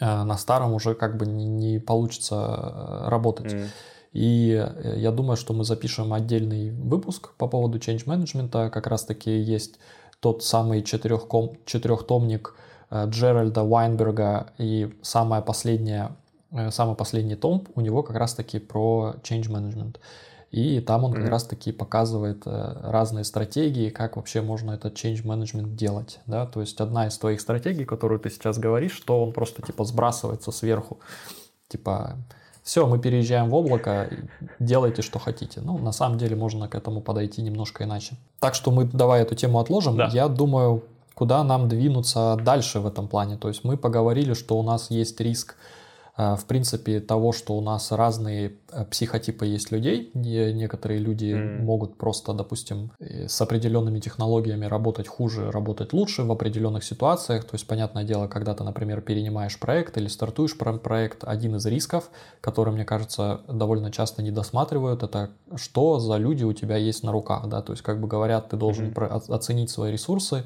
э, 0.00 0.04
на 0.04 0.36
старом 0.36 0.74
уже 0.74 0.94
как 0.94 1.16
бы 1.16 1.26
не, 1.26 1.78
получится 1.78 3.04
работать. 3.06 3.52
Mm. 3.52 3.66
И 4.12 4.68
я 4.96 5.10
думаю, 5.10 5.38
что 5.38 5.54
мы 5.54 5.64
запишем 5.64 6.12
отдельный 6.12 6.70
выпуск 6.70 7.30
по 7.38 7.48
поводу 7.48 7.78
change 7.78 8.04
management. 8.04 8.68
Как 8.68 8.86
раз-таки 8.86 9.30
есть 9.30 9.78
тот 10.20 10.44
самый 10.44 10.82
четырехком, 10.82 11.56
четырехтомник 11.64 12.54
Джеральда 12.92 13.64
Вайнберга 13.64 14.52
и 14.58 14.94
самая 15.00 15.40
последняя 15.40 16.14
самый 16.70 16.96
последний 16.96 17.36
том, 17.36 17.66
у 17.74 17.80
него 17.80 18.02
как 18.02 18.16
раз-таки 18.16 18.58
про 18.58 19.14
change 19.22 19.48
management. 19.48 19.96
И 20.50 20.80
там 20.80 21.04
он 21.04 21.12
mm-hmm. 21.12 21.20
как 21.22 21.30
раз-таки 21.30 21.72
показывает 21.72 22.42
э, 22.44 22.80
разные 22.82 23.24
стратегии, 23.24 23.88
как 23.88 24.16
вообще 24.16 24.42
можно 24.42 24.72
этот 24.72 24.94
change 24.94 25.24
management 25.24 25.76
делать, 25.76 26.20
да, 26.26 26.44
то 26.44 26.60
есть 26.60 26.78
одна 26.78 27.06
из 27.06 27.16
твоих 27.16 27.40
стратегий, 27.40 27.86
которую 27.86 28.20
ты 28.20 28.28
сейчас 28.28 28.58
говоришь, 28.58 28.92
что 28.92 29.22
он 29.22 29.32
просто 29.32 29.62
типа 29.62 29.84
сбрасывается 29.84 30.52
сверху, 30.52 31.00
типа 31.68 32.18
все, 32.62 32.86
мы 32.86 32.98
переезжаем 32.98 33.48
в 33.48 33.54
облако, 33.54 34.10
делайте, 34.60 35.02
что 35.02 35.18
хотите. 35.18 35.60
Ну, 35.60 35.78
на 35.78 35.90
самом 35.90 36.16
деле 36.16 36.36
можно 36.36 36.68
к 36.68 36.74
этому 36.74 37.00
подойти 37.00 37.42
немножко 37.42 37.84
иначе. 37.84 38.16
Так 38.38 38.54
что 38.54 38.70
мы 38.70 38.84
давай 38.84 39.22
эту 39.22 39.34
тему 39.34 39.58
отложим. 39.58 39.96
Да. 39.96 40.10
Я 40.12 40.28
думаю, 40.28 40.84
куда 41.14 41.42
нам 41.42 41.68
двинуться 41.68 42.38
дальше 42.40 42.78
в 42.78 42.86
этом 42.86 43.08
плане. 43.08 43.36
То 43.36 43.48
есть 43.48 43.64
мы 43.64 43.76
поговорили, 43.76 44.34
что 44.34 44.58
у 44.58 44.62
нас 44.62 44.90
есть 44.90 45.20
риск 45.20 45.56
в 46.16 46.44
принципе, 46.46 47.00
того, 47.00 47.32
что 47.32 47.54
у 47.54 47.62
нас 47.62 47.90
разные 47.90 48.52
э, 48.70 48.84
психотипы 48.84 49.46
есть 49.46 49.70
людей. 49.72 50.10
Некоторые 50.12 51.00
люди 51.00 51.32
mm. 51.32 51.62
могут 51.62 51.96
просто, 51.96 52.34
допустим, 52.34 52.92
с 53.00 53.40
определенными 53.40 53.98
технологиями 53.98 54.66
работать 54.66 55.08
хуже, 55.08 55.50
работать 55.50 55.94
лучше 55.94 56.24
в 56.24 56.30
определенных 56.30 56.84
ситуациях. 56.84 57.44
То 57.44 57.54
есть, 57.54 57.66
понятное 57.66 58.04
дело, 58.04 58.28
когда 58.28 58.54
ты, 58.54 58.62
например, 58.62 59.00
перенимаешь 59.00 59.58
проект 59.58 59.96
или 59.96 60.06
стартуешь 60.06 60.56
проект, 60.58 61.24
один 61.24 61.56
из 61.56 61.64
рисков, 61.64 62.10
который, 62.42 62.74
мне 62.74 62.84
кажется, 62.84 63.40
довольно 63.48 63.90
часто 63.90 64.22
не 64.22 64.30
досматривают, 64.30 65.02
это 65.02 65.30
что 65.56 65.98
за 65.98 66.18
люди 66.18 66.44
у 66.44 66.52
тебя 66.52 66.76
есть 66.76 67.04
на 67.04 67.12
руках. 67.12 67.48
Да? 67.48 67.62
То 67.62 67.72
есть, 67.72 67.82
как 67.82 68.00
бы 68.00 68.06
говорят, 68.06 68.50
ты 68.50 68.58
должен 68.58 68.90
mm-hmm. 68.90 69.32
оценить 69.32 69.70
свои 69.70 69.90
ресурсы, 69.90 70.44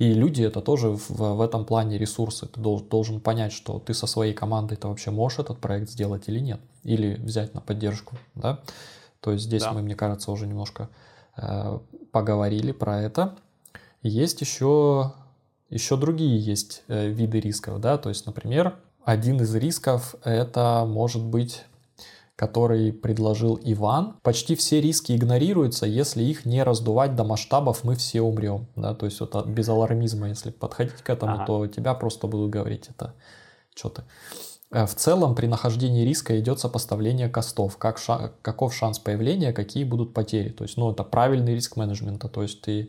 и 0.00 0.14
люди 0.14 0.42
это 0.42 0.62
тоже 0.62 0.88
в, 0.88 1.10
в 1.10 1.42
этом 1.42 1.66
плане 1.66 1.98
ресурсы. 1.98 2.46
Ты 2.46 2.58
должен, 2.58 2.88
должен 2.88 3.20
понять, 3.20 3.52
что 3.52 3.78
ты 3.78 3.92
со 3.92 4.06
своей 4.06 4.32
командой 4.32 4.76
ты 4.76 4.88
вообще 4.88 5.10
можешь 5.10 5.40
этот 5.40 5.58
проект 5.58 5.90
сделать 5.90 6.22
или 6.26 6.40
нет. 6.40 6.58
Или 6.84 7.16
взять 7.16 7.52
на 7.52 7.60
поддержку. 7.60 8.16
Да? 8.34 8.60
То 9.20 9.32
есть 9.32 9.44
здесь 9.44 9.62
да. 9.62 9.72
мы, 9.72 9.82
мне 9.82 9.94
кажется, 9.94 10.32
уже 10.32 10.46
немножко 10.46 10.88
э, 11.36 11.78
поговорили 12.12 12.72
про 12.72 13.02
это. 13.02 13.36
Есть 14.02 14.40
еще, 14.40 15.12
еще 15.68 15.98
другие 15.98 16.38
есть 16.38 16.82
э, 16.88 17.10
виды 17.10 17.38
рисков. 17.38 17.78
Да? 17.78 17.98
То 17.98 18.08
есть, 18.08 18.24
например, 18.24 18.76
один 19.04 19.42
из 19.42 19.54
рисков 19.54 20.14
это 20.24 20.86
может 20.88 21.22
быть 21.22 21.64
который 22.40 22.90
предложил 22.90 23.60
Иван. 23.62 24.14
Почти 24.22 24.54
все 24.54 24.80
риски 24.80 25.12
игнорируются, 25.12 25.84
если 25.84 26.22
их 26.22 26.46
не 26.46 26.62
раздувать 26.62 27.14
до 27.14 27.22
масштабов, 27.22 27.84
мы 27.84 27.96
все 27.96 28.22
умрем. 28.22 28.66
Да? 28.76 28.94
То 28.94 29.04
есть 29.04 29.20
вот 29.20 29.46
без 29.46 29.68
алармизма, 29.68 30.30
если 30.30 30.48
подходить 30.48 31.02
к 31.02 31.10
этому, 31.10 31.34
ага. 31.34 31.44
то 31.44 31.66
тебя 31.66 31.92
просто 31.92 32.28
будут 32.28 32.48
говорить 32.48 32.88
это 32.88 33.12
что 33.76 33.90
ты. 33.90 34.02
Э, 34.70 34.86
в 34.86 34.94
целом 34.94 35.34
при 35.34 35.48
нахождении 35.48 36.02
риска 36.02 36.40
идет 36.40 36.60
сопоставление 36.60 37.28
костов, 37.28 37.76
как 37.76 37.98
ша- 37.98 38.32
каков 38.40 38.74
шанс 38.74 38.98
появления, 38.98 39.52
какие 39.52 39.84
будут 39.84 40.14
потери. 40.14 40.48
То 40.48 40.64
есть, 40.64 40.78
ну, 40.78 40.90
это 40.90 41.04
правильный 41.04 41.54
риск 41.54 41.76
менеджмента. 41.76 42.28
То 42.28 42.40
есть 42.40 42.62
ты 42.62 42.88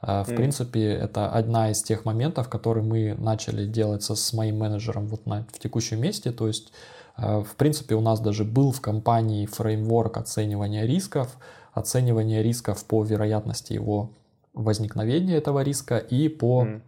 э, 0.00 0.22
в 0.22 0.28
mm. 0.28 0.36
принципе, 0.36 0.84
это 0.92 1.28
одна 1.28 1.72
из 1.72 1.82
тех 1.82 2.04
моментов, 2.04 2.48
которые 2.48 2.84
мы 2.84 3.16
начали 3.18 3.66
делать 3.66 4.04
со, 4.04 4.14
с 4.14 4.32
моим 4.32 4.58
менеджером 4.58 5.08
вот 5.08 5.26
на, 5.26 5.44
в 5.52 5.58
текущем 5.58 6.00
месте. 6.00 6.30
То 6.30 6.46
есть 6.46 6.72
в 7.16 7.56
принципе, 7.56 7.94
у 7.94 8.00
нас 8.00 8.20
даже 8.20 8.44
был 8.44 8.72
в 8.72 8.80
компании 8.80 9.46
фреймворк 9.46 10.16
оценивания 10.16 10.86
рисков, 10.86 11.36
оценивания 11.72 12.42
рисков 12.42 12.84
по 12.84 13.04
вероятности 13.04 13.72
его 13.72 14.10
возникновения 14.54 15.36
этого 15.36 15.62
риска 15.62 15.98
и 15.98 16.28
по 16.28 16.64
mm. 16.64 16.80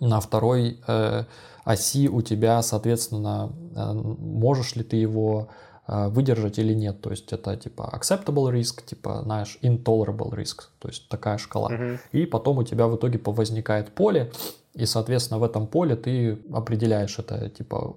на 0.00 0.20
второй 0.20 0.80
э, 0.86 1.24
оси 1.64 2.08
у 2.08 2.22
тебя, 2.22 2.62
соответственно, 2.62 3.52
э, 3.74 3.92
можешь 3.92 4.76
ли 4.76 4.82
ты 4.82 4.96
его 4.96 5.48
э, 5.86 6.08
выдержать 6.08 6.58
или 6.58 6.72
нет. 6.72 7.00
То 7.02 7.10
есть 7.10 7.32
это 7.32 7.56
типа 7.56 7.92
acceptable 7.94 8.50
risk, 8.52 8.84
типа, 8.84 9.22
знаешь, 9.24 9.58
intolerable 9.62 10.30
risk, 10.30 10.68
то 10.78 10.88
есть 10.88 11.08
такая 11.08 11.38
шкала. 11.38 11.70
Mm-hmm. 11.70 11.98
И 12.12 12.26
потом 12.26 12.58
у 12.58 12.62
тебя 12.62 12.86
в 12.86 12.96
итоге 12.96 13.20
возникает 13.24 13.92
поле, 13.92 14.32
и, 14.74 14.86
соответственно, 14.86 15.40
в 15.40 15.44
этом 15.44 15.66
поле 15.66 15.96
ты 15.96 16.38
определяешь 16.52 17.18
это, 17.18 17.48
типа, 17.48 17.96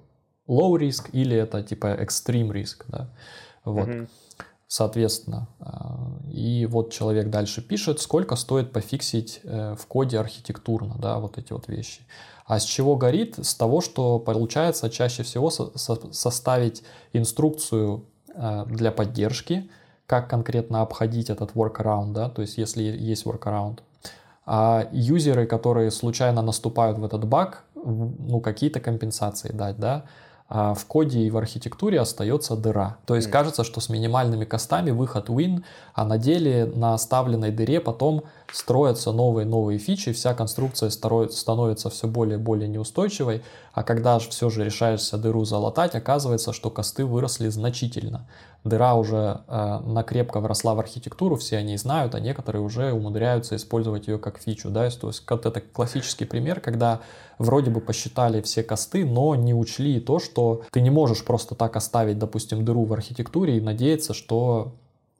low 0.49 0.77
risk 0.77 1.09
или 1.13 1.37
это 1.37 1.63
типа 1.63 1.87
extreme 1.87 2.51
risk, 2.51 2.83
да, 2.87 3.07
вот. 3.63 3.87
Mm-hmm. 3.87 4.09
Соответственно, 4.71 5.47
а, 5.59 5.97
и 6.31 6.67
вот 6.67 6.91
человек 6.91 7.31
дальше 7.31 7.59
пишет, 7.67 7.99
сколько 8.01 8.35
стоит 8.35 8.71
пофиксить 8.71 9.39
э, 9.43 9.75
в 9.75 9.87
коде 9.87 10.19
архитектурно, 10.19 10.95
да, 10.99 11.17
вот 11.17 11.39
эти 11.39 11.53
вот 11.53 11.67
вещи. 11.67 12.01
А 12.45 12.59
с 12.59 12.65
чего 12.65 12.95
горит? 12.95 13.43
С 13.43 13.55
того, 13.55 13.81
что 13.81 14.19
получается 14.19 14.91
чаще 14.91 15.23
всего 15.23 15.49
со- 15.49 15.75
со- 15.75 16.13
составить 16.13 16.83
инструкцию 17.13 18.05
э, 18.35 18.65
для 18.67 18.91
поддержки, 18.91 19.67
как 20.05 20.29
конкретно 20.29 20.81
обходить 20.81 21.31
этот 21.31 21.53
workaround, 21.53 22.13
да, 22.13 22.29
то 22.29 22.43
есть 22.43 22.59
если 22.59 22.83
есть 22.83 23.25
workaround. 23.25 23.79
А 24.45 24.87
юзеры, 24.91 25.47
которые 25.47 25.89
случайно 25.89 26.43
наступают 26.43 26.99
в 26.99 27.05
этот 27.05 27.25
баг, 27.25 27.63
ну, 27.75 28.39
какие-то 28.39 28.79
компенсации 28.79 29.51
дать, 29.51 29.77
да, 29.77 30.05
а 30.49 30.73
в 30.73 30.85
коде 30.85 31.19
и 31.19 31.29
в 31.29 31.37
архитектуре 31.37 31.99
остается 31.99 32.55
дыра. 32.55 32.97
То 33.05 33.15
есть 33.15 33.27
mm. 33.27 33.31
кажется, 33.31 33.63
что 33.63 33.81
с 33.81 33.89
минимальными 33.89 34.45
костами 34.45 34.89
выход 34.89 35.29
win, 35.29 35.63
а 35.93 36.05
на 36.05 36.17
деле 36.17 36.65
на 36.65 36.95
оставленной 36.95 37.51
дыре 37.51 37.79
потом 37.79 38.23
строятся 38.51 39.11
новые-новые 39.11 39.77
фичи, 39.77 40.11
вся 40.11 40.33
конструкция 40.33 40.89
становится 40.89 41.91
все 41.91 42.07
более 42.07 42.39
и 42.39 42.41
более 42.41 42.67
неустойчивой, 42.67 43.43
а 43.73 43.83
когда 43.83 44.19
же 44.19 44.29
все 44.31 44.49
же 44.49 44.65
решаешься 44.65 45.19
дыру 45.19 45.45
залатать, 45.45 45.93
оказывается, 45.93 46.51
что 46.51 46.71
косты 46.71 47.05
выросли 47.05 47.49
значительно. 47.49 48.25
Дыра 48.63 48.95
уже 48.95 49.41
э, 49.47 49.79
накрепко 49.85 50.41
вросла 50.41 50.75
в 50.75 50.79
архитектуру, 50.79 51.37
все 51.37 51.57
они 51.57 51.77
знают, 51.77 52.13
а 52.13 52.19
некоторые 52.19 52.61
уже 52.61 52.91
умудряются 52.91 53.55
использовать 53.55 54.07
ее 54.07 54.17
как 54.17 54.39
фичу. 54.39 54.69
Да? 54.69 54.89
То 54.89 55.07
есть 55.07 55.23
вот 55.29 55.45
это 55.45 55.61
классический 55.61 56.25
пример, 56.25 56.59
когда 56.59 56.99
вроде 57.37 57.71
бы 57.71 57.79
посчитали 57.79 58.41
все 58.41 58.61
косты, 58.61 59.05
но 59.05 59.33
не 59.35 59.53
учли 59.53 60.01
то, 60.01 60.19
что 60.19 60.63
ты 60.71 60.81
не 60.81 60.89
можешь 60.89 61.23
просто 61.23 61.55
так 61.55 61.77
оставить, 61.77 62.19
допустим, 62.19 62.65
дыру 62.65 62.83
в 62.83 62.91
архитектуре 62.91 63.57
и 63.57 63.61
надеяться, 63.61 64.13
что 64.13 64.73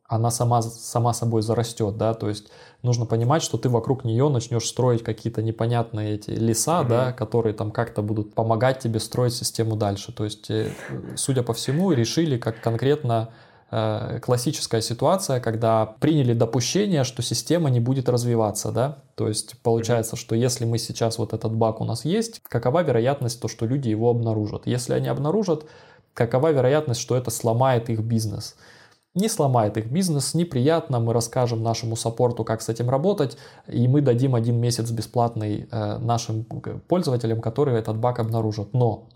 она 0.09 0.31
сама, 0.31 0.63
сама 0.63 1.13
собой 1.13 1.43
зарастет, 1.43 1.95
да, 1.97 2.15
то 2.15 2.29
есть 2.29 2.47
нужно 2.81 3.05
понимать, 3.05 3.43
что 3.43 3.59
ты 3.59 3.69
вокруг 3.69 4.03
нее 4.03 4.27
начнешь 4.29 4.65
строить 4.65 5.03
какие-то 5.03 5.43
непонятные 5.43 6.15
эти 6.15 6.31
леса, 6.31 6.81
mm-hmm. 6.81 6.87
да, 6.87 7.11
которые 7.13 7.53
там 7.53 7.69
как-то 7.71 8.01
будут 8.01 8.33
помогать 8.33 8.79
тебе 8.79 8.99
строить 8.99 9.35
систему 9.35 9.75
дальше. 9.75 10.11
То 10.11 10.23
есть, 10.23 10.49
э, 10.49 10.71
судя 11.15 11.43
по 11.43 11.53
всему, 11.53 11.91
решили, 11.91 12.37
как 12.39 12.59
конкретно 12.59 13.29
э, 13.69 14.19
классическая 14.19 14.81
ситуация, 14.81 15.39
когда 15.39 15.85
приняли 15.99 16.33
допущение, 16.33 17.03
что 17.03 17.21
система 17.21 17.69
не 17.69 17.79
будет 17.79 18.09
развиваться, 18.09 18.71
да, 18.71 19.03
то 19.13 19.27
есть 19.27 19.61
получается, 19.61 20.15
что 20.15 20.33
если 20.33 20.65
мы 20.65 20.79
сейчас 20.79 21.19
вот 21.19 21.33
этот 21.33 21.53
баг 21.53 21.81
у 21.81 21.85
нас 21.85 22.03
есть, 22.03 22.41
какова 22.49 22.81
вероятность 22.81 23.39
то, 23.39 23.47
что 23.47 23.67
люди 23.67 23.89
его 23.89 24.09
обнаружат? 24.09 24.65
Если 24.65 24.93
они 24.93 25.07
обнаружат, 25.07 25.65
какова 26.15 26.51
вероятность, 26.51 26.99
что 26.99 27.15
это 27.15 27.29
сломает 27.29 27.91
их 27.91 27.99
бизнес? 27.99 28.55
Не 29.15 29.27
сломает 29.27 29.77
их 29.77 29.87
бизнес, 29.91 30.33
неприятно, 30.33 30.99
мы 30.99 31.13
расскажем 31.13 31.63
нашему 31.63 31.95
саппорту, 31.95 32.43
как 32.43 32.61
с 32.61 32.69
этим 32.69 32.89
работать, 32.89 33.37
и 33.67 33.87
мы 33.87 34.01
дадим 34.01 34.35
один 34.35 34.57
месяц 34.57 34.91
бесплатный 34.91 35.67
э, 35.71 35.97
нашим 35.97 36.43
пользователям, 36.87 37.41
которые 37.41 37.79
этот 37.79 37.97
баг 37.97 38.19
обнаружат. 38.19 38.73
Но 38.73 39.09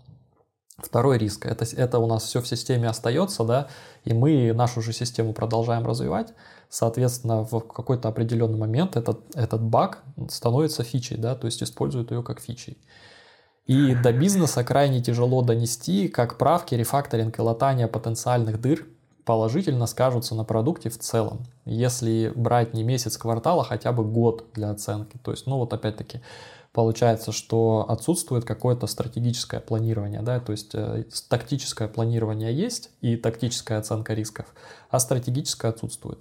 второй 0.78 1.18
риск, 1.18 1.46
это, 1.46 1.64
это 1.76 2.00
у 2.00 2.06
нас 2.06 2.24
все 2.24 2.40
в 2.40 2.48
системе 2.48 2.88
остается, 2.88 3.44
да, 3.44 3.68
и 4.04 4.12
мы 4.12 4.52
нашу 4.52 4.82
же 4.82 4.92
систему 4.92 5.32
продолжаем 5.32 5.86
развивать, 5.86 6.34
соответственно, 6.68 7.44
в 7.44 7.60
какой-то 7.60 8.08
определенный 8.08 8.58
момент 8.58 8.96
этот, 8.96 9.20
этот 9.36 9.62
баг 9.62 10.02
становится 10.28 10.82
фичей, 10.82 11.16
да, 11.16 11.36
то 11.36 11.46
есть 11.46 11.62
используют 11.62 12.10
ее 12.10 12.24
как 12.24 12.40
фичей. 12.40 12.78
И 13.66 13.94
до 13.94 14.12
бизнеса 14.12 14.62
крайне 14.62 15.00
тяжело 15.00 15.40
донести, 15.40 16.08
как 16.08 16.36
правки, 16.36 16.74
рефакторинг 16.74 17.38
и 17.38 17.42
латание 17.42 17.86
потенциальных 17.86 18.60
дыр 18.60 18.86
положительно 19.24 19.86
скажутся 19.86 20.34
на 20.34 20.44
продукте 20.44 20.90
в 20.90 20.98
целом. 20.98 21.46
Если 21.64 22.32
брать 22.34 22.74
не 22.74 22.82
месяц 22.82 23.16
квартала, 23.16 23.62
а 23.62 23.64
хотя 23.64 23.92
бы 23.92 24.04
год 24.04 24.46
для 24.54 24.70
оценки. 24.70 25.16
То 25.22 25.30
есть, 25.30 25.46
ну 25.46 25.56
вот 25.56 25.72
опять-таки, 25.72 26.20
получается, 26.72 27.32
что 27.32 27.86
отсутствует 27.88 28.44
какое-то 28.44 28.86
стратегическое 28.86 29.60
планирование, 29.60 30.20
да, 30.20 30.40
то 30.40 30.52
есть 30.52 30.74
э, 30.74 31.04
тактическое 31.28 31.88
планирование 31.88 32.54
есть 32.54 32.90
и 33.00 33.16
тактическая 33.16 33.78
оценка 33.78 34.12
рисков, 34.14 34.46
а 34.90 34.98
стратегическое 34.98 35.68
отсутствует. 35.68 36.18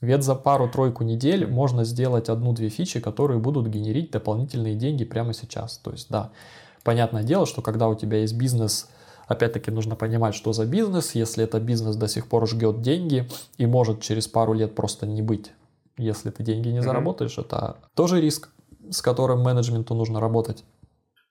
Ведь 0.00 0.24
за 0.24 0.34
пару-тройку 0.34 1.04
недель 1.04 1.46
можно 1.46 1.84
сделать 1.84 2.28
одну-две 2.28 2.68
фичи, 2.68 2.98
которые 3.00 3.38
будут 3.38 3.68
генерить 3.68 4.10
дополнительные 4.10 4.74
деньги 4.74 5.04
прямо 5.04 5.32
сейчас. 5.32 5.78
То 5.78 5.92
есть, 5.92 6.08
да, 6.10 6.32
понятное 6.82 7.22
дело, 7.22 7.46
что 7.46 7.62
когда 7.62 7.88
у 7.88 7.94
тебя 7.94 8.18
есть 8.18 8.34
бизнес– 8.34 8.88
Опять-таки 9.26 9.70
нужно 9.70 9.96
понимать, 9.96 10.34
что 10.34 10.52
за 10.52 10.66
бизнес. 10.66 11.14
Если 11.14 11.44
это 11.44 11.60
бизнес 11.60 11.96
до 11.96 12.08
сих 12.08 12.28
пор 12.28 12.48
жгет 12.48 12.82
деньги 12.82 13.28
и 13.56 13.66
может 13.66 14.00
через 14.00 14.28
пару 14.28 14.52
лет 14.52 14.74
просто 14.74 15.06
не 15.06 15.22
быть, 15.22 15.52
если 15.96 16.30
ты 16.30 16.42
деньги 16.42 16.68
не 16.68 16.82
заработаешь, 16.82 17.38
это 17.38 17.76
тоже 17.94 18.20
риск, 18.20 18.50
с 18.90 19.02
которым 19.02 19.42
менеджменту 19.42 19.94
нужно 19.94 20.20
работать. 20.20 20.64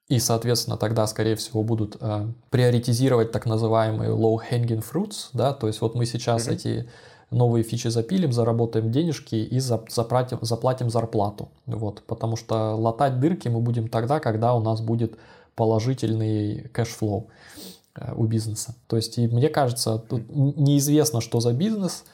И, 0.07 0.19
соответственно, 0.19 0.75
тогда, 0.75 1.07
скорее 1.07 1.35
всего, 1.37 1.63
будут 1.63 1.95
э, 2.01 2.27
приоритизировать 2.49 3.31
так 3.31 3.45
называемые 3.45 4.09
low-hanging 4.11 4.83
fruits, 4.83 5.29
да, 5.31 5.53
то 5.53 5.67
есть 5.67 5.79
вот 5.79 5.95
мы 5.95 6.05
сейчас 6.05 6.47
mm-hmm. 6.47 6.53
эти 6.53 6.89
новые 7.29 7.63
фичи 7.63 7.87
запилим, 7.87 8.33
заработаем 8.33 8.91
денежки 8.91 9.35
и 9.35 9.59
заплатим, 9.59 10.39
заплатим 10.41 10.89
зарплату, 10.89 11.49
вот, 11.65 12.03
потому 12.07 12.35
что 12.35 12.75
латать 12.75 13.21
дырки 13.21 13.47
мы 13.47 13.61
будем 13.61 13.87
тогда, 13.87 14.19
когда 14.19 14.53
у 14.53 14.59
нас 14.59 14.81
будет 14.81 15.17
положительный 15.55 16.67
cash 16.73 17.01
flow 17.01 17.29
у 18.15 18.25
бизнеса. 18.25 18.75
То 18.87 18.95
есть, 18.95 19.17
и 19.17 19.27
мне 19.27 19.49
кажется, 19.49 19.97
тут 19.99 20.23
неизвестно, 20.29 21.21
что 21.21 21.39
за 21.39 21.53
бизнес, 21.53 22.05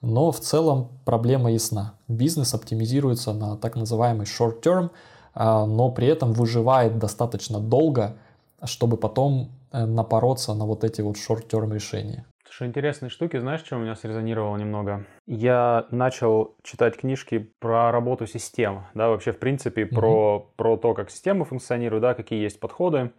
но 0.00 0.30
в 0.30 0.40
целом 0.40 0.90
проблема 1.04 1.50
ясна. 1.50 1.94
Бизнес 2.06 2.54
оптимизируется 2.54 3.32
на 3.32 3.56
так 3.56 3.76
называемый 3.76 4.26
short 4.26 4.62
term, 4.62 4.90
а, 5.34 5.66
но 5.66 5.90
при 5.90 6.08
этом 6.08 6.32
выживает 6.32 6.98
достаточно 6.98 7.60
долго, 7.60 8.16
чтобы 8.64 8.96
потом 8.96 9.50
э, 9.72 9.84
напороться 9.84 10.54
на 10.54 10.66
вот 10.66 10.82
эти 10.82 11.00
вот 11.00 11.16
short-term 11.16 11.72
решения. 11.72 12.26
Слушай, 12.44 12.68
интересные 12.68 13.10
штуки. 13.10 13.38
Знаешь, 13.38 13.60
что 13.60 13.76
у 13.76 13.78
меня 13.78 13.94
срезонировало 13.94 14.56
немного? 14.56 15.06
Я 15.26 15.86
начал 15.90 16.56
читать 16.64 16.96
книжки 16.96 17.52
про 17.60 17.92
работу 17.92 18.26
систем, 18.26 18.86
да, 18.94 19.10
вообще, 19.10 19.32
в 19.32 19.38
принципе, 19.38 19.82
mm-hmm. 19.82 19.94
про, 19.94 20.50
про 20.56 20.76
то, 20.76 20.94
как 20.94 21.10
системы 21.10 21.44
функционируют, 21.44 22.02
да, 22.02 22.14
какие 22.14 22.42
есть 22.42 22.58
подходы. 22.58 23.12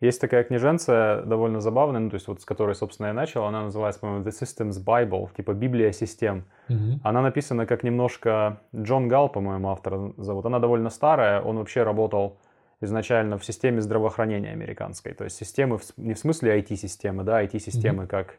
Есть 0.00 0.20
такая 0.20 0.44
книженция 0.44 1.22
довольно 1.22 1.60
забавная, 1.60 2.00
ну, 2.00 2.10
то 2.10 2.16
есть 2.16 2.28
вот 2.28 2.42
с 2.42 2.44
которой, 2.44 2.74
собственно, 2.74 3.06
я 3.06 3.12
начал, 3.14 3.44
она 3.44 3.62
называется, 3.62 4.00
по-моему, 4.00 4.24
The 4.24 4.30
Systems 4.30 4.84
Bible, 4.84 5.34
типа 5.34 5.54
Библия 5.54 5.90
систем. 5.92 6.44
Mm-hmm. 6.68 7.00
Она 7.02 7.22
написана 7.22 7.66
как 7.66 7.82
немножко... 7.82 8.60
Джон 8.74 9.08
Гал, 9.08 9.30
по-моему, 9.30 9.70
автор 9.70 10.12
зовут. 10.18 10.44
Она 10.44 10.58
довольно 10.58 10.90
старая, 10.90 11.40
он 11.40 11.56
вообще 11.56 11.82
работал 11.82 12.38
изначально 12.82 13.38
в 13.38 13.44
системе 13.44 13.80
здравоохранения 13.80 14.50
американской. 14.50 15.14
То 15.14 15.24
есть 15.24 15.36
системы, 15.36 15.78
не 15.96 16.12
в 16.12 16.18
смысле 16.18 16.60
IT-системы, 16.60 17.24
да, 17.24 17.42
IT-системы 17.42 18.04
mm-hmm. 18.04 18.08
как 18.08 18.38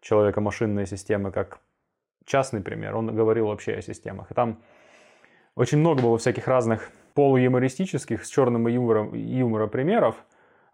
человеко-машинные 0.00 0.86
системы, 0.86 1.30
как 1.30 1.60
частный 2.24 2.60
пример. 2.60 2.96
Он 2.96 3.14
говорил 3.14 3.46
вообще 3.46 3.74
о 3.74 3.82
системах. 3.82 4.32
И 4.32 4.34
там 4.34 4.58
очень 5.54 5.78
много 5.78 6.02
было 6.02 6.18
всяких 6.18 6.48
разных 6.48 6.90
полуюмористических, 7.14 8.24
с 8.24 8.28
черным 8.28 8.66
юмором, 8.66 9.14
юмора 9.14 9.68
примеров, 9.68 10.16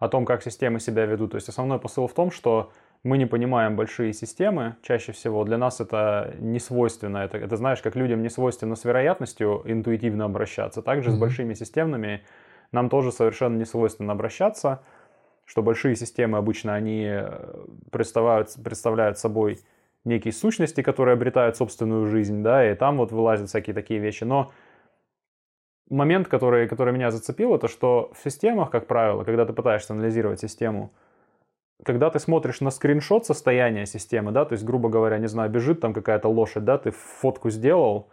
о 0.02 0.08
том, 0.08 0.24
как 0.24 0.42
системы 0.42 0.80
себя 0.80 1.06
ведут. 1.06 1.30
То 1.30 1.36
есть 1.36 1.48
основной 1.48 1.78
посыл 1.78 2.08
в 2.08 2.12
том, 2.12 2.32
что 2.32 2.72
мы 3.04 3.18
не 3.18 3.26
понимаем 3.26 3.76
большие 3.76 4.12
системы 4.12 4.74
чаще 4.82 5.12
всего. 5.12 5.44
Для 5.44 5.58
нас 5.58 5.80
это 5.80 6.34
не 6.40 6.58
свойственно. 6.58 7.18
Это, 7.18 7.38
это 7.38 7.56
знаешь, 7.56 7.80
как 7.82 7.94
людям 7.94 8.20
не 8.20 8.28
свойственно 8.28 8.74
с 8.74 8.84
вероятностью 8.84 9.62
интуитивно 9.64 10.24
обращаться. 10.24 10.82
Также 10.82 11.10
mm-hmm. 11.10 11.12
с 11.12 11.18
большими 11.18 11.54
системами 11.54 12.24
нам 12.72 12.88
тоже 12.88 13.12
совершенно 13.12 13.56
не 13.56 13.64
свойственно 13.64 14.12
обращаться. 14.12 14.82
Что 15.44 15.62
большие 15.62 15.94
системы 15.94 16.36
обычно 16.36 16.74
они 16.74 17.06
э, 17.08 17.64
представляют, 17.92 18.48
представляют 18.64 19.18
собой 19.18 19.60
некие 20.04 20.32
сущности, 20.32 20.82
которые 20.82 21.12
обретают 21.12 21.56
собственную 21.56 22.08
жизнь, 22.08 22.42
да, 22.42 22.68
и 22.68 22.74
там 22.74 22.96
вот 22.96 23.12
вылазят 23.12 23.50
всякие 23.50 23.74
такие 23.74 24.00
вещи. 24.00 24.24
Но 24.24 24.50
момент, 25.92 26.28
который, 26.28 26.66
который 26.66 26.92
меня 26.92 27.10
зацепил, 27.10 27.54
это 27.54 27.68
что 27.68 28.10
в 28.14 28.22
системах, 28.24 28.70
как 28.70 28.86
правило, 28.86 29.24
когда 29.24 29.44
ты 29.44 29.52
пытаешься 29.52 29.92
анализировать 29.92 30.40
систему, 30.40 30.90
когда 31.84 32.10
ты 32.10 32.18
смотришь 32.18 32.60
на 32.60 32.70
скриншот 32.70 33.26
состояния 33.26 33.86
системы, 33.86 34.32
да, 34.32 34.44
то 34.44 34.52
есть, 34.54 34.64
грубо 34.64 34.88
говоря, 34.88 35.18
не 35.18 35.28
знаю, 35.28 35.50
бежит 35.50 35.80
там 35.80 35.92
какая-то 35.92 36.28
лошадь, 36.28 36.64
да, 36.64 36.78
ты 36.78 36.90
фотку 36.90 37.50
сделал 37.50 38.08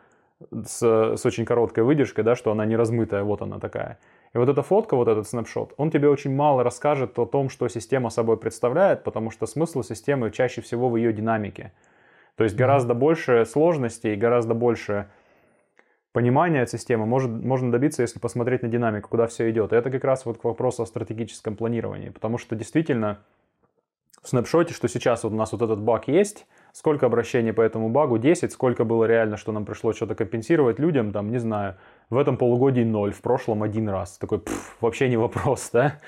с, 0.52 1.16
с 1.18 1.26
очень 1.26 1.46
короткой 1.46 1.84
выдержкой, 1.84 2.24
да, 2.24 2.36
что 2.36 2.52
она 2.52 2.66
не 2.66 2.76
размытая, 2.76 3.24
вот 3.24 3.42
она 3.42 3.60
такая. 3.60 4.00
И 4.34 4.38
вот 4.38 4.50
эта 4.50 4.62
фотка, 4.62 4.96
вот 4.96 5.08
этот 5.08 5.28
снапшот, 5.28 5.74
он 5.78 5.92
тебе 5.92 6.10
очень 6.10 6.36
мало 6.36 6.64
расскажет 6.64 7.18
о 7.18 7.26
том, 7.26 7.50
что 7.50 7.68
система 7.68 8.10
собой 8.10 8.38
представляет, 8.38 9.04
потому 9.04 9.32
что 9.32 9.46
смысл 9.46 9.84
системы 9.84 10.32
чаще 10.32 10.62
всего 10.62 10.90
в 10.90 10.96
ее 10.96 11.14
динамике. 11.14 11.72
То 12.36 12.44
есть 12.44 12.56
гораздо 12.56 12.94
больше 12.94 13.46
сложностей, 13.46 14.16
гораздо 14.16 14.54
больше 14.54 15.08
понимания 16.12 16.66
системы 16.66 17.06
может, 17.06 17.30
можно 17.30 17.72
добиться, 17.72 18.02
если 18.02 18.20
посмотреть 18.20 18.64
на 18.64 18.70
динамику, 18.70 19.10
куда 19.10 19.28
все 19.28 19.50
идет. 19.50 19.74
И 19.74 19.76
это 19.76 19.90
как 19.92 20.04
раз 20.04 20.26
вот 20.26 20.40
к 20.40 20.44
вопросу 20.44 20.84
о 20.84 20.86
стратегическом 20.86 21.56
планировании. 21.56 22.10
Потому 22.10 22.38
что 22.38 22.56
действительно 22.56 23.20
в 24.22 24.28
снапшоте, 24.28 24.74
что 24.74 24.88
сейчас 24.88 25.24
вот 25.24 25.34
у 25.34 25.36
нас 25.36 25.52
вот 25.52 25.62
этот 25.62 25.80
баг 25.80 26.08
есть, 26.08 26.46
сколько 26.74 27.06
обращений 27.06 27.54
по 27.54 27.62
этому 27.62 27.90
багу, 27.90 28.18
10, 28.18 28.52
сколько 28.52 28.84
было 28.84 29.06
реально, 29.06 29.38
что 29.38 29.52
нам 29.52 29.66
пришлось 29.66 29.96
что-то 29.96 30.16
компенсировать 30.16 30.80
людям, 30.80 31.12
там, 31.12 31.32
не 31.32 31.38
знаю, 31.38 31.76
в 32.10 32.18
этом 32.18 32.38
полугодии 32.38 32.84
0, 32.84 33.14
в 33.14 33.22
прошлом 33.22 33.64
один 33.64 33.88
раз. 33.88 34.18
Такой, 34.18 34.40
пфф, 34.40 34.78
вообще 34.82 35.08
не 35.10 35.18
вопрос, 35.18 35.70
да? 35.72 36.00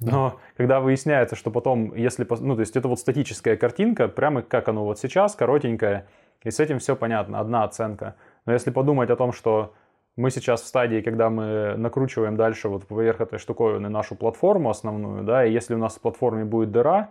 Но 0.00 0.30
да. 0.30 0.36
когда 0.56 0.80
выясняется, 0.80 1.34
что 1.34 1.50
потом, 1.50 1.92
если, 1.94 2.26
ну, 2.40 2.54
то 2.54 2.60
есть 2.60 2.76
это 2.76 2.86
вот 2.86 3.00
статическая 3.00 3.56
картинка, 3.56 4.06
прямо 4.06 4.42
как 4.42 4.68
оно 4.68 4.84
вот 4.84 4.98
сейчас, 5.00 5.34
коротенькая, 5.34 6.06
и 6.44 6.50
с 6.52 6.60
этим 6.60 6.78
все 6.78 6.94
понятно, 6.94 7.40
одна 7.40 7.64
оценка– 7.64 8.14
но 8.48 8.54
если 8.54 8.70
подумать 8.70 9.10
о 9.10 9.16
том, 9.16 9.32
что 9.32 9.74
мы 10.16 10.30
сейчас 10.30 10.62
в 10.62 10.66
стадии, 10.66 11.02
когда 11.02 11.28
мы 11.28 11.74
накручиваем 11.76 12.34
дальше 12.36 12.70
вот 12.70 12.86
поверх 12.86 13.20
этой 13.20 13.38
штуковины 13.38 13.90
нашу 13.90 14.16
платформу 14.16 14.70
основную, 14.70 15.22
да, 15.22 15.44
и 15.44 15.52
если 15.52 15.74
у 15.74 15.78
нас 15.78 15.96
в 15.96 16.00
платформе 16.00 16.46
будет 16.46 16.70
дыра, 16.70 17.10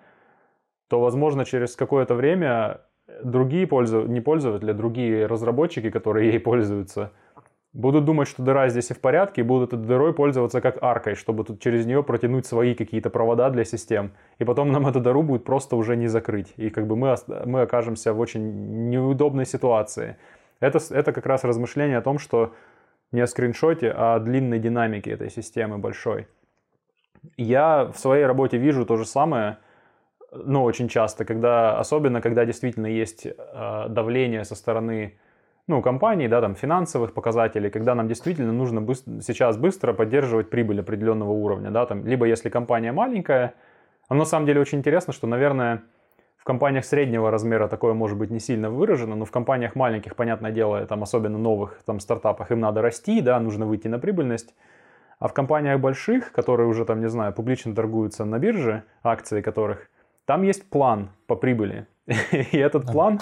то, 0.88 1.00
возможно, 1.00 1.46
через 1.46 1.76
какое-то 1.76 2.16
время 2.16 2.82
другие 3.24 3.68
пользователи, 3.68 4.12
не 4.12 4.20
пользователи, 4.20 4.72
а 4.72 4.74
другие 4.74 5.28
разработчики, 5.28 5.92
которые 5.92 6.32
ей 6.32 6.40
пользуются, 6.40 7.12
будут 7.72 8.06
думать, 8.06 8.28
что 8.28 8.42
дыра 8.42 8.68
здесь 8.70 8.90
и 8.90 8.96
в 8.96 9.00
порядке, 9.00 9.42
и 9.42 9.44
будут 9.44 9.74
этой 9.74 9.86
дырой 9.86 10.14
пользоваться 10.14 10.60
как 10.60 10.82
аркой, 10.82 11.14
чтобы 11.14 11.44
тут 11.44 11.62
через 11.62 11.86
нее 11.86 12.02
протянуть 12.02 12.48
свои 12.48 12.74
какие-то 12.74 13.12
провода 13.12 13.52
для 13.52 13.64
систем. 13.64 14.14
И 14.40 14.44
потом 14.44 14.72
нам 14.72 14.88
эту 14.88 15.02
дыру 15.02 15.22
будет 15.22 15.44
просто 15.44 15.76
уже 15.76 15.96
не 15.98 16.08
закрыть. 16.08 16.52
И 16.58 16.72
как 16.72 16.88
бы 16.88 16.96
мы, 16.96 17.16
мы 17.46 17.62
окажемся 17.62 18.14
в 18.14 18.20
очень 18.20 18.90
неудобной 18.90 19.46
ситуации. 19.46 20.18
Это, 20.60 20.80
это 20.90 21.14
как 21.14 21.26
раз 21.26 21.44
размышление 21.44 21.98
о 21.98 22.02
том, 22.02 22.20
что 22.20 22.54
не 23.12 23.22
о 23.22 23.28
скриншоте, 23.28 23.92
а 23.96 24.16
о 24.16 24.20
длинной 24.20 24.60
динамике 24.60 25.12
этой 25.12 25.30
системы 25.30 25.78
большой. 25.78 26.28
Я 27.38 27.86
в 27.86 27.98
своей 27.98 28.26
работе 28.26 28.58
вижу 28.58 28.86
то 28.86 28.98
же 28.98 29.06
самое, 29.06 29.58
ну, 30.32 30.64
очень 30.64 30.88
часто, 30.88 31.26
когда, 31.26 31.80
особенно 31.80 32.22
когда 32.22 32.46
действительно 32.46 32.88
есть 32.88 33.26
э, 33.26 33.86
давление 33.90 34.44
со 34.44 34.56
стороны 34.56 35.20
ну, 35.68 35.82
компаний, 35.82 36.28
да, 36.28 36.42
там, 36.42 36.56
финансовых 36.56 37.14
показателей, 37.14 37.70
когда 37.70 37.96
нам 37.96 38.08
действительно 38.08 38.54
нужно 38.54 38.82
быстро, 38.82 39.22
сейчас 39.22 39.58
быстро 39.58 39.94
поддерживать 39.94 40.50
прибыль 40.50 40.80
определенного 40.80 41.32
уровня, 41.32 41.72
да, 41.72 41.86
там, 41.86 42.06
либо 42.06 42.26
если 42.26 42.50
компания 42.50 42.92
маленькая, 42.92 43.54
но 44.10 44.16
на 44.16 44.26
самом 44.26 44.46
деле 44.46 44.62
очень 44.62 44.80
интересно, 44.80 45.12
что, 45.14 45.28
наверное, 45.28 45.84
компаниях 46.48 46.86
среднего 46.86 47.30
размера 47.30 47.68
такое 47.68 47.94
может 47.94 48.18
быть 48.18 48.32
не 48.32 48.40
сильно 48.40 48.70
выражено, 48.70 49.16
но 49.16 49.26
в 49.26 49.32
компаниях 49.32 49.76
маленьких, 49.76 50.16
понятное 50.16 50.52
дело, 50.52 50.86
там 50.86 51.04
особенно 51.04 51.38
новых 51.38 51.84
там 51.86 52.00
стартапах 52.00 52.52
им 52.52 52.62
надо 52.62 52.82
расти, 52.82 53.20
да, 53.20 53.38
нужно 53.40 53.66
выйти 53.66 53.90
на 53.90 54.00
прибыльность. 54.00 54.56
А 55.20 55.28
в 55.28 55.34
компаниях 55.34 55.82
больших, 55.82 56.32
которые 56.32 56.70
уже 56.70 56.86
там, 56.86 57.02
не 57.02 57.10
знаю, 57.10 57.34
публично 57.34 57.76
торгуются 57.76 58.24
на 58.24 58.40
бирже, 58.40 58.84
акции 59.04 59.42
которых, 59.42 59.90
там 60.26 60.44
есть 60.44 60.70
план 60.70 61.10
по 61.28 61.36
прибыли. 61.36 61.86
И 62.32 62.58
этот 62.58 62.86
план 62.94 63.20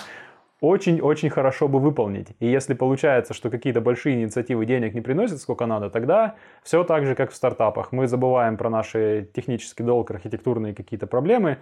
очень-очень 0.61 1.31
хорошо 1.31 1.67
бы 1.67 1.79
выполнить. 1.79 2.27
И 2.39 2.47
если 2.47 2.75
получается, 2.75 3.33
что 3.33 3.49
какие-то 3.49 3.81
большие 3.81 4.21
инициативы 4.21 4.67
денег 4.67 4.93
не 4.93 5.01
приносят 5.01 5.39
сколько 5.39 5.65
надо, 5.65 5.89
тогда 5.89 6.35
все 6.63 6.83
так 6.83 7.05
же, 7.05 7.15
как 7.15 7.31
в 7.31 7.35
стартапах. 7.35 7.91
Мы 7.91 8.07
забываем 8.07 8.55
про 8.57 8.69
наши 8.69 9.27
технический 9.33 9.83
долг, 9.83 10.11
архитектурные 10.11 10.75
какие-то 10.75 11.07
проблемы, 11.07 11.57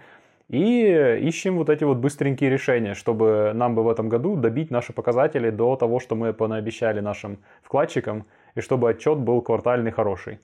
и 0.48 1.18
ищем 1.22 1.56
вот 1.56 1.70
эти 1.70 1.84
вот 1.84 1.98
быстренькие 1.98 2.50
решения, 2.50 2.94
чтобы 2.94 3.52
нам 3.54 3.74
бы 3.74 3.82
в 3.82 3.88
этом 3.88 4.08
году 4.08 4.36
добить 4.36 4.70
наши 4.70 4.92
показатели 4.92 5.50
до 5.50 5.76
того, 5.76 6.00
что 6.00 6.14
мы 6.14 6.32
понаобещали 6.32 7.00
нашим 7.00 7.38
вкладчикам, 7.62 8.26
и 8.54 8.60
чтобы 8.60 8.90
отчет 8.90 9.18
был 9.18 9.40
квартальный 9.42 9.90
хороший. 9.90 10.40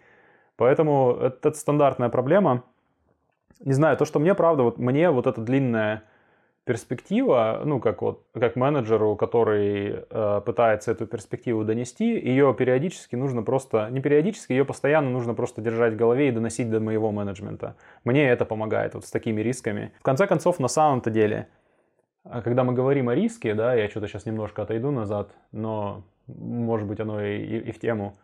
Поэтому 0.56 1.12
это 1.12 1.52
стандартная 1.52 2.08
проблема. 2.08 2.64
Не 3.60 3.72
знаю, 3.72 3.96
то, 3.96 4.04
что 4.04 4.18
мне, 4.20 4.34
правда, 4.34 4.62
вот 4.62 4.78
мне 4.78 5.10
вот 5.10 5.26
эта 5.26 5.40
длинная 5.40 6.02
перспектива, 6.64 7.62
ну, 7.64 7.80
как 7.80 8.02
вот, 8.02 8.24
как 8.32 8.56
менеджеру, 8.56 9.16
который 9.16 10.04
э, 10.08 10.40
пытается 10.44 10.92
эту 10.92 11.06
перспективу 11.06 11.64
донести, 11.64 12.04
ее 12.04 12.54
периодически 12.54 13.16
нужно 13.16 13.42
просто, 13.42 13.88
не 13.90 14.00
периодически, 14.00 14.52
ее 14.52 14.64
постоянно 14.64 15.10
нужно 15.10 15.34
просто 15.34 15.62
держать 15.62 15.94
в 15.94 15.96
голове 15.96 16.28
и 16.28 16.32
доносить 16.32 16.70
до 16.70 16.80
моего 16.80 17.10
менеджмента. 17.10 17.76
Мне 18.04 18.28
это 18.28 18.44
помогает 18.44 18.94
вот 18.94 19.04
с 19.04 19.10
такими 19.10 19.40
рисками. 19.40 19.92
В 20.00 20.02
конце 20.02 20.26
концов, 20.26 20.60
на 20.60 20.68
самом-то 20.68 21.10
деле, 21.10 21.48
а 22.24 22.42
когда 22.42 22.62
мы 22.64 22.74
говорим 22.74 23.08
о 23.08 23.14
риске, 23.14 23.54
да, 23.54 23.74
я 23.74 23.88
что-то 23.88 24.06
сейчас 24.06 24.26
немножко 24.26 24.62
отойду 24.62 24.90
назад, 24.90 25.34
но, 25.52 26.04
может 26.26 26.86
быть, 26.86 27.00
оно 27.00 27.22
и, 27.22 27.38
и, 27.38 27.58
и 27.58 27.72
в 27.72 27.78
тему. 27.78 28.16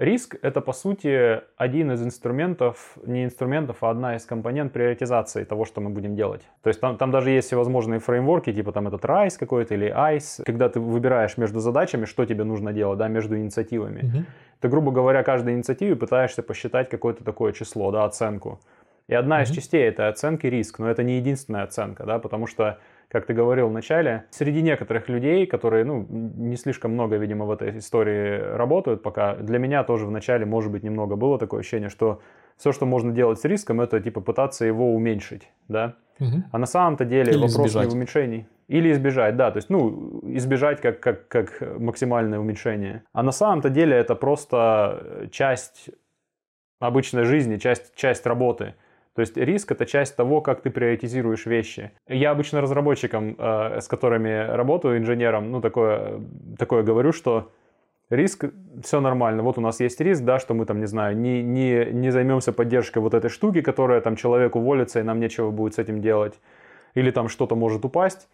Риск— 0.00 0.36
это, 0.42 0.62
по 0.62 0.72
сути, 0.72 1.42
один 1.58 1.92
из 1.92 2.02
инструментов, 2.02 2.96
не 3.04 3.22
инструментов, 3.22 3.82
а 3.82 3.90
одна 3.90 4.16
из 4.16 4.24
компонент 4.24 4.72
приоритизации 4.72 5.44
того, 5.44 5.66
что 5.66 5.82
мы 5.82 5.90
будем 5.90 6.16
делать. 6.16 6.40
То 6.62 6.68
есть 6.68 6.80
там, 6.80 6.96
там 6.96 7.10
даже 7.10 7.28
есть 7.28 7.48
всевозможные 7.48 8.00
фреймворки, 8.00 8.50
типа 8.50 8.72
там 8.72 8.88
этот 8.88 9.04
RISE 9.04 9.38
какой-то 9.38 9.74
или 9.74 9.94
ICE, 9.94 10.42
когда 10.46 10.70
ты 10.70 10.80
выбираешь 10.80 11.36
между 11.36 11.60
задачами, 11.60 12.06
что 12.06 12.24
тебе 12.24 12.44
нужно 12.44 12.72
делать, 12.72 12.98
да, 12.98 13.08
между 13.08 13.36
инициативами. 13.36 14.00
Mm-hmm. 14.00 14.24
Ты, 14.60 14.68
грубо 14.68 14.90
говоря, 14.90 15.22
каждой 15.22 15.52
инициативе 15.52 15.94
пытаешься 15.96 16.42
посчитать 16.42 16.88
какое-то 16.88 17.22
такое 17.22 17.52
число, 17.52 17.90
да, 17.90 18.04
оценку. 18.04 18.58
И 19.06 19.12
одна 19.12 19.40
mm-hmm. 19.40 19.44
из 19.44 19.50
частей 19.50 19.82
этой 19.86 20.08
оценки 20.08 20.46
риск, 20.46 20.78
но 20.78 20.90
это 20.90 21.02
не 21.02 21.18
единственная 21.18 21.64
оценка, 21.64 22.06
да, 22.06 22.18
потому 22.18 22.46
что 22.46 22.78
как 23.10 23.26
ты 23.26 23.34
говорил 23.34 23.68
в 23.68 23.72
начале, 23.72 24.24
среди 24.30 24.62
некоторых 24.62 25.08
людей, 25.08 25.46
которые, 25.46 25.84
ну, 25.84 26.06
не 26.08 26.56
слишком 26.56 26.92
много, 26.92 27.16
видимо, 27.16 27.44
в 27.44 27.50
этой 27.50 27.78
истории 27.78 28.40
работают 28.56 29.02
пока, 29.02 29.34
для 29.34 29.58
меня 29.58 29.82
тоже 29.82 30.06
в 30.06 30.10
начале, 30.10 30.46
может 30.46 30.70
быть, 30.70 30.84
немного 30.84 31.16
было 31.16 31.38
такое 31.38 31.60
ощущение, 31.60 31.88
что 31.88 32.20
все, 32.56 32.72
что 32.72 32.86
можно 32.86 33.12
делать 33.12 33.40
с 33.40 33.44
риском, 33.44 33.80
это, 33.80 34.00
типа, 34.00 34.20
пытаться 34.20 34.64
его 34.64 34.94
уменьшить, 34.94 35.50
да. 35.66 35.96
Угу. 36.20 36.44
А 36.52 36.58
на 36.58 36.66
самом-то 36.66 37.04
деле 37.04 37.32
Или 37.32 37.40
вопрос 37.40 37.52
избежать. 37.52 37.86
не 37.86 37.90
в 37.90 37.94
уменьшении. 37.94 38.48
Или 38.68 38.92
избежать, 38.92 39.36
да, 39.36 39.50
то 39.50 39.56
есть, 39.56 39.70
ну, 39.70 40.20
избежать 40.22 40.80
как, 40.80 41.00
как, 41.00 41.26
как 41.26 41.80
максимальное 41.80 42.38
уменьшение. 42.38 43.02
А 43.12 43.24
на 43.24 43.32
самом-то 43.32 43.70
деле 43.70 43.96
это 43.96 44.14
просто 44.14 45.28
часть 45.32 45.90
обычной 46.78 47.24
жизни, 47.24 47.56
часть, 47.56 47.94
часть 47.96 48.24
работы. 48.26 48.74
То 49.14 49.20
есть 49.20 49.36
риск— 49.36 49.72
это 49.72 49.86
часть 49.86 50.16
того, 50.16 50.40
как 50.40 50.62
ты 50.62 50.70
приоритизируешь 50.70 51.46
вещи. 51.46 51.90
Я 52.08 52.30
обычно 52.30 52.60
разработчикам, 52.60 53.34
э, 53.36 53.80
с 53.80 53.88
которыми 53.88 54.54
работаю, 54.54 54.98
инженерам, 54.98 55.50
ну, 55.50 55.60
такое, 55.60 56.20
такое 56.58 56.82
говорю, 56.82 57.12
что 57.12 57.50
риск, 58.08 58.44
все 58.82 59.00
нормально. 59.00 59.42
Вот 59.42 59.58
у 59.58 59.60
нас 59.60 59.80
есть 59.80 60.00
риск, 60.00 60.22
да, 60.22 60.38
что 60.38 60.54
мы 60.54 60.64
там, 60.64 60.80
не 60.80 60.86
знаю, 60.86 61.16
не, 61.16 61.42
не, 61.42 61.86
не 61.92 62.10
займемся 62.10 62.52
поддержкой 62.52 62.98
вот 62.98 63.14
этой 63.14 63.30
штуки, 63.30 63.62
которая 63.62 64.00
там 64.00 64.16
человек 64.16 64.56
уволится, 64.56 65.00
и 65.00 65.02
нам 65.02 65.18
нечего 65.20 65.50
будет 65.50 65.74
с 65.74 65.78
этим 65.78 66.00
делать. 66.00 66.38
Или 66.94 67.10
там 67.10 67.28
что-то 67.28 67.56
может 67.56 67.84
упасть. 67.84 68.28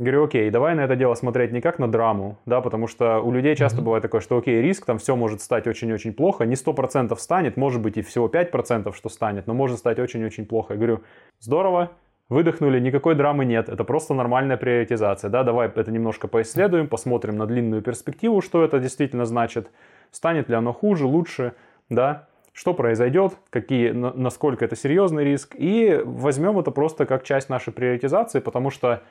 Говорю, 0.00 0.24
окей, 0.24 0.48
давай 0.48 0.74
на 0.74 0.80
это 0.80 0.96
дело 0.96 1.12
смотреть 1.12 1.52
не 1.52 1.60
как 1.60 1.78
на 1.78 1.86
драму, 1.86 2.38
да, 2.46 2.62
потому 2.62 2.86
что 2.86 3.20
у 3.20 3.30
людей 3.32 3.54
часто 3.54 3.80
mm-hmm. 3.80 3.84
бывает 3.84 4.02
такое, 4.02 4.22
что 4.22 4.38
окей, 4.38 4.62
риск, 4.62 4.86
там 4.86 4.96
все 4.96 5.14
может 5.14 5.42
стать 5.42 5.66
очень-очень 5.66 6.14
плохо, 6.14 6.46
не 6.46 6.54
100% 6.54 7.14
станет, 7.18 7.58
может 7.58 7.82
быть 7.82 7.98
и 7.98 8.02
всего 8.02 8.26
5%, 8.26 8.94
что 8.94 9.08
станет, 9.10 9.46
но 9.46 9.52
может 9.52 9.78
стать 9.78 9.98
очень-очень 9.98 10.46
плохо. 10.46 10.72
Я 10.72 10.78
говорю, 10.78 11.00
здорово, 11.38 11.90
выдохнули, 12.30 12.80
никакой 12.80 13.14
драмы 13.14 13.44
нет, 13.44 13.68
это 13.68 13.84
просто 13.84 14.14
нормальная 14.14 14.56
приоритизация, 14.56 15.28
да, 15.28 15.44
давай 15.44 15.68
это 15.68 15.90
немножко 15.90 16.28
поисследуем, 16.28 16.88
посмотрим 16.88 17.36
на 17.36 17.44
длинную 17.44 17.82
перспективу, 17.82 18.40
что 18.40 18.64
это 18.64 18.78
действительно 18.78 19.26
значит, 19.26 19.70
станет 20.12 20.48
ли 20.48 20.54
оно 20.54 20.72
хуже, 20.72 21.04
лучше, 21.04 21.52
да, 21.90 22.26
что 22.54 22.72
произойдет, 22.72 23.34
какие, 23.50 23.90
насколько 23.90 24.64
это 24.64 24.76
серьезный 24.76 25.24
риск, 25.24 25.54
и 25.58 26.00
возьмем 26.02 26.58
это 26.58 26.70
просто 26.70 27.04
как 27.04 27.22
часть 27.22 27.50
нашей 27.50 27.74
приоритизации, 27.74 28.40
потому 28.40 28.70
что 28.70 29.02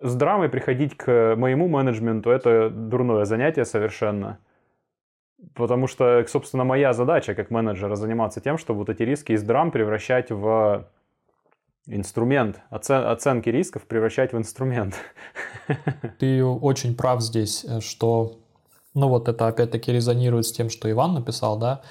с 0.00 0.14
драмой 0.14 0.48
приходить 0.48 0.96
к 0.96 1.34
моему 1.36 1.68
менеджменту 1.68 2.30
это 2.30 2.70
дурное 2.70 3.24
занятие 3.24 3.64
совершенно. 3.64 4.38
Потому 5.54 5.86
что, 5.86 6.24
собственно, 6.28 6.64
моя 6.64 6.92
задача 6.92 7.34
как 7.34 7.50
менеджера 7.50 7.94
заниматься 7.94 8.40
тем, 8.40 8.58
чтобы 8.58 8.80
вот 8.80 8.88
эти 8.88 9.02
риски 9.02 9.32
из 9.32 9.42
драм 9.42 9.70
превращать 9.70 10.30
в 10.30 10.86
инструмент, 11.86 12.60
оцен, 12.70 13.06
оценки 13.06 13.48
рисков 13.48 13.86
превращать 13.86 14.32
в 14.32 14.38
инструмент. 14.38 14.96
Ты 16.18 16.44
очень 16.44 16.96
прав 16.96 17.22
здесь, 17.22 17.64
э, 17.64 17.80
что, 17.80 18.38
ну 18.94 19.08
вот 19.08 19.28
это 19.28 19.46
опять-таки 19.46 19.92
резонирует 19.92 20.46
с 20.46 20.52
тем, 20.52 20.68
что 20.68 20.90
Иван 20.90 21.14
написал, 21.14 21.58
да. 21.58 21.82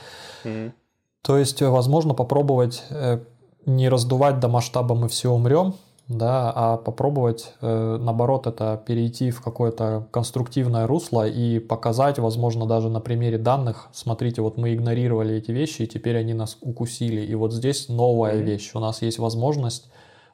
Mm. 0.43 0.73
То 1.21 1.37
есть, 1.37 1.61
возможно, 1.61 2.13
попробовать 2.13 2.83
э, 2.89 3.19
не 3.65 3.89
раздувать 3.89 4.39
до 4.39 4.47
масштаба 4.47 4.95
мы 4.95 5.07
все 5.07 5.31
умрем, 5.31 5.75
да, 6.07 6.51
а 6.55 6.77
попробовать, 6.77 7.53
э, 7.61 7.97
наоборот, 7.99 8.45
это 8.45 8.81
перейти 8.85 9.31
в 9.31 9.41
какое-то 9.41 10.07
конструктивное 10.11 10.85
русло 10.85 11.27
и 11.27 11.57
показать, 11.57 12.19
возможно, 12.19 12.67
даже 12.67 12.89
на 12.89 12.99
примере 12.99 13.39
данных, 13.39 13.89
смотрите, 13.91 14.41
вот 14.41 14.57
мы 14.57 14.75
игнорировали 14.75 15.35
эти 15.35 15.51
вещи, 15.51 15.81
и 15.81 15.87
теперь 15.87 16.17
они 16.17 16.33
нас 16.33 16.57
укусили, 16.61 17.21
и 17.21 17.33
вот 17.33 17.53
здесь 17.53 17.89
новая 17.89 18.35
mm-hmm. 18.35 18.43
вещь, 18.43 18.71
у 18.75 18.79
нас 18.79 19.01
есть 19.01 19.17
возможность 19.17 19.89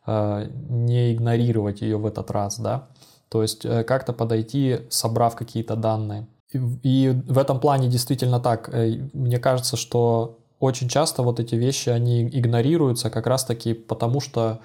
э, 0.05 0.49
не 0.69 1.13
игнорировать 1.13 1.81
ее 1.81 1.97
в 1.97 2.05
этот 2.05 2.31
раз, 2.31 2.59
да, 2.59 2.89
то 3.29 3.41
есть 3.41 3.63
э, 3.63 3.85
как-то 3.85 4.11
подойти, 4.11 4.79
собрав 4.89 5.35
какие-то 5.35 5.77
данные. 5.77 6.27
И, 6.53 7.17
в 7.27 7.37
этом 7.37 7.61
плане 7.61 7.87
действительно 7.87 8.41
так, 8.41 8.69
мне 9.13 9.39
кажется, 9.39 9.77
что 9.77 10.39
очень 10.59 10.89
часто 10.89 11.23
вот 11.23 11.39
эти 11.39 11.55
вещи, 11.55 11.87
они 11.87 12.27
игнорируются 12.27 13.09
как 13.09 13.25
раз-таки 13.25 13.73
потому, 13.73 14.19
что 14.19 14.59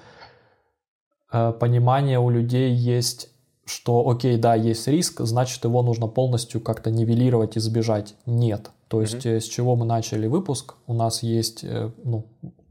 понимание 1.29 2.19
у 2.19 2.29
людей 2.29 2.73
есть, 2.73 3.29
что 3.65 4.09
окей, 4.09 4.37
да, 4.37 4.55
есть 4.55 4.87
риск, 4.87 5.21
значит 5.21 5.63
его 5.63 5.81
нужно 5.81 6.07
полностью 6.07 6.61
как-то 6.61 6.89
нивелировать 6.89 7.57
и 7.57 7.59
сбежать. 7.59 8.15
Нет. 8.25 8.71
То 8.87 9.01
есть 9.01 9.25
mm-hmm. 9.25 9.39
с 9.41 9.43
чего 9.45 9.75
мы 9.75 9.85
начали 9.85 10.27
выпуск, 10.27 10.75
у 10.87 10.93
нас 10.93 11.21
есть, 11.23 11.63
э, 11.63 11.91
ну, 12.03 12.25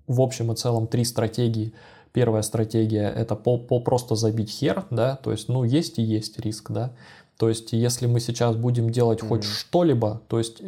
в 0.06 0.20
общем 0.20 0.52
и 0.52 0.56
целом 0.56 0.86
три 0.86 1.04
стратегии. 1.04 1.74
Первая 2.12 2.40
стратегия 2.40 3.10
это 3.10 3.36
по, 3.36 3.58
по 3.58 3.78
просто 3.80 4.14
забить 4.14 4.50
хер, 4.50 4.86
да, 4.90 5.16
то 5.16 5.32
есть, 5.32 5.48
ну, 5.48 5.64
есть 5.64 5.98
и 5.98 6.02
есть 6.02 6.38
риск, 6.40 6.70
да. 6.70 6.92
То 7.36 7.50
есть, 7.50 7.74
если 7.74 8.06
мы 8.06 8.20
сейчас 8.20 8.56
будем 8.56 8.88
делать 8.88 9.20
mm-hmm. 9.20 9.28
хоть 9.28 9.44
что-либо, 9.44 10.22
то 10.28 10.38
есть 10.38 10.62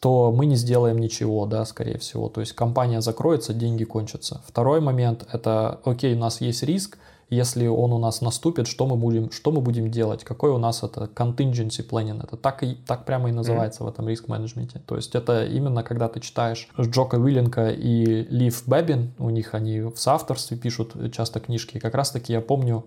то 0.00 0.32
мы 0.32 0.46
не 0.46 0.56
сделаем 0.56 0.98
ничего, 0.98 1.46
да, 1.46 1.64
скорее 1.64 1.98
всего. 1.98 2.28
То 2.28 2.40
есть 2.40 2.52
компания 2.52 3.00
закроется, 3.00 3.52
деньги 3.52 3.84
кончатся. 3.84 4.42
Второй 4.46 4.80
момент– 4.80 5.26
это, 5.32 5.80
окей, 5.84 6.14
у 6.14 6.18
нас 6.18 6.40
есть 6.40 6.62
риск, 6.62 6.98
если 7.30 7.66
он 7.66 7.92
у 7.92 7.98
нас 7.98 8.22
наступит, 8.22 8.66
что 8.66 8.86
мы 8.86 8.96
будем, 8.96 9.30
что 9.30 9.52
мы 9.52 9.60
будем 9.60 9.90
делать? 9.90 10.24
Какой 10.24 10.50
у 10.50 10.58
нас 10.58 10.82
это 10.82 11.10
contingency 11.14 11.86
planning? 11.86 12.22
Это 12.22 12.36
так, 12.36 12.62
и, 12.62 12.74
так 12.86 13.04
прямо 13.04 13.28
и 13.28 13.32
называется 13.32 13.82
mm-hmm. 13.82 13.86
в 13.86 13.88
этом 13.90 14.08
риск-менеджменте. 14.08 14.80
То 14.86 14.96
есть 14.96 15.14
это 15.14 15.44
именно 15.44 15.82
когда 15.82 16.08
ты 16.08 16.20
читаешь 16.20 16.68
Джока 16.80 17.16
Уилленка 17.16 17.68
и 17.68 18.26
Лив 18.30 18.62
Бэбин, 18.66 19.12
у 19.18 19.30
них 19.30 19.54
они 19.54 19.80
в 19.80 19.96
соавторстве 19.96 20.56
пишут 20.56 20.94
часто 21.12 21.40
книжки. 21.40 21.78
Как 21.78 21.94
раз 21.94 22.10
таки 22.10 22.32
я 22.32 22.40
помню 22.40 22.84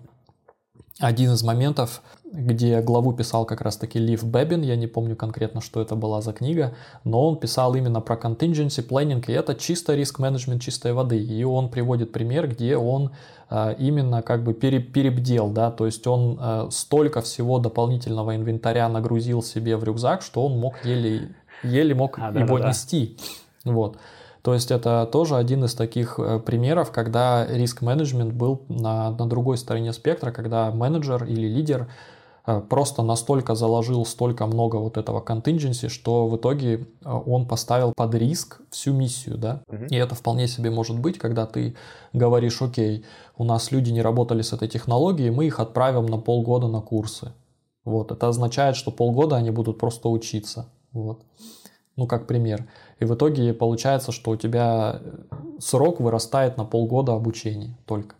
один 1.02 1.34
из 1.34 1.44
моментов, 1.44 2.02
где 2.32 2.80
главу 2.82 3.12
писал 3.12 3.46
как 3.46 3.62
раз-таки 3.62 4.00
Лив 4.00 4.24
Бэбин, 4.24 4.62
я 4.62 4.76
не 4.76 4.88
помню 4.88 5.16
конкретно, 5.16 5.60
что 5.60 5.82
это 5.82 5.96
была 5.96 6.22
за 6.22 6.32
книга, 6.32 6.76
но 7.04 7.28
он 7.28 7.38
писал 7.38 7.76
именно 7.76 8.02
про 8.02 8.16
contingency 8.16 8.88
planning, 8.88 9.24
и 9.28 9.32
это 9.32 9.56
чисто 9.56 9.96
риск-менеджмент 9.96 10.62
чистой 10.62 10.94
воды. 10.94 11.18
И 11.18 11.44
он 11.44 11.70
приводит 11.70 12.12
пример, 12.12 12.48
где 12.48 12.78
он 12.78 13.12
э, 13.50 13.76
именно 13.80 14.22
как 14.22 14.44
бы 14.44 14.54
перебдел, 14.54 15.50
да, 15.50 15.72
то 15.72 15.88
есть 15.88 16.06
он 16.06 16.38
э, 16.40 16.68
столько 16.72 17.22
всего 17.22 17.58
дополнительного 17.58 18.36
инвентаря 18.36 18.88
нагрузил 18.88 19.42
себе 19.42 19.76
в 19.76 19.84
рюкзак, 19.84 20.22
что 20.22 20.46
он 20.46 20.60
мог 20.60 20.86
еле, 20.86 21.30
еле 21.64 21.96
мог 21.96 22.20
а, 22.20 22.32
его 22.32 22.58
да, 22.58 22.64
да, 22.64 22.70
нести. 22.70 23.18
Вот. 23.66 23.98
То 24.42 24.54
есть 24.54 24.72
это 24.72 25.08
тоже 25.12 25.36
один 25.36 25.66
из 25.66 25.76
таких 25.76 26.20
э, 26.20 26.40
примеров, 26.40 26.92
когда 26.92 27.46
риск-менеджмент 27.46 28.34
был 28.34 28.64
на, 28.70 29.12
на 29.12 29.28
другой 29.28 29.58
стороне 29.58 29.94
спектра, 29.94 30.32
когда 30.32 30.72
менеджер 30.72 31.26
или 31.26 31.48
лидер 31.48 31.90
э, 32.48 32.60
просто 32.68 33.04
настолько 33.04 33.54
заложил 33.54 34.04
столько 34.04 34.48
много 34.48 34.78
вот 34.78 34.98
этого 34.98 35.22
contingency, 35.22 35.90
что 35.90 36.28
в 36.28 36.38
итоге 36.38 36.88
э, 37.06 37.22
он 37.26 37.48
поставил 37.48 37.94
под 37.96 38.16
риск 38.16 38.62
всю 38.72 38.94
миссию, 38.94 39.38
да. 39.38 39.62
Угу. 39.68 39.86
И 39.90 39.96
это 39.96 40.16
вполне 40.16 40.48
себе 40.48 40.72
может 40.72 41.00
быть, 41.00 41.20
когда 41.20 41.46
ты 41.46 41.76
говоришь, 42.12 42.60
окей, 42.64 43.06
у 43.38 43.44
нас 43.44 43.72
люди 43.72 43.92
не 43.92 44.02
работали 44.02 44.42
с 44.42 44.54
этой 44.54 44.68
технологией, 44.68 45.30
мы 45.30 45.46
их 45.46 45.60
отправим 45.60 46.08
на 46.08 46.18
полгода 46.18 46.68
на 46.68 46.82
курсы. 46.82 47.32
Вот, 47.86 48.12
это 48.12 48.28
означает, 48.28 48.76
что 48.76 48.92
полгода 48.92 49.36
они 49.36 49.52
будут 49.52 49.78
просто 49.78 50.10
учиться. 50.10 50.68
Вот. 50.94 51.22
Ну, 51.96 52.08
как 52.08 52.26
пример. 52.26 52.68
И 53.02 53.06
в 53.06 53.16
итоге 53.16 53.54
получается, 53.54 54.12
что 54.12 54.32
у 54.32 54.36
тебя 54.38 55.02
срок 55.60 56.00
вырастает 56.00 56.56
на 56.58 56.66
полгода 56.66 57.14
обучения 57.14 57.76
только. 57.86 58.16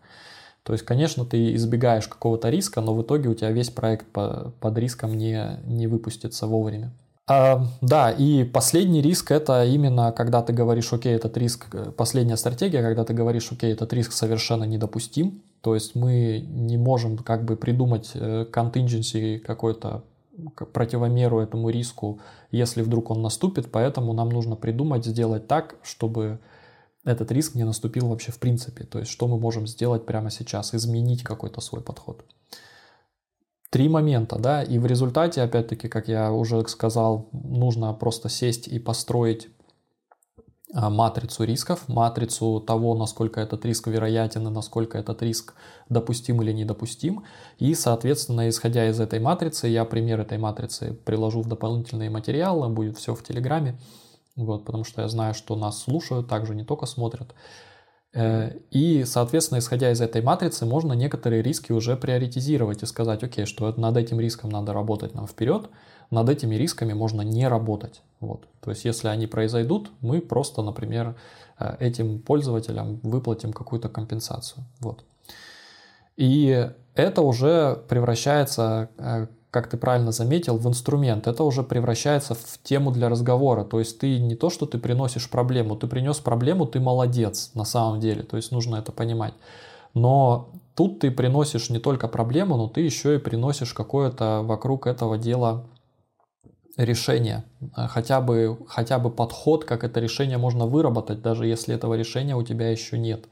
То 0.64 0.74
есть, 0.74 0.84
конечно, 0.84 1.24
ты 1.24 1.54
избегаешь 1.56 2.08
какого-то 2.08 2.50
риска, 2.50 2.82
но 2.82 2.96
в 2.96 3.04
итоге 3.04 3.30
у 3.30 3.36
тебя 3.36 3.52
весь 3.52 3.70
проект 3.70 4.08
по, 4.08 4.52
под 4.60 4.78
риском 4.80 5.16
не, 5.16 5.60
не 5.66 5.86
выпустится 5.86 6.48
вовремя. 6.48 6.92
А, 7.28 7.64
да, 7.82 8.10
и 8.10 8.44
последний 8.44 9.02
риск 9.02 9.32
это 9.32 9.64
именно 9.66 10.12
когда 10.12 10.42
ты 10.42 10.52
говоришь, 10.52 10.92
окей, 10.92 11.14
этот 11.14 11.38
риск, 11.38 11.68
последняя 11.96 12.36
стратегия, 12.36 12.82
когда 12.82 13.06
ты 13.06 13.14
говоришь, 13.14 13.52
окей, 13.52 13.74
этот 13.74 13.94
риск 13.94 14.12
совершенно 14.14 14.64
недопустим, 14.64 15.44
то 15.62 15.76
есть 15.76 15.94
мы 15.94 16.44
не 16.50 16.78
можем 16.78 17.20
как 17.20 17.46
бы 17.46 17.56
придумать 17.56 18.12
э, 18.16 18.48
contingency 18.52 19.38
какой-то 19.38 20.04
противомеру 20.74 21.40
этому 21.40 21.70
риску, 21.70 22.20
если 22.52 22.82
вдруг 22.82 23.12
он 23.12 23.22
наступит, 23.22 23.72
поэтому 23.72 24.14
нам 24.14 24.30
нужно 24.30 24.56
придумать, 24.56 25.06
сделать 25.06 25.48
так, 25.48 25.76
чтобы 25.84 26.40
этот 27.04 27.32
риск 27.32 27.56
не 27.56 27.64
наступил 27.64 28.08
вообще 28.08 28.32
в 28.32 28.40
принципе. 28.40 28.84
То 28.84 29.00
есть, 29.00 29.12
что 29.12 29.28
мы 29.28 29.40
можем 29.40 29.68
сделать 29.68 30.06
прямо 30.06 30.30
сейчас, 30.30 30.74
изменить 30.74 31.24
какой-то 31.24 31.62
свой 31.62 31.82
подход. 31.82 32.24
три 33.70 33.88
момента, 33.90 34.38
да, 34.38 34.64
и 34.64 34.78
в 34.78 34.86
результате, 34.86 35.42
опять-таки, 35.42 35.88
как 35.88 36.08
я 36.08 36.32
уже 36.32 36.68
сказал, 36.68 37.30
нужно 37.32 37.94
просто 37.94 38.30
сесть 38.30 38.68
и 38.68 38.80
построить 38.80 39.48
матрицу 40.74 41.44
рисков, 41.44 41.88
матрицу 41.88 42.60
того, 42.62 42.96
насколько 42.96 43.42
этот 43.42 43.66
риск 43.66 43.88
вероятен 43.88 44.48
и 44.48 44.52
насколько 44.52 44.98
этот 44.98 45.22
риск 45.22 45.54
допустим 45.90 46.42
или 46.42 46.52
недопустим. 46.52 47.24
И, 47.58 47.76
соответственно, 47.76 48.50
исходя 48.50 48.90
из 48.90 49.00
этой 49.00 49.20
матрицы, 49.20 49.68
я 49.68 49.86
пример 49.86 50.22
этой 50.22 50.38
матрицы 50.38 50.94
приложу 51.06 51.42
в 51.42 51.48
дополнительные 51.48 52.10
материалы, 52.10 52.70
будет 52.70 52.98
все 52.98 53.14
в 53.14 53.24
Телеграме, 53.24 53.80
вот, 54.36 54.66
потому 54.66 54.84
что 54.84 55.02
я 55.02 55.10
знаю, 55.10 55.34
что 55.34 55.56
нас 55.56 55.84
слушают, 55.84 56.28
также 56.28 56.56
не 56.56 56.64
только 56.64 56.86
смотрят. 56.86 57.34
Э, 58.14 58.58
и, 58.72 59.04
соответственно, 59.04 59.60
исходя 59.60 59.92
из 59.92 60.02
этой 60.02 60.22
матрицы, 60.22 60.66
можно 60.66 60.94
некоторые 60.94 61.42
риски 61.42 61.72
уже 61.72 61.96
приоритизировать 61.96 62.84
и 62.84 62.86
сказать, 62.86 63.24
окей, 63.24 63.46
что 63.46 63.74
над 63.76 63.98
этим 63.98 64.20
риском 64.20 64.50
надо 64.50 64.74
работать 64.74 65.14
нам 65.16 65.28
вперед, 65.28 65.70
над 66.12 66.30
этими 66.30 66.56
рисками 66.56 66.94
можно 66.94 67.22
не 67.22 67.48
работать. 67.48 68.02
Вот. 68.20 68.46
То 68.62 68.70
есть, 68.70 68.86
если 68.86 69.08
они 69.08 69.28
произойдут, 69.28 69.90
мы 70.02 70.22
просто, 70.22 70.62
например, 70.62 71.16
э, 71.58 71.78
этим 71.80 72.20
пользователям 72.20 73.00
выплатим 73.02 73.54
какую-то 73.54 73.90
компенсацию. 73.90 74.64
Вот. 74.80 75.04
И 76.18 76.70
это 76.94 77.22
уже 77.22 77.84
превращается 77.88 78.90
э, 78.98 79.28
как 79.52 79.68
ты 79.68 79.76
правильно 79.76 80.14
заметил, 80.14 80.58
в 80.58 80.66
инструмент. 80.68 81.28
Это 81.28 81.44
уже 81.44 81.62
превращается 81.62 82.36
в 82.36 82.64
тему 82.64 82.92
для 82.92 83.10
разговора. 83.10 83.66
То 83.66 83.80
есть 83.80 84.00
ты 84.00 84.18
не 84.18 84.36
то, 84.36 84.50
что 84.50 84.66
ты 84.66 84.78
приносишь 84.78 85.30
проблему, 85.30 85.76
ты 85.76 85.88
принес 85.88 86.20
проблему, 86.20 86.66
ты 86.66 86.80
молодец 86.80 87.52
на 87.54 87.66
самом 87.66 88.00
деле. 88.00 88.24
То 88.24 88.38
есть 88.38 88.54
нужно 88.54 88.78
это 88.78 88.94
понимать. 88.94 89.34
Но 89.94 90.50
тут 90.74 91.00
ты 91.00 91.12
приносишь 91.12 91.70
не 91.70 91.80
только 91.80 92.08
проблему, 92.08 92.56
но 92.56 92.70
ты 92.70 92.80
еще 92.80 93.16
и 93.16 93.20
приносишь 93.20 93.74
какое-то 93.74 94.42
вокруг 94.42 94.88
этого 94.88 95.18
дела 95.18 95.66
решение, 96.86 97.44
хотя 97.76 98.22
бы, 98.22 98.58
хотя 98.68 99.00
бы 99.00 99.10
подход, 99.10 99.66
как 99.66 99.84
это 99.84 100.00
решение 100.00 100.38
можно 100.38 100.66
выработать, 100.66 101.22
даже 101.22 101.46
если 101.46 101.76
этого 101.76 101.94
решения 101.96 102.36
у 102.36 102.44
тебя 102.44 102.70
еще 102.70 102.98
нет. 102.98 103.26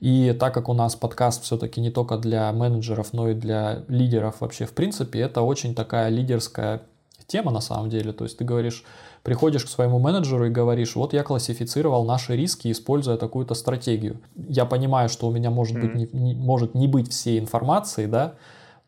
И 0.00 0.32
так 0.38 0.54
как 0.54 0.68
у 0.68 0.74
нас 0.74 0.94
подкаст 0.94 1.42
все-таки 1.42 1.80
не 1.80 1.90
только 1.90 2.18
для 2.18 2.52
менеджеров, 2.52 3.12
но 3.12 3.30
и 3.30 3.34
для 3.34 3.84
лидеров 3.88 4.40
вообще 4.40 4.64
в 4.64 4.72
принципе, 4.72 5.20
это 5.20 5.42
очень 5.42 5.74
такая 5.74 6.08
лидерская 6.08 6.82
тема 7.26 7.50
на 7.50 7.60
самом 7.60 7.90
деле. 7.90 8.12
То 8.12 8.24
есть 8.24 8.38
ты 8.38 8.44
говоришь, 8.44 8.84
приходишь 9.22 9.64
к 9.64 9.68
своему 9.68 9.98
менеджеру 9.98 10.46
и 10.46 10.50
говоришь, 10.50 10.94
вот 10.94 11.12
я 11.12 11.22
классифицировал 11.22 12.04
наши 12.04 12.36
риски, 12.36 12.70
используя 12.70 13.16
такую-то 13.16 13.54
стратегию. 13.54 14.20
Я 14.36 14.64
понимаю, 14.64 15.08
что 15.08 15.26
у 15.26 15.32
меня 15.32 15.50
может, 15.50 15.80
быть, 15.80 15.94
не, 15.94 16.08
не, 16.12 16.34
может 16.34 16.74
не 16.74 16.86
быть 16.86 17.10
всей 17.10 17.38
информации, 17.38 18.06
да, 18.06 18.34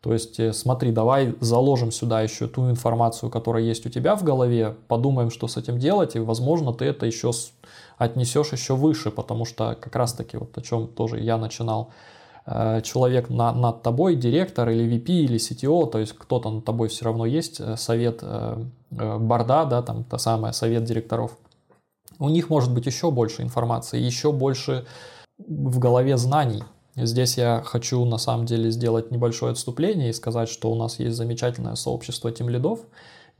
то 0.01 0.13
есть 0.13 0.39
э, 0.39 0.51
смотри, 0.51 0.91
давай 0.91 1.35
заложим 1.41 1.91
сюда 1.91 2.21
еще 2.21 2.47
ту 2.47 2.69
информацию, 2.69 3.29
которая 3.29 3.63
есть 3.63 3.85
у 3.85 3.89
тебя 3.89 4.15
в 4.15 4.23
голове, 4.23 4.75
подумаем, 4.87 5.29
что 5.29 5.47
с 5.47 5.57
этим 5.57 5.77
делать, 5.77 6.15
и, 6.15 6.19
возможно, 6.19 6.73
ты 6.73 6.85
это 6.85 7.05
еще 7.05 7.31
отнесешь 7.97 8.51
еще 8.51 8.75
выше, 8.75 9.11
потому 9.11 9.45
что 9.45 9.77
как 9.79 9.95
раз-таки 9.95 10.37
вот 10.37 10.57
о 10.57 10.61
чем 10.61 10.87
тоже 10.87 11.19
я 11.19 11.37
начинал, 11.37 11.91
э, 12.47 12.81
человек 12.81 13.29
на, 13.29 13.53
над 13.53 13.83
тобой, 13.83 14.15
директор 14.15 14.69
или 14.69 14.97
VP 14.97 15.05
или 15.05 15.37
CTO, 15.37 15.87
то 15.89 15.99
есть 15.99 16.13
кто-то 16.13 16.49
над 16.49 16.65
тобой 16.65 16.87
все 16.87 17.05
равно 17.05 17.27
есть, 17.27 17.59
э, 17.59 17.77
совет 17.77 18.23
борда, 18.89 19.65
да, 19.65 19.83
там 19.83 20.03
та 20.03 20.17
самая 20.17 20.51
совет 20.51 20.83
директоров. 20.83 21.37
У 22.17 22.27
них 22.27 22.49
может 22.49 22.73
быть 22.73 22.87
еще 22.87 23.11
больше 23.11 23.43
информации, 23.43 23.99
еще 23.99 24.31
больше 24.31 24.85
в 25.37 25.79
голове 25.79 26.17
знаний. 26.17 26.63
Здесь 26.95 27.37
я 27.37 27.61
хочу 27.63 28.03
на 28.05 28.17
самом 28.17 28.45
деле 28.45 28.69
сделать 28.69 29.11
небольшое 29.11 29.53
отступление 29.53 30.09
и 30.09 30.13
сказать, 30.13 30.49
что 30.49 30.71
у 30.71 30.75
нас 30.75 30.99
есть 30.99 31.15
замечательное 31.15 31.75
сообщество 31.75 32.31
тем 32.31 32.49
лидов, 32.49 32.81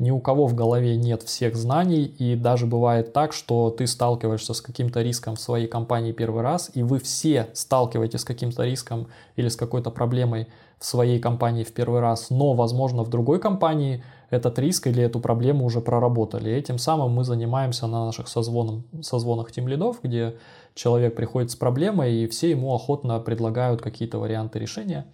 ни 0.01 0.09
у 0.09 0.19
кого 0.19 0.47
в 0.47 0.55
голове 0.55 0.97
нет 0.97 1.21
всех 1.21 1.55
знаний, 1.55 2.05
и 2.05 2.35
даже 2.35 2.65
бывает 2.65 3.13
так, 3.13 3.33
что 3.33 3.69
ты 3.69 3.85
сталкиваешься 3.85 4.55
с 4.55 4.59
каким-то 4.59 5.03
риском 5.03 5.35
в 5.35 5.39
своей 5.39 5.67
компании 5.67 6.11
первый 6.11 6.41
раз, 6.41 6.71
и 6.73 6.81
вы 6.81 6.97
все 6.97 7.49
сталкиваетесь 7.53 8.21
с 8.21 8.25
каким-то 8.25 8.63
риском 8.63 9.09
или 9.35 9.47
с 9.47 9.55
какой-то 9.55 9.91
проблемой 9.91 10.47
в 10.79 10.85
своей 10.85 11.19
компании 11.19 11.63
в 11.63 11.71
первый 11.71 12.01
раз, 12.01 12.31
но, 12.31 12.53
возможно, 12.53 13.03
в 13.03 13.11
другой 13.11 13.39
компании 13.39 14.03
этот 14.31 14.57
риск 14.57 14.87
или 14.87 15.03
эту 15.03 15.19
проблему 15.19 15.65
уже 15.65 15.81
проработали. 15.81 16.49
И 16.49 16.53
этим 16.53 16.79
самым 16.79 17.11
мы 17.11 17.23
занимаемся 17.23 17.85
на 17.85 18.07
наших 18.07 18.27
созвонах, 18.27 18.83
созвонах 19.03 19.51
тем 19.51 19.67
лидов, 19.67 19.97
где 20.01 20.35
человек 20.73 21.15
приходит 21.15 21.51
с 21.51 21.55
проблемой, 21.55 22.23
и 22.23 22.27
все 22.27 22.49
ему 22.49 22.73
охотно 22.73 23.19
предлагают 23.19 23.83
какие-то 23.83 24.17
варианты 24.17 24.57
решения. 24.57 25.05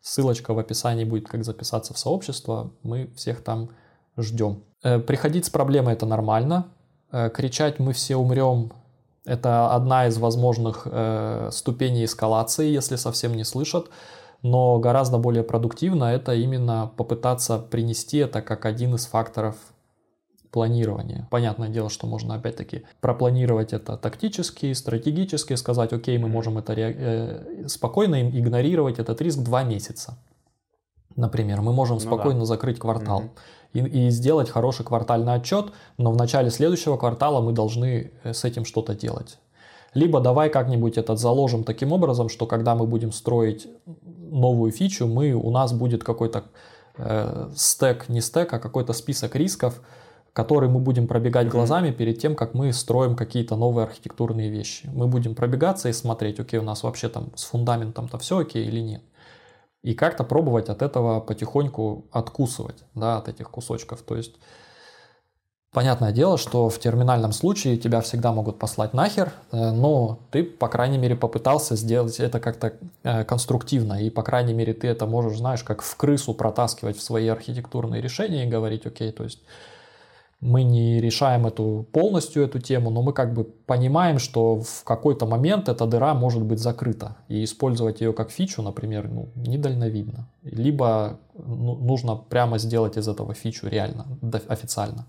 Ссылочка 0.00 0.54
в 0.54 0.58
описании 0.58 1.04
будет, 1.04 1.28
как 1.28 1.44
записаться 1.44 1.92
в 1.92 1.98
сообщество. 1.98 2.70
Мы 2.82 3.10
всех 3.16 3.42
там 3.42 3.68
ждем. 4.22 4.62
Э, 4.82 4.98
приходить 4.98 5.46
с 5.46 5.50
проблемой 5.50 5.94
это 5.94 6.06
нормально. 6.06 6.68
Э, 7.12 7.30
кричать 7.30 7.78
мы 7.78 7.92
все 7.92 8.16
умрем 8.16 8.72
это 9.24 9.72
одна 9.74 10.06
из 10.06 10.18
возможных 10.18 10.86
э, 10.90 11.50
ступеней 11.52 12.04
эскалации, 12.04 12.70
если 12.70 12.96
совсем 12.96 13.34
не 13.34 13.44
слышат. 13.44 13.90
Но 14.42 14.78
гораздо 14.78 15.18
более 15.18 15.42
продуктивно 15.42 16.04
это 16.04 16.34
именно 16.34 16.90
попытаться 16.96 17.58
принести 17.58 18.18
это 18.18 18.40
как 18.40 18.64
один 18.64 18.94
из 18.94 19.06
факторов 19.06 19.56
планирования. 20.50 21.28
Понятное 21.30 21.68
дело, 21.68 21.90
что 21.90 22.06
можно 22.06 22.34
опять-таки 22.34 22.84
пропланировать 23.00 23.74
это 23.74 23.98
тактически, 23.98 24.72
стратегически, 24.72 25.54
сказать, 25.54 25.92
окей, 25.92 26.16
мы 26.16 26.28
можем 26.28 26.56
это 26.56 26.72
э, 26.72 27.68
спокойно 27.68 28.28
игнорировать 28.28 28.98
этот 28.98 29.20
риск 29.20 29.40
два 29.40 29.62
месяца. 29.62 30.18
Например, 31.14 31.60
мы 31.60 31.72
можем 31.72 31.96
ну 31.96 32.00
спокойно 32.00 32.40
да. 32.40 32.46
закрыть 32.46 32.78
квартал. 32.78 33.18
Угу 33.18 33.30
и, 33.72 33.80
и 33.80 34.10
сделать 34.10 34.50
хороший 34.50 34.84
квартальный 34.84 35.34
отчет, 35.34 35.72
но 35.98 36.12
в 36.12 36.16
начале 36.16 36.50
следующего 36.50 36.96
квартала 36.96 37.40
мы 37.40 37.52
должны 37.52 38.12
э, 38.22 38.32
с 38.32 38.44
этим 38.44 38.64
что-то 38.64 38.94
делать. 38.94 39.38
Либо 39.94 40.20
давай 40.20 40.50
как-нибудь 40.50 40.98
этот 40.98 41.18
заложим 41.18 41.64
таким 41.64 41.92
образом, 41.92 42.28
что 42.28 42.46
когда 42.46 42.74
мы 42.74 42.86
будем 42.86 43.12
строить 43.12 43.68
новую 44.30 44.70
фичу, 44.70 45.06
мы, 45.06 45.32
у 45.32 45.50
нас 45.50 45.72
будет 45.72 46.04
какой-то 46.04 46.44
э, 46.96 47.50
стек, 47.56 48.08
не 48.08 48.20
стек, 48.20 48.52
а 48.52 48.58
какой-то 48.58 48.92
список 48.92 49.34
рисков, 49.34 49.80
который 50.32 50.68
мы 50.68 50.78
будем 50.78 51.08
пробегать 51.08 51.48
глазами 51.48 51.90
перед 51.90 52.20
тем, 52.20 52.36
как 52.36 52.54
мы 52.54 52.72
строим 52.72 53.16
какие-то 53.16 53.56
новые 53.56 53.84
архитектурные 53.84 54.48
вещи. 54.48 54.88
Мы 54.92 55.08
будем 55.08 55.34
пробегаться 55.34 55.88
и 55.88 55.92
смотреть, 55.92 56.38
окей, 56.38 56.60
у 56.60 56.62
нас 56.62 56.84
вообще 56.84 57.08
там 57.08 57.30
с 57.34 57.44
фундаментом-то 57.44 58.18
все 58.18 58.38
окей 58.38 58.64
или 58.64 58.80
нет 58.80 59.02
и 59.82 59.94
как-то 59.94 60.24
пробовать 60.24 60.68
от 60.68 60.82
этого 60.82 61.20
потихоньку 61.20 62.06
откусывать, 62.12 62.84
да, 62.94 63.18
от 63.18 63.28
этих 63.28 63.50
кусочков. 63.50 64.02
То 64.02 64.16
есть, 64.16 64.34
понятное 65.72 66.12
дело, 66.12 66.36
что 66.36 66.68
в 66.68 66.78
терминальном 66.78 67.32
случае 67.32 67.78
тебя 67.78 68.00
всегда 68.00 68.32
могут 68.32 68.58
послать 68.58 68.92
нахер, 68.92 69.32
э, 69.52 69.70
но 69.70 70.20
ты, 70.30 70.44
по 70.44 70.68
крайней 70.68 70.98
мере, 70.98 71.16
попытался 71.16 71.76
сделать 71.76 72.20
это 72.20 72.40
как-то 72.40 72.74
э, 73.04 73.24
конструктивно, 73.24 74.02
и, 74.02 74.10
по 74.10 74.22
крайней 74.22 74.52
мере, 74.52 74.74
ты 74.74 74.88
это 74.88 75.06
можешь, 75.06 75.38
знаешь, 75.38 75.62
как 75.62 75.82
в 75.82 75.96
крысу 75.96 76.34
протаскивать 76.34 76.98
в 76.98 77.02
свои 77.02 77.28
архитектурные 77.28 78.02
решения 78.02 78.46
и 78.46 78.50
говорить, 78.50 78.86
окей, 78.86 79.12
то 79.12 79.24
есть 79.24 79.40
мы 80.40 80.62
не 80.62 81.00
решаем 81.00 81.46
эту 81.46 81.86
полностью 81.92 82.42
эту 82.42 82.60
тему, 82.60 82.90
но 82.90 83.02
мы 83.02 83.12
как 83.12 83.34
бы 83.34 83.44
понимаем, 83.44 84.18
что 84.18 84.60
в 84.60 84.84
какой-то 84.84 85.26
момент 85.26 85.68
эта 85.68 85.86
дыра 85.86 86.14
может 86.14 86.42
быть 86.42 86.58
закрыта. 86.58 87.16
И 87.28 87.44
использовать 87.44 88.00
ее 88.00 88.12
как 88.12 88.30
фичу, 88.30 88.62
например, 88.62 89.08
ну, 89.08 89.28
недальновидно. 89.36 90.28
Либо 90.42 91.20
ну, 91.34 91.76
нужно 91.76 92.16
прямо 92.16 92.58
сделать 92.58 92.96
из 92.96 93.06
этого 93.06 93.34
фичу 93.34 93.68
реально, 93.68 94.06
официально. 94.48 95.06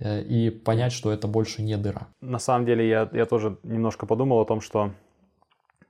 Э, 0.00 0.20
и 0.22 0.50
понять, 0.50 0.92
что 0.92 1.12
это 1.12 1.28
больше 1.28 1.62
не 1.62 1.76
дыра. 1.76 2.08
На 2.20 2.40
самом 2.40 2.66
деле 2.66 2.88
я, 2.88 3.08
я 3.12 3.26
тоже 3.26 3.58
немножко 3.62 4.06
подумал 4.06 4.40
о 4.40 4.44
том, 4.44 4.60
что 4.60 4.90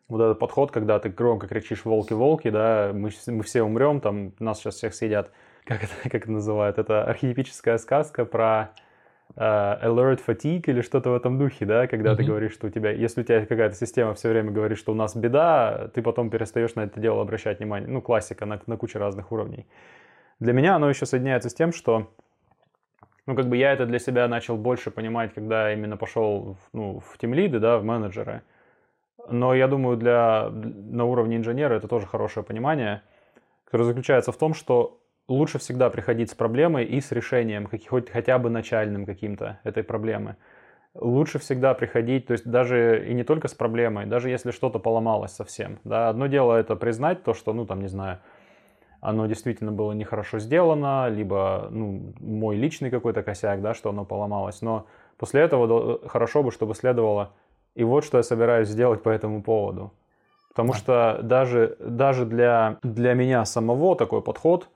вот 0.09 0.21
этот 0.21 0.39
подход, 0.39 0.71
когда 0.71 0.99
ты 0.99 1.09
громко 1.09 1.47
кричишь 1.47 1.87
«волки-волки», 1.87 2.51
да, 2.51 2.91
мы, 2.93 3.11
мы 3.29 3.43
все 3.43 3.63
умрем, 3.63 4.01
там 4.03 4.35
нас 4.39 4.59
сейчас 4.59 4.75
всех 4.75 4.95
съедят– 4.95 5.31
как 5.65 5.85
это, 5.85 5.93
как 6.05 6.15
это 6.15 6.31
называют, 6.31 6.79
это 6.79 7.05
архетипическая 7.05 7.79
сказка 7.79 8.25
про 8.25 8.73
э, 9.37 9.41
alert 9.41 10.21
fatigue 10.27 10.65
или 10.67 10.81
что-то 10.83 11.11
в 11.11 11.15
этом 11.15 11.39
духе, 11.39 11.67
да, 11.67 11.87
когда 11.87 12.13
mm-hmm. 12.13 12.17
ты 12.17 12.25
говоришь, 12.25 12.53
что 12.53 12.67
у 12.67 12.71
тебя, 12.71 12.91
если 12.91 13.23
у 13.23 13.25
тебя 13.25 13.45
какая-то 13.45 13.75
система 13.75 14.15
все 14.15 14.29
время 14.29 14.51
говорит, 14.51 14.79
что 14.79 14.93
у 14.93 14.95
нас 14.95 15.17
беда, 15.17 15.91
ты 15.95 16.03
потом 16.03 16.31
перестаешь 16.31 16.75
на 16.75 16.83
это 16.83 17.01
дело 17.01 17.23
обращать 17.23 17.59
внимание. 17.59 17.89
Ну, 17.89 18.01
классика 18.01 18.47
на, 18.47 18.61
на 18.67 18.77
куче 18.77 18.99
разных 18.99 19.33
уровней. 19.33 19.67
Для 20.41 20.53
меня 20.53 20.77
оно 20.77 20.89
еще 20.89 21.07
соединяется 21.07 21.49
с 21.49 21.55
тем, 21.55 21.73
что 21.73 22.11
ну, 23.27 23.35
как 23.35 23.49
бы 23.49 23.57
я 23.57 23.73
это 23.73 23.87
для 23.87 23.99
себя 23.99 24.29
начал 24.29 24.57
больше 24.57 24.91
понимать, 24.91 25.33
когда 25.33 25.73
именно 25.73 25.97
пошел 25.97 26.59
ну, 26.73 27.01
в 27.01 27.17
тимлиды, 27.17 27.59
да, 27.59 27.79
в 27.79 27.85
менеджеры. 27.85 28.43
Но 29.31 29.55
я 29.55 29.69
думаю, 29.69 29.97
для, 29.97 30.51
на 30.51 31.07
уровне 31.07 31.37
инженера 31.37 31.75
это 31.75 31.89
тоже 31.89 32.07
хорошее 32.07 32.45
понимание, 32.45 33.03
которое 33.65 33.85
заключается 33.85 34.33
в 34.33 34.37
том, 34.37 34.53
что 34.53 35.01
лучше 35.29 35.59
всегда 35.59 35.91
приходить 35.91 36.31
с 36.31 36.35
проблемой 36.35 36.85
и 36.85 37.01
с 37.01 37.13
решением, 37.13 37.69
хоть 37.89 38.11
хотя 38.11 38.39
бы 38.39 38.51
начальным 38.51 39.07
каким-то 39.07 39.61
этой 39.65 39.83
проблемы. 39.83 40.37
Лучше 40.95 41.39
всегда 41.39 41.75
приходить, 41.75 42.27
то 42.27 42.33
есть 42.33 42.49
даже 42.49 43.05
и 43.09 43.15
не 43.15 43.25
только 43.25 43.49
с 43.49 43.55
проблемой, 43.55 44.07
даже 44.07 44.31
если 44.31 44.53
что-то 44.53 44.79
поломалось 44.79 45.33
совсем. 45.33 45.81
Да, 45.83 46.09
одно 46.09 46.29
дело 46.29 46.55
это 46.55 46.77
признать 46.77 47.25
то, 47.25 47.35
что, 47.35 47.53
ну 47.53 47.67
там, 47.67 47.81
не 47.81 47.89
знаю, 47.89 48.21
оно 49.01 49.27
действительно 49.27 49.73
было 49.73 49.93
нехорошо 49.93 50.39
сделано, 50.39 51.09
либо 51.09 51.69
ну, 51.71 52.15
мой 52.21 52.57
личный 52.57 52.91
какой-то 52.91 53.23
косяк, 53.23 53.61
да, 53.61 53.75
что 53.75 53.91
оно 53.91 54.05
поломалось. 54.05 54.63
Но 54.63 54.87
после 55.19 55.43
этого 55.43 56.09
хорошо 56.09 56.43
бы, 56.43 56.53
чтобы 56.53 56.75
следовало, 56.75 57.33
и 57.75 57.83
вот 57.83 58.05
что 58.05 58.19
я 58.19 58.23
собираюсь 58.23 58.69
сделать 58.69 59.03
по 59.03 59.09
этому 59.09 59.43
поводу. 59.43 59.93
Потому 60.49 60.73
что 60.73 61.19
даже, 61.23 61.77
даже 61.81 62.25
для, 62.25 62.79
для 62.85 63.15
меня 63.15 63.45
самого 63.45 63.97
такой 63.97 64.23
подход, 64.23 64.69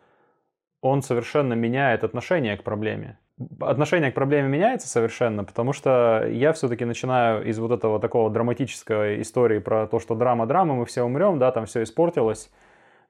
он 0.81 1.03
совершенно 1.03 1.55
меняет 1.55 2.05
отношение 2.05 2.57
к 2.57 2.63
проблеме. 2.63 3.19
Отношение 3.61 4.11
к 4.11 4.15
проблеме 4.15 4.49
меняется 4.49 4.89
совершенно, 4.89 5.45
потому 5.45 5.73
что 5.73 6.27
я 6.29 6.53
все-таки 6.53 6.85
начинаю 6.85 7.45
из 7.45 7.59
вот 7.59 7.71
этого 7.71 8.01
такого 8.01 8.31
драматической 8.31 9.23
истории 9.23 9.59
про 9.59 9.87
то, 9.87 10.01
что 10.01 10.17
драма-драма, 10.17 10.75
мы 10.75 10.87
все 10.87 11.03
умрем, 11.03 11.39
да, 11.39 11.53
там 11.53 11.67
все 11.67 11.85
испортилось, 11.85 12.51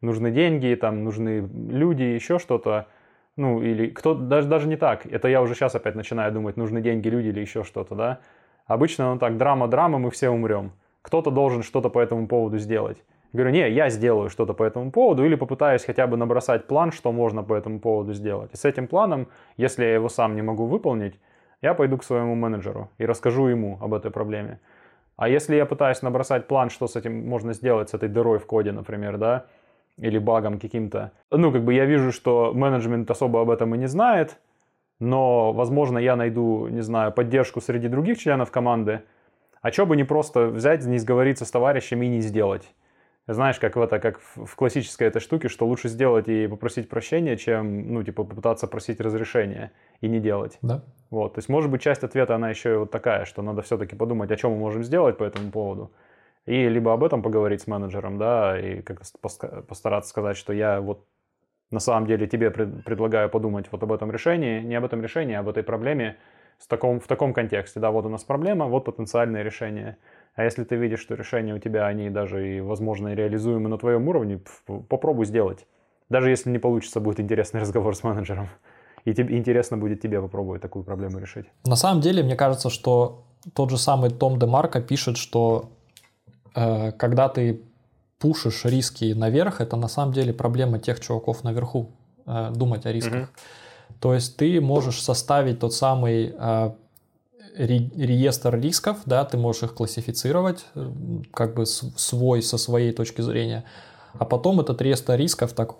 нужны 0.02 0.30
деньги, 0.30 0.74
там 0.74 1.04
нужны 1.04 1.48
люди, 1.70 2.02
еще 2.02 2.38
что-то. 2.38 2.88
Ну, 3.36 3.62
или 3.62 3.88
кто, 3.88 4.14
даже, 4.14 4.48
даже 4.48 4.68
не 4.68 4.76
так. 4.76 5.06
Это 5.06 5.28
я 5.28 5.40
уже 5.40 5.54
сейчас 5.54 5.74
опять 5.74 5.94
начинаю 5.94 6.32
думать, 6.32 6.56
нужны 6.56 6.80
деньги, 6.80 7.08
люди 7.08 7.28
или 7.28 7.40
еще 7.40 7.62
что-то, 7.62 7.94
да. 7.94 8.20
Обычно 8.66 9.10
он 9.10 9.18
так, 9.18 9.38
драма-драма, 9.38 9.98
мы 9.98 10.10
все 10.10 10.28
умрем. 10.28 10.72
Кто-то 11.02 11.30
должен 11.30 11.62
что-то 11.62 11.88
по 11.88 12.00
этому 12.00 12.26
поводу 12.26 12.58
сделать. 12.58 13.02
Говорю, 13.32 13.50
не, 13.50 13.70
я 13.70 13.90
сделаю 13.90 14.30
что-то 14.30 14.54
по 14.54 14.62
этому 14.62 14.90
поводу 14.90 15.24
или 15.24 15.34
попытаюсь 15.34 15.84
хотя 15.84 16.06
бы 16.06 16.16
набросать 16.16 16.66
план, 16.66 16.92
что 16.92 17.12
можно 17.12 17.42
по 17.42 17.54
этому 17.54 17.78
поводу 17.78 18.14
сделать. 18.14 18.52
И 18.52 18.56
с 18.56 18.64
этим 18.64 18.88
планом, 18.88 19.28
если 19.56 19.84
я 19.84 19.94
его 19.94 20.08
сам 20.08 20.34
не 20.34 20.42
могу 20.42 20.66
выполнить, 20.66 21.20
я 21.60 21.74
пойду 21.74 21.98
к 21.98 22.04
своему 22.04 22.34
менеджеру 22.34 22.90
и 22.98 23.04
расскажу 23.04 23.48
ему 23.48 23.78
об 23.80 23.92
этой 23.92 24.10
проблеме. 24.10 24.60
А 25.16 25.28
если 25.28 25.56
я 25.56 25.66
пытаюсь 25.66 26.00
набросать 26.00 26.46
план, 26.46 26.70
что 26.70 26.86
с 26.86 26.96
этим 26.96 27.28
можно 27.28 27.52
сделать, 27.52 27.90
с 27.90 27.94
этой 27.94 28.08
дырой 28.08 28.38
в 28.38 28.46
коде, 28.46 28.72
например, 28.72 29.18
да, 29.18 29.46
или 29.98 30.18
багом 30.18 30.58
каким-то. 30.58 31.10
Ну, 31.30 31.52
как 31.52 31.64
бы 31.64 31.74
я 31.74 31.84
вижу, 31.84 32.12
что 32.12 32.52
менеджмент 32.54 33.10
особо 33.10 33.42
об 33.42 33.50
этом 33.50 33.74
и 33.74 33.78
не 33.78 33.88
знает, 33.88 34.38
но, 35.00 35.52
возможно, 35.52 35.98
я 35.98 36.16
найду, 36.16 36.68
не 36.68 36.82
знаю, 36.82 37.12
поддержку 37.12 37.60
среди 37.60 37.88
других 37.88 38.18
членов 38.18 38.50
команды. 38.50 39.02
А 39.60 39.72
что 39.72 39.86
бы 39.86 39.96
не 39.96 40.04
просто 40.04 40.46
взять, 40.46 40.86
не 40.86 40.98
сговориться 40.98 41.44
с 41.44 41.50
товарищами 41.50 42.06
и 42.06 42.08
не 42.08 42.20
сделать? 42.20 42.72
Знаешь, 43.28 43.58
как 43.58 43.76
в 43.76 43.80
это, 43.80 43.98
как 44.00 44.20
в 44.20 44.56
классической 44.56 45.06
этой 45.06 45.20
штуке, 45.20 45.48
что 45.48 45.66
лучше 45.66 45.88
сделать 45.88 46.28
и 46.28 46.46
попросить 46.46 46.88
прощения, 46.88 47.36
чем, 47.36 47.92
ну, 47.92 48.02
типа, 48.02 48.24
попытаться 48.24 48.66
просить 48.66 49.00
разрешения 49.00 49.70
и 50.00 50.08
не 50.08 50.18
делать. 50.18 50.58
Да. 50.62 50.82
Вот, 51.10 51.34
то 51.34 51.38
есть, 51.38 51.50
может 51.50 51.70
быть, 51.70 51.82
часть 51.82 52.02
ответа, 52.04 52.34
она 52.34 52.48
еще 52.48 52.72
и 52.72 52.76
вот 52.76 52.90
такая, 52.90 53.26
что 53.26 53.42
надо 53.42 53.60
все-таки 53.62 53.94
подумать, 53.94 54.30
о 54.30 54.36
чем 54.36 54.52
мы 54.52 54.56
можем 54.56 54.82
сделать 54.82 55.18
по 55.18 55.24
этому 55.24 55.50
поводу 55.50 55.92
и 56.46 56.66
либо 56.66 56.94
об 56.94 57.04
этом 57.04 57.22
поговорить 57.22 57.60
с 57.60 57.66
менеджером, 57.66 58.16
да, 58.16 58.58
и 58.58 58.80
как-то 58.80 59.04
постараться 59.68 60.08
сказать, 60.08 60.38
что 60.38 60.54
я 60.54 60.80
вот 60.80 61.06
на 61.70 61.80
самом 61.80 62.06
деле 62.06 62.26
тебе 62.26 62.50
предлагаю 62.50 63.28
подумать 63.28 63.66
вот 63.70 63.82
об 63.82 63.92
этом 63.92 64.10
решении, 64.10 64.60
не 64.60 64.74
об 64.74 64.84
этом 64.86 65.02
решении, 65.02 65.34
а 65.34 65.40
об 65.40 65.48
этой 65.50 65.62
проблеме 65.62 66.16
в 66.58 66.66
таком, 66.66 67.00
в 67.00 67.06
таком 67.06 67.34
контексте. 67.34 67.80
Да, 67.80 67.90
вот 67.90 68.06
у 68.06 68.08
нас 68.08 68.24
проблема, 68.24 68.66
вот 68.66 68.86
потенциальное 68.86 69.42
решение. 69.42 69.98
А 70.38 70.44
если 70.44 70.64
ты 70.64 70.76
видишь, 70.76 71.00
что 71.00 71.14
решения 71.14 71.54
у 71.54 71.58
тебя, 71.58 71.86
они 71.86 72.10
даже 72.10 72.56
и, 72.56 72.60
возможно, 72.60 73.14
реализуемы 73.14 73.68
на 73.68 73.76
твоем 73.76 74.08
уровне, 74.08 74.40
попробуй 74.88 75.26
сделать. 75.26 75.66
Даже 76.08 76.30
если 76.30 76.50
не 76.50 76.58
получится, 76.58 77.00
будет 77.00 77.20
интересный 77.20 77.60
разговор 77.64 77.94
с 77.94 78.02
менеджером. 78.04 78.48
И 79.04 79.14
тебе, 79.14 79.36
интересно 79.36 79.76
будет 79.76 80.00
тебе 80.00 80.20
попробовать 80.20 80.62
такую 80.62 80.84
проблему 80.84 81.18
решить. 81.18 81.46
На 81.66 81.76
самом 81.76 82.00
деле, 82.00 82.22
мне 82.22 82.36
кажется, 82.36 82.70
что 82.70 83.24
тот 83.54 83.70
же 83.70 83.78
самый 83.78 84.10
Том 84.10 84.38
Демарко 84.38 84.80
пишет, 84.80 85.16
что 85.16 85.70
Э, 86.58 86.92
когда 86.92 87.28
ты 87.28 87.62
пушишь 88.18 88.64
риски 88.64 89.12
наверх, 89.12 89.60
это 89.60 89.76
на 89.76 89.88
самом 89.88 90.12
деле 90.12 90.32
проблема 90.32 90.78
тех 90.78 91.00
чуваков 91.00 91.44
наверху, 91.44 91.90
э, 92.26 92.50
думать 92.54 92.84
о 92.86 92.92
рисках. 92.92 93.14
Mm-hmm. 93.14 93.94
То 94.00 94.14
есть 94.14 94.36
ты 94.36 94.60
можешь 94.60 95.00
составить 95.00 95.60
тот 95.60 95.72
самый 95.72 96.34
э, 96.36 96.70
реестр 97.58 98.58
рисков, 98.58 98.98
да, 99.04 99.24
ты 99.24 99.36
можешь 99.36 99.64
их 99.64 99.74
классифицировать, 99.74 100.64
как 101.32 101.54
бы 101.54 101.66
свой 101.66 102.42
со 102.42 102.56
своей 102.56 102.92
точки 102.92 103.20
зрения, 103.20 103.64
а 104.14 104.24
потом 104.24 104.60
этот 104.60 104.80
реестр 104.80 105.14
рисков 105.14 105.52
так 105.52 105.74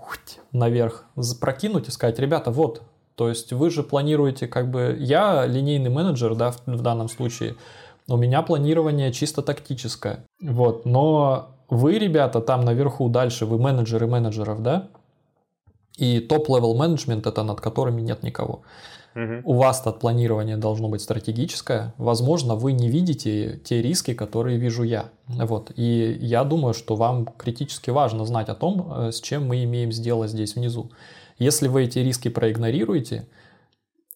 наверх 0.53 1.05
прокинуть 1.41 1.89
и 1.89 1.91
сказать, 1.91 2.19
ребята, 2.19 2.51
вот, 2.51 2.83
то 3.15 3.29
есть 3.29 3.53
вы 3.53 3.71
же 3.71 3.83
планируете, 3.83 4.47
как 4.47 4.71
бы, 4.71 4.97
я 4.99 5.47
линейный 5.47 5.91
менеджер, 5.91 6.35
да, 6.35 6.51
в, 6.51 6.67
в 6.67 6.83
данном 6.83 7.09
случае, 7.09 7.57
у 8.09 8.17
меня 8.17 8.43
планирование 8.43 9.13
чисто 9.13 9.43
тактическое. 9.43 10.25
Вот, 10.41 10.87
но 10.87 11.55
вы, 11.69 11.99
ребята, 11.99 12.41
там 12.41 12.65
наверху 12.65 13.09
дальше, 13.09 13.45
вы 13.45 13.59
менеджеры 13.59 14.07
менеджеров, 14.07 14.63
да? 14.63 14.89
И 15.97 16.21
top-level 16.21 16.75
менеджмент 16.75 17.27
это 17.27 17.43
над 17.43 17.61
которыми 17.61 18.01
нет 18.01 18.23
никого. 18.23 18.63
Угу. 19.19 19.43
У 19.45 19.55
вас 19.55 19.81
то 19.81 19.93
планирование 19.93 20.57
должно 20.57 20.89
быть 20.89 21.01
стратегическое. 21.01 21.93
Возможно, 21.99 22.55
вы 22.55 22.73
не 22.73 22.89
видите 22.89 23.61
те 23.65 23.83
риски, 23.83 24.15
которые 24.15 24.59
вижу 24.59 24.85
я. 24.85 25.11
Вот. 25.27 25.73
И 25.75 26.17
я 26.21 26.45
думаю, 26.45 26.73
что 26.73 26.95
вам 26.95 27.27
критически 27.27 27.91
важно 27.91 28.25
знать 28.25 28.49
о 28.49 28.55
том, 28.55 28.93
э, 28.97 29.13
с 29.13 29.21
чем 29.21 29.47
мы 29.47 29.65
имеем 29.65 29.91
дело 29.91 30.31
здесь 30.31 30.55
внизу. 30.55 30.93
Если 31.39 31.67
вы 31.67 31.85
эти 31.85 31.99
риски 31.99 32.29
проигнорируете, 32.29 33.27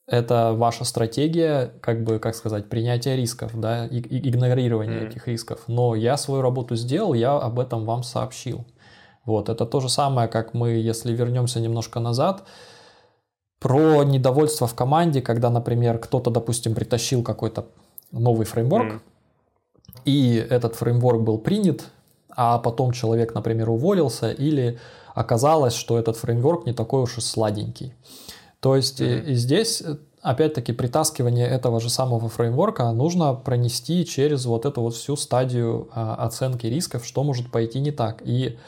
это 0.06 0.52
ваша 0.52 0.84
стратегия, 0.84 1.72
как 1.80 2.04
бы, 2.04 2.18
как 2.18 2.34
сказать, 2.34 2.68
принятия 2.68 3.16
рисков, 3.16 3.52
да, 3.54 3.86
и, 3.86 3.98
и 3.98 4.28
игнорирования 4.28 5.00
mm-hmm. 5.00 5.08
этих 5.08 5.28
рисков. 5.28 5.60
Но 5.68 5.94
я 5.94 6.16
свою 6.16 6.42
работу 6.42 6.76
сделал, 6.76 7.14
я 7.14 7.36
об 7.36 7.58
этом 7.58 7.84
вам 7.84 8.02
сообщил. 8.02 8.64
Вот, 9.24 9.48
это 9.48 9.66
то 9.66 9.80
же 9.80 9.88
самое, 9.88 10.28
как 10.28 10.54
мы, 10.54 10.70
если 10.70 11.12
вернемся 11.12 11.60
немножко 11.60 12.00
назад, 12.00 12.44
про 13.62 14.02
недовольство 14.02 14.66
в 14.66 14.74
команде, 14.74 15.22
когда, 15.22 15.48
например, 15.48 15.98
кто-то, 15.98 16.30
допустим, 16.30 16.74
притащил 16.74 17.22
какой-то 17.22 17.66
новый 18.10 18.44
фреймворк, 18.44 18.94
mm-hmm. 18.94 19.00
и 20.04 20.34
этот 20.50 20.74
фреймворк 20.74 21.22
был 21.22 21.38
принят, 21.38 21.84
а 22.28 22.58
потом 22.58 22.90
человек, 22.90 23.34
например, 23.34 23.70
уволился, 23.70 24.32
или 24.32 24.80
оказалось, 25.14 25.74
что 25.74 25.96
этот 25.96 26.16
фреймворк 26.16 26.66
не 26.66 26.72
такой 26.72 27.02
уж 27.02 27.18
и 27.18 27.20
сладенький. 27.20 27.94
То 28.58 28.74
есть 28.74 29.00
mm-hmm. 29.00 29.26
и 29.26 29.34
здесь 29.34 29.84
опять-таки 30.22 30.72
притаскивание 30.72 31.46
этого 31.46 31.80
же 31.80 31.88
самого 31.88 32.28
фреймворка 32.28 32.90
нужно 32.90 33.34
пронести 33.34 34.04
через 34.04 34.44
вот 34.44 34.66
эту 34.66 34.80
вот 34.80 34.94
всю 34.94 35.14
стадию 35.16 35.88
а, 35.92 36.16
оценки 36.16 36.66
рисков, 36.66 37.06
что 37.06 37.22
может 37.22 37.50
пойти 37.50 37.78
не 37.78 37.92
так. 37.92 38.22
И 38.24 38.58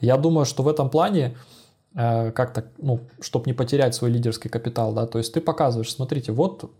я 0.00 0.16
думаю, 0.16 0.44
что 0.44 0.62
в 0.62 0.68
этом 0.68 0.88
плане 0.88 1.36
как-то, 1.96 2.66
ну, 2.76 3.00
чтобы 3.20 3.46
не 3.46 3.54
потерять 3.54 3.94
свой 3.94 4.10
лидерский 4.10 4.50
капитал, 4.50 4.92
да, 4.92 5.06
то 5.06 5.18
есть 5.18 5.32
ты 5.32 5.40
показываешь, 5.40 5.92
смотрите, 5.92 6.30
вот 6.30 6.70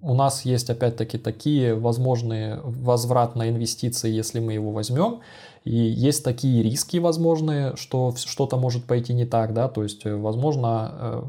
у 0.00 0.14
нас 0.14 0.44
есть 0.44 0.70
опять-таки 0.70 1.18
такие 1.18 1.74
возможные 1.74 2.60
возврат 2.62 3.36
на 3.36 3.50
инвестиции, 3.50 4.10
если 4.10 4.40
мы 4.40 4.54
его 4.54 4.70
возьмем, 4.70 5.20
и 5.64 5.74
есть 5.74 6.24
такие 6.24 6.62
риски 6.62 6.98
возможные, 6.98 7.76
что 7.76 8.14
что-то 8.16 8.56
может 8.56 8.84
пойти 8.84 9.12
не 9.12 9.26
так, 9.26 9.52
да, 9.52 9.68
то 9.68 9.82
есть, 9.82 10.04
возможно, 10.04 10.92
э, 10.92 11.22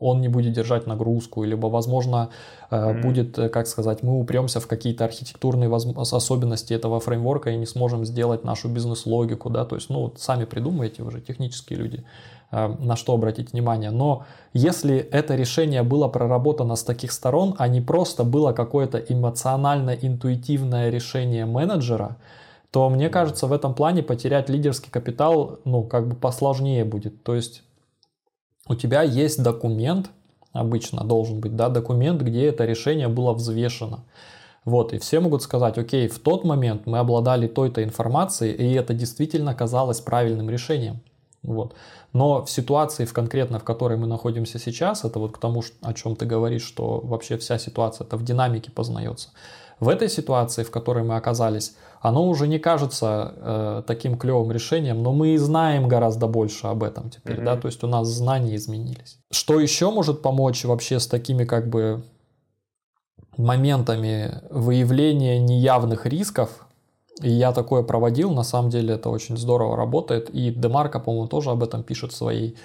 он 0.00 0.20
не 0.20 0.28
будет 0.28 0.54
держать 0.54 0.86
нагрузку, 0.86 1.44
либо, 1.44 1.66
возможно, 1.66 2.30
mm-hmm. 2.70 3.02
будет, 3.02 3.38
э, 3.38 3.48
как 3.48 3.66
сказать, 3.66 4.02
мы 4.02 4.18
упремся 4.18 4.58
в 4.58 4.66
какие-то 4.66 5.04
архитектурные 5.04 5.70
особенности 5.72 6.72
этого 6.72 7.00
фреймворка 7.00 7.50
и 7.50 7.56
не 7.56 7.66
сможем 7.66 8.04
сделать 8.04 8.44
нашу 8.44 8.68
бизнес-логику, 8.68 9.50
да, 9.50 9.64
то 9.64 9.76
есть, 9.76 9.90
ну, 9.90 10.12
сами 10.16 10.46
придумаете 10.46 11.02
уже, 11.02 11.20
технические 11.20 11.78
люди, 11.78 12.04
э, 12.50 12.74
на 12.78 12.96
что 12.96 13.12
обратить 13.12 13.52
внимание. 13.52 13.90
Но 13.90 14.24
если 14.54 14.96
это 14.96 15.36
решение 15.36 15.82
было 15.82 16.08
проработано 16.08 16.76
с 16.76 16.82
таких 16.82 17.12
сторон, 17.12 17.54
а 17.58 17.68
не 17.68 17.82
просто 17.82 18.24
было 18.24 18.52
какое-то 18.52 18.98
эмоционально-интуитивное 18.98 20.90
решение 20.90 21.44
менеджера, 21.44 22.16
то 22.70 22.88
мне 22.88 23.10
кажется, 23.10 23.46
в 23.46 23.52
этом 23.52 23.74
плане 23.74 24.02
потерять 24.02 24.48
лидерский 24.48 24.90
капитал, 24.90 25.58
ну, 25.64 25.82
как 25.82 26.08
бы 26.08 26.14
посложнее 26.14 26.84
будет. 26.84 27.22
То 27.24 27.34
есть 27.34 27.64
у 28.70 28.76
тебя 28.76 29.02
есть 29.02 29.42
документ, 29.42 30.10
обычно 30.52 31.02
должен 31.02 31.40
быть, 31.40 31.56
да, 31.56 31.68
документ, 31.68 32.22
где 32.22 32.46
это 32.46 32.64
решение 32.64 33.08
было 33.08 33.32
взвешено. 33.32 34.04
Вот, 34.64 34.92
и 34.92 34.98
все 34.98 35.18
могут 35.18 35.42
сказать, 35.42 35.76
окей, 35.76 36.06
в 36.06 36.20
тот 36.20 36.44
момент 36.44 36.86
мы 36.86 36.98
обладали 36.98 37.48
той-то 37.48 37.82
информацией, 37.82 38.52
и 38.52 38.72
это 38.74 38.94
действительно 38.94 39.54
казалось 39.54 40.00
правильным 40.00 40.48
решением. 40.48 41.00
Вот. 41.42 41.74
Но 42.12 42.44
в 42.44 42.50
ситуации, 42.50 43.06
в 43.06 43.12
конкретно 43.12 43.58
в 43.58 43.64
которой 43.64 43.98
мы 43.98 44.06
находимся 44.06 44.60
сейчас, 44.60 45.04
это 45.04 45.18
вот 45.18 45.32
к 45.32 45.38
тому, 45.38 45.64
о 45.82 45.92
чем 45.92 46.14
ты 46.14 46.24
говоришь, 46.26 46.62
что 46.62 47.00
вообще 47.00 47.38
вся 47.38 47.58
ситуация 47.58 48.06
это 48.06 48.16
в 48.16 48.24
динамике 48.24 48.70
познается. 48.70 49.30
В 49.80 49.88
этой 49.88 50.08
ситуации, 50.08 50.62
в 50.62 50.70
которой 50.70 51.02
мы 51.02 51.16
оказались, 51.16 51.74
оно 52.00 52.26
уже 52.26 52.48
не 52.48 52.58
кажется 52.58 53.34
э, 53.36 53.82
таким 53.86 54.16
клевым 54.16 54.50
решением, 54.50 55.02
но 55.02 55.12
мы 55.12 55.34
и 55.34 55.36
знаем 55.36 55.86
гораздо 55.86 56.26
больше 56.26 56.66
об 56.66 56.82
этом 56.82 57.10
теперь, 57.10 57.36
mm-hmm. 57.36 57.44
да, 57.44 57.56
то 57.56 57.68
есть 57.68 57.84
у 57.84 57.86
нас 57.86 58.08
знания 58.08 58.56
изменились. 58.56 59.18
Что 59.30 59.60
еще 59.60 59.90
может 59.90 60.22
помочь 60.22 60.64
вообще 60.64 60.98
с 60.98 61.06
такими 61.06 61.44
как 61.44 61.68
бы 61.68 62.02
моментами 63.36 64.40
выявления 64.50 65.38
неявных 65.38 66.06
рисков? 66.06 66.66
И 67.22 67.28
я 67.30 67.52
такое 67.52 67.82
проводил, 67.82 68.30
на 68.30 68.44
самом 68.44 68.70
деле 68.70 68.94
это 68.94 69.10
очень 69.10 69.36
здорово 69.36 69.76
работает. 69.76 70.30
И 70.30 70.50
Демарко, 70.50 71.00
по-моему, 71.00 71.28
тоже 71.28 71.50
об 71.50 71.62
этом 71.62 71.82
пишет 71.82 72.12
в 72.12 72.16
своей 72.16 72.56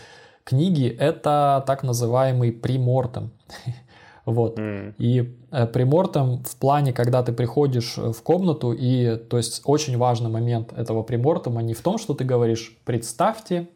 книге. 0.46 0.90
Это 0.90 1.62
так 1.68 1.84
называемый 1.84 2.54
примортем. 2.54 3.32
Вот. 4.26 4.58
Mm. 4.58 4.96
И 4.98 5.38
э, 5.52 5.68
примортом 5.68 6.44
в 6.44 6.56
плане, 6.58 6.94
когда 6.94 7.22
ты 7.22 7.32
приходишь 7.32 7.98
в 7.98 8.22
комнату, 8.24 8.74
и 8.74 9.18
то 9.18 9.38
есть 9.38 9.62
очень 9.66 9.98
важный 9.98 10.30
момент 10.30 10.74
этого 10.74 11.04
примортома 11.04 11.62
не 11.62 11.74
в 11.74 11.82
том, 11.82 11.98
что 12.00 12.14
ты 12.16 12.24
говоришь, 12.24 12.76
представьте, 12.86 13.70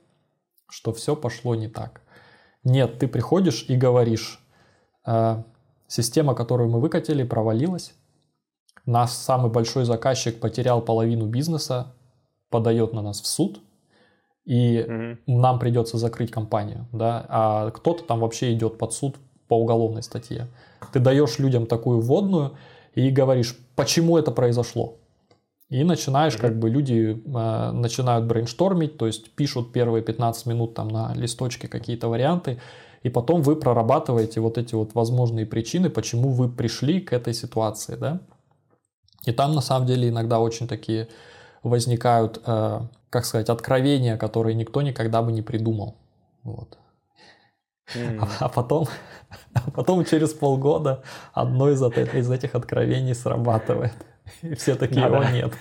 что 0.69 0.91
все 0.91 1.15
пошло 1.15 1.55
не 1.55 1.67
так. 1.67 2.01
Нет, 2.63 2.97
ты 2.97 3.07
приходишь 3.07 3.65
и 3.67 3.75
говоришь, 3.75 4.39
э, 5.05 5.43
система, 5.87 6.33
которую 6.33 6.69
мы 6.69 6.79
выкатили, 6.79 7.23
провалилась, 7.23 7.93
наш 8.85 9.11
самый 9.11 9.51
большой 9.51 9.85
заказчик 9.85 10.39
потерял 10.39 10.81
половину 10.81 11.27
бизнеса, 11.27 11.93
подает 12.49 12.93
на 12.93 13.03
нас 13.03 13.21
в 13.21 13.27
суд, 13.27 13.61
и 14.45 14.77
mm 14.77 15.17
нам 15.27 15.59
придется 15.59 15.97
закрыть 15.97 16.31
компанию, 16.31 16.87
да, 16.91 17.23
а 17.29 17.69
кто-то 17.69 18.03
там 18.03 18.19
вообще 18.19 18.51
идет 18.53 18.79
под 18.79 18.93
суд 18.93 19.17
по 19.49 19.59
уголовной 19.59 20.03
статье. 20.03 20.47
Ты 20.93 20.99
даешь 20.99 21.39
людям 21.39 21.65
такую 21.65 21.99
вводную 21.99 22.53
и 22.95 23.09
говоришь, 23.09 23.57
почему 23.75 24.17
это 24.17 24.31
произошло. 24.31 24.95
И 25.69 25.83
начинаешь, 25.83 26.37
как 26.37 26.57
бы 26.57 26.69
люди 26.69 27.21
э, 27.23 27.71
начинают 27.71 28.25
брейнштормить, 28.25 28.97
то 28.97 29.05
есть 29.05 29.31
пишут 29.31 29.71
первые 29.71 30.01
15 30.01 30.45
минут 30.45 30.73
там 30.73 30.87
на 30.87 31.13
листочке 31.13 31.67
какие-то 31.67 32.07
варианты, 32.07 32.59
и 33.03 33.09
потом 33.09 33.41
вы 33.41 33.55
прорабатываете 33.55 34.39
вот 34.39 34.57
эти 34.57 34.75
вот 34.75 34.93
возможные 34.93 35.45
причины, 35.45 35.89
почему 35.89 36.29
вы 36.29 36.49
пришли 36.49 36.99
к 36.99 37.13
этой 37.13 37.33
ситуации, 37.33 37.95
да. 37.95 38.19
И 39.25 39.31
там 39.31 39.53
на 39.53 39.61
самом 39.61 39.85
деле 39.85 40.09
иногда 40.09 40.39
очень 40.39 40.67
такие 40.67 41.07
возникают, 41.61 42.41
э, 42.45 42.79
как 43.09 43.25
сказать, 43.25 43.49
откровения, 43.49 44.17
которые 44.17 44.55
никто 44.55 44.81
никогда 44.81 45.21
бы 45.21 45.31
не 45.31 45.41
придумал. 45.41 45.95
Вот. 46.43 46.77
Mm. 47.95 48.19
А, 48.21 48.45
а 48.45 48.49
потом, 48.49 48.87
а 49.53 49.71
потом 49.71 50.05
через 50.05 50.33
полгода 50.33 51.03
одно 51.33 51.69
из, 51.69 51.81
из 51.81 52.31
этих 52.31 52.55
откровений 52.55 53.15
срабатывает. 53.15 53.93
И 54.41 54.53
все 54.55 54.75
такие, 54.75 55.05
о, 55.05 55.31
нет. 55.31 55.53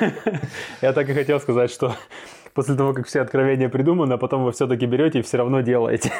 Я 0.82 0.92
так 0.92 1.08
и 1.08 1.14
хотел 1.14 1.40
сказать, 1.40 1.70
что 1.70 1.94
после 2.52 2.74
того, 2.74 2.92
как 2.92 3.06
все 3.06 3.20
откровения 3.20 3.68
придуманы, 3.68 4.14
а 4.14 4.18
потом 4.18 4.44
вы 4.44 4.52
все-таки 4.52 4.86
берете 4.86 5.20
и 5.20 5.22
все 5.22 5.38
равно 5.38 5.60
делаете. 5.60 6.12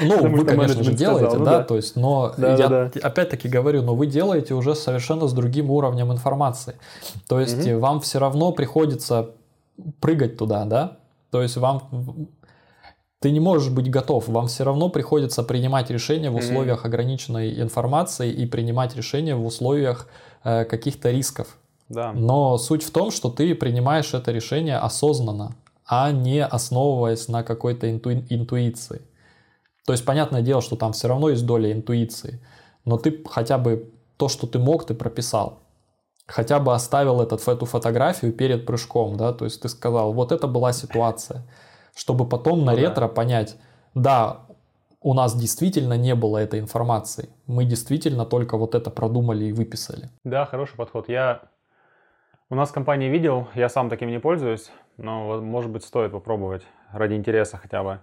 Ну, 0.00 0.16
Потому 0.16 0.36
вы, 0.38 0.44
конечно 0.46 0.82
же, 0.82 0.92
делаете, 0.92 1.26
сказал, 1.26 1.38
ну, 1.38 1.44
да, 1.44 1.58
да, 1.58 1.64
то 1.64 1.76
есть, 1.76 1.96
но 1.96 2.34
да, 2.36 2.56
я 2.56 2.68
да. 2.68 2.90
опять-таки 3.02 3.46
говорю, 3.48 3.82
но 3.82 3.94
вы 3.94 4.06
делаете 4.06 4.54
уже 4.54 4.74
совершенно 4.74 5.28
с 5.28 5.32
другим 5.32 5.70
уровнем 5.70 6.10
информации. 6.10 6.76
То 7.28 7.38
есть, 7.38 7.68
угу. 7.68 7.78
вам 7.78 8.00
все 8.00 8.18
равно 8.18 8.52
приходится 8.52 9.30
прыгать 10.00 10.38
туда, 10.38 10.64
да, 10.64 10.96
то 11.30 11.42
есть, 11.42 11.56
вам 11.58 12.28
ты 13.22 13.30
не 13.30 13.38
можешь 13.40 13.70
быть 13.70 13.88
готов, 13.88 14.26
вам 14.28 14.48
все 14.48 14.64
равно 14.64 14.88
приходится 14.88 15.44
принимать 15.44 15.90
решения 15.90 16.28
в 16.28 16.34
условиях 16.34 16.84
ограниченной 16.84 17.62
информации 17.62 18.32
и 18.32 18.46
принимать 18.46 18.96
решения 18.96 19.36
в 19.36 19.46
условиях 19.46 20.08
э, 20.42 20.64
каких-то 20.64 21.12
рисков. 21.12 21.56
Да. 21.88 22.12
Но 22.12 22.58
суть 22.58 22.82
в 22.82 22.90
том, 22.90 23.12
что 23.12 23.30
ты 23.30 23.54
принимаешь 23.54 24.12
это 24.12 24.32
решение 24.32 24.76
осознанно, 24.76 25.54
а 25.86 26.10
не 26.10 26.44
основываясь 26.44 27.28
на 27.28 27.44
какой-то 27.44 27.88
инту... 27.88 28.10
интуиции. 28.10 29.02
То 29.86 29.92
есть, 29.92 30.04
понятное 30.04 30.42
дело, 30.42 30.60
что 30.60 30.74
там 30.74 30.92
все 30.92 31.06
равно 31.06 31.28
есть 31.28 31.46
доля 31.46 31.70
интуиции, 31.70 32.40
но 32.84 32.96
ты 32.96 33.22
хотя 33.30 33.56
бы 33.56 33.92
то, 34.16 34.28
что 34.28 34.48
ты 34.48 34.58
мог, 34.58 34.84
ты 34.84 34.94
прописал. 34.94 35.60
Хотя 36.26 36.58
бы 36.58 36.74
оставил 36.74 37.20
этот, 37.20 37.46
эту 37.46 37.66
фотографию 37.66 38.32
перед 38.32 38.66
прыжком, 38.66 39.16
да, 39.16 39.32
то 39.32 39.44
есть 39.44 39.60
ты 39.60 39.68
сказал, 39.68 40.12
вот 40.12 40.32
это 40.32 40.48
была 40.48 40.72
ситуация, 40.72 41.46
чтобы 41.94 42.28
потом 42.28 42.64
на 42.64 42.72
ну, 42.72 42.78
ретро 42.78 43.08
понять, 43.08 43.56
да, 43.94 44.40
у 45.00 45.14
нас 45.14 45.34
действительно 45.34 45.96
не 45.96 46.14
было 46.14 46.38
этой 46.38 46.60
информации, 46.60 47.28
мы 47.46 47.64
действительно 47.64 48.24
только 48.24 48.56
вот 48.56 48.74
это 48.74 48.90
продумали 48.90 49.46
и 49.46 49.52
выписали. 49.52 50.10
Да, 50.24 50.44
хороший 50.46 50.76
подход. 50.76 51.08
Я 51.08 51.42
у 52.50 52.54
нас 52.54 52.70
в 52.70 52.72
компании 52.72 53.08
видел, 53.08 53.48
я 53.54 53.68
сам 53.68 53.88
таким 53.88 54.10
не 54.10 54.20
пользуюсь, 54.20 54.70
но 54.96 55.40
может 55.40 55.70
быть 55.70 55.84
стоит 55.84 56.12
попробовать 56.12 56.62
ради 56.92 57.14
интереса 57.14 57.56
хотя 57.56 57.82
бы. 57.82 58.00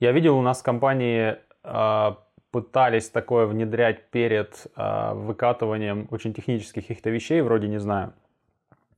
Я 0.00 0.12
видел 0.12 0.36
у 0.36 0.42
нас 0.42 0.60
в 0.60 0.62
компании 0.62 1.36
э, 1.64 2.14
пытались 2.50 3.10
такое 3.10 3.46
внедрять 3.46 4.10
перед 4.10 4.66
э, 4.76 5.12
выкатыванием 5.14 6.06
очень 6.10 6.34
технических 6.34 6.82
каких-то 6.82 7.10
вещей, 7.10 7.40
вроде, 7.40 7.68
не 7.68 7.80
знаю, 7.80 8.12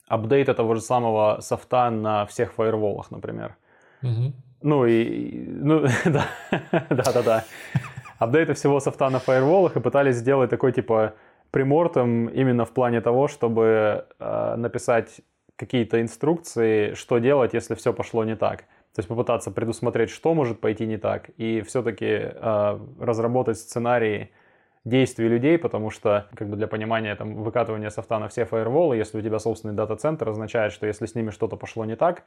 апдейта 0.08 0.54
того 0.54 0.74
же 0.74 0.80
самого 0.80 1.40
софта 1.40 1.90
на 1.90 2.26
всех 2.26 2.52
фаерволах, 2.52 3.10
например. 3.10 3.56
Ну 4.62 4.86
и, 4.86 5.46
ну, 5.46 5.86
да, 6.04 6.26
да, 6.90 7.12
да, 7.12 7.22
да. 7.22 7.44
Апдейты 8.18 8.54
всего 8.54 8.80
софта 8.80 9.08
на 9.08 9.18
фаерволах 9.18 9.76
и 9.76 9.80
пытались 9.80 10.16
сделать 10.16 10.50
такой, 10.50 10.72
типа, 10.72 11.14
примортом 11.50 12.28
именно 12.28 12.64
в 12.64 12.70
плане 12.70 13.00
того, 13.00 13.28
чтобы 13.28 14.06
э, 14.18 14.54
написать 14.56 15.22
какие-то 15.56 16.00
инструкции, 16.00 16.94
что 16.94 17.18
делать, 17.18 17.54
если 17.54 17.74
все 17.74 17.92
пошло 17.92 18.24
не 18.24 18.36
так. 18.36 18.60
То 18.94 18.98
есть 18.98 19.08
попытаться 19.08 19.50
предусмотреть, 19.50 20.10
что 20.10 20.34
может 20.34 20.60
пойти 20.60 20.86
не 20.86 20.98
так, 20.98 21.30
и 21.36 21.62
все-таки 21.62 22.06
э, 22.06 22.78
разработать 22.98 23.58
сценарии 23.58 24.30
действий 24.84 25.28
людей, 25.28 25.58
потому 25.58 25.90
что, 25.90 26.26
как 26.34 26.48
бы 26.48 26.56
для 26.56 26.66
понимания, 26.66 27.14
там, 27.14 27.42
выкатывание 27.42 27.90
софта 27.90 28.18
на 28.18 28.28
все 28.28 28.44
фаерволы, 28.44 28.96
если 28.96 29.18
у 29.18 29.22
тебя 29.22 29.38
собственный 29.38 29.74
дата-центр, 29.74 30.28
означает, 30.28 30.72
что 30.72 30.86
если 30.86 31.06
с 31.06 31.14
ними 31.14 31.30
что-то 31.30 31.56
пошло 31.56 31.84
не 31.84 31.96
так, 31.96 32.24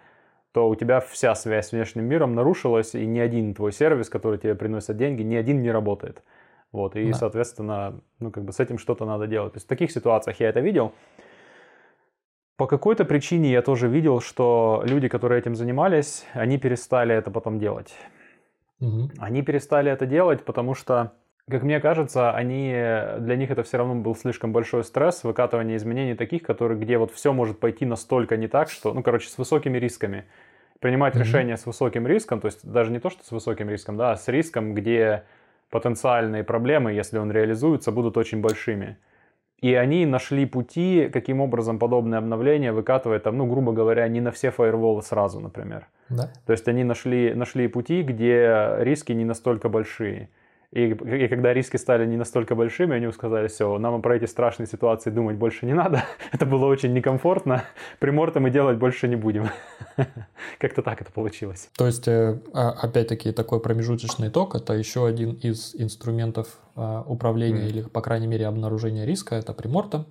то 0.53 0.69
у 0.69 0.75
тебя 0.75 0.99
вся 0.99 1.33
связь 1.35 1.69
с 1.69 1.71
внешним 1.71 2.05
миром 2.05 2.35
нарушилась, 2.35 2.93
и 2.93 3.05
ни 3.05 3.19
один 3.19 3.55
твой 3.55 3.73
сервис, 3.73 4.07
который 4.07 4.37
тебе 4.37 4.53
приносит 4.53 4.95
деньги, 4.95 5.23
ни 5.23 5.35
один 5.35 5.61
не 5.61 5.71
работает. 5.71 6.23
Вот, 6.71 6.95
и, 6.95 7.07
да. 7.07 7.13
соответственно, 7.13 7.99
ну, 8.19 8.31
как 8.31 8.43
бы 8.43 8.53
с 8.53 8.59
этим 8.59 8.77
что-то 8.77 9.05
надо 9.05 9.27
делать. 9.27 9.53
То 9.53 9.57
есть 9.57 9.65
в 9.65 9.69
таких 9.69 9.91
ситуациях 9.91 10.39
я 10.39 10.49
это 10.49 10.59
видел. 10.59 10.93
По 12.55 12.67
какой-то 12.67 13.03
причине 13.03 13.51
я 13.51 13.63
тоже 13.63 13.87
видел, 13.87 14.21
что 14.21 14.83
люди, 14.85 15.07
которые 15.07 15.39
этим 15.39 15.55
занимались, 15.55 16.25
они 16.33 16.59
перестали 16.59 17.15
это 17.15 17.31
потом 17.31 17.57
делать. 17.57 17.93
Угу. 18.79 19.11
Они 19.17 19.41
перестали 19.41 19.91
это 19.91 20.05
делать, 20.05 20.45
потому 20.45 20.75
что, 20.75 21.13
как 21.49 21.63
мне 21.63 21.79
кажется, 21.79 22.31
они, 22.31 22.71
для 22.71 23.35
них 23.35 23.51
это 23.51 23.63
все 23.63 23.77
равно 23.77 23.95
был 23.95 24.15
слишком 24.15 24.53
большой 24.53 24.83
стресс, 24.83 25.23
выкатывание 25.23 25.77
изменений 25.77 26.15
таких, 26.15 26.43
которые, 26.43 26.79
где 26.79 26.97
вот 26.97 27.11
все 27.11 27.33
может 27.33 27.59
пойти 27.59 27.85
настолько 27.85 28.37
не 28.37 28.47
так, 28.47 28.69
что, 28.69 28.93
ну, 28.93 29.03
короче, 29.03 29.29
с 29.29 29.37
высокими 29.37 29.77
рисками. 29.77 30.25
Принимать 30.79 31.15
угу. 31.15 31.23
решение 31.23 31.57
с 31.57 31.65
высоким 31.65 32.07
риском, 32.07 32.39
то 32.39 32.47
есть 32.47 32.65
даже 32.69 32.91
не 32.91 32.99
то, 32.99 33.09
что 33.09 33.25
с 33.25 33.31
высоким 33.31 33.69
риском, 33.69 33.97
да, 33.97 34.11
а 34.11 34.17
с 34.17 34.27
риском, 34.27 34.73
где 34.73 35.23
потенциальные 35.69 36.43
проблемы, 36.43 36.93
если 36.93 37.17
он 37.17 37.31
реализуется, 37.31 37.91
будут 37.91 38.15
очень 38.17 38.41
большими. 38.41 38.97
И 39.59 39.75
они 39.75 40.05
нашли 40.05 40.45
пути, 40.45 41.09
каким 41.11 41.39
образом 41.39 41.79
подобное 41.79 42.19
обновление 42.19 42.73
выкатывает, 42.73 43.23
там, 43.23 43.37
ну, 43.37 43.47
грубо 43.47 43.71
говоря, 43.71 44.07
не 44.09 44.19
на 44.19 44.31
все 44.31 44.51
фаерволы 44.51 45.01
сразу, 45.01 45.39
например. 45.39 45.87
Да. 46.09 46.29
То 46.45 46.51
есть 46.51 46.67
они 46.67 46.83
нашли, 46.83 47.33
нашли 47.33 47.67
пути, 47.67 48.01
где 48.03 48.75
риски 48.79 49.13
не 49.13 49.23
настолько 49.23 49.69
большие. 49.69 50.29
И, 50.73 50.87
и 50.89 51.27
когда 51.27 51.53
риски 51.53 51.77
стали 51.77 52.03
не 52.07 52.17
настолько 52.17 52.55
большими, 52.55 52.95
они 52.95 53.11
сказали, 53.11 53.47
все, 53.47 53.77
нам 53.77 54.01
про 54.01 54.15
эти 54.15 54.25
страшные 54.25 54.65
ситуации 54.65 55.11
думать 55.11 55.35
больше 55.35 55.67
не 55.67 55.73
надо. 55.73 56.03
это 56.31 56.47
было 56.47 56.65
очень 56.65 56.93
некомфортно. 56.93 57.63
Приморта 57.99 58.39
мы 58.39 58.49
делать 58.49 58.79
больше 58.79 59.07
не 59.07 59.15
будем. 59.15 59.49
Как-то 60.57 60.81
так 60.81 60.99
это 60.99 61.11
получилось. 61.11 61.69
То 61.77 61.85
есть, 61.85 62.07
э, 62.07 62.39
а, 62.53 62.71
опять-таки, 62.71 63.31
такой 63.31 63.59
промежуточный 63.59 64.29
итог, 64.29 64.55
это 64.55 64.73
еще 64.73 65.05
один 65.05 65.33
из 65.33 65.75
инструментов 65.75 66.47
а, 66.75 67.03
управления 67.05 67.65
mm. 67.65 67.69
или, 67.69 67.81
по 67.83 68.01
крайней 68.01 68.25
мере, 68.25 68.47
обнаружения 68.47 69.05
риска, 69.05 69.35
это 69.35 69.53
приморта. 69.53 70.05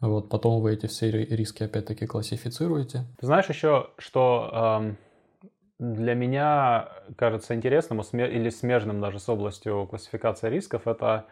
Вот, 0.00 0.28
потом 0.28 0.60
вы 0.60 0.74
эти 0.74 0.86
все 0.86 1.10
риски 1.10 1.62
опять-таки 1.62 2.06
классифицируете. 2.06 3.06
Ты 3.18 3.26
знаешь 3.26 3.48
еще, 3.48 3.88
что 3.96 4.80
эм, 4.82 4.98
для 5.82 6.14
меня 6.14 6.88
кажется 7.16 7.56
интересным 7.56 8.00
или 8.00 8.50
смежным 8.50 9.00
даже 9.00 9.18
с 9.18 9.28
областью 9.28 9.88
классификации 9.90 10.48
рисков, 10.48 10.86
это, 10.86 11.26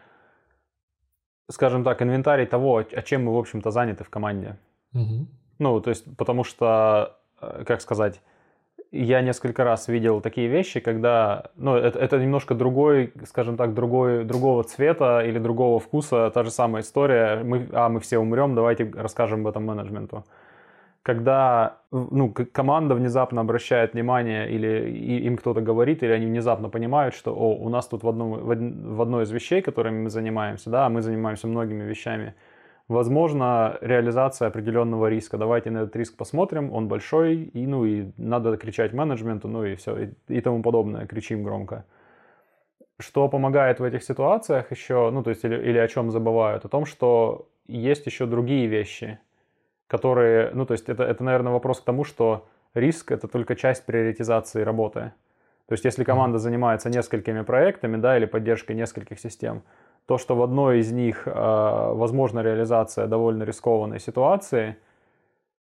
скажем 1.49 1.85
так, 1.85 2.01
инвентарий 2.01 2.45
того, 2.45 2.77
о 2.79 3.01
чем 3.01 3.25
мы, 3.25 3.33
в 3.33 3.37
общем-то, 3.37 3.71
заняты 3.71 4.03
в 4.03 4.09
команде. 4.09 4.57
Угу. 4.93 5.27
Ну, 5.59 5.79
то 5.79 5.89
есть, 5.89 6.17
потому 6.17 6.43
что, 6.43 7.17
э, 7.39 7.63
как 7.65 7.79
сказать, 7.79 8.21
я 8.91 9.21
несколько 9.21 9.63
раз 9.63 9.87
видел 9.87 10.19
такие 10.19 10.49
вещи, 10.49 10.81
когда, 10.81 11.51
ну, 11.55 11.77
это, 11.77 11.97
это 11.97 12.19
немножко 12.19 12.53
другой, 12.53 13.13
скажем 13.25 13.55
так, 13.55 13.73
другой, 13.73 14.25
другого 14.25 14.65
цвета 14.65 15.23
или 15.23 15.39
другого 15.39 15.79
вкуса, 15.79 16.29
та 16.29 16.43
же 16.43 16.51
самая 16.51 16.81
история, 16.81 17.41
мы, 17.41 17.69
а, 17.71 17.87
мы 17.87 18.01
все 18.01 18.17
умрем, 18.17 18.53
давайте 18.53 18.91
расскажем 18.93 19.41
об 19.41 19.47
этом 19.47 19.65
менеджменту 19.65 20.25
когда 21.03 21.79
ну, 21.91 22.31
команда 22.31 22.93
внезапно 22.95 23.41
обращает 23.41 23.93
внимание 23.93 24.49
или 24.51 24.89
им 25.25 25.35
кто-то 25.35 25.61
говорит, 25.61 26.03
или 26.03 26.11
они 26.11 26.27
внезапно 26.27 26.69
понимают, 26.69 27.15
что 27.15 27.33
О, 27.35 27.55
у 27.55 27.69
нас 27.69 27.87
тут 27.87 28.03
в, 28.03 28.09
одном, 28.09 28.33
в 28.95 29.01
одной 29.01 29.23
из 29.23 29.31
вещей, 29.31 29.61
которыми 29.61 30.03
мы 30.03 30.09
занимаемся, 30.09 30.69
да, 30.69 30.89
мы 30.89 31.01
занимаемся 31.01 31.47
многими 31.47 31.83
вещами, 31.83 32.35
возможно 32.87 33.77
реализация 33.81 34.47
определенного 34.47 35.07
риска. 35.07 35.37
Давайте 35.37 35.71
на 35.71 35.79
этот 35.79 35.95
риск 35.95 36.17
посмотрим, 36.17 36.71
он 36.71 36.87
большой, 36.87 37.35
и, 37.35 37.65
ну, 37.65 37.83
и 37.85 38.11
надо 38.17 38.55
кричать 38.57 38.93
менеджменту, 38.93 39.47
ну 39.47 39.65
и 39.65 39.75
все, 39.75 39.97
и, 39.97 40.09
и 40.27 40.41
тому 40.41 40.61
подобное, 40.61 41.07
кричим 41.07 41.43
громко. 41.43 41.85
Что 42.99 43.27
помогает 43.27 43.79
в 43.79 43.83
этих 43.83 44.03
ситуациях 44.03 44.69
еще, 44.69 45.09
ну, 45.09 45.23
то 45.23 45.31
есть, 45.31 45.43
или, 45.43 45.55
или 45.55 45.79
о 45.79 45.87
чем 45.87 46.11
забывают? 46.11 46.65
О 46.65 46.69
том, 46.69 46.85
что 46.85 47.49
есть 47.65 48.05
еще 48.05 48.27
другие 48.27 48.67
вещи, 48.67 49.19
которые, 49.91 50.51
ну, 50.53 50.65
то 50.65 50.71
есть, 50.71 50.87
это, 50.87 51.03
это, 51.03 51.21
наверное, 51.21 51.51
вопрос 51.51 51.81
к 51.81 51.83
тому, 51.83 52.05
что 52.05 52.47
риск— 52.73 53.11
это 53.15 53.27
только 53.27 53.57
часть 53.57 53.85
приоритизации 53.85 54.63
работы. 54.63 55.11
То 55.67 55.73
есть, 55.73 55.83
если 55.83 56.05
команда 56.05 56.37
занимается 56.37 56.89
несколькими 56.89 57.41
проектами, 57.41 57.97
да, 57.97 58.15
или 58.15 58.25
поддержкой 58.25 58.77
нескольких 58.77 59.19
систем, 59.19 59.63
то, 60.05 60.17
что 60.17 60.37
в 60.37 60.43
одной 60.43 60.79
из 60.79 60.93
них 60.93 61.27
э, 61.27 61.31
возможна 61.33 62.39
реализация 62.39 63.07
довольно 63.07 63.43
рискованной 63.43 63.99
ситуации, 63.99 64.77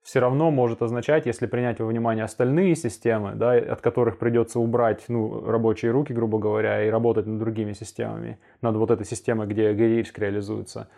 все 0.03 0.21
равно 0.21 0.51
может 0.51 0.83
означать, 0.83 1.27
если 1.27 1.47
принять 1.47 1.81
во 1.81 1.87
внимание 1.87 2.25
остальные 2.25 2.77
системы, 2.77 3.33
да, 3.35 3.53
от 3.53 3.81
которых 3.81 4.19
придется 4.19 4.61
убрать 4.61 5.05
ну, 5.09 5.45
рабочие 5.45 5.91
руки, 5.91 6.13
грубо 6.13 6.39
говоря, 6.39 6.85
и 6.85 6.91
работать 6.91 7.27
над 7.27 7.39
другими 7.39 7.73
системами, 7.73 8.39
над 8.61 8.77
вот 8.77 8.91
этой 8.91 9.07
системой, 9.07 9.47
где 9.47 9.73
риск 9.73 10.19
реализуется, 10.19 10.89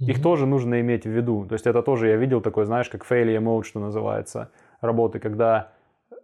mm-hmm. 0.00 0.10
их 0.10 0.22
тоже 0.22 0.46
нужно 0.46 0.80
иметь 0.80 1.04
в 1.04 1.10
виду. 1.10 1.46
То 1.46 1.54
есть 1.54 1.66
это 1.66 1.82
тоже 1.82 2.08
я 2.08 2.16
видел 2.16 2.40
такой, 2.40 2.64
знаешь, 2.64 2.88
как 2.88 3.04
failure 3.04 3.40
mode, 3.40 3.64
что 3.64 3.80
называется, 3.80 4.50
работы, 4.80 5.18
когда 5.18 5.72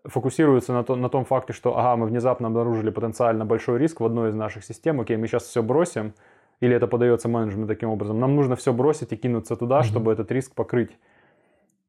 фокусируются 0.05 0.73
на, 0.73 0.85
то, 0.85 0.97
на 0.97 1.09
том 1.09 1.25
факте, 1.25 1.53
что 1.53 1.79
ага, 1.79 1.97
мы 1.97 2.07
внезапно 2.07 2.49
обнаружили 2.49 2.91
потенциально 2.91 3.45
большой 3.45 3.79
риск 3.79 4.01
в 4.01 4.05
одной 4.05 4.31
из 4.31 4.35
наших 4.35 4.65
систем, 4.65 5.01
окей, 5.01 5.17
мы 5.17 5.27
сейчас 5.27 5.45
все 5.45 5.63
бросим, 5.63 6.15
или 6.61 6.75
это 6.77 6.87
подается 6.87 7.29
менеджменту 7.29 7.69
таким 7.69 7.89
образом. 7.89 8.21
Нам 8.21 8.37
нужно 8.37 8.57
все 8.57 8.73
бросить 8.73 9.13
и 9.13 9.17
кинуться 9.17 9.57
туда, 9.57 9.81
mm-hmm. 9.81 9.85
чтобы 9.85 10.13
этот 10.13 10.31
риск 10.31 10.55
покрыть. 10.55 10.97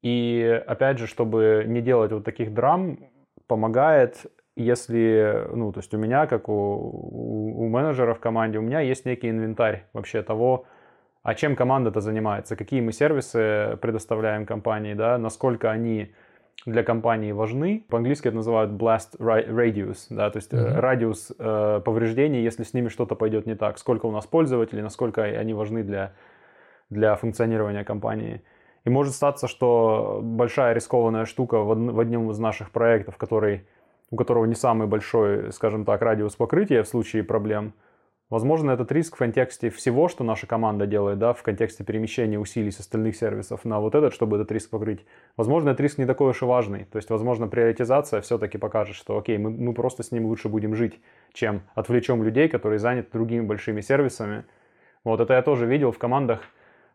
И 0.01 0.61
опять 0.67 0.97
же, 0.97 1.07
чтобы 1.07 1.65
не 1.67 1.81
делать 1.81 2.11
вот 2.11 2.23
таких 2.23 2.53
драм, 2.53 2.97
помогает, 3.47 4.25
если, 4.55 5.47
ну, 5.53 5.71
то 5.71 5.79
есть 5.79 5.93
у 5.93 5.97
меня, 5.97 6.27
как 6.27 6.47
у, 6.47 6.53
у, 6.53 7.65
у 7.65 7.69
менеджера 7.69 8.13
в 8.13 8.19
команде, 8.19 8.59
у 8.59 8.61
меня 8.61 8.79
есть 8.79 9.05
некий 9.05 9.29
инвентарь 9.29 9.85
вообще 9.93 10.21
того, 10.21 10.65
а 11.25 11.33
чем 11.33 11.55
команда-то 11.55 12.01
занимается, 12.01 12.55
какие 12.55 12.81
мы 12.81 12.91
сервисы 12.91 13.79
предоставляем 13.81 14.45
компании, 14.45 14.93
да, 14.93 15.17
насколько 15.17 15.71
они 15.71 16.13
для 16.67 16.83
компании 16.83 17.31
важны. 17.31 17.83
По-английски 17.89 18.27
это 18.27 18.37
называют 18.37 18.73
blast 18.73 19.17
radius, 19.17 20.05
да, 20.11 20.29
то 20.29 20.37
есть 20.37 20.53
mm-hmm. 20.53 20.79
радиус 20.79 21.31
э, 21.39 21.81
повреждений, 21.83 22.43
если 22.43 22.61
с 22.61 22.75
ними 22.75 22.89
что-то 22.89 23.15
пойдет 23.15 23.47
не 23.47 23.55
так. 23.55 23.79
Сколько 23.79 24.05
у 24.05 24.11
нас 24.11 24.27
пользователей, 24.27 24.83
насколько 24.83 25.23
они 25.23 25.55
важны 25.55 25.81
для, 25.81 26.13
для 26.91 27.15
функционирования 27.15 27.83
компании. 27.83 28.43
И 28.83 28.91
может 28.91 29.15
статься, 29.15 29.47
что 29.47 30.19
большая 30.21 30.75
рискованная 30.75 31.25
штука 31.25 31.57
в, 31.57 31.69
од, 31.69 31.79
в 31.79 31.99
одном 32.01 32.29
из 32.29 32.37
наших 32.37 32.69
проектов, 32.69 33.17
который, 33.17 33.65
у 34.11 34.15
которого 34.15 34.45
не 34.45 34.53
самый 34.53 34.87
большой, 34.87 35.51
скажем 35.51 35.85
так, 35.85 36.03
радиус 36.03 36.35
покрытия 36.35 36.83
в 36.83 36.87
случае 36.87 37.23
проблем– 37.23 37.73
Возможно, 38.31 38.71
этот 38.71 38.91
риск 38.91 39.15
в 39.15 39.19
контексте 39.19 39.69
всего, 39.69 40.07
что 40.07 40.23
наша 40.23 40.47
команда 40.47 40.87
делает, 40.87 41.19
да, 41.19 41.33
в 41.33 41.43
контексте 41.43 41.83
перемещения 41.83 42.39
усилий 42.39 42.71
с 42.71 42.79
остальных 42.79 43.15
сервисов 43.15 43.65
на 43.65 43.79
вот 43.79 43.93
этот, 43.93 44.13
чтобы 44.13 44.37
этот 44.37 44.51
риск 44.51 44.71
покрыть. 44.71 45.05
Возможно, 45.37 45.69
этот 45.69 45.81
риск 45.81 45.99
не 45.99 46.05
такой 46.05 46.31
уж 46.31 46.41
и 46.41 46.45
важный. 46.45 46.85
То 46.85 46.97
есть, 46.97 47.11
возможно, 47.11 47.47
приоритизация 47.47 48.21
все-таки 48.21 48.57
покажет, 48.57 48.95
что 48.95 49.15
окей, 49.15 49.37
мы, 49.37 49.51
мы 49.51 49.73
просто 49.75 50.01
с 50.01 50.11
ним 50.11 50.25
лучше 50.25 50.49
будем 50.49 50.75
жить, 50.75 50.99
чем 51.33 51.61
отвлечем 51.75 52.23
людей, 52.23 52.49
которые 52.49 52.79
заняты 52.79 53.09
другими 53.13 53.41
большими 53.41 53.81
сервисами. 53.81 54.45
Вот 55.03 55.21
это 55.21 55.33
я 55.35 55.43
тоже 55.43 55.67
видел 55.67 55.91
в 55.91 55.99
командах. 55.99 56.41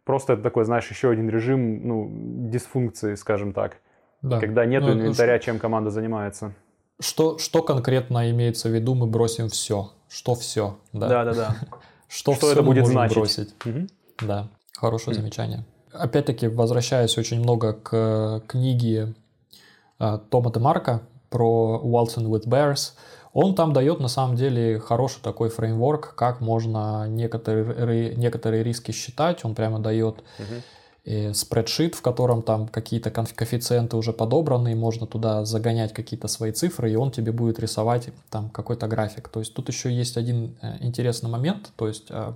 Просто 0.05 0.33
это 0.33 0.43
такой, 0.43 0.65
знаешь, 0.65 0.91
еще 0.91 1.11
один 1.11 1.31
режим 1.31 1.87
ну, 1.87 2.11
дисфункции, 2.51 3.15
скажем 3.15 3.53
так. 3.53 3.77
Да. 4.23 4.41
Когда 4.41 4.67
нет 4.67 4.83
ну, 4.83 4.95
инвентаря, 4.95 5.39
чем 5.39 5.61
команда 5.61 5.91
занимается. 5.91 6.55
Что, 6.99 7.39
что 7.39 7.63
конкретно 7.63 8.31
имеется 8.33 8.69
в 8.69 8.73
виду, 8.73 8.97
мы 8.97 9.07
бросим 9.07 9.49
все? 9.49 9.93
Что 10.11 10.35
все? 10.35 10.77
Да, 10.93 11.09
да, 11.09 11.25
да. 11.25 11.33
да. 11.33 11.57
Что, 12.09 12.35
что 12.35 12.51
это 12.51 12.63
будет 12.63 12.87
значить? 12.87 13.17
бросить? 13.17 13.55
Угу. 13.65 13.87
Да, 14.27 14.49
хорошее 14.77 15.15
угу. 15.15 15.23
замечание. 15.23 15.65
Опять-таки, 15.93 16.49
возвращаясь 16.49 17.17
очень 17.17 17.39
много 17.39 17.73
к 17.73 18.43
книге 18.49 19.15
э, 20.01 20.19
Тома 20.29 20.53
Демарка 20.53 21.03
про 21.31 21.81
Waltzing 21.85 22.27
with 22.27 22.47
Bears, 22.47 22.95
он 23.33 23.55
там 23.55 23.73
дает 23.73 24.01
на 24.01 24.09
самом 24.09 24.35
деле 24.35 24.81
хороший 24.81 25.21
такой 25.23 25.51
фреймворк, 25.51 26.17
как 26.17 26.41
можно 26.41 27.07
некоторые, 27.07 28.17
некоторые 28.17 28.65
риски 28.65 28.91
считать. 28.91 29.45
Он 29.45 29.55
прямо 29.55 29.79
дает 29.79 30.19
угу 30.39 30.63
спредшит, 31.33 31.95
в 31.95 32.03
котором 32.03 32.43
там 32.43 32.69
какие-то 32.69 33.11
коэффициенты 33.11 33.97
уже 33.97 34.13
подобраны, 34.13 34.75
можно 34.77 35.07
туда 35.07 35.45
загонять 35.45 35.95
какие-то 35.95 36.29
свои 36.29 36.53
цифры, 36.53 36.93
и 36.93 36.97
он 36.97 37.11
тебе 37.11 37.33
будет 37.33 37.59
рисовать 37.59 38.11
там 38.29 38.51
какой-то 38.51 38.87
график. 38.87 39.29
То 39.29 39.41
есть 39.41 39.55
тут 39.55 39.69
еще 39.69 39.91
есть 39.91 40.17
один 40.17 40.59
э, 40.61 40.77
интересный 40.81 41.31
момент, 41.31 41.73
то 41.77 41.89
есть 41.89 42.07
э, 42.11 42.35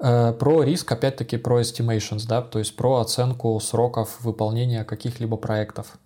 э, 0.00 0.32
про 0.32 0.62
риск, 0.62 0.90
опять-таки, 0.90 1.36
про 1.36 1.60
estimations, 1.60 2.26
да, 2.26 2.40
то 2.40 2.58
есть 2.58 2.74
про 2.74 3.00
оценку 3.00 3.60
сроков 3.60 4.20
выполнения 4.22 4.84
каких-либо 4.84 5.36
проектов. 5.36 5.98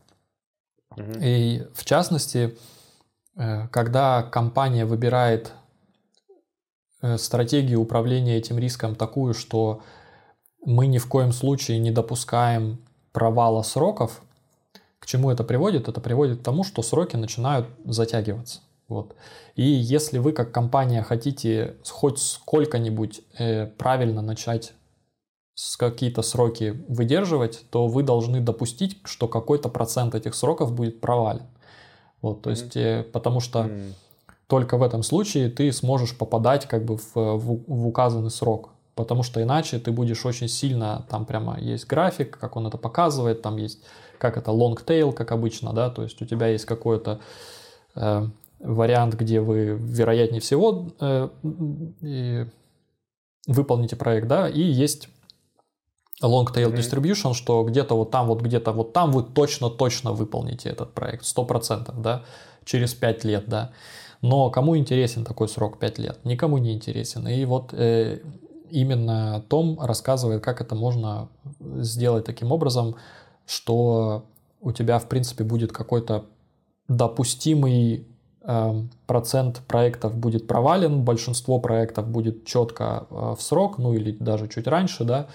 И 1.20 1.66
в 1.74 1.84
частности, 1.84 2.56
когда 3.34 4.22
компания 4.22 4.86
выбирает 4.86 5.52
стратегию 7.18 7.82
управления 7.82 8.38
этим 8.38 8.58
риском 8.58 8.94
такую, 8.94 9.34
что 9.34 9.82
мы 10.66 10.88
ни 10.88 10.98
в 10.98 11.06
коем 11.06 11.32
случае 11.32 11.78
не 11.78 11.90
допускаем 11.90 12.78
провала 13.12 13.62
сроков. 13.62 14.20
К 14.98 15.06
чему 15.06 15.30
это 15.30 15.44
приводит? 15.44 15.88
Это 15.88 16.00
приводит 16.00 16.40
к 16.40 16.42
тому, 16.42 16.64
что 16.64 16.82
сроки 16.82 17.16
начинают 17.16 17.68
затягиваться. 17.84 18.60
Вот. 18.88 19.14
И 19.54 19.62
если 19.62 20.18
вы 20.18 20.32
как 20.32 20.52
компания 20.52 21.02
хотите 21.02 21.76
хоть 21.88 22.18
сколько-нибудь 22.18 23.20
э, 23.38 23.66
правильно 23.66 24.22
начать 24.22 24.74
с 25.54 25.76
какие-то 25.76 26.22
сроки 26.22 26.84
выдерживать, 26.88 27.64
то 27.70 27.86
вы 27.86 28.02
должны 28.02 28.40
допустить, 28.40 28.98
что 29.04 29.28
какой-то 29.28 29.68
процент 29.68 30.14
этих 30.14 30.34
сроков 30.34 30.72
будет 30.74 31.00
провален. 31.00 31.46
Вот, 32.22 32.42
то 32.42 32.50
есть, 32.50 32.76
э, 32.76 33.04
потому 33.12 33.40
что 33.40 33.70
только 34.48 34.76
в 34.76 34.82
этом 34.82 35.02
случае 35.02 35.48
ты 35.48 35.72
сможешь 35.72 36.16
попадать 36.16 36.66
как 36.66 36.84
бы 36.84 36.96
в, 36.96 37.14
в, 37.14 37.64
в 37.66 37.86
указанный 37.86 38.30
срок 38.30 38.75
потому 38.96 39.22
что 39.22 39.42
иначе 39.42 39.78
ты 39.78 39.92
будешь 39.92 40.26
очень 40.26 40.48
сильно, 40.48 41.06
там 41.08 41.26
прямо 41.26 41.60
есть 41.60 41.86
график, 41.86 42.38
как 42.38 42.56
он 42.56 42.66
это 42.66 42.78
показывает, 42.78 43.42
там 43.42 43.58
есть, 43.58 43.84
как 44.18 44.36
это 44.38 44.50
long 44.50 44.74
tail, 44.84 45.12
как 45.12 45.30
обычно, 45.32 45.72
да, 45.72 45.90
то 45.90 46.02
есть 46.02 46.20
у 46.22 46.24
тебя 46.24 46.48
есть 46.48 46.64
какой-то 46.64 47.20
э, 47.94 48.26
вариант, 48.58 49.14
где 49.14 49.40
вы, 49.40 49.76
вероятнее 49.78 50.40
всего, 50.40 50.88
э, 50.98 51.28
э, 52.02 52.46
выполните 53.46 53.96
проект, 53.96 54.28
да, 54.28 54.48
и 54.48 54.62
есть 54.62 55.08
long 56.22 56.46
tail 56.46 56.72
mm-hmm. 56.72 56.74
distribution, 56.74 57.34
что 57.34 57.62
где-то 57.64 57.94
вот 57.94 58.10
там, 58.10 58.26
вот 58.26 58.40
где-то 58.40 58.72
вот 58.72 58.94
там 58.94 59.12
вы 59.12 59.22
точно-точно 59.22 60.12
выполните 60.12 60.70
этот 60.70 60.94
проект, 60.94 61.24
100%, 61.24 62.00
да, 62.00 62.24
через 62.64 62.94
5 62.94 63.24
лет, 63.24 63.44
да. 63.46 63.72
Но 64.22 64.48
кому 64.50 64.78
интересен 64.78 65.26
такой 65.26 65.48
срок 65.48 65.78
5 65.78 65.98
лет? 65.98 66.24
Никому 66.24 66.56
не 66.56 66.72
интересен. 66.72 67.28
И 67.28 67.44
вот 67.44 67.74
э, 67.74 68.20
именно 68.70 69.44
Том 69.48 69.78
рассказывает, 69.80 70.42
как 70.42 70.60
это 70.60 70.74
можно 70.74 71.28
сделать 71.60 72.24
таким 72.24 72.52
образом, 72.52 72.96
что 73.46 74.24
у 74.60 74.72
тебя, 74.72 74.98
в 74.98 75.08
принципе, 75.08 75.44
будет 75.44 75.72
какой-то 75.72 76.24
допустимый 76.88 78.06
э, 78.42 78.82
процент 79.06 79.60
проектов 79.66 80.16
будет 80.16 80.46
провален, 80.46 81.04
большинство 81.04 81.58
проектов 81.58 82.08
будет 82.08 82.44
четко 82.44 83.06
э, 83.10 83.34
в 83.38 83.42
срок, 83.42 83.78
ну 83.78 83.92
или 83.94 84.12
даже 84.12 84.48
чуть 84.48 84.66
раньше, 84.66 85.04
да, 85.04 85.26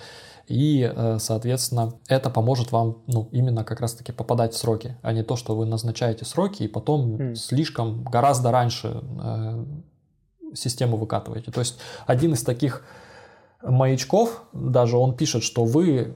и, 0.52 0.92
э, 0.94 1.18
соответственно, 1.20 1.94
это 2.08 2.30
поможет 2.30 2.72
вам, 2.74 2.98
ну, 3.08 3.30
именно 3.32 3.64
как 3.64 3.80
раз-таки 3.80 4.12
попадать 4.12 4.54
в 4.54 4.58
сроки, 4.58 4.98
а 5.02 5.14
не 5.14 5.24
то, 5.24 5.38
что 5.38 5.56
вы 5.56 5.66
назначаете 5.66 6.26
сроки 6.26 6.64
и 6.64 6.68
потом 6.68 7.16
mm. 7.16 7.36
слишком, 7.36 8.04
гораздо 8.04 8.52
раньше 8.52 9.02
э, 9.24 9.66
систему 10.54 10.98
выкатываете. 10.98 11.52
То 11.52 11.62
есть 11.62 11.80
один 12.06 12.34
из 12.34 12.44
таких 12.44 12.84
маячков, 13.64 14.44
даже 14.54 14.98
он 14.98 15.16
пишет, 15.16 15.44
что 15.44 15.66
вы 15.66 16.16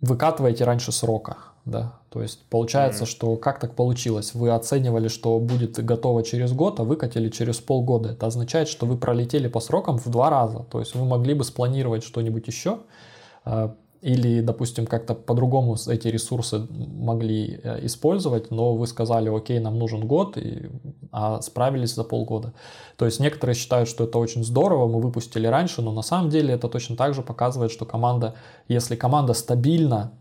выкатываете 0.00 0.64
раньше 0.64 0.92
срока. 0.92 1.36
Да, 1.64 2.00
то 2.08 2.22
есть 2.22 2.46
получается, 2.48 3.04
mm-hmm. 3.04 3.08
что 3.08 3.36
как 3.36 3.60
так 3.60 3.74
получилось? 3.74 4.32
Вы 4.32 4.50
оценивали, 4.50 5.08
что 5.08 5.38
будет 5.38 5.84
готово 5.84 6.22
через 6.22 6.52
год, 6.52 6.80
а 6.80 6.84
выкатили 6.84 7.28
через 7.28 7.58
полгода. 7.58 8.10
Это 8.10 8.26
означает, 8.26 8.68
что 8.68 8.86
вы 8.86 8.96
пролетели 8.96 9.48
по 9.48 9.60
срокам 9.60 9.98
в 9.98 10.08
два 10.08 10.30
раза. 10.30 10.60
То 10.70 10.80
есть 10.80 10.94
вы 10.94 11.04
могли 11.04 11.34
бы 11.34 11.44
спланировать 11.44 12.04
что-нибудь 12.04 12.46
еще, 12.46 12.78
а, 13.44 13.74
или, 14.00 14.40
допустим, 14.40 14.86
как-то 14.86 15.14
по-другому 15.14 15.76
эти 15.88 16.08
ресурсы 16.08 16.66
могли 16.70 17.60
э, 17.62 17.86
использовать, 17.86 18.50
но 18.50 18.74
вы 18.74 18.86
сказали, 18.86 19.28
окей, 19.28 19.58
нам 19.58 19.78
нужен 19.78 20.06
год, 20.06 20.36
и 20.36 20.70
а 21.10 21.40
справились 21.40 21.94
за 21.94 22.04
полгода. 22.04 22.52
То 22.96 23.06
есть 23.06 23.18
некоторые 23.18 23.56
считают, 23.56 23.88
что 23.88 24.04
это 24.04 24.18
очень 24.18 24.44
здорово, 24.44 24.86
мы 24.86 25.00
выпустили 25.00 25.46
раньше, 25.46 25.82
но 25.82 25.92
на 25.92 26.02
самом 26.02 26.30
деле 26.30 26.54
это 26.54 26.68
точно 26.68 26.96
так 26.96 27.14
же 27.14 27.22
показывает, 27.22 27.72
что 27.72 27.84
команда, 27.86 28.34
если 28.68 28.94
команда 28.94 29.32
стабильно, 29.34 30.12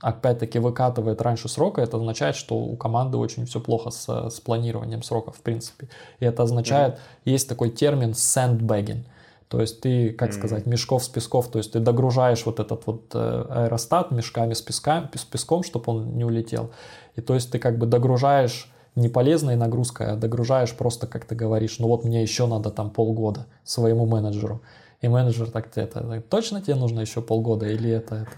опять-таки 0.00 0.58
выкатывает 0.58 1.22
раньше 1.22 1.48
срока, 1.48 1.80
это 1.80 1.96
означает, 1.96 2.36
что 2.36 2.56
у 2.56 2.76
команды 2.76 3.18
очень 3.18 3.46
все 3.46 3.60
плохо 3.60 3.90
с, 3.90 4.08
с 4.08 4.40
планированием 4.40 5.02
сроков, 5.02 5.36
в 5.36 5.40
принципе. 5.42 5.88
И 6.18 6.24
это 6.24 6.42
означает, 6.42 6.94
mm-hmm. 6.94 7.32
есть 7.32 7.48
такой 7.48 7.70
термин 7.70 8.10
sandbagging. 8.10 9.04
То 9.48 9.60
есть 9.60 9.80
ты, 9.80 10.10
как 10.10 10.32
сказать, 10.32 10.66
мешков 10.66 11.04
с 11.04 11.08
песков, 11.08 11.50
то 11.50 11.58
есть 11.58 11.72
ты 11.72 11.80
догружаешь 11.80 12.44
вот 12.46 12.60
этот 12.60 12.86
вот 12.86 13.10
э, 13.14 13.46
аэростат 13.50 14.10
мешками 14.10 14.54
с, 14.54 14.62
песка, 14.62 15.10
с 15.14 15.24
песком, 15.24 15.62
чтобы 15.62 15.84
он 15.92 16.16
не 16.16 16.24
улетел. 16.24 16.70
И 17.14 17.20
то 17.20 17.34
есть 17.34 17.50
ты 17.52 17.58
как 17.58 17.78
бы 17.78 17.86
догружаешь 17.86 18.72
не 18.96 19.08
полезной 19.08 19.56
нагрузкой, 19.56 20.12
а 20.12 20.16
догружаешь 20.16 20.74
просто, 20.74 21.06
как 21.06 21.24
ты 21.24 21.34
говоришь, 21.34 21.78
ну 21.78 21.88
вот 21.88 22.04
мне 22.04 22.22
еще 22.22 22.46
надо 22.46 22.70
там 22.70 22.90
полгода 22.90 23.46
своему 23.64 24.06
менеджеру. 24.06 24.62
И 25.00 25.08
менеджер 25.08 25.50
так 25.50 25.76
это, 25.76 26.22
точно 26.28 26.62
тебе 26.62 26.76
нужно 26.76 27.00
еще 27.00 27.20
полгода 27.20 27.66
или 27.66 27.90
это, 27.90 28.14
это 28.14 28.32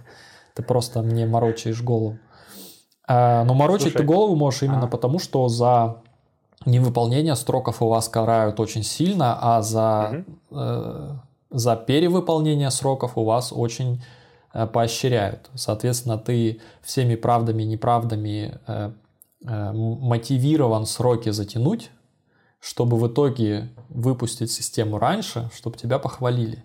ты 0.54 0.62
просто 0.62 1.02
мне 1.02 1.26
морочаешь 1.26 1.82
голову. 1.82 2.18
А, 3.06 3.44
но 3.44 3.54
морочить 3.54 3.92
Слушай, 3.92 3.98
ты 3.98 4.04
голову 4.04 4.34
можешь 4.34 4.62
именно 4.62 4.86
а. 4.86 4.88
потому, 4.88 5.18
что 5.18 5.48
за 5.48 6.02
невыполнение 6.66 7.36
сроков 7.36 7.80
у 7.80 7.88
вас 7.88 8.08
карают 8.08 8.60
очень 8.60 8.82
сильно, 8.82 9.38
а 9.40 9.62
за, 9.62 10.24
угу. 10.26 10.60
э, 10.60 11.10
за 11.50 11.76
перевыполнение 11.76 12.70
сроков 12.70 13.16
у 13.16 13.24
вас 13.24 13.52
очень 13.52 14.02
э, 14.52 14.66
поощряют. 14.66 15.48
Соответственно, 15.54 16.18
ты 16.18 16.60
всеми 16.82 17.14
правдами 17.14 17.62
и 17.62 17.66
неправдами 17.66 18.58
э, 18.66 18.92
э, 19.46 19.72
мотивирован 19.72 20.86
сроки 20.86 21.30
затянуть, 21.30 21.90
чтобы 22.60 22.96
в 22.98 23.06
итоге 23.06 23.70
выпустить 23.88 24.50
систему 24.50 24.98
раньше, 24.98 25.48
чтобы 25.54 25.78
тебя 25.78 25.98
похвалили. 25.98 26.64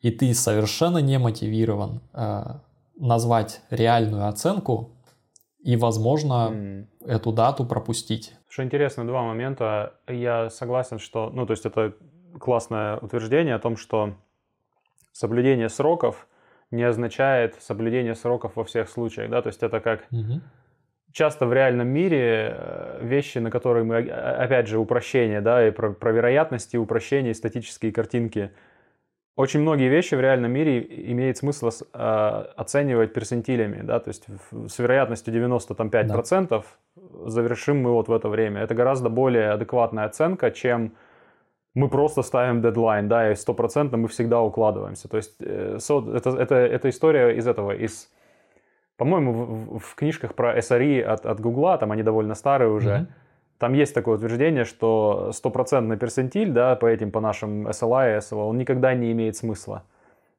И 0.00 0.10
ты 0.10 0.32
совершенно 0.32 0.98
не 0.98 1.18
мотивирован 1.18 2.02
э, 2.12 2.44
назвать 2.96 3.62
реальную 3.70 4.28
оценку 4.28 4.90
и, 5.60 5.76
возможно, 5.76 6.50
mm. 6.52 6.86
эту 7.04 7.32
дату 7.32 7.64
пропустить. 7.64 8.34
Что 8.48 8.62
интересно, 8.62 9.06
два 9.06 9.22
момента. 9.22 9.94
Я 10.06 10.50
согласен, 10.50 10.98
что, 10.98 11.30
ну, 11.30 11.46
то 11.46 11.52
есть 11.52 11.66
это 11.66 11.94
классное 12.40 12.96
утверждение 12.96 13.54
о 13.54 13.58
том, 13.58 13.76
что 13.76 14.14
соблюдение 15.12 15.68
сроков 15.68 16.26
не 16.70 16.82
означает 16.82 17.56
соблюдение 17.60 18.14
сроков 18.14 18.56
во 18.56 18.64
всех 18.64 18.88
случаях, 18.88 19.30
да, 19.30 19.42
то 19.42 19.48
есть 19.48 19.62
это 19.62 19.80
как 19.80 20.02
mm-hmm. 20.12 20.40
часто 21.12 21.46
в 21.46 21.52
реальном 21.52 21.88
мире 21.88 22.54
э, 22.56 22.98
вещи, 23.02 23.38
на 23.38 23.50
которые 23.50 23.84
мы, 23.84 23.96
опять 23.96 24.66
же, 24.68 24.78
упрощение, 24.78 25.40
да, 25.40 25.66
и 25.66 25.70
про, 25.70 25.92
про 25.92 26.12
вероятности, 26.12 26.76
упрощения, 26.76 27.34
статические 27.34 27.92
картинки– 27.92 28.50
очень 29.38 29.60
многие 29.60 29.88
вещи 29.88 30.16
в 30.16 30.20
реальном 30.20 30.50
мире 30.50 30.84
имеет 31.12 31.36
смысл 31.36 31.68
э, 31.68 32.44
оценивать 32.56 33.12
персентилями, 33.12 33.82
да, 33.82 34.00
то 34.00 34.08
есть 34.08 34.26
с 34.66 34.78
вероятностью 34.80 35.32
95% 35.32 36.48
да. 36.48 36.62
завершим 37.30 37.80
мы 37.80 37.92
вот 37.92 38.08
в 38.08 38.12
это 38.12 38.28
время. 38.28 38.62
Это 38.62 38.74
гораздо 38.74 39.08
более 39.08 39.50
адекватная 39.50 40.06
оценка, 40.06 40.50
чем 40.50 40.92
мы 41.74 41.88
просто 41.88 42.22
ставим 42.22 42.62
дедлайн, 42.62 43.08
да, 43.08 43.30
и 43.30 43.34
100% 43.34 43.96
мы 43.96 44.08
всегда 44.08 44.40
укладываемся. 44.40 45.08
То 45.08 45.18
есть 45.18 45.36
э, 45.38 45.78
это, 45.78 46.30
это, 46.30 46.54
это 46.56 46.88
история 46.88 47.36
из 47.38 47.46
этого, 47.46 47.70
из, 47.70 48.10
по-моему, 48.96 49.32
в, 49.32 49.78
в 49.78 49.94
книжках 49.94 50.34
про 50.34 50.58
SRE 50.58 51.00
от, 51.02 51.26
от 51.26 51.40
Гугла, 51.40 51.78
там 51.78 51.92
они 51.92 52.02
довольно 52.02 52.34
старые 52.34 52.70
уже, 52.72 52.90
mm-hmm 52.90 53.27
там 53.58 53.72
есть 53.74 53.94
такое 53.94 54.16
утверждение, 54.16 54.64
что 54.64 55.32
стопроцентный 55.32 55.96
персентиль, 55.96 56.50
да, 56.50 56.76
по 56.76 56.86
этим, 56.86 57.10
по 57.10 57.20
нашим 57.20 57.66
SLI 57.66 58.16
и 58.16 58.18
SLO, 58.18 58.48
он 58.48 58.58
никогда 58.58 58.94
не 58.94 59.12
имеет 59.12 59.36
смысла. 59.36 59.84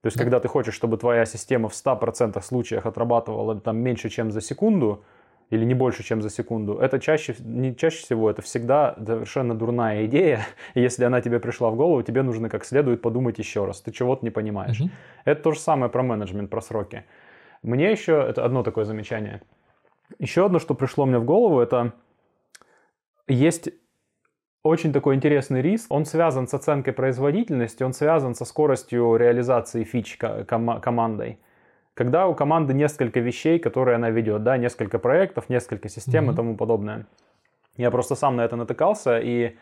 То 0.01 0.07
есть, 0.07 0.17
да. 0.17 0.23
когда 0.23 0.39
ты 0.39 0.47
хочешь, 0.47 0.73
чтобы 0.73 0.97
твоя 0.97 1.25
система 1.25 1.67
в 1.67 1.73
100% 1.73 2.41
случаях 2.41 2.85
отрабатывала 2.85 3.59
там 3.59 3.77
меньше, 3.77 4.09
чем 4.09 4.31
за 4.31 4.39
секунду, 4.39 5.03
или 5.49 5.65
не 5.65 5.73
больше, 5.73 6.03
чем 6.03 6.21
за 6.21 6.29
секунду, 6.29 6.77
это 6.77 6.99
чаще, 6.99 7.35
не 7.39 7.75
чаще 7.75 7.97
всего, 7.97 8.29
это 8.29 8.41
всегда 8.41 8.95
совершенно 9.03 9.55
дурная 9.55 10.05
идея. 10.05 10.45
И 10.75 10.81
если 10.81 11.03
она 11.03 11.21
тебе 11.21 11.39
пришла 11.39 11.69
в 11.71 11.75
голову, 11.75 12.01
тебе 12.03 12.21
нужно 12.21 12.49
как 12.49 12.63
следует 12.63 13.01
подумать 13.01 13.39
еще 13.39 13.65
раз. 13.65 13.81
Ты 13.81 13.91
чего-то 13.91 14.23
не 14.23 14.29
понимаешь. 14.29 14.79
Угу. 14.79 14.89
Это 15.25 15.41
то 15.41 15.51
же 15.51 15.59
самое 15.59 15.91
про 15.91 16.03
менеджмент, 16.03 16.49
про 16.49 16.61
сроки. 16.61 17.03
Мне 17.63 17.91
еще, 17.91 18.25
это 18.29 18.45
одно 18.45 18.63
такое 18.63 18.85
замечание. 18.85 19.41
Еще 20.19 20.45
одно, 20.45 20.59
что 20.59 20.75
пришло 20.75 21.05
мне 21.05 21.17
в 21.17 21.25
голову, 21.25 21.59
это 21.59 21.93
есть 23.29 23.69
очень 24.63 24.91
такой 24.91 25.15
интересный 25.15 25.61
риск. 25.61 25.87
Он 25.89 26.05
связан 26.05 26.47
с 26.47 26.53
оценкой 26.53 26.93
производительности, 26.93 27.83
он 27.83 27.93
связан 27.93 28.35
со 28.35 28.45
скоростью 28.45 29.15
реализации 29.15 29.83
фич 29.83 30.17
ком- 30.17 30.81
командой. 30.81 31.39
Когда 31.93 32.27
у 32.27 32.35
команды 32.35 32.73
несколько 32.73 33.19
вещей, 33.19 33.59
которые 33.59 33.95
она 33.95 34.09
ведет, 34.09 34.43
да, 34.43 34.57
несколько 34.57 34.99
проектов, 34.99 35.49
несколько 35.49 35.89
систем 35.89 36.29
mm-hmm. 36.29 36.33
и 36.33 36.35
тому 36.35 36.57
подобное. 36.57 37.05
Я 37.77 37.91
просто 37.91 38.15
сам 38.15 38.35
на 38.35 38.41
это 38.41 38.55
натыкался, 38.55 39.19
и 39.19 39.57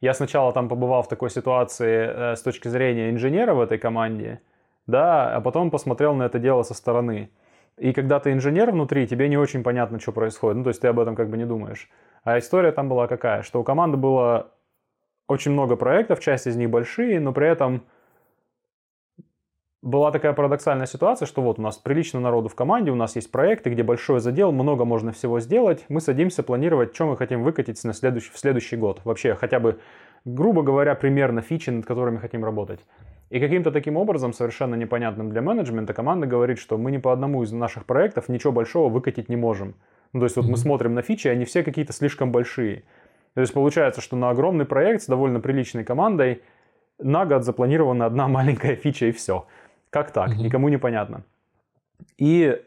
я 0.00 0.14
сначала 0.14 0.52
там 0.52 0.68
побывал 0.68 1.02
в 1.02 1.08
такой 1.08 1.30
ситуации 1.30 2.32
э, 2.32 2.36
с 2.36 2.42
точки 2.42 2.68
зрения 2.68 3.10
инженера 3.10 3.54
в 3.54 3.60
этой 3.60 3.78
команде, 3.78 4.40
да, 4.86 5.34
а 5.34 5.40
потом 5.40 5.70
посмотрел 5.70 6.14
на 6.14 6.24
это 6.24 6.38
дело 6.38 6.62
со 6.64 6.74
стороны. 6.74 7.30
И 7.78 7.92
когда 7.92 8.20
ты 8.20 8.32
инженер 8.32 8.70
внутри, 8.70 9.06
тебе 9.06 9.28
не 9.28 9.36
очень 9.36 9.62
понятно, 9.62 9.98
что 9.98 10.12
происходит. 10.12 10.58
Ну, 10.58 10.64
то 10.64 10.68
есть 10.68 10.80
ты 10.80 10.88
об 10.88 11.00
этом 11.00 11.16
как 11.16 11.30
бы 11.30 11.36
не 11.36 11.46
думаешь. 11.46 11.88
А 12.22 12.38
история 12.38 12.72
там 12.72 12.88
была 12.88 13.06
какая, 13.06 13.42
что 13.42 13.60
у 13.60 13.64
команды 13.64 13.96
было 13.96 14.52
очень 15.26 15.52
много 15.52 15.76
проектов, 15.76 16.20
часть 16.20 16.46
из 16.46 16.56
них 16.56 16.70
большие, 16.70 17.18
но 17.18 17.32
при 17.32 17.48
этом 17.48 17.84
была 19.82 20.12
такая 20.12 20.32
парадоксальная 20.32 20.86
ситуация, 20.86 21.26
что 21.26 21.42
вот 21.42 21.58
у 21.58 21.62
нас 21.62 21.76
прилично 21.76 22.20
народу 22.20 22.48
в 22.48 22.54
команде, 22.54 22.92
у 22.92 22.94
нас 22.94 23.16
есть 23.16 23.32
проекты, 23.32 23.70
где 23.70 23.82
большой 23.82 24.20
задел, 24.20 24.52
много 24.52 24.84
можно 24.84 25.10
всего 25.10 25.40
сделать. 25.40 25.84
Мы 25.88 26.00
садимся 26.00 26.44
планировать, 26.44 26.94
что 26.94 27.06
мы 27.06 27.16
хотим 27.16 27.42
выкатить 27.42 27.82
на 27.82 27.92
следующий, 27.92 28.30
в 28.30 28.38
следующий 28.38 28.76
год. 28.76 29.00
Вообще, 29.04 29.34
хотя 29.34 29.58
бы, 29.58 29.80
грубо 30.24 30.62
говоря, 30.62 30.94
примерно 30.94 31.42
фичи, 31.42 31.70
над 31.70 31.84
которыми 31.84 32.18
хотим 32.18 32.44
работать. 32.44 32.80
И 33.32 33.40
каким-то 33.40 33.72
таким 33.72 33.96
образом, 33.96 34.34
совершенно 34.34 34.74
непонятным 34.74 35.30
для 35.30 35.40
менеджмента, 35.40 35.94
команда 35.94 36.26
говорит, 36.26 36.58
что 36.58 36.76
мы 36.76 36.90
ни 36.90 36.98
по 36.98 37.14
одному 37.14 37.42
из 37.42 37.50
наших 37.50 37.86
проектов 37.86 38.28
ничего 38.28 38.52
большого 38.52 38.90
выкатить 38.90 39.30
не 39.30 39.36
можем. 39.36 39.74
Ну, 40.12 40.20
то 40.20 40.24
есть 40.24 40.36
вот 40.36 40.44
mm-hmm. 40.44 40.50
мы 40.50 40.56
смотрим 40.58 40.94
на 40.94 41.00
фичи, 41.00 41.28
они 41.28 41.46
все 41.46 41.62
какие-то 41.62 41.94
слишком 41.94 42.30
большие. 42.30 42.84
То 43.32 43.40
есть 43.40 43.54
получается, 43.54 44.02
что 44.02 44.16
на 44.16 44.28
огромный 44.28 44.66
проект 44.66 45.04
с 45.04 45.06
довольно 45.06 45.40
приличной 45.40 45.82
командой 45.82 46.42
на 46.98 47.24
год 47.24 47.42
запланирована 47.42 48.04
одна 48.04 48.28
маленькая 48.38 48.76
фича 48.76 49.06
и 49.06 49.12
все. 49.12 49.46
Как 49.88 50.10
так? 50.10 50.32
Mm-hmm. 50.32 50.42
Никому 50.42 50.68
не 50.68 50.76
понятно. 50.76 51.24
И 52.18 52.62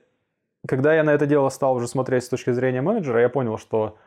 когда 0.67 0.95
я 0.95 1.03
на 1.03 1.11
это 1.11 1.27
дело 1.27 1.49
стал 1.49 1.75
уже 1.75 1.87
смотреть 1.87 2.23
с 2.23 2.29
точки 2.29 2.51
зрения 2.51 2.81
менеджера, 2.81 3.21
я 3.21 3.29
понял, 3.29 3.59
что 3.59 3.99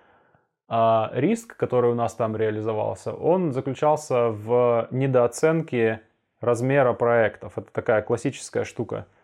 а, 0.66 1.12
риск, 1.14 1.56
который 1.56 1.93
у 1.93 1.94
нас 1.94 2.16
там 2.16 2.35
реализовался, 2.35 3.12
он 3.12 3.52
заключался 3.52 4.30
в 4.30 4.89
недооценке 4.90 6.02
размера 6.40 6.93
проектов. 6.93 7.59
Это 7.59 7.70
такая 7.73 8.02
классическая 8.02 8.65
штука– 8.65 9.06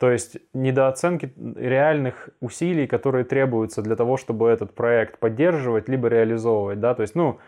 то 0.00 0.10
есть 0.10 0.38
недооценки 0.54 1.30
реальных 1.56 2.30
усилий, 2.40 2.86
которые 2.86 3.24
требуются 3.24 3.82
для 3.82 3.96
того, 3.96 4.16
чтобы 4.16 4.48
этот 4.48 4.74
проект 4.74 5.18
поддерживать, 5.18 5.90
либо 5.90 6.08
реализовывать, 6.08 6.80
да, 6.80 6.94
то 6.94 7.02
есть, 7.02 7.14
ну, 7.14 7.38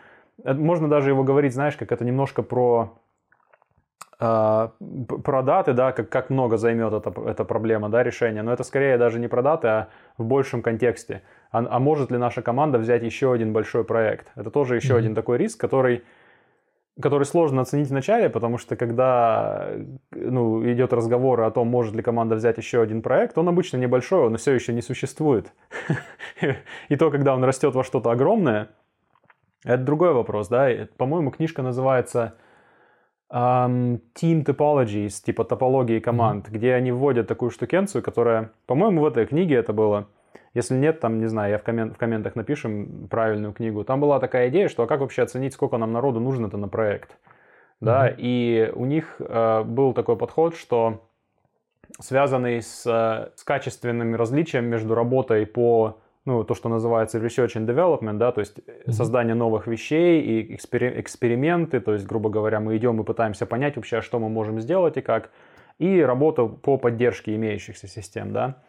можно 0.44 0.86
даже 0.86 1.08
его 1.08 1.24
говорить, 1.24 1.54
знаешь, 1.54 1.76
как 1.76 1.92
это 1.92 2.04
немножко 2.04 2.42
про 2.42 2.98
э, 4.20 4.68
про 5.24 5.42
даты, 5.42 5.72
да, 5.72 5.92
как, 5.92 6.10
как 6.10 6.28
много 6.28 6.58
займет 6.58 6.92
эта, 6.92 7.10
эта 7.22 7.46
проблема, 7.46 7.88
да, 7.88 8.02
решения, 8.02 8.42
но 8.42 8.52
это 8.52 8.64
скорее 8.64 8.98
даже 8.98 9.18
не 9.18 9.28
про 9.28 9.40
даты, 9.40 9.68
а 9.68 9.88
в 10.18 10.24
большем 10.26 10.60
контексте. 10.60 11.22
А, 11.52 11.64
а 11.66 11.78
может 11.78 12.10
ли 12.10 12.18
наша 12.18 12.42
команда 12.42 12.76
взять 12.76 13.02
еще 13.02 13.32
один 13.32 13.54
большой 13.54 13.84
проект? 13.84 14.30
Это 14.36 14.50
тоже 14.50 14.76
еще 14.76 14.92
mm-hmm. 14.92 14.98
один 14.98 15.14
такой 15.14 15.38
риск, 15.38 15.58
который 15.58 16.04
который 17.00 17.24
сложно 17.24 17.62
оценить 17.62 17.88
вначале, 17.88 18.28
потому 18.28 18.58
что 18.58 18.76
когда 18.76 19.70
ну, 20.10 20.62
идет 20.70 20.92
разговор 20.92 21.40
о 21.40 21.50
том, 21.50 21.68
может 21.68 21.94
ли 21.94 22.02
команда 22.02 22.34
взять 22.34 22.58
еще 22.58 22.82
один 22.82 23.00
проект, 23.02 23.38
он 23.38 23.48
обычно 23.48 23.78
небольшой, 23.78 24.26
он 24.26 24.36
все 24.36 24.52
еще 24.52 24.72
не 24.72 24.82
существует. 24.82 25.52
И 26.88 26.96
то, 26.96 27.10
когда 27.10 27.34
он 27.34 27.44
растет 27.44 27.74
во 27.74 27.84
что-то 27.84 28.10
огромное, 28.10 28.68
это 29.64 29.82
другой 29.82 30.12
вопрос, 30.12 30.48
да. 30.48 30.68
По-моему, 30.98 31.30
книжка 31.30 31.62
называется 31.62 32.34
um, 33.32 34.00
Team 34.14 34.44
Topologies, 34.44 35.22
типа 35.24 35.44
топологии 35.44 35.98
команд, 35.98 36.48
mm-hmm. 36.48 36.52
где 36.52 36.74
они 36.74 36.92
вводят 36.92 37.26
такую 37.26 37.50
штукенцию, 37.50 38.02
которая, 38.02 38.50
по-моему, 38.66 39.00
в 39.00 39.06
этой 39.06 39.24
книге 39.26 39.54
это 39.54 39.72
было– 39.72 40.08
если 40.54 40.76
нет, 40.76 41.00
там, 41.00 41.18
не 41.18 41.26
знаю, 41.26 41.52
я 41.52 41.58
в, 41.58 41.62
коммент, 41.62 41.94
в 41.94 41.98
комментах 41.98 42.36
напишем 42.36 43.08
правильную 43.08 43.52
книгу. 43.52 43.84
Там 43.84 44.00
была 44.00 44.20
такая 44.20 44.48
идея, 44.48 44.68
что 44.68 44.82
а 44.82 44.86
как 44.86 45.00
вообще 45.00 45.22
оценить, 45.22 45.54
сколько 45.54 45.78
нам 45.78 45.92
народу 45.92 46.20
нужно-то 46.20 46.56
на 46.56 46.68
проект? 46.68 47.16
Да, 47.80 48.08
mm-hmm. 48.08 48.14
и 48.18 48.72
у 48.74 48.84
них 48.84 49.16
э, 49.18 49.62
был 49.64 49.92
такой 49.92 50.16
подход, 50.16 50.54
что 50.54 51.08
связанный 51.98 52.62
с, 52.62 52.86
э, 52.86 53.32
с 53.34 53.42
качественным 53.42 54.14
различием 54.14 54.66
между 54.66 54.94
работой 54.94 55.46
по 55.46 55.98
ну, 56.24 56.44
то, 56.44 56.54
что 56.54 56.68
называется 56.68 57.18
research 57.18 57.56
and 57.56 57.66
development, 57.66 58.18
да, 58.18 58.30
то 58.30 58.40
есть 58.40 58.58
mm-hmm. 58.58 58.92
создание 58.92 59.34
новых 59.34 59.66
вещей 59.66 60.20
и 60.20 60.54
экспери- 60.54 61.00
эксперименты, 61.00 61.80
то 61.80 61.94
есть, 61.94 62.06
грубо 62.06 62.30
говоря, 62.30 62.60
мы 62.60 62.76
идем 62.76 63.00
и 63.00 63.04
пытаемся 63.04 63.46
понять 63.46 63.74
вообще, 63.74 64.00
что 64.00 64.20
мы 64.20 64.28
можем 64.28 64.60
сделать 64.60 64.96
и 64.96 65.00
как, 65.00 65.30
и 65.78 66.00
работа 66.00 66.46
по 66.46 66.76
поддержке 66.76 67.34
имеющихся 67.34 67.88
систем, 67.88 68.32
да. 68.32 68.62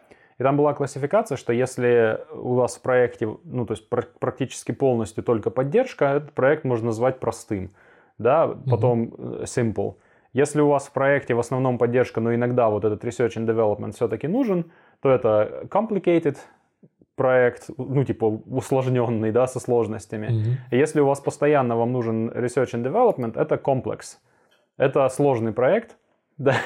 И 0.43 0.45
там 0.45 0.57
была 0.57 0.73
классификация, 0.73 1.37
что 1.37 1.53
если 1.53 2.19
у 2.33 2.55
вас 2.55 2.75
в 2.75 2.81
проекте, 2.81 3.29
ну, 3.45 3.65
то 3.65 3.75
есть 3.75 3.87
практически 3.87 4.73
полностью 4.73 5.23
только 5.23 5.49
поддержка, 5.51 6.15
этот 6.15 6.33
проект 6.33 6.65
можно 6.65 6.87
назвать 6.87 7.21
простым, 7.21 7.71
да, 8.17 8.53
потом 8.69 9.05
mm-hmm. 9.05 9.43
simple. 9.43 9.93
Если 10.33 10.59
у 10.59 10.67
вас 10.67 10.87
в 10.87 10.91
проекте 10.91 11.33
в 11.33 11.39
основном 11.39 11.77
поддержка, 11.77 12.19
но 12.19 12.35
иногда 12.35 12.67
вот 12.69 12.83
этот 12.83 13.05
research 13.05 13.37
and 13.37 13.45
development 13.45 13.93
все-таки 13.93 14.27
нужен, 14.27 14.65
то 15.01 15.09
это 15.11 15.65
complicated 15.69 16.35
проект, 17.15 17.69
ну, 17.77 18.03
типа, 18.03 18.25
усложненный, 18.25 19.31
да, 19.31 19.47
со 19.47 19.61
сложностями. 19.61 20.27
Mm-hmm. 20.27 20.77
Если 20.77 20.99
у 20.99 21.05
вас 21.05 21.21
постоянно 21.21 21.77
вам 21.77 21.93
нужен 21.93 22.29
research 22.31 22.73
and 22.73 22.83
development, 22.83 23.39
это 23.39 23.57
комплекс. 23.57 24.19
Это 24.75 25.07
сложный 25.07 25.53
проект, 25.53 25.95
да. 26.37 26.57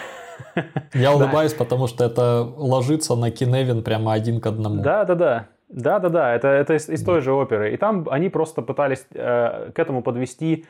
Я 0.93 1.13
улыбаюсь, 1.13 1.53
потому 1.53 1.87
что 1.87 2.05
это 2.05 2.43
ложится 2.57 3.15
на 3.15 3.31
Киневин 3.31 3.83
прямо 3.83 4.13
один 4.13 4.39
к 4.39 4.45
одному. 4.45 4.81
Да, 4.81 5.05
да, 5.05 5.15
да. 5.15 5.47
Да, 5.69 5.99
да, 5.99 6.09
да, 6.09 6.33
это, 6.33 6.47
это 6.47 6.75
из, 6.75 6.87
из 6.89 7.03
той 7.03 7.21
же 7.21 7.33
оперы. 7.33 7.73
И 7.73 7.77
там 7.77 8.07
они 8.09 8.29
просто 8.29 8.61
пытались 8.61 9.05
э, 9.13 9.71
к 9.73 9.79
этому 9.79 10.01
подвести 10.01 10.65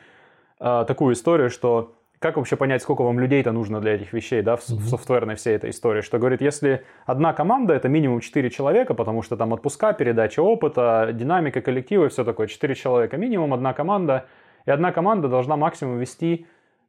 э, 0.58 0.84
такую 0.88 1.14
историю, 1.14 1.50
что 1.50 1.94
как 2.18 2.36
вообще 2.36 2.56
понять, 2.56 2.82
сколько 2.82 3.02
вам 3.02 3.20
людей-то 3.20 3.52
нужно 3.52 3.80
для 3.80 3.94
этих 3.94 4.12
вещей, 4.12 4.42
да, 4.42 4.56
в, 4.56 4.60
mm-hmm. 4.60 4.76
в 4.76 4.88
софтверной 4.88 5.36
всей 5.36 5.54
этой 5.54 5.70
истории? 5.70 6.00
Что 6.00 6.18
говорит, 6.18 6.40
если 6.40 6.84
одна 7.06 7.32
команда 7.32 7.74
это 7.74 7.88
минимум 7.88 8.20
4 8.20 8.50
человека, 8.50 8.94
потому 8.94 9.22
что 9.22 9.36
там 9.36 9.52
отпуска, 9.52 9.92
передача 9.92 10.40
опыта, 10.40 11.10
динамика 11.12 11.60
коллектива 11.60 12.06
и 12.06 12.08
все 12.08 12.24
такое, 12.24 12.48
4 12.48 12.74
человека 12.74 13.16
минимум, 13.16 13.54
одна 13.54 13.72
команда, 13.72 14.26
и 14.66 14.70
одна 14.70 14.90
команда 14.90 15.28
должна 15.28 15.56
максимум 15.56 15.98
вести 15.98 16.46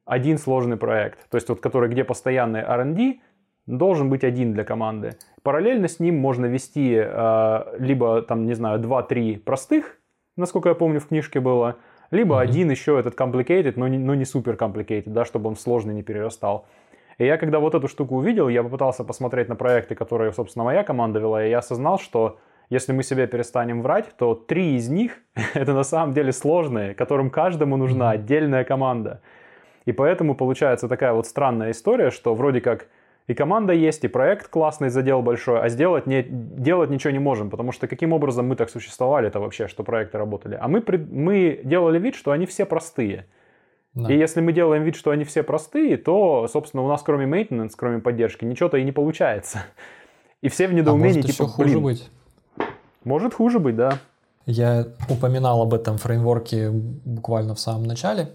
один 0.09 0.37
сложный 0.37 0.77
проект, 0.77 1.29
то 1.29 1.35
есть 1.35 1.47
вот 1.49 1.61
который, 1.61 1.89
где 1.89 2.03
постоянный 2.03 2.61
R&D, 2.61 3.19
должен 3.67 4.09
быть 4.09 4.23
один 4.23 4.53
для 4.53 4.63
команды. 4.63 5.15
Параллельно 5.43 5.87
с 5.87 5.99
ним 5.99 6.17
можно 6.17 6.47
вести 6.47 6.95
э, 6.99 7.75
либо 7.77 8.21
там, 8.23 8.45
не 8.47 8.55
знаю, 8.55 8.79
2-3 8.79 9.39
простых, 9.39 9.99
насколько 10.35 10.69
я 10.69 10.75
помню 10.75 10.99
в 10.99 11.07
книжке 11.07 11.39
было, 11.39 11.75
либо 12.09 12.35
mm-hmm. 12.35 12.41
один 12.41 12.71
еще 12.71 12.99
этот 12.99 13.13
complicated, 13.13 13.73
но 13.75 13.87
не, 13.87 13.99
но 13.99 14.15
не 14.15 14.25
супер 14.25 14.55
complicated, 14.55 15.11
да, 15.11 15.25
чтобы 15.25 15.49
он 15.49 15.55
сложный 15.55 15.93
не 15.93 16.01
перерастал. 16.01 16.65
И 17.19 17.25
я 17.25 17.37
когда 17.37 17.59
вот 17.59 17.75
эту 17.75 17.87
штуку 17.87 18.15
увидел, 18.15 18.49
я 18.49 18.63
попытался 18.63 19.03
посмотреть 19.03 19.47
на 19.47 19.55
проекты, 19.55 19.93
которые, 19.93 20.33
собственно, 20.33 20.65
моя 20.65 20.83
команда 20.83 21.19
вела, 21.19 21.45
и 21.45 21.49
я 21.49 21.59
осознал, 21.59 21.99
что 21.99 22.39
если 22.71 22.93
мы 22.93 23.03
себе 23.03 23.27
перестанем 23.27 23.81
врать, 23.83 24.05
то 24.17 24.33
три 24.33 24.75
из 24.75 24.89
них 24.89 25.19
это 25.53 25.73
на 25.73 25.83
самом 25.83 26.13
деле 26.13 26.31
сложные, 26.31 26.95
которым 26.95 27.29
каждому 27.29 27.77
нужна 27.77 28.09
отдельная 28.11 28.63
команда. 28.63 29.21
И 29.89 29.91
поэтому 29.91 30.35
получается 30.35 30.87
такая 30.87 31.13
вот 31.13 31.25
странная 31.25 31.71
история, 31.71 32.11
что 32.11 32.35
вроде 32.35 32.61
как 32.61 32.89
и 33.25 33.33
команда 33.33 33.73
есть, 33.73 34.03
и 34.03 34.07
проект 34.07 34.47
классный, 34.47 34.89
задел 34.89 35.23
большой, 35.23 35.59
а 35.59 35.67
сделать, 35.69 36.05
не, 36.05 36.23
делать 36.29 36.91
ничего 36.91 37.09
не 37.09 37.17
можем, 37.17 37.49
потому 37.49 37.71
что 37.71 37.87
каким 37.87 38.13
образом 38.13 38.47
мы 38.47 38.55
так 38.55 38.69
существовали-то 38.69 39.39
вообще, 39.39 39.67
что 39.67 39.83
проекты 39.83 40.19
работали? 40.19 40.59
А 40.61 40.67
мы, 40.67 40.83
мы 41.11 41.61
делали 41.63 41.97
вид, 41.97 42.13
что 42.13 42.29
они 42.29 42.45
все 42.45 42.65
простые. 42.65 43.25
Да. 43.95 44.13
И 44.13 44.15
если 44.15 44.41
мы 44.41 44.53
делаем 44.53 44.83
вид, 44.83 44.95
что 44.95 45.09
они 45.09 45.23
все 45.23 45.41
простые, 45.41 45.97
то, 45.97 46.47
собственно, 46.47 46.83
у 46.83 46.87
нас 46.87 47.01
кроме 47.01 47.25
maintenance, 47.25 47.71
кроме 47.75 47.97
поддержки, 47.97 48.45
ничего-то 48.45 48.77
и 48.77 48.83
не 48.83 48.91
получается. 48.91 49.63
И 50.41 50.49
все 50.49 50.67
в 50.67 50.73
недоумении, 50.73 51.13
а 51.13 51.23
может, 51.23 51.31
типа, 51.31 51.43
еще 51.45 51.51
хуже 51.51 51.79
быть. 51.79 52.11
Может 53.03 53.33
хуже 53.33 53.57
быть, 53.57 53.75
да. 53.75 53.97
Я 54.45 54.85
упоминал 55.09 55.63
об 55.63 55.73
этом 55.73 55.97
фреймворке 55.97 56.69
буквально 56.69 57.55
в 57.55 57.59
самом 57.59 57.85
начале. 57.85 58.29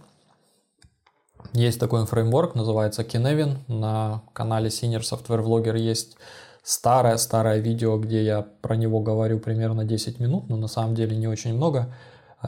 Есть 1.53 1.79
такой 1.79 2.05
фреймворк, 2.07 2.55
называется 2.55 3.03
Kinevin. 3.03 3.59
На 3.69 4.23
канале 4.33 4.69
Senior 4.69 5.01
Software 5.01 5.45
Vlogger 5.45 5.79
есть 5.79 6.17
старое-старое 6.63 7.59
видео, 7.59 7.99
где 7.99 8.25
я 8.25 8.47
про 8.63 8.75
него 8.75 9.01
говорю 9.01 9.39
примерно 9.39 9.85
10 9.85 10.19
минут, 10.19 10.49
но 10.49 10.57
на 10.57 10.67
самом 10.67 10.95
деле 10.95 11.17
не 11.17 11.29
очень 11.29 11.55
много. 11.55 11.95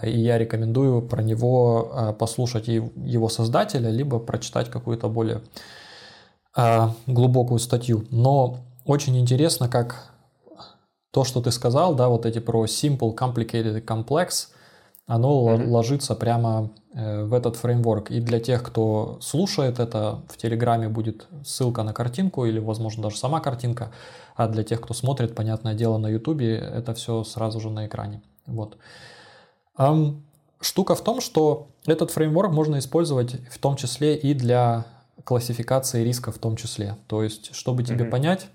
И 0.02 0.18
я 0.18 0.38
рекомендую 0.38 1.02
про 1.02 1.22
него 1.22 1.90
а, 1.92 2.12
послушать 2.12 2.68
его 2.68 3.28
создателя, 3.28 3.90
либо 3.90 4.18
прочитать 4.18 4.70
какую-то 4.70 5.08
более 5.08 5.42
а, 6.54 6.94
глубокую 7.06 7.58
статью. 7.58 8.06
Но 8.10 8.58
очень 8.84 9.18
интересно, 9.18 9.68
как 9.68 10.10
то, 11.10 11.24
что 11.24 11.40
ты 11.40 11.50
сказал, 11.50 11.94
да, 11.94 12.08
вот 12.08 12.26
эти 12.26 12.40
про 12.40 12.64
simple, 12.64 13.14
complicated 13.14 13.82
complex, 13.84 14.48
оно 15.06 15.28
mm-hmm. 15.28 15.68
ложится 15.68 16.14
прямо 16.16 16.70
э, 16.92 17.24
в 17.24 17.32
этот 17.32 17.56
фреймворк. 17.56 18.10
И 18.10 18.20
для 18.20 18.40
тех, 18.40 18.62
кто 18.62 19.18
слушает 19.20 19.78
это, 19.78 20.22
в 20.28 20.36
Телеграме 20.36 20.88
будет 20.88 21.28
ссылка 21.44 21.84
на 21.84 21.92
картинку 21.92 22.44
или, 22.44 22.58
возможно, 22.58 23.04
даже 23.04 23.16
сама 23.16 23.40
картинка. 23.40 23.92
А 24.34 24.48
для 24.48 24.64
тех, 24.64 24.80
кто 24.80 24.94
смотрит, 24.94 25.34
понятное 25.34 25.74
дело, 25.74 25.98
на 25.98 26.08
Ютубе, 26.08 26.56
это 26.56 26.92
все 26.94 27.22
сразу 27.24 27.60
же 27.60 27.70
на 27.70 27.86
экране. 27.86 28.20
Вот. 28.46 28.76
Штука 30.60 30.94
в 30.94 31.02
том, 31.02 31.20
что 31.20 31.68
этот 31.86 32.10
фреймворк 32.10 32.52
можно 32.52 32.78
использовать 32.78 33.36
в 33.48 33.58
том 33.58 33.76
числе 33.76 34.16
и 34.16 34.34
для 34.34 34.86
классификации 35.24 36.02
риска 36.02 36.32
в 36.32 36.38
том 36.38 36.56
числе. 36.56 36.96
То 37.06 37.22
есть, 37.22 37.54
чтобы 37.54 37.84
тебе 37.84 38.04
mm-hmm. 38.04 38.10
понять, 38.10 38.48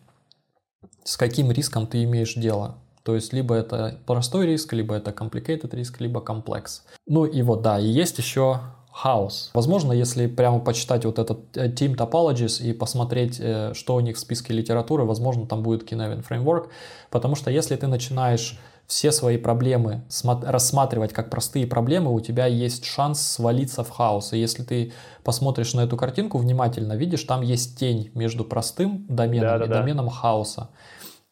с 1.04 1.16
каким 1.16 1.52
риском 1.52 1.88
ты 1.88 2.04
имеешь 2.04 2.34
дело. 2.34 2.76
То 3.04 3.16
есть 3.16 3.34
либо 3.34 3.56
это 3.56 4.00
простой 4.06 4.46
риск, 4.46 4.74
либо 4.74 4.96
это 4.96 5.12
complicated 5.12 5.76
риск, 5.76 6.00
либо 6.02 6.22
комплекс. 6.22 6.84
Ну 7.08 7.26
и 7.26 7.42
вот 7.42 7.62
да, 7.62 7.80
и 7.80 7.88
есть 7.88 8.18
еще 8.18 8.60
House. 9.04 9.52
Возможно, 9.54 9.94
если 9.94 10.28
прямо 10.28 10.60
почитать 10.60 11.06
вот 11.06 11.18
этот 11.18 11.56
э, 11.56 11.70
Team 11.70 11.96
Topologies 11.96 12.62
и 12.62 12.74
посмотреть, 12.74 13.38
э, 13.40 13.74
что 13.74 13.96
у 13.96 14.02
них 14.02 14.18
в 14.18 14.20
списке 14.20 14.54
литературы, 14.54 15.06
возможно, 15.06 15.46
там 15.46 15.64
будет 15.64 15.90
Kinevin 15.90 16.26
Framework, 16.28 16.68
потому 17.10 17.36
что 17.36 17.50
если 17.50 17.76
ты 17.78 17.88
начинаешь 17.88 18.60
все 18.88 19.14
свои 19.14 19.38
проблемы 19.38 20.02
рассматривать 20.44 21.14
как 21.14 21.30
простые 21.30 21.66
проблемы, 21.66 22.14
у 22.14 22.20
тебя 22.20 22.46
есть 22.48 22.84
шанс 22.84 23.22
свалиться 23.22 23.86
в 23.86 23.90
хаос. 23.90 24.34
И 24.34 24.38
если 24.38 24.64
ты 24.64 24.92
посмотришь 25.24 25.74
на 25.74 25.82
эту 25.82 25.96
картинку 25.96 26.38
внимательно, 26.38 26.94
видишь, 26.94 27.24
там 27.24 27.42
есть 27.42 27.80
тень 27.80 28.12
между 28.16 28.44
простым 28.44 29.06
доменом 29.08 29.48
да, 29.48 29.58
да, 29.60 29.66
и 29.66 29.68
да. 29.70 29.80
доменом 29.80 30.10
хаоса. 30.10 30.72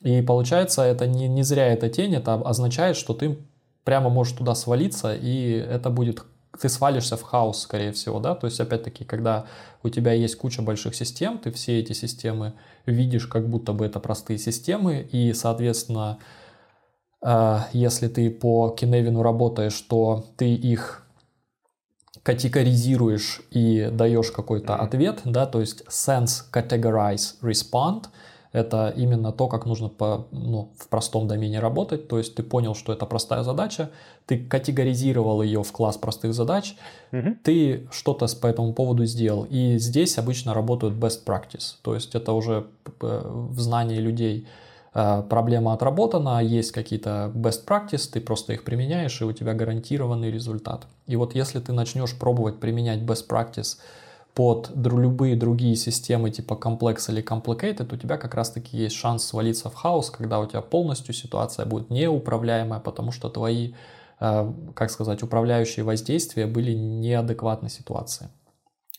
И 0.02 0.22
получается, 0.22 0.84
это 0.84 1.08
не, 1.08 1.28
не 1.28 1.44
зря 1.44 1.68
эта 1.68 1.90
тень, 1.90 2.16
это 2.16 2.36
означает, 2.36 2.96
что 2.96 3.14
ты 3.14 3.38
прямо 3.84 4.10
можешь 4.10 4.34
туда 4.34 4.56
свалиться, 4.56 5.14
и 5.14 5.52
это 5.52 5.90
будет 5.90 6.24
ты 6.60 6.68
свалишься 6.68 7.16
в 7.16 7.22
хаос, 7.22 7.62
скорее 7.62 7.92
всего, 7.92 8.20
да, 8.20 8.36
то 8.36 8.46
есть, 8.46 8.60
опять-таки, 8.60 9.06
когда 9.06 9.46
у 9.84 9.90
тебя 9.90 10.14
есть 10.14 10.36
куча 10.36 10.62
больших 10.62 10.96
систем, 10.96 11.38
ты 11.38 11.52
все 11.52 11.80
эти 11.80 11.94
системы 11.94 12.54
видишь, 12.86 13.28
как 13.28 13.48
будто 13.48 13.72
бы 13.72 13.86
это 13.86 14.00
простые 14.00 14.40
системы, 14.40 15.08
и, 15.12 15.32
соответственно, 15.34 16.18
э, 17.22 17.60
если 17.72 18.08
ты 18.08 18.30
по 18.30 18.70
Киневину 18.78 19.22
работаешь, 19.22 19.80
то 19.82 20.26
ты 20.38 20.54
их 20.54 21.06
категоризируешь 22.24 23.42
и 23.52 23.90
даешь 23.92 24.32
какой-то 24.32 24.76
ответ, 24.76 25.22
да, 25.24 25.46
то 25.46 25.62
есть 25.62 25.84
sense, 25.88 26.44
categorize, 26.52 27.36
respond— 27.42 28.06
это 28.52 28.92
именно 28.98 29.32
то, 29.32 29.48
как 29.48 29.66
нужно 29.66 29.90
по, 29.90 30.28
ну, 30.32 30.72
в 30.78 30.88
простом 30.88 31.28
домене 31.28 31.60
работать. 31.60 32.08
То 32.08 32.18
есть 32.18 32.36
ты 32.36 32.44
понял, 32.44 32.74
что 32.74 32.92
это 32.92 33.06
простая 33.06 33.44
задача, 33.44 33.92
ты 34.26 34.44
категоризировал 34.44 35.44
ее 35.44 35.62
в 35.62 35.72
класс 35.72 35.98
простых 35.98 36.34
задач, 36.34 36.76
угу. 37.12 37.36
ты 37.44 37.88
что-то 37.92 38.28
по 38.42 38.48
этому 38.48 38.74
поводу 38.74 39.06
сделал. 39.06 39.46
И 39.50 39.78
здесь 39.78 40.18
обычно 40.18 40.54
работают 40.54 40.96
best 40.96 41.26
practice. 41.26 41.76
То 41.84 41.94
есть 41.94 42.16
это 42.16 42.34
уже 42.34 42.66
э, 43.02 43.22
в 43.24 43.60
знании 43.60 43.98
людей 43.98 44.48
э, 44.96 45.24
проблема 45.30 45.74
отработана, 45.74 46.42
есть 46.44 46.72
какие-то 46.72 47.32
best 47.36 47.66
practice, 47.68 48.10
ты 48.12 48.20
просто 48.20 48.54
их 48.54 48.64
применяешь, 48.64 49.22
и 49.22 49.26
у 49.26 49.32
тебя 49.32 49.54
гарантированный 49.54 50.32
результат. 50.32 50.88
И 51.06 51.16
вот 51.16 51.36
если 51.36 51.60
ты 51.60 51.72
начнешь 51.72 52.18
пробовать 52.18 52.60
применять 52.60 53.02
best 53.02 53.28
practice 53.30 53.78
под 54.34 54.72
любые 54.76 55.35
другие 55.35 55.76
системы 55.76 56.30
типа 56.31 56.56
комплекс 56.56 57.10
или 57.10 57.23
complicated, 57.23 57.93
у 57.93 57.97
тебя 57.97 58.18
как 58.18 58.35
раз-таки 58.35 58.77
есть 58.77 58.95
шанс 58.95 59.26
свалиться 59.26 59.69
в 59.69 59.76
хаос, 59.76 60.10
когда 60.10 60.39
у 60.39 60.45
тебя 60.45 60.61
полностью 60.61 61.14
ситуация 61.14 61.65
будет 61.65 61.89
неуправляемая, 61.89 62.80
потому 62.80 63.11
что 63.11 63.30
твои, 63.30 63.73
э, 64.19 64.53
как 64.76 64.91
сказать, 64.91 65.23
управляющие 65.23 65.84
воздействия 65.84 66.45
были 66.45 66.73
неадекватной 66.73 67.69
ситуации. 67.69 68.30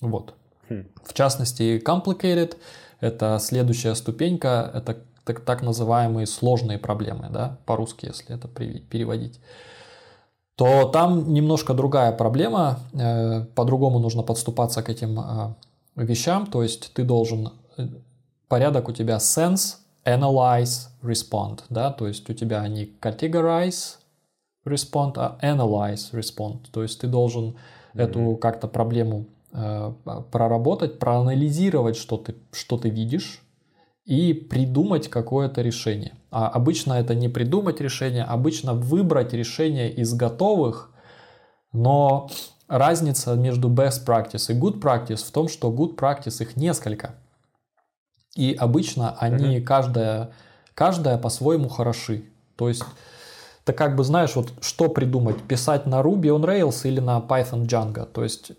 Вот. 0.00 0.34
Хм. 0.68 0.88
В 1.04 1.14
частности, 1.14 1.82
complicated— 1.84 2.56
это 3.00 3.38
следующая 3.40 3.94
ступенька, 3.94 4.70
это 4.74 4.98
так, 5.24 5.40
так 5.40 5.62
называемые 5.62 6.26
сложные 6.26 6.78
проблемы, 6.78 7.28
да, 7.30 7.58
по-русски, 7.66 8.06
если 8.06 8.34
это 8.34 8.48
переводить 8.48 9.40
то 10.60 10.84
там 10.84 11.32
немножко 11.32 11.72
другая 11.72 12.12
проблема, 12.12 12.80
э, 12.92 13.46
по-другому 13.54 13.98
нужно 13.98 14.22
подступаться 14.22 14.82
к 14.82 14.90
этим 14.90 15.18
э, 15.18 15.54
вещам, 15.96 16.46
то 16.46 16.62
есть 16.62 16.92
ты 16.92 17.02
должен, 17.02 17.52
э, 17.78 17.88
порядок 18.46 18.90
у 18.90 18.92
тебя 18.92 19.16
sense, 19.16 19.76
analyze, 20.04 20.88
respond, 21.02 21.60
да, 21.70 21.90
то 21.90 22.06
есть 22.06 22.28
у 22.28 22.34
тебя 22.34 22.68
не 22.68 22.84
categorize, 23.00 23.96
respond, 24.66 25.14
а 25.16 25.38
analyze, 25.42 26.12
respond, 26.12 26.58
то 26.70 26.82
есть 26.82 27.00
ты 27.00 27.06
должен 27.06 27.44
mm-hmm. 27.44 28.02
эту 28.02 28.36
как-то 28.36 28.68
проблему 28.68 29.24
проработать, 30.30 30.98
проанализировать, 30.98 31.96
что 31.96 32.18
ты, 32.18 32.34
что 32.52 32.76
ты 32.76 32.90
видишь, 32.90 33.42
и 34.10 34.34
придумать 34.34 35.08
какое-то 35.08 35.62
решение. 35.62 36.14
А 36.32 36.48
обычно 36.48 36.94
это 36.94 37.14
не 37.14 37.28
придумать 37.28 37.80
решение, 37.80 38.24
обычно 38.24 38.74
выбрать 38.74 39.32
решение 39.32 39.88
из 39.88 40.12
готовых, 40.14 40.90
но 41.72 42.28
разница 42.66 43.36
между 43.36 43.70
best 43.70 44.04
practice 44.04 44.52
и 44.52 44.58
good 44.58 44.80
practice 44.80 45.24
в 45.24 45.30
том, 45.30 45.48
что 45.48 45.70
good 45.70 45.96
practice 45.96 46.42
их 46.42 46.56
несколько. 46.56 47.14
И 48.34 48.52
обычно 48.52 49.12
они 49.12 49.58
mm-hmm. 49.58 49.62
каждая, 49.62 50.32
каждая 50.74 51.16
по-своему 51.16 51.68
хороши. 51.68 52.24
То 52.56 52.68
есть 52.68 52.82
ты 53.64 53.72
как 53.72 53.94
бы 53.94 54.02
знаешь, 54.02 54.34
вот 54.34 54.52
что 54.60 54.88
придумать, 54.88 55.40
писать 55.40 55.86
на 55.86 56.00
Ruby 56.00 56.36
on 56.36 56.42
Rails 56.42 56.80
или 56.82 56.98
на 56.98 57.20
Python 57.20 57.64
Django. 57.64 58.06
То 58.06 58.24
есть 58.24 58.50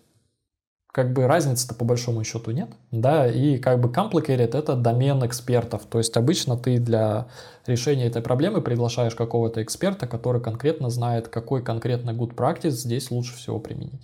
как 0.91 1.13
бы 1.13 1.25
разницы-то 1.25 1.73
по 1.73 1.85
большому 1.85 2.23
счету 2.23 2.51
нет, 2.51 2.69
да, 2.91 3.27
и 3.27 3.57
как 3.57 3.79
бы 3.79 3.89
complicated 3.89 4.57
это 4.57 4.75
домен 4.75 5.25
экспертов, 5.25 5.83
то 5.89 5.97
есть 5.97 6.15
обычно 6.17 6.57
ты 6.57 6.79
для 6.79 7.27
решения 7.65 8.07
этой 8.07 8.21
проблемы 8.21 8.61
приглашаешь 8.61 9.15
какого-то 9.15 9.63
эксперта, 9.63 10.07
который 10.07 10.41
конкретно 10.41 10.89
знает, 10.89 11.27
какой 11.27 11.63
конкретно 11.63 12.11
good 12.11 12.35
practice 12.35 12.71
здесь 12.71 13.09
лучше 13.09 13.35
всего 13.35 13.59
применить. 13.59 14.01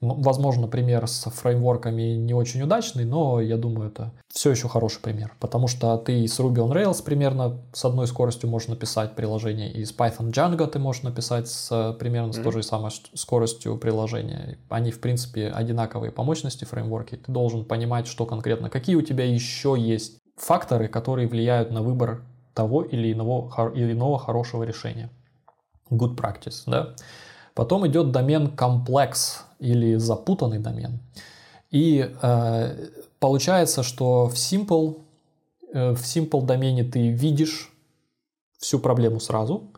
Возможно, 0.00 0.68
пример 0.68 1.08
с 1.08 1.28
фреймворками 1.28 2.14
не 2.14 2.32
очень 2.32 2.62
удачный, 2.62 3.04
но 3.04 3.40
я 3.40 3.56
думаю, 3.56 3.90
это 3.90 4.12
все 4.28 4.50
еще 4.50 4.68
хороший 4.68 5.00
пример. 5.00 5.34
Потому 5.40 5.66
что 5.66 5.96
ты 5.98 6.28
с 6.28 6.38
Ruby 6.38 6.58
on 6.58 6.70
Rails 6.70 7.02
примерно 7.02 7.58
с 7.72 7.84
одной 7.84 8.06
скоростью 8.06 8.48
можешь 8.48 8.68
написать 8.68 9.16
приложение, 9.16 9.72
и 9.72 9.84
с 9.84 9.92
Python 9.92 10.30
Django 10.30 10.68
ты 10.68 10.78
можешь 10.78 11.02
написать 11.02 11.48
с 11.48 11.96
примерно 11.98 12.30
mm-hmm. 12.30 12.40
с 12.40 12.42
той 12.44 12.52
же 12.52 12.62
самой 12.62 12.92
скоростью 13.14 13.76
приложения. 13.76 14.58
Они, 14.68 14.92
в 14.92 15.00
принципе, 15.00 15.48
одинаковые 15.48 16.12
по 16.12 16.22
мощности 16.22 16.64
фреймворки. 16.64 17.16
Ты 17.16 17.32
должен 17.32 17.64
понимать, 17.64 18.06
что 18.06 18.24
конкретно, 18.24 18.70
какие 18.70 18.94
у 18.94 19.02
тебя 19.02 19.24
еще 19.24 19.74
есть 19.76 20.18
факторы, 20.36 20.86
которые 20.86 21.26
влияют 21.26 21.72
на 21.72 21.82
выбор 21.82 22.22
того 22.54 22.82
или 22.82 23.12
иного, 23.12 23.72
или 23.74 23.92
иного 23.92 24.18
хорошего 24.20 24.62
решения. 24.62 25.10
Good 25.90 26.16
practice, 26.16 26.62
да. 26.66 26.94
Потом 27.54 27.84
идет 27.88 28.12
домен 28.12 28.56
комплекс 28.56 29.44
или 29.58 29.96
запутанный 29.96 30.58
домен. 30.58 31.00
И 31.70 32.10
э, 32.22 32.88
получается, 33.18 33.82
что 33.82 34.28
в 34.28 34.34
Simple, 34.34 35.00
э, 35.72 35.92
в 35.92 36.00
Simple 36.00 36.44
домене 36.44 36.84
ты 36.84 37.08
видишь 37.08 37.72
всю 38.58 38.78
проблему 38.78 39.20
сразу. 39.20 39.70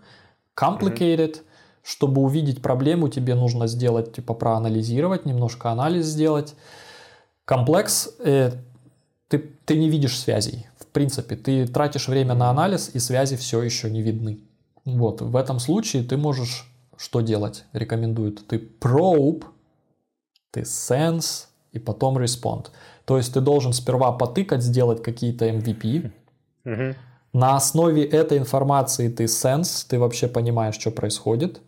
Complicated, 0.57 1.35
mm-hmm. 1.35 1.44
чтобы 1.82 2.23
увидеть 2.23 2.62
проблему, 2.62 3.09
тебе 3.09 3.35
нужно 3.35 3.66
сделать, 3.66 4.12
типа, 4.12 4.35
проанализировать, 4.35 5.27
немножко 5.27 5.70
анализ 5.70 6.07
сделать. 6.07 6.55
Комплекс, 7.44 8.11
э, 8.20 8.52
ты, 9.28 9.39
ты 9.65 9.78
не 9.78 9.90
видишь 9.90 10.19
связей. 10.19 10.66
В 10.78 10.86
принципе, 10.86 11.36
ты 11.36 11.66
тратишь 11.66 12.09
время 12.09 12.35
на 12.35 12.51
анализ, 12.51 12.90
и 12.94 12.98
связи 12.98 13.36
все 13.36 13.62
еще 13.62 13.90
не 13.90 14.02
видны. 14.02 14.40
Вот, 14.85 15.20
в 15.20 15.36
этом 15.36 15.59
случае 15.59 16.02
ты 16.02 16.16
можешь 16.16 16.66
что 16.97 17.20
делать? 17.23 17.65
Рекомендуют. 17.73 18.47
Ты 18.47 18.59
probe, 18.59 19.44
ты 20.51 20.60
sense 20.62 21.47
и 21.72 21.78
потом 21.78 22.18
respond. 22.18 22.66
То 23.05 23.16
есть 23.16 23.35
ты 23.35 23.40
должен 23.40 23.72
сперва 23.72 24.12
потыкать, 24.12 24.62
сделать 24.62 25.02
какие-то 25.02 25.48
MVP. 25.48 26.10
Mm-hmm. 26.64 26.94
На 27.32 27.56
основе 27.56 28.05
этой 28.05 28.39
информации 28.39 29.09
ты 29.09 29.24
sense, 29.24 29.86
ты 29.89 29.98
вообще 29.98 30.28
понимаешь, 30.28 30.74
что 30.74 30.90
происходит. 30.90 31.60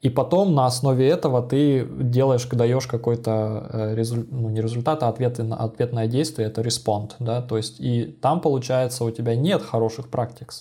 И 0.00 0.10
потом 0.10 0.54
на 0.54 0.66
основе 0.66 1.08
этого 1.08 1.42
ты 1.42 1.84
делаешь, 1.84 2.46
даешь 2.46 2.86
какой-то 2.86 3.68
э, 3.72 3.94
результат, 3.96 4.30
ну 4.30 4.48
не 4.48 4.60
результат, 4.60 5.02
а 5.02 5.08
ответ, 5.08 5.40
ответное 5.40 6.06
действие, 6.06 6.46
это 6.46 6.60
respond, 6.60 7.12
да, 7.18 7.42
то 7.42 7.56
есть 7.56 7.80
и 7.80 8.04
там 8.04 8.40
получается 8.40 9.04
у 9.04 9.10
тебя 9.10 9.34
нет 9.34 9.60
хороших 9.60 10.08
практик, 10.08 10.52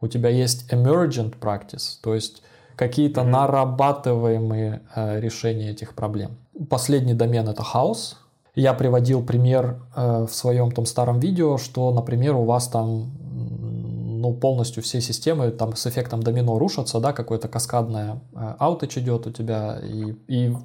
у 0.00 0.08
тебя 0.08 0.30
есть 0.30 0.72
emergent 0.72 1.38
practice, 1.38 2.00
то 2.02 2.12
есть 2.12 2.42
какие-то 2.76 3.22
mm-hmm. 3.22 3.30
нарабатываемые 3.30 4.82
э, 4.94 5.20
решения 5.20 5.70
этих 5.70 5.94
проблем. 5.94 6.36
Последний 6.68 7.14
домен 7.14 7.48
это 7.48 7.62
хаос. 7.62 8.18
Я 8.54 8.74
приводил 8.74 9.24
пример 9.24 9.80
э, 9.94 10.26
в 10.28 10.34
своем 10.34 10.70
том 10.70 10.86
старом 10.86 11.18
видео, 11.18 11.58
что, 11.58 11.90
например, 11.90 12.36
у 12.36 12.44
вас 12.44 12.68
там 12.68 13.10
ну, 13.32 14.32
полностью 14.34 14.82
все 14.82 15.00
системы 15.00 15.50
там 15.50 15.74
с 15.74 15.86
эффектом 15.86 16.22
домино 16.22 16.58
рушатся, 16.58 17.00
да, 17.00 17.12
какое-то 17.12 17.48
каскадное 17.48 18.20
э, 18.34 18.54
ауточ 18.58 18.98
идет 18.98 19.26
у 19.26 19.30
тебя, 19.32 19.78
и, 19.82 20.14
и 20.28 20.56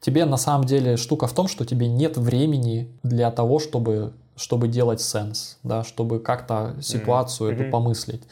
тебе 0.00 0.24
на 0.24 0.36
самом 0.36 0.64
деле 0.64 0.96
штука 0.96 1.26
в 1.26 1.32
том, 1.34 1.48
что 1.48 1.64
тебе 1.64 1.88
нет 1.88 2.16
времени 2.16 2.90
для 3.02 3.30
того, 3.30 3.58
чтобы, 3.58 4.12
чтобы 4.36 4.68
делать 4.68 5.00
сенс, 5.00 5.58
да, 5.62 5.84
чтобы 5.84 6.20
как-то 6.20 6.76
ситуацию 6.80 7.50
mm-hmm. 7.50 7.62
эту 7.62 7.70
помыслить. 7.70 8.22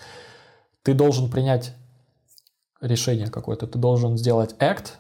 Ты 0.83 0.95
должен 0.95 1.31
принять 1.31 1.75
решение 2.83 3.29
какое-то. 3.29 3.67
Ты 3.67 3.79
должен 3.79 4.19
сделать 4.19 4.55
act, 4.59 4.95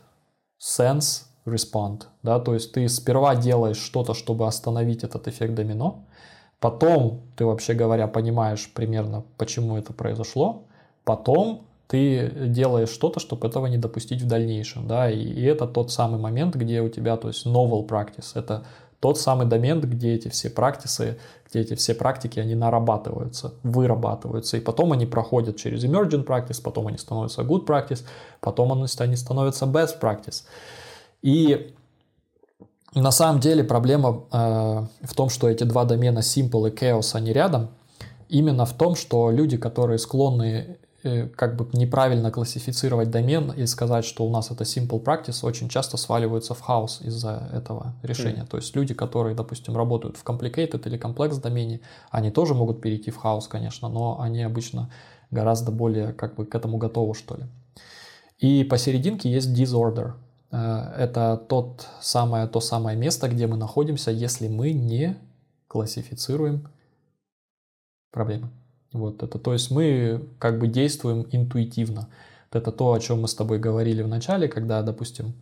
sense, 0.59 1.25
respond. 1.45 2.05
Да? 2.23 2.41
То 2.41 2.55
есть 2.55 2.73
ты 2.73 2.89
сперва 2.89 3.37
делаешь 3.37 3.79
что-то, 3.79 4.15
чтобы 4.15 4.47
остановить 4.47 5.05
этот 5.05 5.29
эффект 5.29 5.55
домино. 5.55 6.05
Потом 6.61 7.21
ты, 7.37 7.45
вообще 7.45 7.75
говоря, 7.75 8.07
понимаешь 8.07 8.71
примерно, 8.73 9.25
почему 9.37 9.77
это 9.77 9.93
произошло. 9.93 10.63
Потом 11.05 11.67
ты 11.89 12.31
делаешь 12.49 12.89
что-то, 12.89 13.21
чтобы 13.21 13.49
этого 13.49 13.67
не 13.67 13.77
допустить 13.77 14.23
в 14.23 14.27
дальнейшем, 14.27 14.87
да, 14.87 15.11
и, 15.11 15.19
и 15.19 15.43
это 15.43 15.67
тот 15.67 15.93
самый 15.93 16.19
момент, 16.19 16.55
где 16.55 16.81
у 16.81 16.89
тебя, 16.89 17.19
то 17.19 17.29
есть 17.29 17.47
novel 17.47 17.87
practice, 17.87 18.31
это 18.35 18.65
тот 19.03 19.19
самый 19.19 19.49
домен, 19.49 19.81
где 19.81 20.15
эти 20.15 20.29
все 20.29 20.49
практисы, 20.49 21.19
где 21.51 21.59
эти 21.59 21.74
все 21.74 21.93
практики, 21.93 22.39
они 22.39 22.55
нарабатываются, 22.55 23.55
вырабатываются, 23.65 24.57
и 24.57 24.61
потом 24.61 24.93
они 24.93 25.07
проходят 25.07 25.57
через 25.57 25.85
emergent 25.85 26.24
practice, 26.24 26.62
потом 26.62 26.87
они 26.87 26.99
становятся 26.99 27.43
good 27.43 27.66
practice, 27.66 28.05
потом 28.41 28.73
они 28.73 29.16
становятся 29.16 29.65
best 29.65 30.01
practice. 30.01 30.45
И 31.20 31.74
на 32.95 33.11
самом 33.11 33.41
деле 33.41 33.65
проблема 33.65 34.23
э, 34.31 34.87
в 35.03 35.15
том, 35.16 35.31
что 35.31 35.51
эти 35.51 35.65
два 35.65 35.85
домена 35.85 36.20
simple 36.20 36.70
и 36.70 36.73
chaos, 36.73 37.16
они 37.16 37.33
рядом, 37.33 37.70
именно 38.29 38.66
в 38.66 38.73
том, 38.73 38.95
что 38.95 39.33
люди, 39.33 39.57
которые 39.57 39.99
склонны 39.99 40.79
как 41.03 41.57
бы 41.57 41.69
неправильно 41.73 42.31
классифицировать 42.31 43.11
домен 43.11 43.51
и 43.51 43.66
сказать, 43.66 44.05
что 44.05 44.24
у 44.24 44.31
нас 44.31 44.51
это 44.51 44.65
simple 44.65 45.03
practice, 45.03 45.45
очень 45.45 45.69
часто 45.69 45.97
сваливаются 45.97 46.55
в 46.55 46.61
хаос 46.61 47.01
из-за 47.03 47.49
этого 47.53 47.95
решения. 48.03 48.43
Mm. 48.43 48.47
То 48.47 48.57
есть 48.59 48.77
люди, 48.77 48.95
которые, 48.95 49.35
допустим, 49.35 49.77
работают 49.77 50.16
в 50.16 50.24
complicated 50.24 50.87
или 50.87 50.97
комплекс 50.97 51.39
домене, 51.39 51.81
они 52.11 52.31
тоже 52.31 52.55
могут 52.55 52.81
перейти 52.81 53.11
в 53.11 53.16
хаос, 53.16 53.49
конечно, 53.49 53.89
но 53.89 54.20
они 54.20 54.43
обычно 54.43 54.91
гораздо 55.31 55.73
более 55.73 56.12
как 56.12 56.37
бы 56.37 56.47
к 56.47 56.55
этому 56.55 56.79
готовы, 56.79 57.15
что 57.15 57.37
ли. 57.37 57.45
И 58.39 58.65
посерединке 58.65 59.31
есть 59.31 59.49
disorder. 59.49 60.12
Э, 60.53 60.95
это 60.97 61.37
тот 61.49 61.89
самое, 62.01 62.47
то 62.47 62.61
самое 62.61 62.97
место, 62.97 63.29
где 63.29 63.47
мы 63.47 63.57
находимся, 63.57 64.12
если 64.12 64.47
мы 64.47 64.73
не 64.73 65.16
классифицируем 65.66 66.69
проблемы. 68.12 68.51
Вот 68.93 69.23
это, 69.23 69.39
то 69.39 69.52
есть 69.52 69.70
мы 69.70 70.28
как 70.39 70.59
бы 70.59 70.66
действуем 70.66 71.27
интуитивно. 71.31 72.09
Это 72.51 72.70
то, 72.70 72.93
о 72.93 73.01
чем 73.01 73.23
мы 73.23 73.28
с 73.28 73.35
тобой 73.35 73.59
говорили 73.59 74.02
в 74.02 74.09
начале, 74.09 74.48
когда, 74.48 74.82
допустим, 74.82 75.35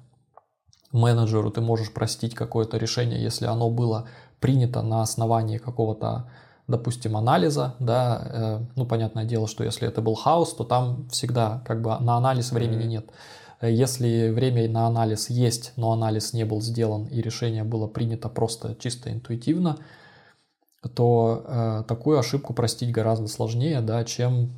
менеджеру 0.93 1.51
ты 1.51 1.61
можешь 1.61 1.93
простить 1.93 2.35
какое-то 2.35 2.77
решение, 2.77 3.21
если 3.23 3.47
оно 3.47 3.71
было 3.71 4.09
принято 4.39 4.83
на 4.83 5.03
основании 5.03 5.59
какого-то, 5.59 6.31
допустим, 6.69 7.17
анализа, 7.17 7.75
да, 7.81 8.23
э, 8.25 8.61
ну, 8.77 8.87
понятное 8.87 9.25
дело, 9.25 9.49
что 9.49 9.65
если 9.65 9.89
это 9.89 10.01
был 10.01 10.15
хаос, 10.15 10.55
то 10.55 10.65
там 10.65 11.09
всегда 11.11 11.63
как 11.67 11.83
бы 11.83 11.97
на 11.99 12.17
анализ 12.17 12.53
времени 12.53 12.85
нет. 12.85 13.11
Если 13.63 14.31
время 14.31 14.69
на 14.71 14.87
анализ 14.87 15.29
есть, 15.29 15.73
но 15.77 15.93
анализ 15.93 16.33
не 16.33 16.45
был 16.45 16.63
сделан 16.63 17.05
и 17.05 17.21
решение 17.21 17.63
было 17.63 17.87
принято 17.87 18.29
просто 18.29 18.75
чисто 18.79 19.13
интуитивно, 19.13 19.79
то 20.89 21.45
э, 21.47 21.85
такую 21.87 22.19
ошибку 22.19 22.55
простить 22.55 22.93
гораздо 22.93 23.29
сложнее, 23.29 23.81
да, 23.81 24.05
чем 24.05 24.53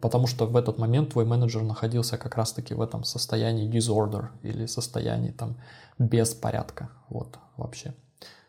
потому 0.00 0.28
что 0.28 0.46
в 0.46 0.56
этот 0.56 0.78
момент 0.78 1.10
твой 1.10 1.24
менеджер 1.24 1.62
находился 1.62 2.16
как 2.16 2.36
раз-таки 2.36 2.74
в 2.74 2.80
этом 2.80 3.02
состоянии 3.02 3.68
disorder 3.68 4.28
или 4.42 4.66
состоянии 4.66 5.32
там 5.32 5.56
беспорядка, 5.98 6.90
вот 7.08 7.38
вообще. 7.56 7.94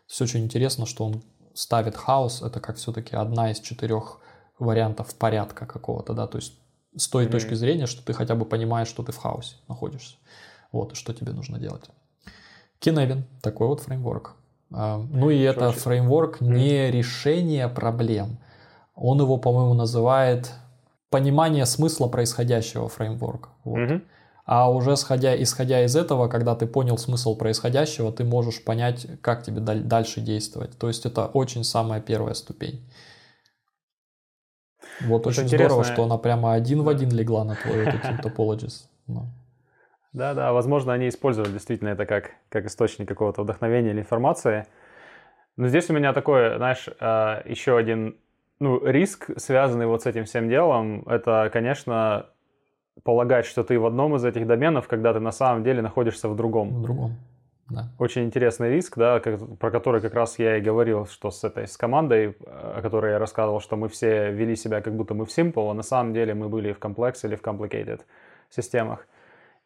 Все 0.06 0.24
очень 0.24 0.44
интересно, 0.44 0.86
что 0.86 1.04
он 1.04 1.22
ставит 1.52 1.96
хаос, 1.96 2.42
это 2.42 2.60
как 2.60 2.76
все-таки 2.76 3.16
одна 3.16 3.50
из 3.50 3.58
четырех 3.58 4.20
вариантов 4.58 5.14
порядка 5.16 5.66
какого-то, 5.66 6.14
да, 6.14 6.28
то 6.28 6.38
есть 6.38 6.54
с 6.96 7.08
той 7.08 7.26
mm-hmm. 7.26 7.30
точки 7.30 7.54
зрения, 7.54 7.86
что 7.86 8.04
ты 8.04 8.12
хотя 8.12 8.36
бы 8.36 8.44
понимаешь, 8.44 8.88
что 8.88 9.02
ты 9.02 9.10
в 9.10 9.16
хаосе 9.16 9.56
находишься, 9.68 10.16
вот, 10.70 10.92
и 10.92 10.94
что 10.94 11.12
тебе 11.12 11.32
нужно 11.32 11.58
делать. 11.58 11.90
Киневин, 12.78 13.24
такой 13.42 13.66
вот 13.66 13.80
фреймворк. 13.80 14.36
А, 14.72 14.98
ну 14.98 15.30
и 15.30 15.40
это 15.40 15.72
фреймворк 15.72 16.40
не 16.40 16.90
решение 16.90 17.68
проблем, 17.68 18.38
Он 18.94 19.20
его, 19.20 19.36
по-моему, 19.36 19.74
называет 19.74 20.52
понимание 21.10 21.66
смысла 21.66 22.08
происходящего 22.08 22.88
фреймворка. 22.88 23.50
Вот. 23.64 23.78
Мгм. 23.78 24.02
А 24.44 24.70
уже 24.70 24.96
сходя, 24.96 25.40
исходя 25.42 25.84
из 25.84 25.96
этого, 25.96 26.28
когда 26.28 26.54
ты 26.54 26.66
понял 26.66 26.98
смысл 26.98 27.36
происходящего, 27.36 28.12
ты 28.12 28.24
можешь 28.24 28.62
понять, 28.64 29.06
как 29.20 29.42
тебе 29.42 29.60
даль- 29.60 29.82
дальше 29.82 30.20
действовать. 30.20 30.78
То 30.78 30.88
есть 30.88 31.04
это 31.04 31.26
очень 31.26 31.64
самая 31.64 32.00
первая 32.00 32.34
ступень. 32.34 32.88
Вот 35.00 35.08
Вот 35.08 35.26
очень 35.26 35.42
интересно. 35.42 35.68
здорово, 35.68 35.84
что 35.84 36.04
она 36.04 36.16
прямо 36.16 36.54
один 36.54 36.82
в 36.82 36.88
один 36.88 37.10
легла 37.10 37.44
на 37.44 37.56
твой 37.56 37.84
topologies. 38.22 38.84
Ну. 39.06 39.26
Да, 40.16 40.32
да, 40.32 40.54
возможно, 40.54 40.94
они 40.94 41.08
использовали 41.08 41.52
действительно 41.52 41.90
это 41.90 42.06
как, 42.06 42.30
как 42.48 42.64
источник 42.64 43.06
какого-то 43.06 43.42
вдохновения 43.42 43.90
или 43.90 44.00
информации. 44.00 44.64
Но 45.58 45.68
здесь 45.68 45.90
у 45.90 45.92
меня 45.92 46.14
такой, 46.14 46.56
знаешь, 46.56 46.88
э, 46.88 47.42
еще 47.44 47.76
один 47.76 48.16
ну, 48.58 48.82
риск, 48.82 49.28
связанный 49.36 49.84
вот 49.84 50.04
с 50.04 50.06
этим 50.06 50.24
всем 50.24 50.48
делом, 50.48 51.02
это, 51.06 51.50
конечно, 51.52 52.30
полагать, 53.02 53.44
что 53.44 53.62
ты 53.62 53.78
в 53.78 53.84
одном 53.84 54.16
из 54.16 54.24
этих 54.24 54.46
доменов, 54.46 54.88
когда 54.88 55.12
ты 55.12 55.20
на 55.20 55.32
самом 55.32 55.62
деле 55.62 55.82
находишься 55.82 56.30
в 56.30 56.34
другом. 56.34 56.70
В 56.70 56.82
другом. 56.82 57.16
Да. 57.68 57.90
Очень 57.98 58.24
интересный 58.24 58.70
риск, 58.70 58.96
да, 58.96 59.20
как- 59.20 59.58
про 59.58 59.70
который 59.70 60.00
как 60.00 60.14
раз 60.14 60.38
я 60.38 60.56
и 60.56 60.62
говорил, 60.62 61.04
что 61.04 61.30
с 61.30 61.44
этой 61.44 61.66
с 61.68 61.76
командой, 61.76 62.38
о 62.46 62.80
которой 62.80 63.12
я 63.12 63.18
рассказывал, 63.18 63.60
что 63.60 63.76
мы 63.76 63.90
все 63.90 64.32
вели 64.32 64.56
себя 64.56 64.80
как 64.80 64.96
будто 64.96 65.12
мы 65.12 65.26
в 65.26 65.28
Simple, 65.28 65.70
а 65.70 65.74
на 65.74 65.82
самом 65.82 66.14
деле 66.14 66.32
мы 66.32 66.48
были 66.48 66.72
в 66.72 66.78
Complex 66.78 67.16
или 67.24 67.36
в 67.36 67.42
Complicated 67.42 68.00
системах. 68.48 69.06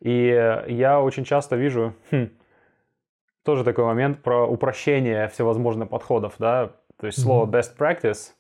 И 0.01 0.29
э, 0.31 0.65
я 0.69 1.01
очень 1.01 1.25
часто 1.25 1.57
вижу 1.57 1.95
хм, 2.11 2.29
тоже 3.45 3.65
такой 3.65 3.85
момент 3.85 4.23
про 4.23 4.47
упрощение 4.47 5.29
всевозможных 5.29 5.89
подходов, 5.89 6.35
да, 6.39 6.71
то 6.99 7.07
есть 7.07 7.21
слово 7.23 7.47
best 7.47 7.77
practice, 7.79 8.33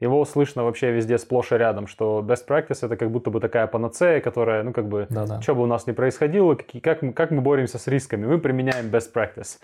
его 0.00 0.24
слышно 0.24 0.64
вообще 0.64 0.92
везде 0.92 1.18
сплошь 1.18 1.50
и 1.52 1.56
рядом, 1.56 1.86
что 1.86 2.24
best 2.26 2.46
practice 2.46 2.78
это 2.86 2.96
как 2.96 3.10
будто 3.10 3.30
бы 3.30 3.40
такая 3.40 3.66
панацея, 3.66 4.20
которая, 4.20 4.62
ну, 4.62 4.72
как 4.72 4.86
бы, 4.88 5.06
Да-да. 5.10 5.40
что 5.42 5.54
бы 5.54 5.62
у 5.62 5.66
нас 5.66 5.86
ни 5.86 5.92
происходило, 5.92 6.54
какие- 6.54 6.80
как, 6.80 7.02
мы- 7.02 7.12
как 7.12 7.30
мы 7.30 7.40
боремся 7.40 7.78
с 7.78 7.86
рисками, 7.88 8.24
мы 8.26 8.38
применяем 8.38 8.86
best 8.86 9.12
practice. 9.12 9.58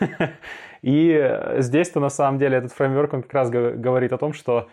И 0.82 1.12
э, 1.12 1.60
здесь-то 1.62 2.00
на 2.00 2.08
самом 2.10 2.38
деле 2.38 2.58
этот 2.58 2.72
фреймворк, 2.72 3.12
он 3.14 3.22
как 3.22 3.32
раз 3.34 3.50
го- 3.50 3.72
говорит 3.74 4.12
о 4.12 4.18
том, 4.18 4.32
что 4.32 4.68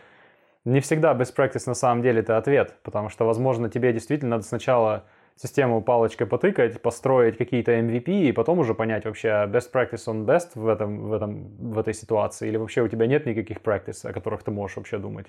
не 0.66 0.80
всегда 0.82 1.14
best 1.14 1.36
practice 1.36 1.64
на 1.68 1.74
самом 1.74 2.02
деле 2.02 2.20
это 2.22 2.38
ответ, 2.38 2.76
потому 2.84 3.10
что, 3.10 3.26
возможно, 3.26 3.70
тебе 3.70 3.94
действительно 3.94 4.32
надо 4.32 4.44
сначала 4.44 5.04
систему 5.38 5.82
палочкой 5.82 6.28
потыкать, 6.28 6.82
построить 6.82 7.38
какие-то 7.38 7.72
MVP 7.72 8.30
и 8.30 8.32
потом 8.32 8.60
уже 8.60 8.74
понять 8.74 9.06
вообще, 9.06 9.30
а 9.30 9.48
best 9.48 9.72
practice 9.72 10.08
on 10.08 10.26
best 10.26 10.50
в, 10.56 10.68
этом, 10.68 11.08
в, 11.08 11.14
этом, 11.14 11.72
в 11.72 11.78
этой 11.80 11.94
ситуации 11.94 12.48
или 12.50 12.58
вообще 12.58 12.82
у 12.82 12.88
тебя 12.88 13.08
нет 13.08 13.26
никаких 13.26 13.58
practice, 13.62 14.10
о 14.10 14.14
которых 14.14 14.44
ты 14.44 14.52
можешь 14.52 14.78
вообще 14.78 14.98
думать. 14.98 15.28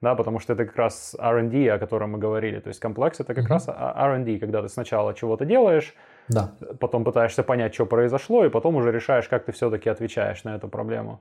Да, 0.00 0.14
потому 0.14 0.38
что 0.38 0.52
это 0.52 0.64
как 0.64 0.76
раз 0.76 1.16
R&D, 1.18 1.68
о 1.70 1.78
котором 1.78 2.12
мы 2.12 2.18
говорили. 2.18 2.60
То 2.60 2.68
есть 2.68 2.80
комплекс 2.80 3.18
это 3.20 3.34
как 3.34 3.44
Мгм. 3.44 3.52
раз 3.54 3.68
а- 3.68 3.94
R&D, 3.96 4.38
когда 4.38 4.62
ты 4.62 4.68
сначала 4.68 5.12
чего-то 5.12 5.44
делаешь, 5.44 5.94
Да. 6.28 6.52
потом 6.78 7.04
пытаешься 7.04 7.42
понять, 7.42 7.74
что 7.74 7.84
произошло, 7.86 8.44
и 8.44 8.48
потом 8.50 8.76
уже 8.76 8.92
решаешь, 8.92 9.28
как 9.28 9.44
ты 9.44 9.50
все-таки 9.52 9.90
отвечаешь 9.90 10.44
на 10.44 10.54
эту 10.54 10.68
проблему. 10.68 11.20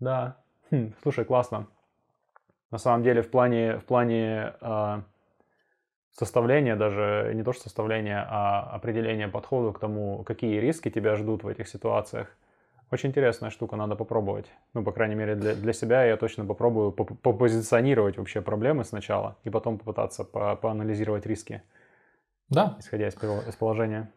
Да. 0.00 0.36
Хм, 0.70 0.92
слушай, 1.02 1.24
классно. 1.26 1.66
На 2.70 2.78
самом 2.78 3.02
деле, 3.02 3.20
в 3.20 3.30
плане, 3.30 3.76
в 3.76 3.84
плане 3.84 4.54
а, 4.60 5.02
составления, 6.18 6.76
даже 6.76 7.32
не 7.34 7.42
то 7.42 7.52
что 7.52 7.64
составления, 7.64 8.26
а 8.28 8.70
определения 8.74 9.28
подхода 9.28 9.72
к 9.72 9.78
тому, 9.78 10.24
какие 10.24 10.58
риски 10.60 10.90
тебя 10.90 11.16
ждут 11.16 11.44
в 11.44 11.48
этих 11.48 11.68
ситуациях, 11.68 12.28
очень 12.90 13.10
интересная 13.10 13.50
штука, 13.50 13.76
надо 13.76 13.96
попробовать. 13.96 14.46
Ну, 14.74 14.84
по 14.84 14.92
крайней 14.92 15.16
мере, 15.16 15.34
для, 15.34 15.54
для 15.54 15.72
себя 15.72 16.04
я 16.04 16.16
точно 16.16 16.44
попробую 16.46 16.92
поп- 16.92 17.20
попозиционировать 17.20 18.16
вообще 18.16 18.40
проблемы 18.40 18.84
сначала, 18.84 19.36
и 19.44 19.50
потом 19.50 19.78
попытаться 19.78 20.24
по- 20.24 20.56
поанализировать 20.56 21.26
риски, 21.26 21.62
Да. 22.48 22.76
исходя 22.78 23.08
из, 23.08 23.14
из 23.48 23.56
положения. 23.56 24.08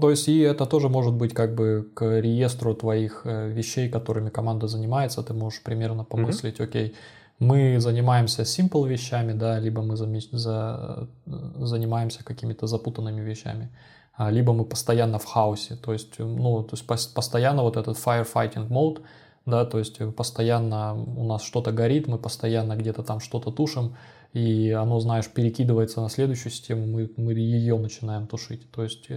То 0.00 0.10
есть 0.10 0.28
и 0.28 0.40
это 0.40 0.66
тоже 0.66 0.88
может 0.88 1.14
быть 1.14 1.34
как 1.34 1.54
бы 1.54 1.88
к 1.94 2.20
реестру 2.20 2.74
твоих 2.74 3.22
э, 3.24 3.48
вещей, 3.48 3.88
которыми 3.90 4.30
команда 4.30 4.66
занимается. 4.66 5.22
Ты 5.22 5.34
можешь 5.34 5.62
примерно 5.62 6.04
помыслить, 6.04 6.60
окей, 6.60 6.94
мы 7.38 7.78
занимаемся 7.80 8.42
simple 8.42 8.88
вещами, 8.88 9.32
да, 9.32 9.60
либо 9.60 9.82
мы 9.82 9.96
за- 9.96 11.08
э, 11.26 11.64
занимаемся 11.64 12.24
какими-то 12.24 12.66
запутанными 12.66 13.20
вещами, 13.20 13.68
а, 14.16 14.30
либо 14.30 14.52
мы 14.52 14.64
постоянно 14.64 15.18
в 15.18 15.24
хаосе. 15.24 15.76
То 15.76 15.92
есть, 15.92 16.14
э, 16.18 16.24
ну, 16.24 16.62
то 16.64 16.76
есть 16.76 16.86
пос- 16.88 17.14
постоянно 17.14 17.62
вот 17.62 17.76
этот 17.76 17.96
firefighting 17.96 18.68
mode, 18.68 19.02
да, 19.46 19.64
то 19.64 19.78
есть 19.78 20.00
э, 20.00 20.10
постоянно 20.10 20.94
у 20.94 21.24
нас 21.24 21.42
что-то 21.42 21.70
горит, 21.72 22.08
мы 22.08 22.18
постоянно 22.18 22.76
где-то 22.76 23.02
там 23.02 23.20
что-то 23.20 23.50
тушим, 23.52 23.96
и 24.34 24.72
оно, 24.72 25.00
знаешь, 25.00 25.28
перекидывается 25.28 26.00
на 26.00 26.08
следующую 26.08 26.50
систему, 26.52 26.86
мы, 26.86 27.10
мы 27.16 27.32
ее 27.34 27.78
начинаем 27.78 28.26
тушить. 28.26 28.70
То 28.72 28.82
есть, 28.82 29.08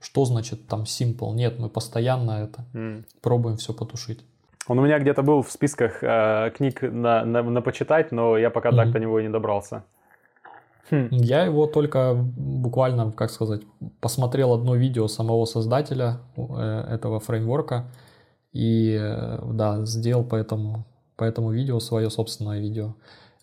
что 0.00 0.24
значит 0.24 0.66
там 0.66 0.82
simple? 0.82 1.32
Нет, 1.34 1.58
мы 1.58 1.68
постоянно 1.70 2.32
это 2.32 2.64
М. 2.74 3.04
пробуем 3.22 3.56
все 3.56 3.72
потушить. 3.72 4.20
Он 4.68 4.78
у 4.78 4.82
меня 4.82 4.98
где-то 4.98 5.22
был 5.22 5.42
в 5.42 5.50
списках 5.50 6.02
э, 6.02 6.50
книг 6.54 6.82
на, 6.82 7.24
на, 7.24 7.42
на 7.42 7.62
почитать, 7.62 8.12
но 8.12 8.36
я 8.36 8.50
пока 8.50 8.70
так 8.70 8.86
Мгм. 8.86 8.92
до 8.92 8.98
него 8.98 9.18
и 9.18 9.22
не 9.22 9.30
добрался. 9.30 9.82
Хм. 10.90 11.08
Я 11.10 11.44
его 11.44 11.66
только 11.66 12.14
буквально, 12.14 13.12
как 13.12 13.30
сказать, 13.30 13.62
посмотрел 14.00 14.52
одно 14.52 14.74
видео 14.74 15.08
самого 15.08 15.46
создателя 15.46 16.20
э, 16.36 16.84
этого 16.94 17.18
фреймворка 17.18 17.90
и, 18.52 18.98
э, 19.00 19.38
да, 19.52 19.84
сделал 19.86 20.24
по 20.24 20.36
этому, 20.36 20.84
по 21.16 21.24
этому 21.24 21.50
видео 21.50 21.80
свое 21.80 22.10
собственное 22.10 22.60
видео. 22.60 22.94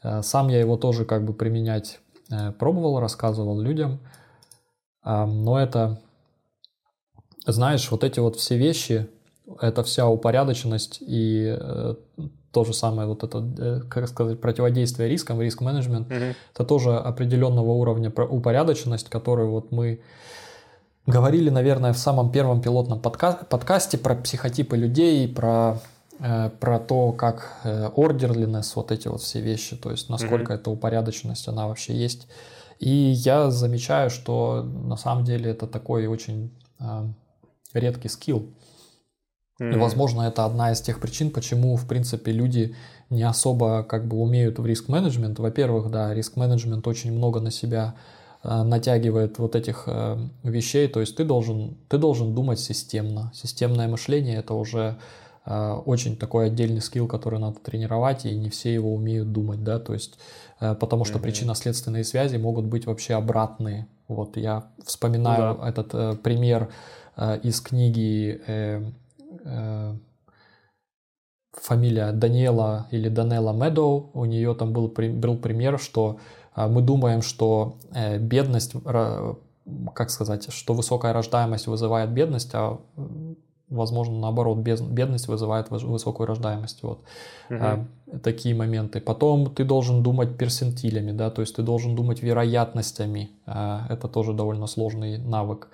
Э, 0.04 0.22
Сам 0.22 0.48
я 0.50 0.60
его 0.60 0.78
тоже 0.78 1.06
как 1.06 1.26
бы 1.26 1.34
применять 1.34 2.00
э, 2.32 2.52
пробовал, 2.52 3.00
рассказывал 3.00 3.60
людям, 3.60 4.00
но 5.08 5.60
это, 5.60 6.02
знаешь, 7.46 7.92
вот 7.92 8.04
эти 8.04 8.20
вот 8.20 8.38
все 8.38 8.58
вещи, 8.58 9.08
это 9.62 9.84
вся 9.84 10.08
упорядоченность 10.08 10.98
и 11.02 11.56
э, 11.60 11.96
то 12.52 12.64
же 12.64 12.74
самое 12.74 13.08
вот 13.08 13.24
это, 13.24 13.44
э, 13.58 13.82
как 13.90 14.08
сказать, 14.08 14.40
противодействие 14.42 15.10
рискам, 15.10 15.42
риск-менеджмент, 15.42 16.10
Мгм. 16.10 16.34
это 16.54 16.64
тоже 16.66 16.96
определенного 16.98 17.72
уровня 17.72 18.10
упорядоченность, 18.12 19.10
которую 19.10 19.52
вот 19.52 19.72
мы 19.72 20.00
говорили, 21.06 21.50
наверное, 21.50 21.94
в 21.94 21.98
самом 21.98 22.32
первом 22.32 22.62
пилотном 22.62 23.00
подка- 23.00 23.46
подкасте 23.50 23.98
про 23.98 24.16
психотипы 24.16 24.76
людей, 24.78 25.28
про, 25.28 25.80
э, 26.20 26.50
про 26.60 26.80
то, 26.80 27.12
как 27.12 27.52
э, 27.64 27.90
orderliness, 27.96 28.72
вот 28.76 28.92
эти 28.92 29.08
вот 29.08 29.22
все 29.22 29.42
вещи, 29.42 29.76
то 29.76 29.92
есть 29.92 30.10
насколько 30.10 30.54
эта 30.54 30.72
упорядоченность, 30.72 31.48
она 31.48 31.68
вообще 31.68 31.94
есть. 31.94 32.28
И 32.80 32.90
я 32.90 33.52
замечаю, 33.52 34.10
что 34.10 34.64
на 34.64 34.98
самом 34.98 35.24
деле 35.24 35.52
это 35.52 35.68
такой 35.68 36.08
очень 36.08 36.52
э, 36.80 37.04
редкий 37.74 38.10
скилл. 38.10 38.48
И, 39.60 39.64
Мгм. 39.64 39.80
возможно, 39.80 40.24
это 40.24 40.46
одна 40.46 40.72
из 40.72 40.82
тех 40.82 41.00
причин, 41.00 41.32
почему, 41.32 41.76
в 41.78 41.88
принципе, 41.88 42.32
люди 42.32 42.76
не 43.10 43.24
особо 43.24 43.84
как 43.84 44.06
бы 44.08 44.18
умеют 44.18 44.60
в 44.60 44.66
риск-менеджмент. 44.66 45.40
Во-первых, 45.40 45.90
да, 45.92 46.14
риск-менеджмент 46.14 46.88
очень 46.88 47.14
много 47.14 47.40
на 47.40 47.52
себя 47.52 47.96
э, 48.44 48.64
натягивает 48.64 49.40
вот 49.40 49.56
этих 49.56 49.86
э, 49.88 50.18
вещей. 50.44 50.88
То 50.88 51.00
есть 51.00 51.16
ты 51.16 51.24
должен, 51.24 51.78
ты 51.90 51.98
должен 51.98 52.36
думать 52.36 52.60
системно. 52.60 53.32
Системное 53.34 53.88
мышление– 53.88 54.38
это 54.40 54.54
уже 54.54 54.98
э, 55.46 55.72
очень 55.86 56.16
такой 56.18 56.48
отдельный 56.48 56.82
скилл, 56.82 57.08
который 57.08 57.40
надо 57.40 57.60
тренировать, 57.60 58.26
и 58.26 58.36
не 58.36 58.50
все 58.50 58.74
его 58.74 58.94
умеют 58.94 59.32
думать, 59.32 59.64
да, 59.64 59.80
то 59.80 59.94
есть 59.94 60.20
э, 60.60 60.76
потому 60.76 61.06
что 61.06 61.16
Мгм. 61.16 61.24
причинно-следственные 61.24 62.04
связи 62.04 62.38
могут 62.38 62.66
быть 62.66 62.86
вообще 62.86 63.14
обратные. 63.16 63.88
Вот 64.08 64.38
я 64.38 64.66
вспоминаю 64.86 65.54
Ну 65.56 65.62
да. 65.62 65.70
этот 65.70 65.94
э, 65.94 66.16
пример 66.22 66.70
э, 67.18 67.40
из 67.42 67.62
книги 67.62 68.42
фамилия 71.62 72.12
Даниэла 72.12 72.88
или 72.92 73.10
Данела 73.10 73.54
Медоу, 73.54 74.12
у 74.14 74.26
нее 74.26 74.54
там 74.56 74.74
был, 74.74 74.88
был 74.88 75.38
пример, 75.38 75.80
что 75.80 76.20
э, 76.56 76.68
мы 76.68 76.82
думаем, 76.82 77.22
что 77.22 77.78
э, 77.94 78.18
бедность, 78.18 78.74
как 79.94 80.10
сказать, 80.10 80.54
что 80.54 80.74
высокая 80.74 81.14
рождаемость 81.14 81.68
вызывает 81.68 82.12
бедность, 82.12 82.52
а 82.54 82.80
возможно 83.70 84.20
наоборот, 84.20 84.60
бедность 84.60 85.28
вызывает 85.28 85.70
выс- 85.70 85.86
высокую 85.86 86.28
рождаемость. 86.28 86.84
Вот. 86.84 87.00
А, 87.50 87.86
такие 88.22 88.54
моменты. 88.54 89.02
Потом 89.02 89.54
ты 89.54 89.64
должен 89.64 90.04
думать 90.04 90.38
персентилями, 90.38 91.12
да, 91.12 91.32
то 91.32 91.42
есть 91.42 91.56
ты 91.56 91.64
должен 91.64 91.96
думать 91.96 92.22
вероятностями. 92.22 93.32
А, 93.46 93.88
это 93.90 94.08
тоже 94.08 94.34
довольно 94.34 94.68
сложный 94.68 95.18
навык. 95.18 95.70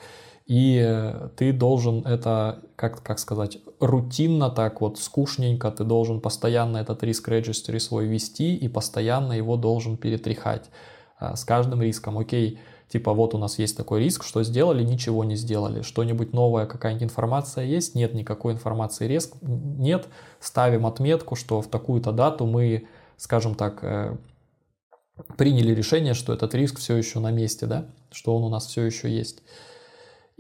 И 0.52 0.84
э, 0.86 1.30
ты 1.38 1.54
должен 1.54 2.06
это, 2.06 2.60
как, 2.76 3.02
как 3.04 3.20
сказать, 3.20 3.60
рутинно 3.80 4.50
так 4.50 4.82
вот, 4.82 5.00
скучненько, 5.00 5.72
ты 5.72 5.86
должен 5.86 6.20
постоянно 6.20 6.76
этот 6.76 7.04
риск 7.04 7.30
регистри 7.30 7.80
свой 7.80 8.06
вести 8.08 8.54
и 8.58 8.68
постоянно 8.68 9.32
его 9.32 9.56
должен 9.56 9.96
перетряхать 9.96 10.70
а, 11.18 11.38
с 11.38 11.46
каждым 11.46 11.82
риском. 11.82 12.18
Окей, 12.18 12.60
типа 12.90 13.14
вот 13.14 13.34
у 13.34 13.38
нас 13.38 13.60
есть 13.60 13.78
такой 13.78 14.02
риск, 14.02 14.26
что 14.26 14.44
сделали, 14.44 14.84
ничего 14.84 15.24
не 15.24 15.38
сделали, 15.38 15.84
что-нибудь 15.84 16.34
новое, 16.34 16.66
какая-нибудь 16.66 17.04
информация 17.04 17.64
есть, 17.64 17.96
нет 17.96 18.14
никакой 18.14 18.52
информации, 18.52 19.08
риск 19.08 19.36
нет, 19.42 20.10
ставим 20.42 20.86
отметку, 20.86 21.38
что 21.38 21.62
в 21.62 21.68
такую-то 21.68 22.12
дату 22.12 22.46
мы 22.46 22.90
скажем 23.16 23.56
так, 23.56 24.18
приняли 25.38 25.74
решение, 25.74 26.14
что 26.14 26.34
этот 26.34 26.54
риск 26.56 26.80
все 26.80 26.98
еще 26.98 27.20
на 27.20 27.32
месте, 27.32 27.68
да, 27.68 27.86
что 28.12 28.36
он 28.36 28.44
у 28.44 28.50
нас 28.50 28.66
все 28.66 28.84
еще 28.84 29.10
есть. 29.10 29.44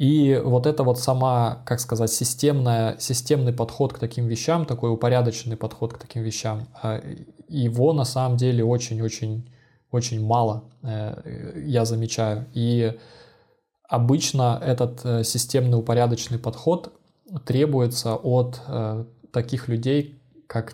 И 0.02 0.41
вот 0.44 0.65
это 0.65 0.84
вот 0.84 0.99
сама, 0.99 1.61
как 1.64 1.80
сказать, 1.80 2.11
системная, 2.11 2.98
системный 2.98 3.53
подход 3.53 3.94
к 3.94 3.99
таким 3.99 4.26
вещам, 4.26 4.65
такой 4.65 4.91
упорядоченный 4.91 5.57
подход 5.57 5.94
к 5.94 5.99
таким 5.99 6.23
вещам, 6.23 6.68
а, 6.82 6.99
его 7.48 7.94
на 7.94 8.03
самом 8.03 8.36
деле 8.36 8.64
очень-очень 8.64 9.48
очень 9.91 10.26
мало, 10.26 10.64
э, 10.82 11.61
я 11.68 11.86
замечаю. 11.86 12.48
И 12.56 12.98
обычно 13.88 14.60
этот 14.65 15.06
э, 15.06 15.23
системный 15.23 15.78
упорядоченный 15.78 16.40
подход 16.40 16.94
требуется 17.45 18.15
от 18.15 18.60
э, 18.68 19.06
таких 19.32 19.68
людей, 19.68 20.19
как 20.48 20.73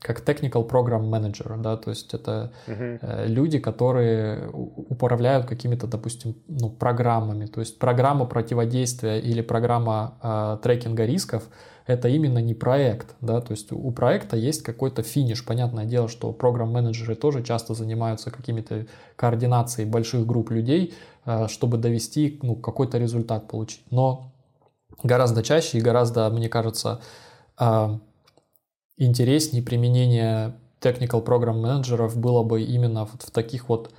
как 0.00 0.20
technical 0.20 0.68
program 0.68 1.08
manager, 1.10 1.60
да, 1.60 1.76
то 1.76 1.90
есть 1.90 2.14
это 2.14 2.52
uh-huh. 2.66 3.26
люди, 3.26 3.58
которые 3.58 4.48
управляют 4.50 5.46
какими-то, 5.46 5.86
допустим, 5.86 6.36
ну, 6.48 6.70
программами, 6.70 7.46
то 7.46 7.60
есть 7.60 7.78
программа 7.78 8.26
противодействия 8.26 9.18
или 9.18 9.42
программа 9.42 10.14
э, 10.22 10.58
трекинга 10.62 11.04
рисков 11.04 11.44
это 11.86 12.08
именно 12.08 12.38
не 12.38 12.54
проект, 12.54 13.14
да, 13.20 13.40
то 13.40 13.52
есть 13.52 13.70
у 13.72 13.90
проекта 13.90 14.36
есть 14.36 14.62
какой-то 14.62 15.02
финиш, 15.02 15.44
понятное 15.44 15.84
дело, 15.84 16.08
что 16.08 16.32
программ-менеджеры 16.32 17.14
тоже 17.14 17.42
часто 17.42 17.74
занимаются 17.74 18.30
какими-то 18.30 18.86
координацией 19.16 19.88
больших 19.88 20.26
групп 20.26 20.50
людей, 20.50 20.94
э, 21.26 21.46
чтобы 21.48 21.76
довести, 21.76 22.38
ну, 22.42 22.56
какой-то 22.56 22.98
результат 22.98 23.48
получить, 23.48 23.84
но 23.90 24.32
гораздо 25.02 25.42
чаще 25.42 25.78
и 25.78 25.82
гораздо, 25.82 26.30
мне 26.30 26.48
кажется, 26.48 27.00
э, 27.60 27.98
интереснее 28.96 29.62
применение 29.62 30.54
technical 30.80 31.24
program 31.24 31.60
менеджеров 31.60 32.16
было 32.16 32.42
бы 32.42 32.62
именно 32.62 33.06
в, 33.06 33.12
в 33.18 33.30
таких 33.30 33.68
вот 33.68 33.92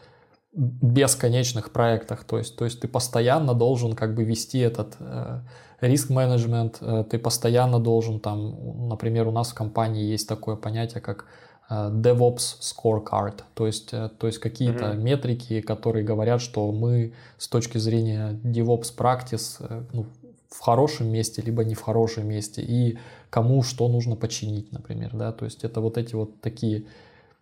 бесконечных 0.56 1.72
проектах. 1.72 2.24
То 2.24 2.38
есть, 2.38 2.56
то 2.56 2.66
есть 2.66 2.80
ты 2.80 2.88
постоянно 2.88 3.54
должен 3.54 3.94
как 3.94 4.16
бы 4.16 4.24
вести 4.24 4.60
этот 4.60 4.96
э, 5.00 5.42
риск-менеджмент, 5.82 6.78
э, 6.82 7.04
ты 7.10 7.20
постоянно 7.20 7.80
должен 7.80 8.20
там, 8.20 8.88
например, 8.88 9.28
у 9.28 9.32
нас 9.32 9.50
в 9.50 9.54
компании 9.54 10.06
есть 10.06 10.30
такое 10.30 10.56
понятие, 10.56 11.02
как 11.02 11.26
э, 11.70 11.90
DevOps 11.92 12.60
scorecard, 12.62 13.42
то 13.54 13.68
есть, 13.68 13.90
э, 13.92 14.10
то 14.18 14.28
есть 14.28 14.40
какие-то 14.40 14.86
mm-hmm. 14.86 14.98
метрики, 14.98 15.62
которые 15.62 16.06
говорят, 16.06 16.42
что 16.42 16.72
мы 16.72 17.14
с 17.38 17.50
точки 17.50 17.78
зрения 17.78 18.40
DevOps 18.44 18.96
practice 18.98 19.58
э, 19.60 19.84
ну, 19.92 20.06
в 20.50 20.62
хорошем 20.62 21.12
месте, 21.12 21.42
либо 21.42 21.66
не 21.66 21.76
в 21.76 21.82
хорошем 21.82 22.30
месте, 22.30 22.62
и 22.62 22.98
кому 23.30 23.64
что 23.64 23.88
нужно 23.88 24.16
починить, 24.16 24.72
например, 24.72 25.12
да, 25.14 25.32
то 25.32 25.46
есть 25.46 25.64
это 25.64 25.82
вот 25.82 25.98
эти 25.98 26.16
вот 26.16 26.42
такие 26.42 26.86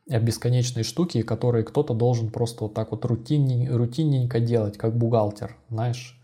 бесконечные 0.08 0.84
штуки, 0.84 1.22
которые 1.22 1.64
кто-то 1.64 1.94
должен 1.94 2.30
просто 2.30 2.66
вот 2.66 2.74
так 2.74 2.92
вот 2.92 3.06
рутинненько, 3.06 3.78
рутинненько 3.78 4.40
делать, 4.40 4.78
как 4.78 4.98
бухгалтер, 4.98 5.56
знаешь. 5.70 6.20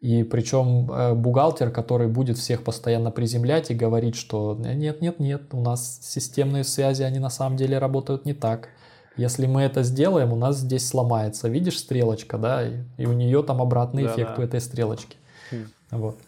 И 0.00 0.22
причем 0.22 0.90
э, 0.90 1.14
бухгалтер, 1.14 1.70
который 1.70 2.08
будет 2.08 2.36
всех 2.36 2.62
постоянно 2.62 3.10
приземлять 3.10 3.70
и 3.70 3.74
говорить, 3.74 4.16
что 4.16 4.54
нет, 4.54 5.00
нет, 5.00 5.18
нет, 5.18 5.54
у 5.54 5.62
нас 5.62 5.98
системные 6.02 6.64
связи, 6.64 7.02
они 7.02 7.18
на 7.18 7.30
самом 7.30 7.56
деле 7.56 7.78
работают 7.78 8.26
не 8.26 8.34
так. 8.34 8.68
Если 9.16 9.46
мы 9.46 9.62
это 9.62 9.82
сделаем, 9.82 10.32
у 10.32 10.36
нас 10.36 10.58
здесь 10.58 10.86
сломается. 10.86 11.48
Видишь 11.48 11.78
стрелочка, 11.78 12.36
да, 12.36 12.66
и, 12.66 12.80
и 12.98 13.06
у 13.06 13.12
нее 13.12 13.42
там 13.42 13.62
обратный 13.62 14.04
да, 14.04 14.12
эффект 14.12 14.32
да. 14.36 14.42
у 14.42 14.44
этой 14.44 14.60
стрелочки. 14.60 15.16
Хм. 15.50 15.68
Вот. 15.92 16.18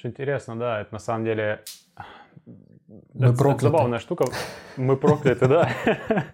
Что 0.00 0.08
интересно, 0.08 0.56
да, 0.56 0.80
это 0.80 0.94
на 0.94 0.98
самом 0.98 1.26
деле... 1.26 1.60
Мы 3.12 3.26
это, 3.26 3.36
прокляты. 3.36 3.66
Это 3.66 3.66
забавная 3.66 3.98
штука. 3.98 4.24
Мы 4.78 4.96
прокляты, 4.96 5.46
да. 5.46 5.68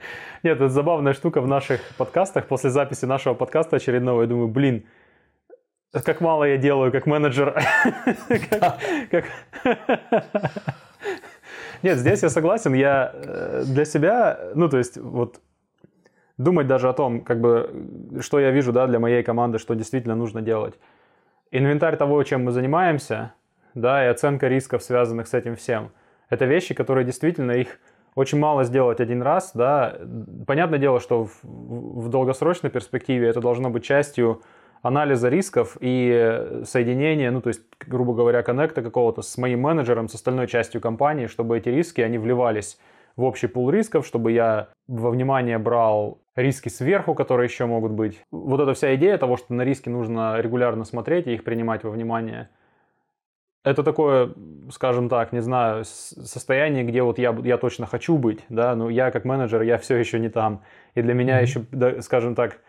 Нет, 0.45 0.59
это 0.59 0.69
забавная 0.69 1.15
штука 1.15 1.41
в 1.41 1.49
наших 1.49 1.81
подкастах. 1.97 2.47
После 2.47 2.71
записи 2.71 3.07
нашего 3.07 3.35
подкаста 3.35 3.75
очередного, 3.75 4.23
я 4.23 4.29
думаю, 4.29 4.47
блин, 4.47 4.87
как 5.91 6.21
мало 6.21 6.45
я 6.45 6.59
делаю 6.59 6.93
как 6.93 7.07
менеджер. 7.07 7.61
Нет, 11.83 11.99
здесь 11.99 12.23
я 12.23 12.29
согласен. 12.29 12.73
Я 12.73 13.11
э, 13.15 13.65
для 13.67 13.85
себя, 13.85 14.53
ну, 14.55 14.69
то 14.69 14.79
есть, 14.79 14.97
вот 14.97 15.41
думать 16.39 16.69
даже 16.69 16.89
о 16.89 16.93
том, 16.93 17.21
как 17.21 17.41
бы, 17.41 18.21
что 18.21 18.39
я 18.39 18.53
вижу, 18.53 18.73
да, 18.73 18.87
для 18.87 19.01
моей 19.01 19.25
команды, 19.25 19.59
что 19.59 19.75
действительно 19.75 20.15
нужно 20.15 20.41
делать. 20.41 20.79
Инвентарь 21.51 21.97
того, 21.97 22.23
чем 22.23 22.45
мы 22.45 22.53
занимаемся– 22.53 23.33
да, 23.77 24.05
и 24.05 24.09
оценка 24.09 24.49
рисков, 24.49 24.83
связанных 24.83 25.29
с 25.29 25.35
этим 25.35 25.55
всем. 25.55 25.93
Это 26.31 26.47
вещи, 26.47 26.75
которые 26.75 27.05
действительно 27.05 27.53
их 27.53 27.79
очень 28.17 28.39
мало 28.39 28.65
сделать 28.65 29.01
один 29.01 29.23
раз, 29.23 29.53
да. 29.55 29.97
Понятное 30.47 30.79
дело, 30.79 30.99
что 30.99 31.27
в, 31.27 31.39
в 31.43 32.09
долгосрочной 32.09 32.71
перспективе 32.71 33.29
это 33.29 33.41
должно 33.41 33.69
быть 33.71 33.85
частью 33.85 34.43
анализа 34.83 35.29
рисков 35.29 35.77
и 35.81 36.63
соединения, 36.65 37.31
ну, 37.31 37.43
то 37.43 37.49
есть, 37.49 37.61
грубо 37.87 38.15
говоря, 38.15 38.43
коннекта 38.43 38.83
какого-то 38.83 39.21
с 39.21 39.37
моим 39.37 39.61
менеджером, 39.61 40.09
с 40.09 40.15
остальной 40.15 40.47
частью 40.47 40.81
компании, 40.81 41.27
чтобы 41.27 41.59
эти 41.59 41.69
риски, 41.69 42.01
они 42.01 42.17
вливались 42.17 42.79
в 43.17 43.25
общий 43.25 43.47
пул 43.47 43.71
рисков, 43.71 44.07
чтобы 44.07 44.33
я 44.33 44.69
во 44.89 45.11
внимание 45.11 45.59
брал 45.59 46.19
риски 46.35 46.71
сверху, 46.71 47.15
которые 47.15 47.47
еще 47.47 47.67
могут 47.67 47.93
быть. 47.93 48.23
Вот 48.31 48.61
эта 48.61 48.73
вся 48.73 48.95
идея 48.95 49.19
того, 49.19 49.37
что 49.37 49.53
на 49.53 49.63
риски 49.63 49.91
нужно 49.91 50.41
регулярно 50.41 50.85
смотреть 50.85 51.27
и 51.27 51.35
их 51.35 51.45
принимать 51.45 51.85
во 51.85 51.91
внимание– 51.91 52.49
это 53.67 53.83
такое, 53.83 54.31
скажем 54.71 55.09
так, 55.09 55.33
не 55.33 55.41
знаю, 55.41 55.85
состояние, 55.85 56.85
где 56.85 57.03
вот 57.03 57.19
я, 57.19 57.37
я 57.43 57.59
точно 57.59 57.85
хочу 57.87 58.17
быть, 58.17 58.45
да, 58.49 58.77
но 58.77 58.89
я 58.89 59.11
как 59.11 59.25
менеджер, 59.25 59.63
я 59.63 59.77
все 59.77 59.97
еще 59.97 60.21
не 60.21 60.29
там. 60.29 60.63
И 60.95 61.03
для 61.03 61.15
меня 61.15 61.41
mm-hmm. 61.41 61.43
еще, 61.43 61.63
да, 61.73 62.01
скажем 62.01 62.37
так, 62.37 62.61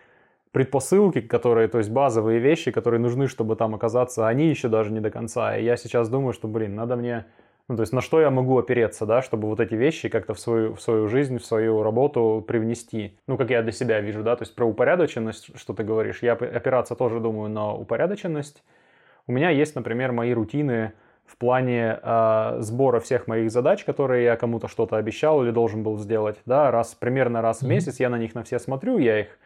предпосылки, 0.52 1.22
которые, 1.22 1.68
то 1.68 1.78
есть 1.78 1.92
базовые 1.92 2.40
вещи, 2.40 2.72
которые 2.72 3.00
нужны, 3.00 3.28
чтобы 3.28 3.56
там 3.56 3.76
оказаться, 3.76 4.28
они 4.28 4.50
еще 4.50 4.70
даже 4.70 4.92
не 4.92 5.00
до 5.00 5.12
конца. 5.12 5.56
И 5.56 5.64
я 5.64 5.78
сейчас 5.78 6.10
думаю, 6.10 6.34
что, 6.34 6.48
блин, 6.48 6.74
надо 6.74 6.96
мне, 6.96 7.26
ну, 7.68 7.76
то 7.76 7.82
есть 7.82 7.94
на 7.94 8.02
что 8.02 8.20
я 8.20 8.32
могу 8.32 8.58
опереться, 8.58 9.06
да, 9.06 9.22
чтобы 9.22 9.48
вот 9.50 9.60
эти 9.60 9.76
вещи 9.76 10.10
как-то 10.10 10.34
в 10.34 10.40
свою, 10.40 10.74
в 10.74 10.82
свою 10.82 11.08
жизнь, 11.08 11.38
в 11.38 11.46
свою 11.46 11.84
работу 11.84 12.44
привнести. 12.48 13.20
Ну, 13.28 13.38
как 13.38 13.52
я 13.52 13.62
для 13.62 13.72
себя 13.72 14.02
вижу, 14.02 14.24
да, 14.24 14.36
то 14.36 14.42
есть 14.42 14.56
про 14.56 14.66
упорядоченность, 14.66 15.56
что 15.60 15.76
ты 15.76 15.84
говоришь, 15.84 16.24
я 16.24 16.34
опираться 16.34 16.96
тоже 16.96 17.20
думаю 17.20 17.52
на 17.52 17.72
упорядоченность, 17.72 18.64
у 19.28 19.34
меня 19.34 19.50
есть, 19.50 19.76
например, 19.76 20.14
мои 20.14 20.34
рутины 20.34 20.94
в 21.26 21.36
плане 21.38 22.00
э, 22.02 22.58
сбора 22.60 23.02
всех 23.02 23.28
моих 23.28 23.52
задач, 23.52 23.84
которые 23.84 24.24
я 24.24 24.38
кому-то 24.38 24.70
что-то 24.70 24.96
обещал 24.96 25.44
или 25.44 25.52
должен 25.52 25.84
был 25.84 25.98
сделать. 25.98 26.38
Да, 26.46 26.72
раз, 26.72 26.96
примерно 26.96 27.42
раз 27.42 27.62
в 27.62 27.68
месяц 27.68 28.00
я 28.00 28.10
на 28.10 28.18
них 28.18 28.34
на 28.34 28.44
все 28.44 28.58
смотрю, 28.58 28.98
я 28.98 29.20
их, 29.20 29.38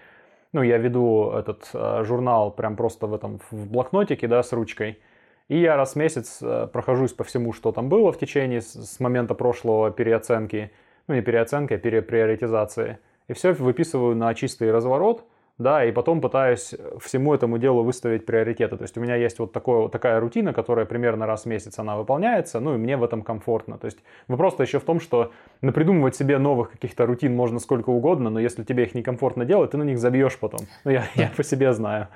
ну, 0.54 0.62
я 0.62 0.78
веду 0.78 1.32
этот 1.32 1.68
э, 1.74 2.04
журнал 2.06 2.52
прям 2.52 2.76
просто 2.76 3.08
в 3.08 3.16
этом, 3.16 3.40
в 3.50 3.72
блокнотике, 3.72 4.28
да, 4.28 4.44
с 4.44 4.54
ручкой. 4.54 5.00
И 5.48 5.60
я 5.60 5.76
раз 5.76 5.94
в 5.94 5.96
месяц 5.96 6.38
э, 6.42 6.68
прохожусь 6.72 7.14
по 7.14 7.24
всему, 7.24 7.52
что 7.52 7.72
там 7.72 7.90
было 7.90 8.12
в 8.12 8.20
течение 8.20 8.62
с, 8.62 8.74
с 8.74 9.00
момента 9.00 9.34
прошлого 9.34 9.90
переоценки, 9.90 10.72
ну, 11.08 11.16
не 11.16 11.22
переоценки, 11.22 11.74
а 11.74 11.78
переприоритизации. 11.80 13.00
И 13.28 13.34
все 13.34 13.54
выписываю 13.54 14.16
на 14.16 14.34
чистый 14.36 14.72
разворот– 14.72 15.26
да, 15.62 15.86
и 15.86 15.92
потом 15.92 16.22
пытаюсь 16.22 16.74
всему 17.00 17.34
этому 17.34 17.58
делу 17.58 17.84
выставить 17.84 18.26
приоритеты. 18.26 18.78
То 18.78 18.84
есть 18.84 18.98
у 18.98 19.02
меня 19.02 19.16
есть 19.16 19.40
вот 19.40 19.52
такое, 19.52 19.88
такая 19.90 20.20
рутина, 20.20 20.54
которая 20.54 20.86
примерно 20.86 21.26
раз 21.26 21.44
в 21.44 21.46
месяц 21.46 21.80
она 21.80 21.98
выполняется, 21.98 22.60
ну 22.60 22.76
и 22.76 22.78
мне 22.78 22.98
в 22.98 23.04
этом 23.04 23.22
комфортно. 23.22 23.78
То 23.78 23.86
есть 23.86 24.00
вопрос-то 24.28 24.64
еще 24.64 24.80
в 24.80 24.84
том, 24.84 25.00
что 25.00 25.32
напридумывать 25.62 26.16
себе 26.16 26.38
новых 26.38 26.72
каких-то 26.72 27.06
рутин 27.06 27.36
можно 27.36 27.60
сколько 27.60 27.90
угодно, 27.90 28.30
но 28.30 28.40
если 28.40 28.64
тебе 28.64 28.84
их 28.84 28.96
некомфортно 28.96 29.46
делать, 29.46 29.72
ты 29.72 29.78
на 29.78 29.84
них 29.84 30.00
забьешь 30.00 30.38
потом. 30.38 30.62
Ну 30.84 30.92
я, 30.92 31.06
я 31.16 31.32
по 31.36 31.44
себе 31.44 31.74
знаю. 31.74 32.08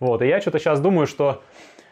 Вот, 0.00 0.22
и 0.22 0.26
я 0.26 0.40
что-то 0.40 0.58
сейчас 0.58 0.80
думаю, 0.80 1.06
что 1.06 1.42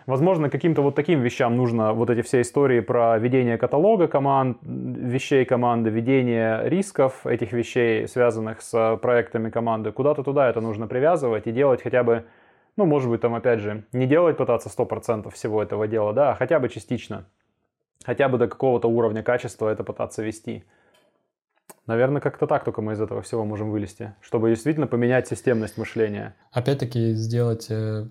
Возможно, 0.07 0.51
каким-то 0.51 0.83
вот 0.83 0.95
таким 0.95 1.21
вещам 1.21 1.57
нужно 1.57 1.93
вот 1.93 2.11
эти 2.11 2.23
все 2.23 2.41
истории 2.41 2.81
про 2.81 3.19
ведение 3.19 3.57
каталога 3.57 4.09
команд, 4.09 4.59
вещей 4.63 5.45
команды, 5.45 5.91
ведение 5.91 6.69
рисков 6.69 7.27
этих 7.27 7.53
вещей, 7.53 8.09
связанных 8.09 8.63
с 8.63 8.99
проектами 9.01 9.51
команды, 9.51 9.93
куда-то 9.93 10.23
туда 10.23 10.49
это 10.49 10.61
нужно 10.61 10.87
привязывать 10.87 11.47
и 11.47 11.53
делать 11.53 11.83
хотя 11.83 12.03
бы, 12.03 12.25
ну, 12.77 12.85
может 12.85 13.11
быть, 13.11 13.21
там, 13.21 13.35
опять 13.35 13.61
же, 13.61 13.85
не 13.93 14.07
делать 14.07 14.37
пытаться 14.37 14.69
100% 14.69 15.31
всего 15.31 15.63
этого 15.63 15.87
дела, 15.87 16.13
да, 16.13 16.33
а 16.33 16.35
хотя 16.35 16.59
бы 16.59 16.69
частично. 16.69 17.27
Хотя 18.05 18.29
бы 18.29 18.39
до 18.39 18.49
какого-то 18.49 18.89
уровня 18.89 19.23
качества 19.23 19.69
это 19.69 19.85
пытаться 19.85 20.23
вести. 20.23 20.65
Наверное, 21.87 22.21
как-то 22.21 22.47
так 22.47 22.65
только 22.65 22.81
мы 22.81 22.93
из 22.93 23.01
этого 23.01 23.23
всего 23.23 23.45
можем 23.45 23.71
вылезти, 23.71 24.15
чтобы 24.21 24.51
действительно 24.51 24.87
поменять 24.87 25.29
системность 25.29 25.79
мышления. 25.79 26.35
Опять-таки 26.53 27.13
сделать 27.13 27.69
э, 27.71 28.07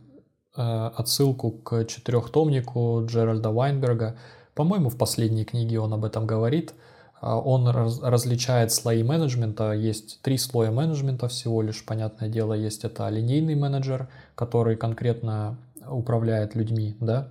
отсылку 0.53 1.51
к 1.51 1.85
четырехтомнику 1.85 3.05
Джеральда 3.05 3.51
Вайнберга. 3.51 4.17
По-моему, 4.53 4.89
в 4.89 4.97
последней 4.97 5.45
книге 5.45 5.79
он 5.79 5.93
об 5.93 6.03
этом 6.03 6.27
говорит. 6.27 6.73
Э, 7.21 7.33
он 7.33 7.67
раз, 7.67 7.99
различает 8.01 8.71
слои 8.71 9.03
менеджмента. 9.03 9.71
Есть 9.71 10.21
три 10.21 10.37
слоя 10.37 10.71
менеджмента 10.71 11.27
всего 11.27 11.61
лишь, 11.61 11.85
понятное 11.85 12.29
дело. 12.29 12.53
Есть 12.53 12.83
это 12.83 13.07
линейный 13.09 13.55
менеджер, 13.55 14.09
который 14.35 14.75
конкретно 14.75 15.57
управляет 15.87 16.55
людьми, 16.55 16.95
да. 16.99 17.29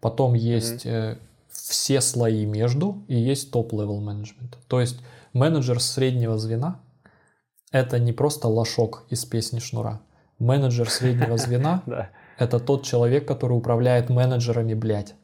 Потом 0.00 0.34
есть 0.34 0.86
mm-hmm. 0.86 1.18
все 1.50 2.00
слои 2.00 2.44
между 2.44 3.04
и 3.06 3.16
есть 3.16 3.52
top-level 3.52 4.00
менеджмент. 4.00 4.58
То 4.66 4.80
есть 4.80 5.00
менеджер 5.32 5.80
среднего 5.80 6.38
звена– 6.38 6.80
это 7.70 8.00
не 8.00 8.12
просто 8.12 8.48
лошок 8.48 9.04
из 9.08 9.24
песни 9.24 9.60
Шнура. 9.60 10.00
Менеджер 10.40 10.90
среднего 10.90 11.36
звена– 11.36 11.82
это 12.42 12.58
тот 12.58 12.84
человек, 12.84 13.26
который 13.26 13.56
управляет 13.56 14.10
менеджерами, 14.10 14.74
блядь. 14.74 15.14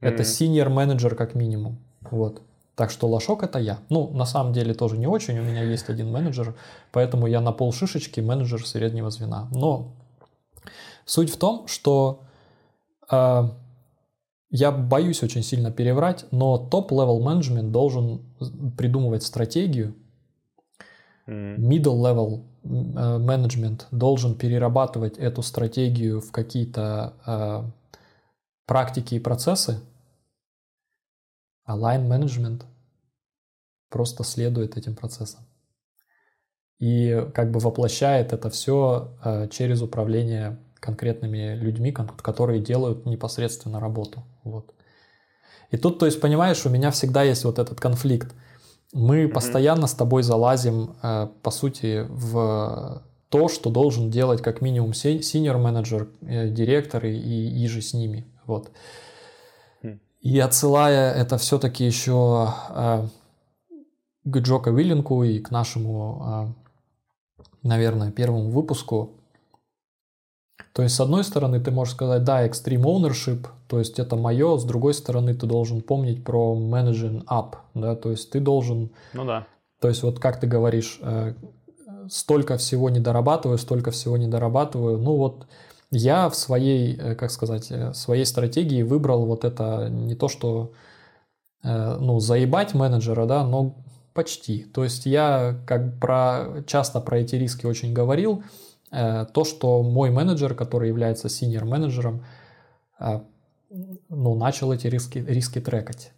Это 0.00 0.24
senior 0.24 0.68
менеджер 0.68 1.14
как 1.16 1.34
минимум. 1.34 1.78
Вот. 2.10 2.42
Так 2.76 2.92
что 2.92 3.08
лошок 3.08 3.42
это 3.42 3.58
я. 3.58 3.80
Ну, 3.88 4.10
на 4.10 4.24
самом 4.24 4.52
деле 4.52 4.72
тоже 4.72 4.96
не 4.96 5.08
очень. 5.08 5.38
У 5.40 5.42
меня 5.42 5.64
есть 5.64 5.88
один 5.88 6.12
менеджер, 6.12 6.54
поэтому 6.92 7.26
я 7.26 7.40
на 7.40 7.50
пол 7.50 7.72
шишечки 7.72 8.20
менеджер 8.20 8.64
среднего 8.64 9.10
звена. 9.10 9.48
Но 9.50 9.96
суть 11.04 11.30
в 11.30 11.36
том, 11.36 11.66
что 11.66 12.20
э, 13.10 13.48
я 14.50 14.70
боюсь 14.70 15.24
очень 15.24 15.42
сильно 15.42 15.72
переврать, 15.72 16.26
но 16.30 16.56
top-level 16.56 17.20
менеджмент 17.20 17.72
должен 17.72 18.22
придумывать 18.76 19.24
стратегию. 19.24 19.96
Middle-level 21.28 22.42
э, 22.64 23.18
менеджмент 23.18 23.86
должен 23.90 24.34
перерабатывать 24.34 25.18
эту 25.18 25.42
стратегию 25.42 26.20
в 26.20 26.32
какие-то 26.32 27.14
э, 27.26 27.62
практики 28.66 29.14
и 29.14 29.20
процессы, 29.20 29.80
а 31.64 31.76
line-менеджмент 31.76 32.64
просто 33.90 34.24
следует 34.24 34.76
этим 34.76 34.94
процессам. 34.94 35.40
И 36.78 37.26
как 37.34 37.50
бы 37.50 37.60
воплощает 37.60 38.32
это 38.32 38.48
все 38.48 39.14
э, 39.22 39.48
через 39.48 39.82
управление 39.82 40.58
конкретными 40.80 41.56
людьми, 41.56 41.92
которые 41.92 42.60
делают 42.60 43.04
непосредственно 43.04 43.80
работу. 43.80 44.22
Вот. 44.44 44.72
И 45.70 45.76
тут, 45.76 45.98
то 45.98 46.06
есть, 46.06 46.20
понимаешь, 46.20 46.64
у 46.64 46.70
меня 46.70 46.90
всегда 46.90 47.22
есть 47.22 47.44
вот 47.44 47.58
этот 47.58 47.80
конфликт. 47.80 48.32
Мы 48.92 49.24
mm-hmm. 49.24 49.28
постоянно 49.28 49.86
с 49.86 49.94
тобой 49.94 50.22
залазим, 50.22 50.96
э, 51.02 51.28
по 51.42 51.50
сути, 51.50 52.06
в 52.08 53.02
то, 53.28 53.48
что 53.48 53.70
должен 53.70 54.10
делать 54.10 54.42
как 54.42 54.62
минимум 54.62 54.94
синьор 54.94 55.58
менеджер, 55.58 56.08
э, 56.22 56.48
директор 56.48 57.04
и, 57.04 57.12
и 57.12 57.64
иже 57.64 57.82
с 57.82 57.92
ними. 57.92 58.26
Вот. 58.46 58.70
И 60.20 60.38
отсылая 60.40 61.12
это 61.12 61.38
все-таки 61.38 61.84
еще 61.84 62.52
э, 62.70 63.06
к 64.24 64.38
Джока 64.38 64.70
Виллинку 64.70 65.22
и 65.22 65.38
к 65.38 65.50
нашему, 65.50 66.56
э, 67.38 67.44
наверное, 67.62 68.10
первому 68.10 68.50
выпуску. 68.50 69.17
То 70.78 70.84
есть, 70.84 70.94
с 70.94 71.00
одной 71.00 71.24
стороны, 71.24 71.58
ты 71.58 71.72
можешь 71.72 71.94
сказать, 71.94 72.22
да, 72.22 72.46
extreme 72.46 72.84
ownership, 72.84 73.48
то 73.66 73.80
есть 73.80 73.98
это 73.98 74.14
мое, 74.14 74.56
с 74.58 74.62
другой 74.62 74.94
стороны, 74.94 75.34
ты 75.34 75.44
должен 75.44 75.80
помнить 75.80 76.22
про 76.22 76.56
managing 76.56 77.24
up, 77.24 77.56
да, 77.74 77.96
то 77.96 78.12
есть 78.12 78.30
ты 78.30 78.38
должен... 78.38 78.90
Ну 79.12 79.24
да. 79.24 79.44
То 79.80 79.88
есть 79.88 80.04
вот 80.04 80.20
как 80.20 80.38
ты 80.38 80.46
говоришь, 80.46 81.00
э, 81.02 81.34
столько 82.08 82.58
всего 82.58 82.90
не 82.90 83.00
дорабатываю, 83.00 83.58
столько 83.58 83.90
всего 83.90 84.16
не 84.16 84.28
дорабатываю, 84.28 84.98
ну 84.98 85.16
вот 85.16 85.48
я 85.90 86.28
в 86.28 86.36
своей, 86.36 86.96
э, 86.96 87.16
как 87.16 87.32
сказать, 87.32 87.72
э, 87.72 87.92
своей 87.92 88.24
стратегии 88.24 88.84
выбрал 88.84 89.26
вот 89.26 89.44
это 89.44 89.88
не 89.90 90.14
то, 90.14 90.28
что 90.28 90.70
э, 91.64 91.96
ну, 91.98 92.20
заебать 92.20 92.74
менеджера, 92.74 93.26
да, 93.26 93.42
но 93.42 93.74
почти. 94.14 94.62
То 94.62 94.84
есть 94.84 95.06
я 95.06 95.56
как 95.66 95.98
про, 95.98 96.62
часто 96.68 97.00
про 97.00 97.18
эти 97.18 97.34
риски 97.34 97.66
очень 97.66 97.92
говорил, 97.92 98.44
то, 98.90 99.44
что 99.44 99.82
мой 99.82 100.10
менеджер, 100.10 100.54
который 100.54 100.88
является 100.88 101.28
синьор 101.28 101.64
менеджером, 101.64 102.24
ну, 104.08 104.34
начал 104.34 104.72
эти 104.72 104.86
риски, 104.86 105.18
риски 105.18 105.60
трекать. 105.60 106.12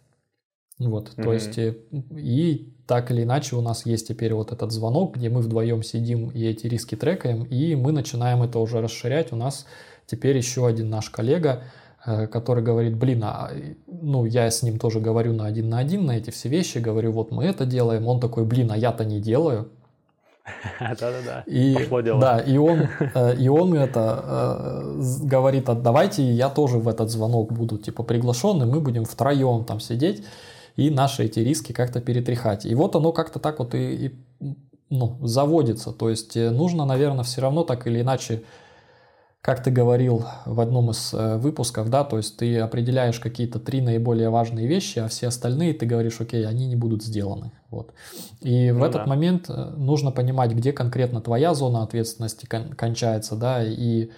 Вот, 0.79 1.09
mm-hmm. 1.09 1.23
то 1.23 1.33
есть, 1.33 1.57
и 1.57 2.73
так 2.87 3.11
или 3.11 3.23
иначе 3.23 3.55
у 3.55 3.61
нас 3.61 3.85
есть 3.85 4.07
теперь 4.07 4.33
вот 4.33 4.51
этот 4.51 4.71
звонок, 4.71 5.15
где 5.15 5.29
мы 5.29 5.41
вдвоем 5.41 5.83
сидим 5.83 6.29
и 6.29 6.43
эти 6.43 6.67
риски 6.67 6.95
трекаем, 6.95 7.43
и 7.43 7.75
мы 7.75 7.91
начинаем 7.91 8.41
это 8.41 8.59
уже 8.59 8.81
расширять. 8.81 9.31
У 9.31 9.35
нас 9.35 9.65
теперь 10.07 10.37
еще 10.37 10.67
один 10.67 10.89
наш 10.89 11.09
коллега, 11.09 11.63
э, 12.05 12.27
который 12.27 12.63
говорит, 12.63 12.97
блин, 12.97 13.23
а, 13.23 13.51
ну, 13.87 14.25
я 14.25 14.49
с 14.49 14.63
ним 14.63 14.79
тоже 14.79 14.99
говорю 14.99 15.33
на 15.33 15.45
один 15.45 15.69
на 15.69 15.77
один 15.77 16.05
на 16.05 16.17
эти 16.17 16.31
все 16.31 16.49
вещи, 16.49 16.79
говорю, 16.79 17.11
вот 17.11 17.31
мы 17.31 17.45
это 17.45 17.65
делаем, 17.65 18.07
он 18.07 18.19
такой, 18.19 18.43
блин, 18.43 18.71
а 18.71 18.77
я-то 18.77 19.05
не 19.05 19.21
делаю. 19.21 19.69
Да-да-да, 20.79 21.43
пошло 21.75 22.01
дело. 22.01 22.19
Да, 22.19 22.39
и 22.39 22.57
он, 22.57 22.87
э, 22.99 23.35
и 23.37 23.47
он 23.47 23.73
это 23.73 24.23
э, 24.25 25.01
говорит, 25.23 25.69
а 25.69 25.75
давайте 25.75 26.23
я 26.23 26.49
тоже 26.49 26.77
в 26.77 26.87
этот 26.87 27.09
звонок 27.09 27.53
буду, 27.53 27.77
типа, 27.77 28.03
приглашен, 28.03 28.61
и 28.63 28.65
мы 28.65 28.79
будем 28.79 29.05
втроем 29.05 29.65
там 29.65 29.79
сидеть 29.79 30.23
и 30.75 30.89
наши 30.89 31.25
эти 31.25 31.39
риски 31.39 31.73
как-то 31.73 32.01
перетряхать. 32.01 32.65
И 32.65 32.75
вот 32.75 32.95
оно 32.95 33.11
как-то 33.11 33.39
так 33.39 33.59
вот 33.59 33.75
и, 33.75 34.07
и 34.07 34.15
ну, 34.89 35.17
заводится. 35.21 35.91
То 35.91 36.09
есть 36.09 36.35
э, 36.37 36.49
нужно, 36.49 36.85
наверное, 36.85 37.23
все 37.23 37.41
равно 37.41 37.63
так 37.63 37.87
или 37.87 38.01
иначе, 38.01 38.43
как 39.41 39.63
ты 39.63 39.71
говорил 39.71 40.25
в 40.45 40.59
одном 40.59 40.91
из 40.91 41.13
э, 41.13 41.37
выпусков, 41.37 41.89
да, 41.89 42.03
то 42.03 42.17
есть 42.17 42.37
ты 42.37 42.59
определяешь 42.59 43.19
какие-то 43.19 43.59
три 43.59 43.81
наиболее 43.81 44.29
важные 44.29 44.67
вещи, 44.67 44.99
а 44.99 45.07
все 45.07 45.27
остальные 45.27 45.73
ты 45.73 45.87
говоришь, 45.87 46.21
окей, 46.21 46.45
они 46.47 46.67
не 46.67 46.75
будут 46.75 47.03
сделаны. 47.03 47.51
Вот. 47.71 47.91
И 48.41 48.71
ну, 48.71 48.79
в 48.79 48.83
этот 48.83 49.03
да. 49.03 49.07
момент 49.07 49.49
э, 49.49 49.73
нужно 49.77 50.11
понимать, 50.11 50.51
где 50.51 50.71
конкретно 50.71 51.21
твоя 51.21 51.55
зона 51.55 51.81
ответственности 51.81 52.45
кон- 52.45 52.73
кончается, 52.73 53.35
да, 53.35 53.63
и 53.63 54.09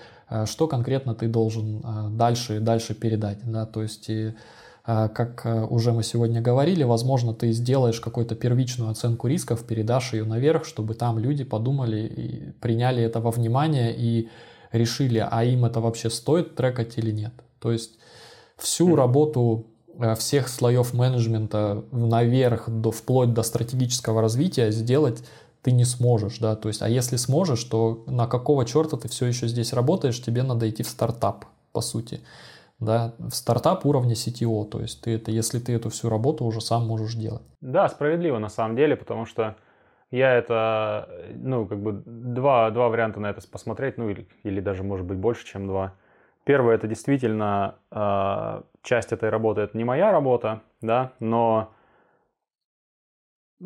что 0.45 0.67
конкретно 0.67 1.13
ты 1.13 1.27
должен 1.27 2.17
дальше, 2.17 2.59
дальше 2.59 2.95
передать, 2.95 3.39
да, 3.45 3.65
то 3.67 3.83
есть 3.83 4.09
и 4.09 4.33
как 4.85 5.45
э, 5.45 5.65
уже 5.69 5.93
мы 5.93 6.03
сегодня 6.03 6.41
говорили, 6.41 6.83
возможно, 6.83 7.33
ты 7.33 7.51
сделаешь 7.53 8.01
какую-то 8.01 8.35
первичную 8.35 8.91
оценку 8.91 9.27
рисков, 9.27 9.63
передашь 9.63 10.13
ее 10.13 10.25
наверх, 10.25 10.65
чтобы 10.65 10.93
там 10.93 11.19
люди 11.19 11.45
подумали 11.45 12.01
и 12.01 12.51
приняли 12.59 13.01
это 13.01 13.21
во 13.21 13.31
внимание 13.31 13.95
и 13.95 14.29
решили, 14.73 15.25
а 15.25 15.43
им 15.45 15.63
это 15.63 15.79
вообще 15.79 16.09
стоит 16.09 16.55
трекать 16.55 16.97
или 16.97 17.11
нет. 17.11 17.31
То 17.59 17.71
есть 17.71 17.97
всю 18.57 18.95
работу 18.95 19.67
э, 19.97 20.15
всех 20.15 20.49
слоев 20.49 20.93
менеджмента 20.93 21.85
наверх, 21.91 22.69
до, 22.69 22.91
вплоть 22.91 23.33
до 23.33 23.43
стратегического 23.43 24.21
развития 24.21 24.71
сделать 24.71 25.23
ты 25.61 25.71
не 25.71 25.85
сможешь, 25.85 26.39
да, 26.39 26.57
то 26.57 26.67
есть, 26.67 26.81
а 26.81 26.89
если 26.89 27.15
сможешь, 27.15 27.63
то 27.63 28.03
на 28.05 28.27
какого 28.27 28.65
черта 28.65 28.97
ты 28.97 29.07
все 29.07 29.27
еще 29.27 29.47
здесь 29.47 29.71
работаешь, 29.71 30.21
тебе 30.21 30.43
надо 30.43 30.69
идти 30.69 30.83
в 30.83 30.89
стартап, 30.89 31.45
по 31.71 31.79
сути 31.79 32.19
да, 32.83 33.13
в 33.17 33.31
стартап 33.31 33.85
уровня 33.85 34.13
CTO, 34.13 34.65
то 34.65 34.79
есть 34.81 35.01
ты 35.01 35.15
это, 35.15 35.31
если 35.31 35.59
ты 35.59 35.73
эту 35.73 35.89
всю 35.89 36.09
работу 36.09 36.45
уже 36.45 36.61
сам 36.61 36.85
можешь 36.85 37.15
делать. 37.15 37.41
Да, 37.61 37.87
справедливо 37.89 38.39
на 38.39 38.49
самом 38.49 38.75
деле, 38.75 38.95
потому 38.95 39.25
что 39.25 39.55
я 40.13 40.31
это, 40.35 41.09
ну, 41.33 41.65
как 41.65 41.79
бы 41.79 42.03
два, 42.05 42.69
два 42.69 42.89
варианта 42.89 43.19
на 43.19 43.31
это 43.31 43.41
посмотреть, 43.47 43.97
ну, 43.97 44.09
или, 44.09 44.27
или 44.43 44.61
даже, 44.61 44.83
может 44.83 45.07
быть, 45.07 45.17
больше, 45.17 45.43
чем 45.43 45.65
два. 45.65 45.95
Первое, 46.43 46.75
это 46.75 46.85
действительно 46.87 47.79
э, 47.89 48.61
часть 48.83 49.11
этой 49.11 49.29
работы, 49.29 49.61
это 49.61 49.75
не 49.75 49.83
моя 49.83 50.11
работа, 50.11 50.61
да, 50.81 51.13
но 51.19 51.73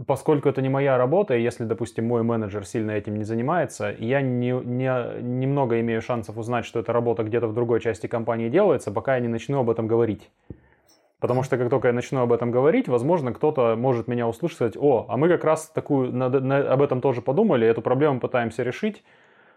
поскольку 0.06 0.48
это 0.48 0.61
не 0.61 0.69
моя 0.69 0.98
работа, 0.98 1.36
и 1.36 1.41
если, 1.41 1.65
допустим, 1.65 2.06
мой 2.06 2.24
менеджер 2.24 2.65
сильно 2.65 2.91
этим 2.91 3.18
не 3.18 3.26
занимается, 3.26 3.94
я 3.99 4.22
не, 4.22 4.52
не, 4.52 5.22
немного 5.22 5.82
имею 5.82 6.02
шансов 6.02 6.38
узнать, 6.38 6.64
что 6.64 6.80
эта 6.80 6.94
работа 6.94 7.24
где-то 7.24 7.48
в 7.48 7.53
другой 7.53 7.82
части 7.82 8.07
компании 8.07 8.48
делается, 8.48 8.91
пока 8.91 9.15
я 9.15 9.19
не 9.19 9.28
начну 9.28 9.60
об 9.60 9.69
этом 9.69 9.86
говорить. 9.86 10.30
Потому 11.19 11.44
что 11.44 11.57
как 11.57 11.69
только 11.69 11.88
я 11.88 11.94
начну 11.94 12.22
об 12.22 12.31
этом 12.31 12.52
говорить, 12.52 12.88
возможно, 12.88 13.34
кто-то 13.34 13.76
может 13.76 14.07
меня 14.07 14.27
услышать 14.27 14.53
и 14.53 14.57
сказать, 14.57 14.77
о, 14.77 15.06
а 15.10 15.18
мы 15.18 15.27
как 15.30 15.44
раз 15.44 15.69
такую, 15.69 16.14
на, 16.14 16.30
на, 16.30 16.57
об 16.72 16.81
этом 16.81 17.02
тоже 17.02 17.22
подумали, 17.22 17.68
эту 17.68 17.81
проблему 17.81 18.19
пытаемся 18.19 18.64
решить. 18.64 19.03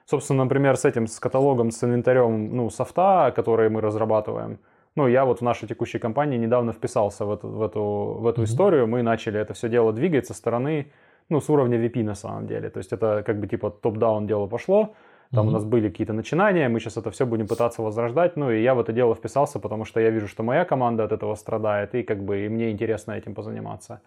Собственно, 0.06 0.44
например, 0.44 0.76
с 0.76 0.84
этим, 0.84 1.06
с 1.06 1.20
каталогом, 1.20 1.70
с 1.70 1.84
инвентарем, 1.84 2.56
ну, 2.56 2.70
софта, 2.70 3.32
который 3.36 3.68
мы 3.68 3.80
разрабатываем– 3.80 4.58
ну, 4.96 5.06
я 5.06 5.24
вот 5.24 5.38
в 5.38 5.42
нашей 5.42 5.68
текущей 5.68 5.98
компании 5.98 6.36
недавно 6.36 6.72
вписался 6.72 7.24
в 7.24 7.32
эту, 7.32 7.48
в 7.48 7.62
эту, 7.62 7.82
в 8.20 8.26
эту 8.26 8.42
mm-hmm. 8.42 8.44
историю. 8.44 8.86
Мы 8.86 9.02
начали 9.02 9.38
это 9.38 9.54
все 9.54 9.68
дело 9.68 9.92
двигать 9.92 10.26
со 10.26 10.34
стороны, 10.34 10.92
ну, 11.28 11.40
с 11.40 11.48
уровня 11.48 11.78
VP 11.78 12.02
на 12.02 12.14
самом 12.14 12.46
деле. 12.46 12.70
То 12.70 12.78
есть 12.78 12.92
это 12.92 13.22
как 13.24 13.38
бы 13.38 13.46
типа 13.46 13.70
топ-даун 13.70 14.26
дело 14.26 14.46
пошло. 14.46 14.94
Там 15.32 15.46
mm-hmm. 15.46 15.48
у 15.48 15.52
нас 15.52 15.64
были 15.64 15.88
какие-то 15.88 16.12
начинания, 16.12 16.68
мы 16.68 16.80
сейчас 16.80 16.96
это 16.96 17.10
все 17.10 17.24
будем 17.24 17.46
пытаться 17.46 17.82
возрождать. 17.82 18.36
Ну, 18.36 18.50
и 18.50 18.62
я 18.62 18.74
в 18.74 18.80
это 18.80 18.92
дело 18.92 19.14
вписался, 19.14 19.60
потому 19.60 19.84
что 19.84 20.00
я 20.00 20.10
вижу, 20.10 20.26
что 20.26 20.42
моя 20.42 20.64
команда 20.64 21.04
от 21.04 21.12
этого 21.12 21.36
страдает, 21.36 21.94
и 21.94 22.02
как 22.02 22.24
бы 22.24 22.46
и 22.46 22.48
мне 22.48 22.70
интересно 22.70 23.12
этим 23.12 23.34
позаниматься. 23.34 24.00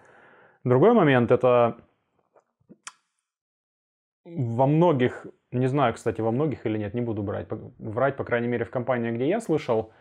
Другой 0.65 0.93
момент 0.93 1.31
это 1.31 1.77
во 4.25 4.67
многих, 4.67 5.25
не 5.51 5.67
знаю, 5.67 5.93
кстати, 5.93 6.21
во 6.21 6.31
многих 6.31 6.65
или 6.65 6.77
нет, 6.77 6.93
не 6.93 7.01
буду 7.01 7.23
брать, 7.23 7.47
врать, 7.79 8.17
по 8.17 8.23
крайней 8.23 8.47
мере, 8.47 8.65
в 8.65 8.69
компании, 8.69 9.11
где 9.11 9.27
я 9.27 9.41
слышал, 9.41 9.91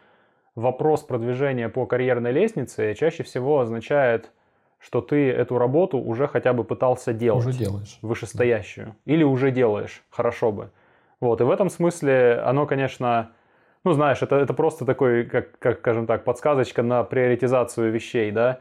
вопрос 0.54 1.02
продвижения 1.02 1.68
по 1.68 1.86
карьерной 1.86 2.32
лестнице 2.32 2.94
чаще 2.94 3.22
всего 3.22 3.60
означает, 3.60 4.30
что 4.78 5.00
ты 5.00 5.30
эту 5.30 5.58
работу 5.58 5.98
уже 5.98 6.26
хотя 6.26 6.52
бы 6.52 6.64
пытался 6.64 7.12
делать. 7.12 7.46
Уже 7.46 7.56
делаешь. 7.56 7.98
Вышестоящую. 8.02 8.86
Да. 8.88 9.12
Или 9.12 9.22
уже 9.22 9.50
делаешь. 9.52 10.02
Хорошо 10.10 10.50
бы. 10.50 10.70
Вот. 11.22 11.40
И 11.40 11.44
в 11.44 11.50
этом 11.52 11.70
смысле 11.70 12.42
оно, 12.44 12.66
конечно, 12.66 13.30
ну, 13.84 13.92
знаешь, 13.92 14.20
это, 14.22 14.34
это 14.34 14.54
просто 14.54 14.84
такой, 14.84 15.24
как, 15.24 15.56
как, 15.60 15.78
скажем 15.78 16.04
так, 16.08 16.24
подсказочка 16.24 16.82
на 16.82 17.04
приоритизацию 17.04 17.92
вещей, 17.92 18.32
да. 18.32 18.58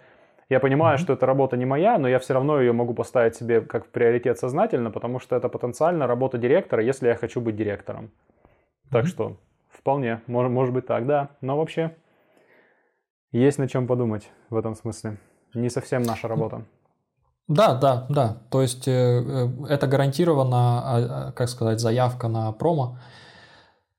Я 0.48 0.60
понимаю, 0.60 0.98
mm-hmm. 0.98 1.02
что 1.02 1.14
эта 1.14 1.26
работа 1.26 1.58
не 1.58 1.66
моя, 1.66 1.98
но 1.98 2.08
я 2.08 2.20
все 2.20 2.36
равно 2.36 2.62
ее 2.62 2.72
могу 2.72 2.94
поставить 2.94 3.36
себе 3.36 3.62
как 3.62 3.88
приоритет 3.88 4.38
сознательно, 4.38 4.92
потому 4.92 5.18
что 5.18 5.36
это 5.36 5.50
потенциально 5.50 6.06
работа 6.06 6.38
директора, 6.38 6.84
если 6.84 7.08
я 7.08 7.16
хочу 7.16 7.42
быть 7.42 7.56
директором. 7.56 8.06
Mm-hmm. 8.06 8.92
Так 8.92 9.08
что 9.08 9.38
вполне, 9.72 10.22
может, 10.28 10.52
может 10.52 10.72
быть 10.72 10.86
так, 10.86 11.08
да. 11.08 11.30
Но 11.42 11.58
вообще 11.58 11.96
есть 13.32 13.58
над 13.58 13.72
чем 13.72 13.88
подумать 13.88 14.30
в 14.52 14.56
этом 14.56 14.76
смысле. 14.76 15.18
Не 15.56 15.70
совсем 15.70 16.04
наша 16.04 16.28
работа. 16.28 16.66
Да, 17.52 17.74
да, 17.74 18.06
да. 18.08 18.38
То 18.50 18.62
есть 18.62 18.88
э, 18.88 18.92
э, 18.92 19.66
это 19.68 19.86
гарантированно, 19.86 20.56
а, 20.56 20.84
а, 21.28 21.32
как 21.34 21.50
сказать, 21.50 21.82
заявка 21.82 22.30
на 22.30 22.54
промо. 22.54 22.98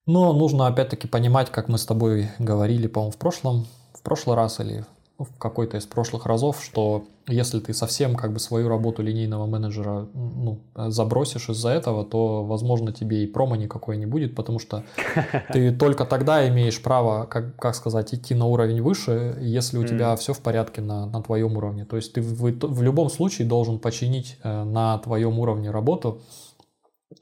Но 0.06 0.32
нужно 0.32 0.66
опять-таки 0.66 1.06
понимать, 1.06 1.50
как 1.50 1.68
мы 1.68 1.76
с 1.76 1.84
тобой 1.84 2.30
говорили, 2.38 2.86
по-моему, 2.86 3.12
в 3.12 3.18
прошлом, 3.18 3.66
в 3.92 4.02
прошлый 4.02 4.36
раз 4.36 4.58
или 4.58 4.86
в 5.24 5.38
какой-то 5.38 5.76
из 5.76 5.86
прошлых 5.86 6.26
разов, 6.26 6.62
что 6.62 7.04
если 7.28 7.60
ты 7.60 7.72
совсем 7.72 8.16
как 8.16 8.32
бы 8.32 8.40
свою 8.40 8.68
работу 8.68 9.02
линейного 9.02 9.46
менеджера 9.46 10.08
ну, 10.14 10.60
забросишь 10.74 11.48
из-за 11.48 11.70
этого, 11.70 12.04
то, 12.04 12.44
возможно, 12.44 12.92
тебе 12.92 13.22
и 13.22 13.26
промо 13.26 13.56
никакой 13.56 13.96
не 13.96 14.06
будет, 14.06 14.34
потому 14.34 14.58
что 14.58 14.84
ты 15.52 15.72
только 15.72 16.04
тогда 16.04 16.48
имеешь 16.48 16.82
право, 16.82 17.26
как, 17.26 17.56
как 17.56 17.74
сказать, 17.74 18.12
идти 18.14 18.34
на 18.34 18.46
уровень 18.46 18.82
выше, 18.82 19.36
если 19.40 19.78
у 19.78 19.86
тебя 19.86 20.16
все 20.16 20.32
в 20.32 20.40
порядке 20.40 20.80
на, 20.80 21.06
на 21.06 21.22
твоем 21.22 21.56
уровне. 21.56 21.84
То 21.84 21.96
есть 21.96 22.12
ты 22.12 22.20
в, 22.20 22.42
в 22.42 22.82
любом 22.82 23.10
случае 23.10 23.46
должен 23.46 23.78
починить 23.78 24.38
э, 24.42 24.64
на 24.64 24.98
твоем 24.98 25.38
уровне 25.38 25.70
работу, 25.70 26.20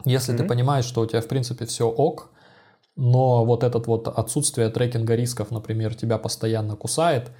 если 0.04 0.36
ты 0.36 0.44
понимаешь, 0.44 0.84
что 0.84 1.02
у 1.02 1.06
тебя, 1.06 1.20
в 1.20 1.26
принципе, 1.26 1.66
все 1.66 1.88
ок, 1.88 2.30
но 2.96 3.44
вот 3.44 3.64
этот 3.64 3.86
вот 3.86 4.08
отсутствие 4.08 4.68
трекинга 4.68 5.14
рисков, 5.14 5.50
например, 5.50 5.94
тебя 5.94 6.18
постоянно 6.18 6.76
кусает, 6.76 7.30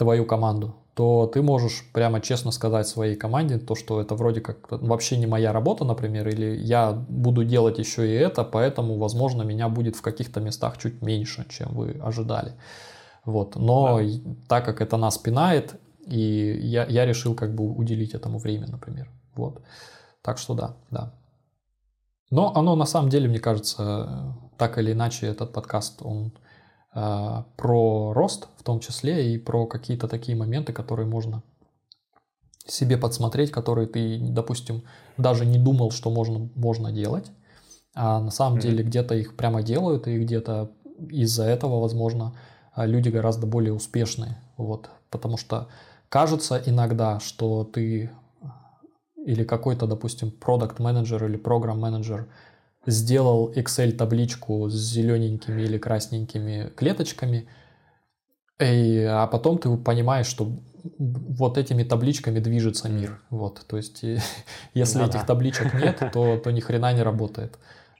твою 0.00 0.24
команду, 0.24 0.74
то 0.94 1.26
ты 1.26 1.42
можешь 1.42 1.84
прямо 1.92 2.22
честно 2.22 2.52
сказать 2.52 2.88
своей 2.88 3.16
команде 3.16 3.58
то, 3.58 3.74
что 3.74 4.00
это 4.00 4.14
вроде 4.14 4.40
как 4.40 4.66
вообще 4.70 5.18
не 5.18 5.26
моя 5.26 5.52
работа, 5.52 5.84
например, 5.84 6.26
или 6.28 6.56
я 6.56 6.92
буду 6.92 7.44
делать 7.44 7.78
еще 7.78 8.08
и 8.08 8.14
это, 8.14 8.42
поэтому, 8.42 8.96
возможно, 8.96 9.42
меня 9.42 9.68
будет 9.68 9.96
в 9.96 10.00
каких-то 10.00 10.40
местах 10.40 10.78
чуть 10.78 11.02
меньше, 11.02 11.46
чем 11.50 11.68
вы 11.74 12.00
ожидали. 12.02 12.52
Вот. 13.26 13.56
Но 13.56 14.00
да. 14.00 14.06
так 14.48 14.64
как 14.64 14.80
это 14.80 14.96
нас 14.96 15.18
пинает, 15.18 15.78
и 16.06 16.58
я, 16.62 16.86
я 16.86 17.04
решил 17.04 17.34
как 17.34 17.54
бы 17.54 17.64
уделить 17.64 18.14
этому 18.14 18.38
время, 18.38 18.66
например. 18.68 19.10
Вот. 19.36 19.60
Так 20.22 20.38
что 20.38 20.54
да, 20.54 20.76
да. 20.90 21.12
Но 22.30 22.56
оно 22.56 22.74
на 22.74 22.86
самом 22.86 23.10
деле, 23.10 23.28
мне 23.28 23.38
кажется, 23.38 24.34
так 24.56 24.78
или 24.78 24.92
иначе 24.92 25.26
этот 25.26 25.52
подкаст, 25.52 26.00
он 26.02 26.32
про 26.92 28.12
рост 28.12 28.48
в 28.56 28.64
том 28.64 28.80
числе 28.80 29.32
и 29.32 29.38
про 29.38 29.66
какие-то 29.66 30.08
такие 30.08 30.36
моменты, 30.36 30.72
которые 30.72 31.06
можно 31.06 31.42
себе 32.66 32.96
подсмотреть, 32.96 33.50
которые 33.50 33.86
ты, 33.86 34.18
допустим, 34.20 34.82
даже 35.16 35.46
не 35.46 35.58
думал, 35.58 35.90
что 35.90 36.10
можно, 36.10 36.50
можно 36.54 36.92
делать, 36.92 37.30
а 37.94 38.20
на 38.20 38.30
самом 38.30 38.58
mm-hmm. 38.58 38.62
деле 38.62 38.84
где-то 38.84 39.14
их 39.14 39.36
прямо 39.36 39.62
делают, 39.62 40.06
и 40.06 40.18
где-то 40.18 40.70
из-за 41.08 41.44
этого, 41.44 41.80
возможно, 41.80 42.34
а, 42.72 42.86
люди 42.86 43.08
гораздо 43.08 43.46
более 43.46 43.72
успешные. 43.72 44.38
Вот, 44.56 44.90
потому 45.10 45.36
что 45.36 45.68
кажется 46.08 46.62
иногда, 46.64 47.20
что 47.20 47.64
ты 47.64 48.10
или 49.16 49.44
какой-то, 49.44 49.86
допустим, 49.86 50.30
продукт 50.30 50.78
менеджер 50.78 51.24
или 51.24 51.36
программ 51.36 51.78
менеджер 51.78 52.28
сделал 52.86 53.52
Excel 53.52 53.92
табличку 53.92 54.68
с 54.68 54.74
зелененькими 54.74 55.62
или 55.62 55.78
красненькими 55.78 56.70
клеточками, 56.76 57.48
и, 58.58 59.06
а 59.08 59.26
потом 59.26 59.58
ты 59.58 59.74
понимаешь, 59.76 60.26
что 60.26 60.52
вот 60.98 61.58
этими 61.58 61.82
табличками 61.82 62.40
движется 62.40 62.88
мир. 62.88 63.20
Вот, 63.30 63.64
то 63.66 63.76
есть, 63.76 64.02
если 64.74 64.98
да, 64.98 65.06
этих 65.06 65.26
табличек 65.26 65.74
нет, 65.74 66.02
то, 66.12 66.38
то 66.38 66.50
ни 66.50 66.60
хрена 66.60 66.92
не 66.92 67.02
работает. 67.02 67.58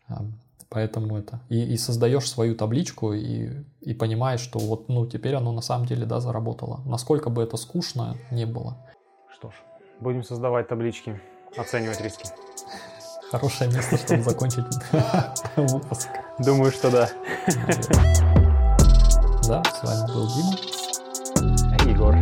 А, 0.08 0.24
поэтому 0.68 1.18
это. 1.18 1.40
И, 1.48 1.62
и 1.62 1.76
создаешь 1.76 2.28
свою 2.28 2.54
табличку 2.54 3.12
и, 3.12 3.50
и 3.80 3.94
понимаешь, 3.94 4.40
что 4.40 4.58
вот, 4.58 4.88
ну, 4.88 5.06
теперь 5.06 5.34
оно 5.34 5.52
на 5.52 5.62
самом 5.62 5.86
деле, 5.86 6.06
да, 6.06 6.20
заработало. 6.20 6.80
Насколько 6.84 7.30
бы 7.30 7.42
это 7.42 7.56
скучно 7.56 8.16
не 8.30 8.46
было. 8.46 8.76
Что 9.32 9.50
ж, 9.50 9.54
будем 10.00 10.22
создавать 10.22 10.68
таблички, 10.68 11.20
оценивать 11.56 12.00
риски. 12.00 12.26
Хорошее 13.30 13.70
место, 13.70 13.96
чтобы 13.96 14.22
закончить 14.22 14.64
выпуск. 15.56 16.08
Думаю, 16.40 16.72
что 16.72 16.90
да. 16.90 17.08
Да, 19.46 19.62
с 19.62 19.84
вами 19.84 20.12
был 20.12 20.28
Дима. 20.34 20.56
И 21.84 21.90
Егор. 21.90 22.18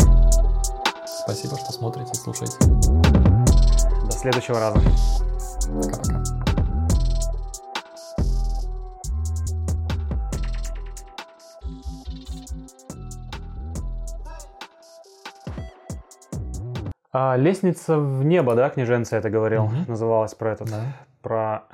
Спасибо, 1.06 1.56
что 1.56 1.72
смотрите 1.72 2.10
и 2.12 2.14
слушаете. 2.14 2.56
До 4.04 4.12
следующего 4.12 4.60
раза. 4.60 4.80
Пока-пока. 5.82 6.37
А, 17.20 17.36
лестница 17.36 17.98
в 17.98 18.22
небо, 18.22 18.54
да, 18.54 18.70
княженца 18.70 19.16
это 19.16 19.28
говорил, 19.28 19.64
угу. 19.64 19.74
называлась 19.88 20.36
про 20.36 20.52
этот, 20.52 20.70
да. 20.70 20.96
про 21.20 21.64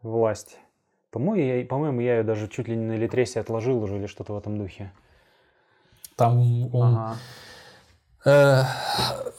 власть. 0.00 0.58
По-моему, 1.10 1.58
я, 1.58 1.66
по-моему, 1.66 2.00
я 2.00 2.18
ее 2.18 2.22
даже 2.22 2.46
чуть 2.46 2.68
ли 2.68 2.76
не 2.76 2.84
на 2.84 2.96
Литресе 2.96 3.40
отложил 3.40 3.82
уже 3.82 3.96
или 3.96 4.06
что-то 4.06 4.32
в 4.32 4.38
этом 4.38 4.58
духе. 4.58 4.92
Там 6.14 6.72
он... 6.72 7.16
Ага. 8.24 8.64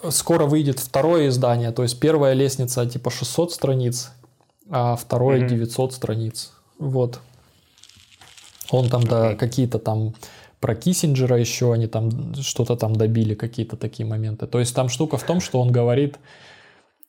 Э, 0.03 0.09
скоро 0.09 0.47
выйдет 0.47 0.79
второе 0.79 1.29
издание, 1.29 1.71
то 1.71 1.83
есть 1.83 1.97
первая 1.97 2.33
лестница 2.33 2.85
типа 2.85 3.09
600 3.09 3.53
страниц, 3.53 4.11
а 4.69 4.97
второе 4.97 5.39
mm 5.39 5.47
900 5.47 5.93
страниц. 5.93 6.53
Вот. 6.77 7.21
Он 8.69 8.89
там, 8.89 9.03
okay. 9.03 9.09
да, 9.09 9.35
какие-то 9.35 9.79
там 9.79 10.13
про 10.61 10.75
Киссинджера 10.75 11.38
еще 11.38 11.73
они 11.73 11.88
там 11.88 12.35
что-то 12.35 12.77
там 12.77 12.95
добили, 12.95 13.33
какие-то 13.33 13.75
такие 13.75 14.07
моменты. 14.07 14.47
То 14.47 14.59
есть 14.59 14.73
там 14.73 14.88
штука 14.88 15.17
в 15.17 15.23
том, 15.23 15.41
что 15.41 15.59
он 15.59 15.71
говорит, 15.71 16.19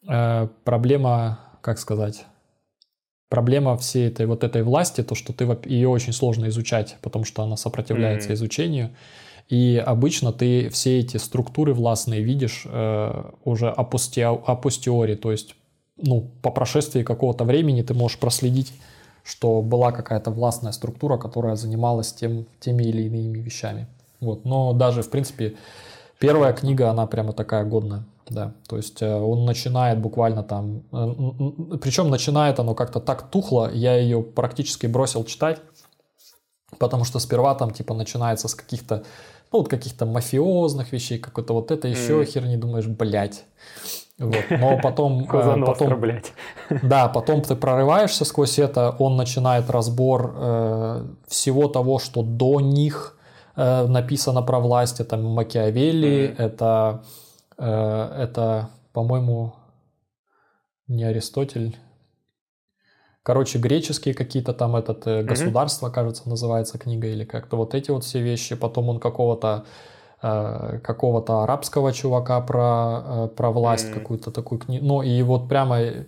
э, 0.08 0.48
проблема, 0.64 1.38
как 1.60 1.78
сказать, 1.78 2.24
проблема 3.28 3.76
всей 3.76 4.08
этой 4.08 4.26
вот 4.26 4.42
этой 4.42 4.62
власти, 4.62 5.02
то, 5.02 5.14
что 5.14 5.32
ты 5.34 5.44
ее 5.66 5.88
очень 5.88 6.14
сложно 6.14 6.48
изучать, 6.48 6.96
потому 7.02 7.24
что 7.24 7.42
она 7.42 7.56
сопротивляется 7.56 8.30
mm-hmm. 8.30 8.34
изучению. 8.34 8.90
И 9.48 9.82
обычно 9.84 10.32
ты 10.32 10.70
все 10.70 11.00
эти 11.00 11.18
структуры 11.18 11.74
властные 11.74 12.22
видишь 12.22 12.62
э, 12.64 13.30
уже 13.44 13.68
апостиори, 13.68 15.14
то 15.14 15.30
есть 15.30 15.56
ну, 15.98 16.30
по 16.42 16.50
прошествии 16.50 17.02
какого-то 17.02 17.44
времени 17.44 17.82
ты 17.82 17.92
можешь 17.92 18.18
проследить 18.18 18.72
что 19.24 19.62
была 19.62 19.92
какая-то 19.92 20.30
властная 20.30 20.72
структура, 20.72 21.16
которая 21.16 21.56
занималась 21.56 22.12
тем, 22.12 22.46
теми 22.60 22.84
или 22.84 23.02
иными 23.02 23.38
вещами. 23.38 23.86
Вот. 24.20 24.44
Но 24.44 24.72
даже, 24.72 25.02
в 25.02 25.10
принципе, 25.10 25.56
первая 26.18 26.52
книга, 26.52 26.90
она 26.90 27.06
прямо 27.06 27.32
такая 27.32 27.64
годная. 27.64 28.04
Да, 28.28 28.54
то 28.68 28.76
есть 28.76 29.02
э, 29.02 29.14
он 29.14 29.44
начинает 29.44 29.98
буквально 29.98 30.42
там, 30.42 30.84
э, 30.92 31.76
причем 31.78 32.08
начинает 32.08 32.60
оно 32.60 32.74
как-то 32.74 33.00
так 33.00 33.30
тухло, 33.30 33.68
я 33.70 33.96
ее 33.96 34.22
практически 34.22 34.86
бросил 34.86 35.24
читать, 35.24 35.60
потому 36.78 37.04
что 37.04 37.18
сперва 37.18 37.54
там 37.56 37.72
типа 37.72 37.94
начинается 37.94 38.48
с 38.48 38.54
каких-то, 38.54 39.02
ну 39.52 39.58
вот 39.58 39.68
каких-то 39.68 40.06
мафиозных 40.06 40.92
вещей, 40.92 41.18
какой-то 41.18 41.52
вот 41.52 41.72
это 41.72 41.88
еще 41.88 42.22
mm. 42.22 42.24
херни, 42.24 42.56
думаешь, 42.56 42.86
блядь. 42.86 43.44
Вот. 44.18 44.44
Но 44.50 44.78
потом... 44.80 45.24
Э, 45.32 45.64
потом 45.64 46.00
блядь. 46.00 46.32
Да, 46.82 47.08
потом 47.08 47.42
ты 47.42 47.56
прорываешься 47.56 48.24
сквозь 48.24 48.58
это, 48.58 48.94
он 48.98 49.16
начинает 49.16 49.70
разбор 49.70 50.34
э, 50.36 51.06
всего 51.26 51.68
того, 51.68 51.98
что 51.98 52.22
до 52.22 52.60
них 52.60 53.18
э, 53.56 53.86
написано 53.86 54.42
про 54.42 54.60
власть. 54.60 55.00
Это 55.00 55.16
Макиавелли, 55.16 56.28
mm-hmm. 56.28 56.36
это, 56.38 57.04
э, 57.58 58.24
это, 58.24 58.70
по-моему, 58.92 59.54
не 60.88 61.04
Аристотель. 61.04 61.76
Короче, 63.24 63.58
греческие 63.58 64.14
какие-то 64.14 64.52
там 64.52 64.76
этот 64.76 65.06
э, 65.06 65.22
государства, 65.22 65.88
mm-hmm. 65.88 65.92
кажется, 65.92 66.28
называется 66.28 66.78
книга 66.78 67.08
или 67.08 67.24
как-то 67.24 67.56
вот 67.56 67.74
эти 67.74 67.90
вот 67.90 68.04
все 68.04 68.20
вещи. 68.20 68.56
Потом 68.56 68.88
он 68.88 69.00
какого-то 69.00 69.64
какого-то 70.22 71.42
арабского 71.42 71.92
чувака 71.92 72.40
про, 72.40 73.02
э, 73.04 73.28
про 73.36 73.50
власть, 73.50 73.88
mm-hmm. 73.88 73.94
какую-то 73.94 74.30
такую 74.30 74.60
книгу. 74.60 74.86
Ну, 74.86 75.02
и 75.02 75.20
вот 75.22 75.48
прямо 75.48 75.80
э, 75.80 76.04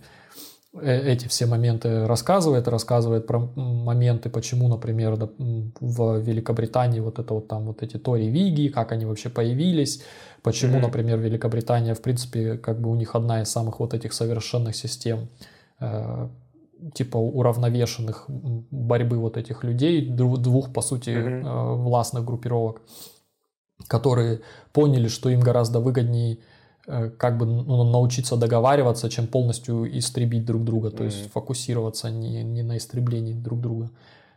эти 0.73 1.27
все 1.27 1.47
моменты 1.47 2.07
рассказывает, 2.07 2.69
рассказывает 2.69 3.27
про 3.27 3.41
моменты, 3.57 4.31
почему, 4.31 4.69
например, 4.69 5.31
в 5.81 6.19
Великобритании 6.21 7.01
вот 7.01 7.19
это 7.19 7.35
вот 7.35 7.49
там 7.49 7.65
вот 7.67 7.83
эти 7.83 7.99
Тори 7.99 8.29
Виги, 8.29 8.69
как 8.69 8.93
они 8.93 9.05
вообще 9.05 9.31
появились, 9.31 10.05
почему, 10.43 10.77
mm-hmm. 10.77 10.83
например, 10.83 11.19
Великобритания, 11.19 11.95
в 11.95 12.01
принципе, 12.01 12.57
как 12.57 12.81
бы 12.81 12.91
у 12.91 12.95
них 12.95 13.17
одна 13.17 13.43
из 13.43 13.49
самых 13.49 13.81
вот 13.81 13.95
этих 13.95 14.13
совершенных 14.13 14.77
систем 14.77 15.29
типа 16.93 17.17
уравновешенных 17.17 18.25
борьбы 18.29 19.17
вот 19.17 19.37
этих 19.37 19.65
людей, 19.65 20.07
двух, 20.09 20.73
по 20.73 20.83
сути, 20.83 21.11
mm-hmm. 21.11 21.77
властных 21.77 22.25
группировок, 22.25 22.83
которые 23.87 24.41
поняли, 24.73 25.09
что 25.09 25.29
им 25.29 25.41
гораздо 25.41 25.81
выгоднее 25.81 26.39
э, 26.87 27.11
как 27.11 27.39
бы 27.39 27.47
ну, 27.47 27.85
научиться 27.85 28.37
договариваться, 28.37 29.11
чем 29.11 29.27
полностью 29.27 29.99
истребить 29.99 30.45
друг 30.45 30.65
друга, 30.65 30.91
то 30.91 31.03
mm-hmm. 31.03 31.07
есть 31.07 31.33
фокусироваться 31.33 32.11
не, 32.11 32.43
не 32.43 32.63
на 32.63 32.77
истреблении 32.77 33.35
друг 33.35 33.61
друга. 33.61 33.91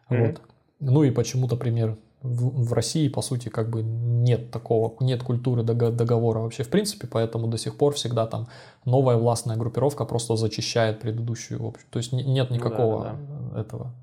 Mm-hmm. 0.10 0.28
Вот. 0.28 0.42
Ну 0.80 1.04
и 1.04 1.12
почему-то, 1.12 1.56
пример, 1.56 1.98
в, 2.22 2.70
в 2.70 2.74
России, 2.74 3.08
по 3.10 3.22
сути, 3.22 3.50
как 3.50 3.70
бы 3.70 3.84
нет 3.84 4.52
такого, 4.52 4.96
нет 5.04 5.24
культуры 5.24 5.64
договора 5.64 6.40
вообще 6.40 6.64
в 6.64 6.70
принципе, 6.70 7.08
поэтому 7.08 7.48
до 7.48 7.58
сих 7.58 7.78
пор 7.78 7.94
всегда 7.94 8.26
там 8.26 8.48
новая 8.86 9.18
властная 9.18 9.56
группировка 9.56 10.06
просто 10.06 10.36
зачищает 10.36 11.00
предыдущую. 11.00 11.62
В 11.62 11.68
общем. 11.68 11.86
То 11.90 12.00
есть 12.00 12.12
нет 12.12 12.50
никакого 12.50 12.98
ну, 12.98 13.04
да, 13.04 13.52
да. 13.54 13.62
этого 13.62 13.96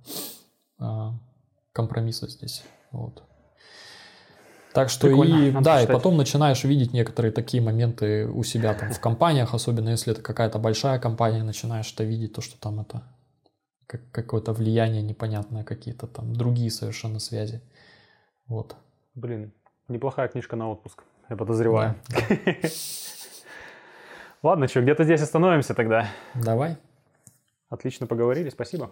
а, 0.79 1.15
компромисса 1.73 2.29
здесь. 2.29 2.63
Вот. 2.93 3.23
Так 4.75 4.91
что 4.91 5.07
Прикольно. 5.07 5.45
и 5.45 5.51
Надо 5.53 5.65
да, 5.65 5.83
и 5.83 5.87
потом 5.87 6.17
начинаешь 6.17 6.65
видеть 6.65 6.93
некоторые 6.93 7.31
такие 7.31 7.63
моменты 7.63 8.27
у 8.27 8.43
себя 8.43 8.75
там 8.75 8.93
в 8.93 8.99
компаниях, 8.99 9.55
особенно 9.55 9.91
если 9.91 10.13
это 10.13 10.21
какая-то 10.21 10.59
большая 10.59 10.99
компания, 10.99 11.45
начинаешь 11.45 11.93
это 11.93 12.03
видеть, 12.03 12.33
то, 12.33 12.41
что 12.41 12.59
там 12.59 12.81
это 12.81 13.05
как, 13.87 14.01
какое-то 14.11 14.53
влияние 14.53 15.01
непонятное, 15.01 15.63
какие-то 15.63 16.09
там 16.09 16.35
другие 16.35 16.73
совершенно 16.73 17.21
связи. 17.21 17.63
Вот. 18.49 18.75
Блин, 19.15 19.53
неплохая 19.87 20.27
книжка 20.27 20.57
на 20.57 20.69
отпуск, 20.69 21.05
я 21.31 21.37
подозреваю. 21.37 21.95
Да. 22.09 22.37
Ладно, 24.43 24.67
что, 24.67 24.83
где-то 24.83 25.05
здесь 25.05 25.23
остановимся 25.23 25.75
тогда. 25.75 26.09
Давай. 26.35 26.79
Отлично 27.69 28.09
поговорили, 28.09 28.51
спасибо. 28.51 28.91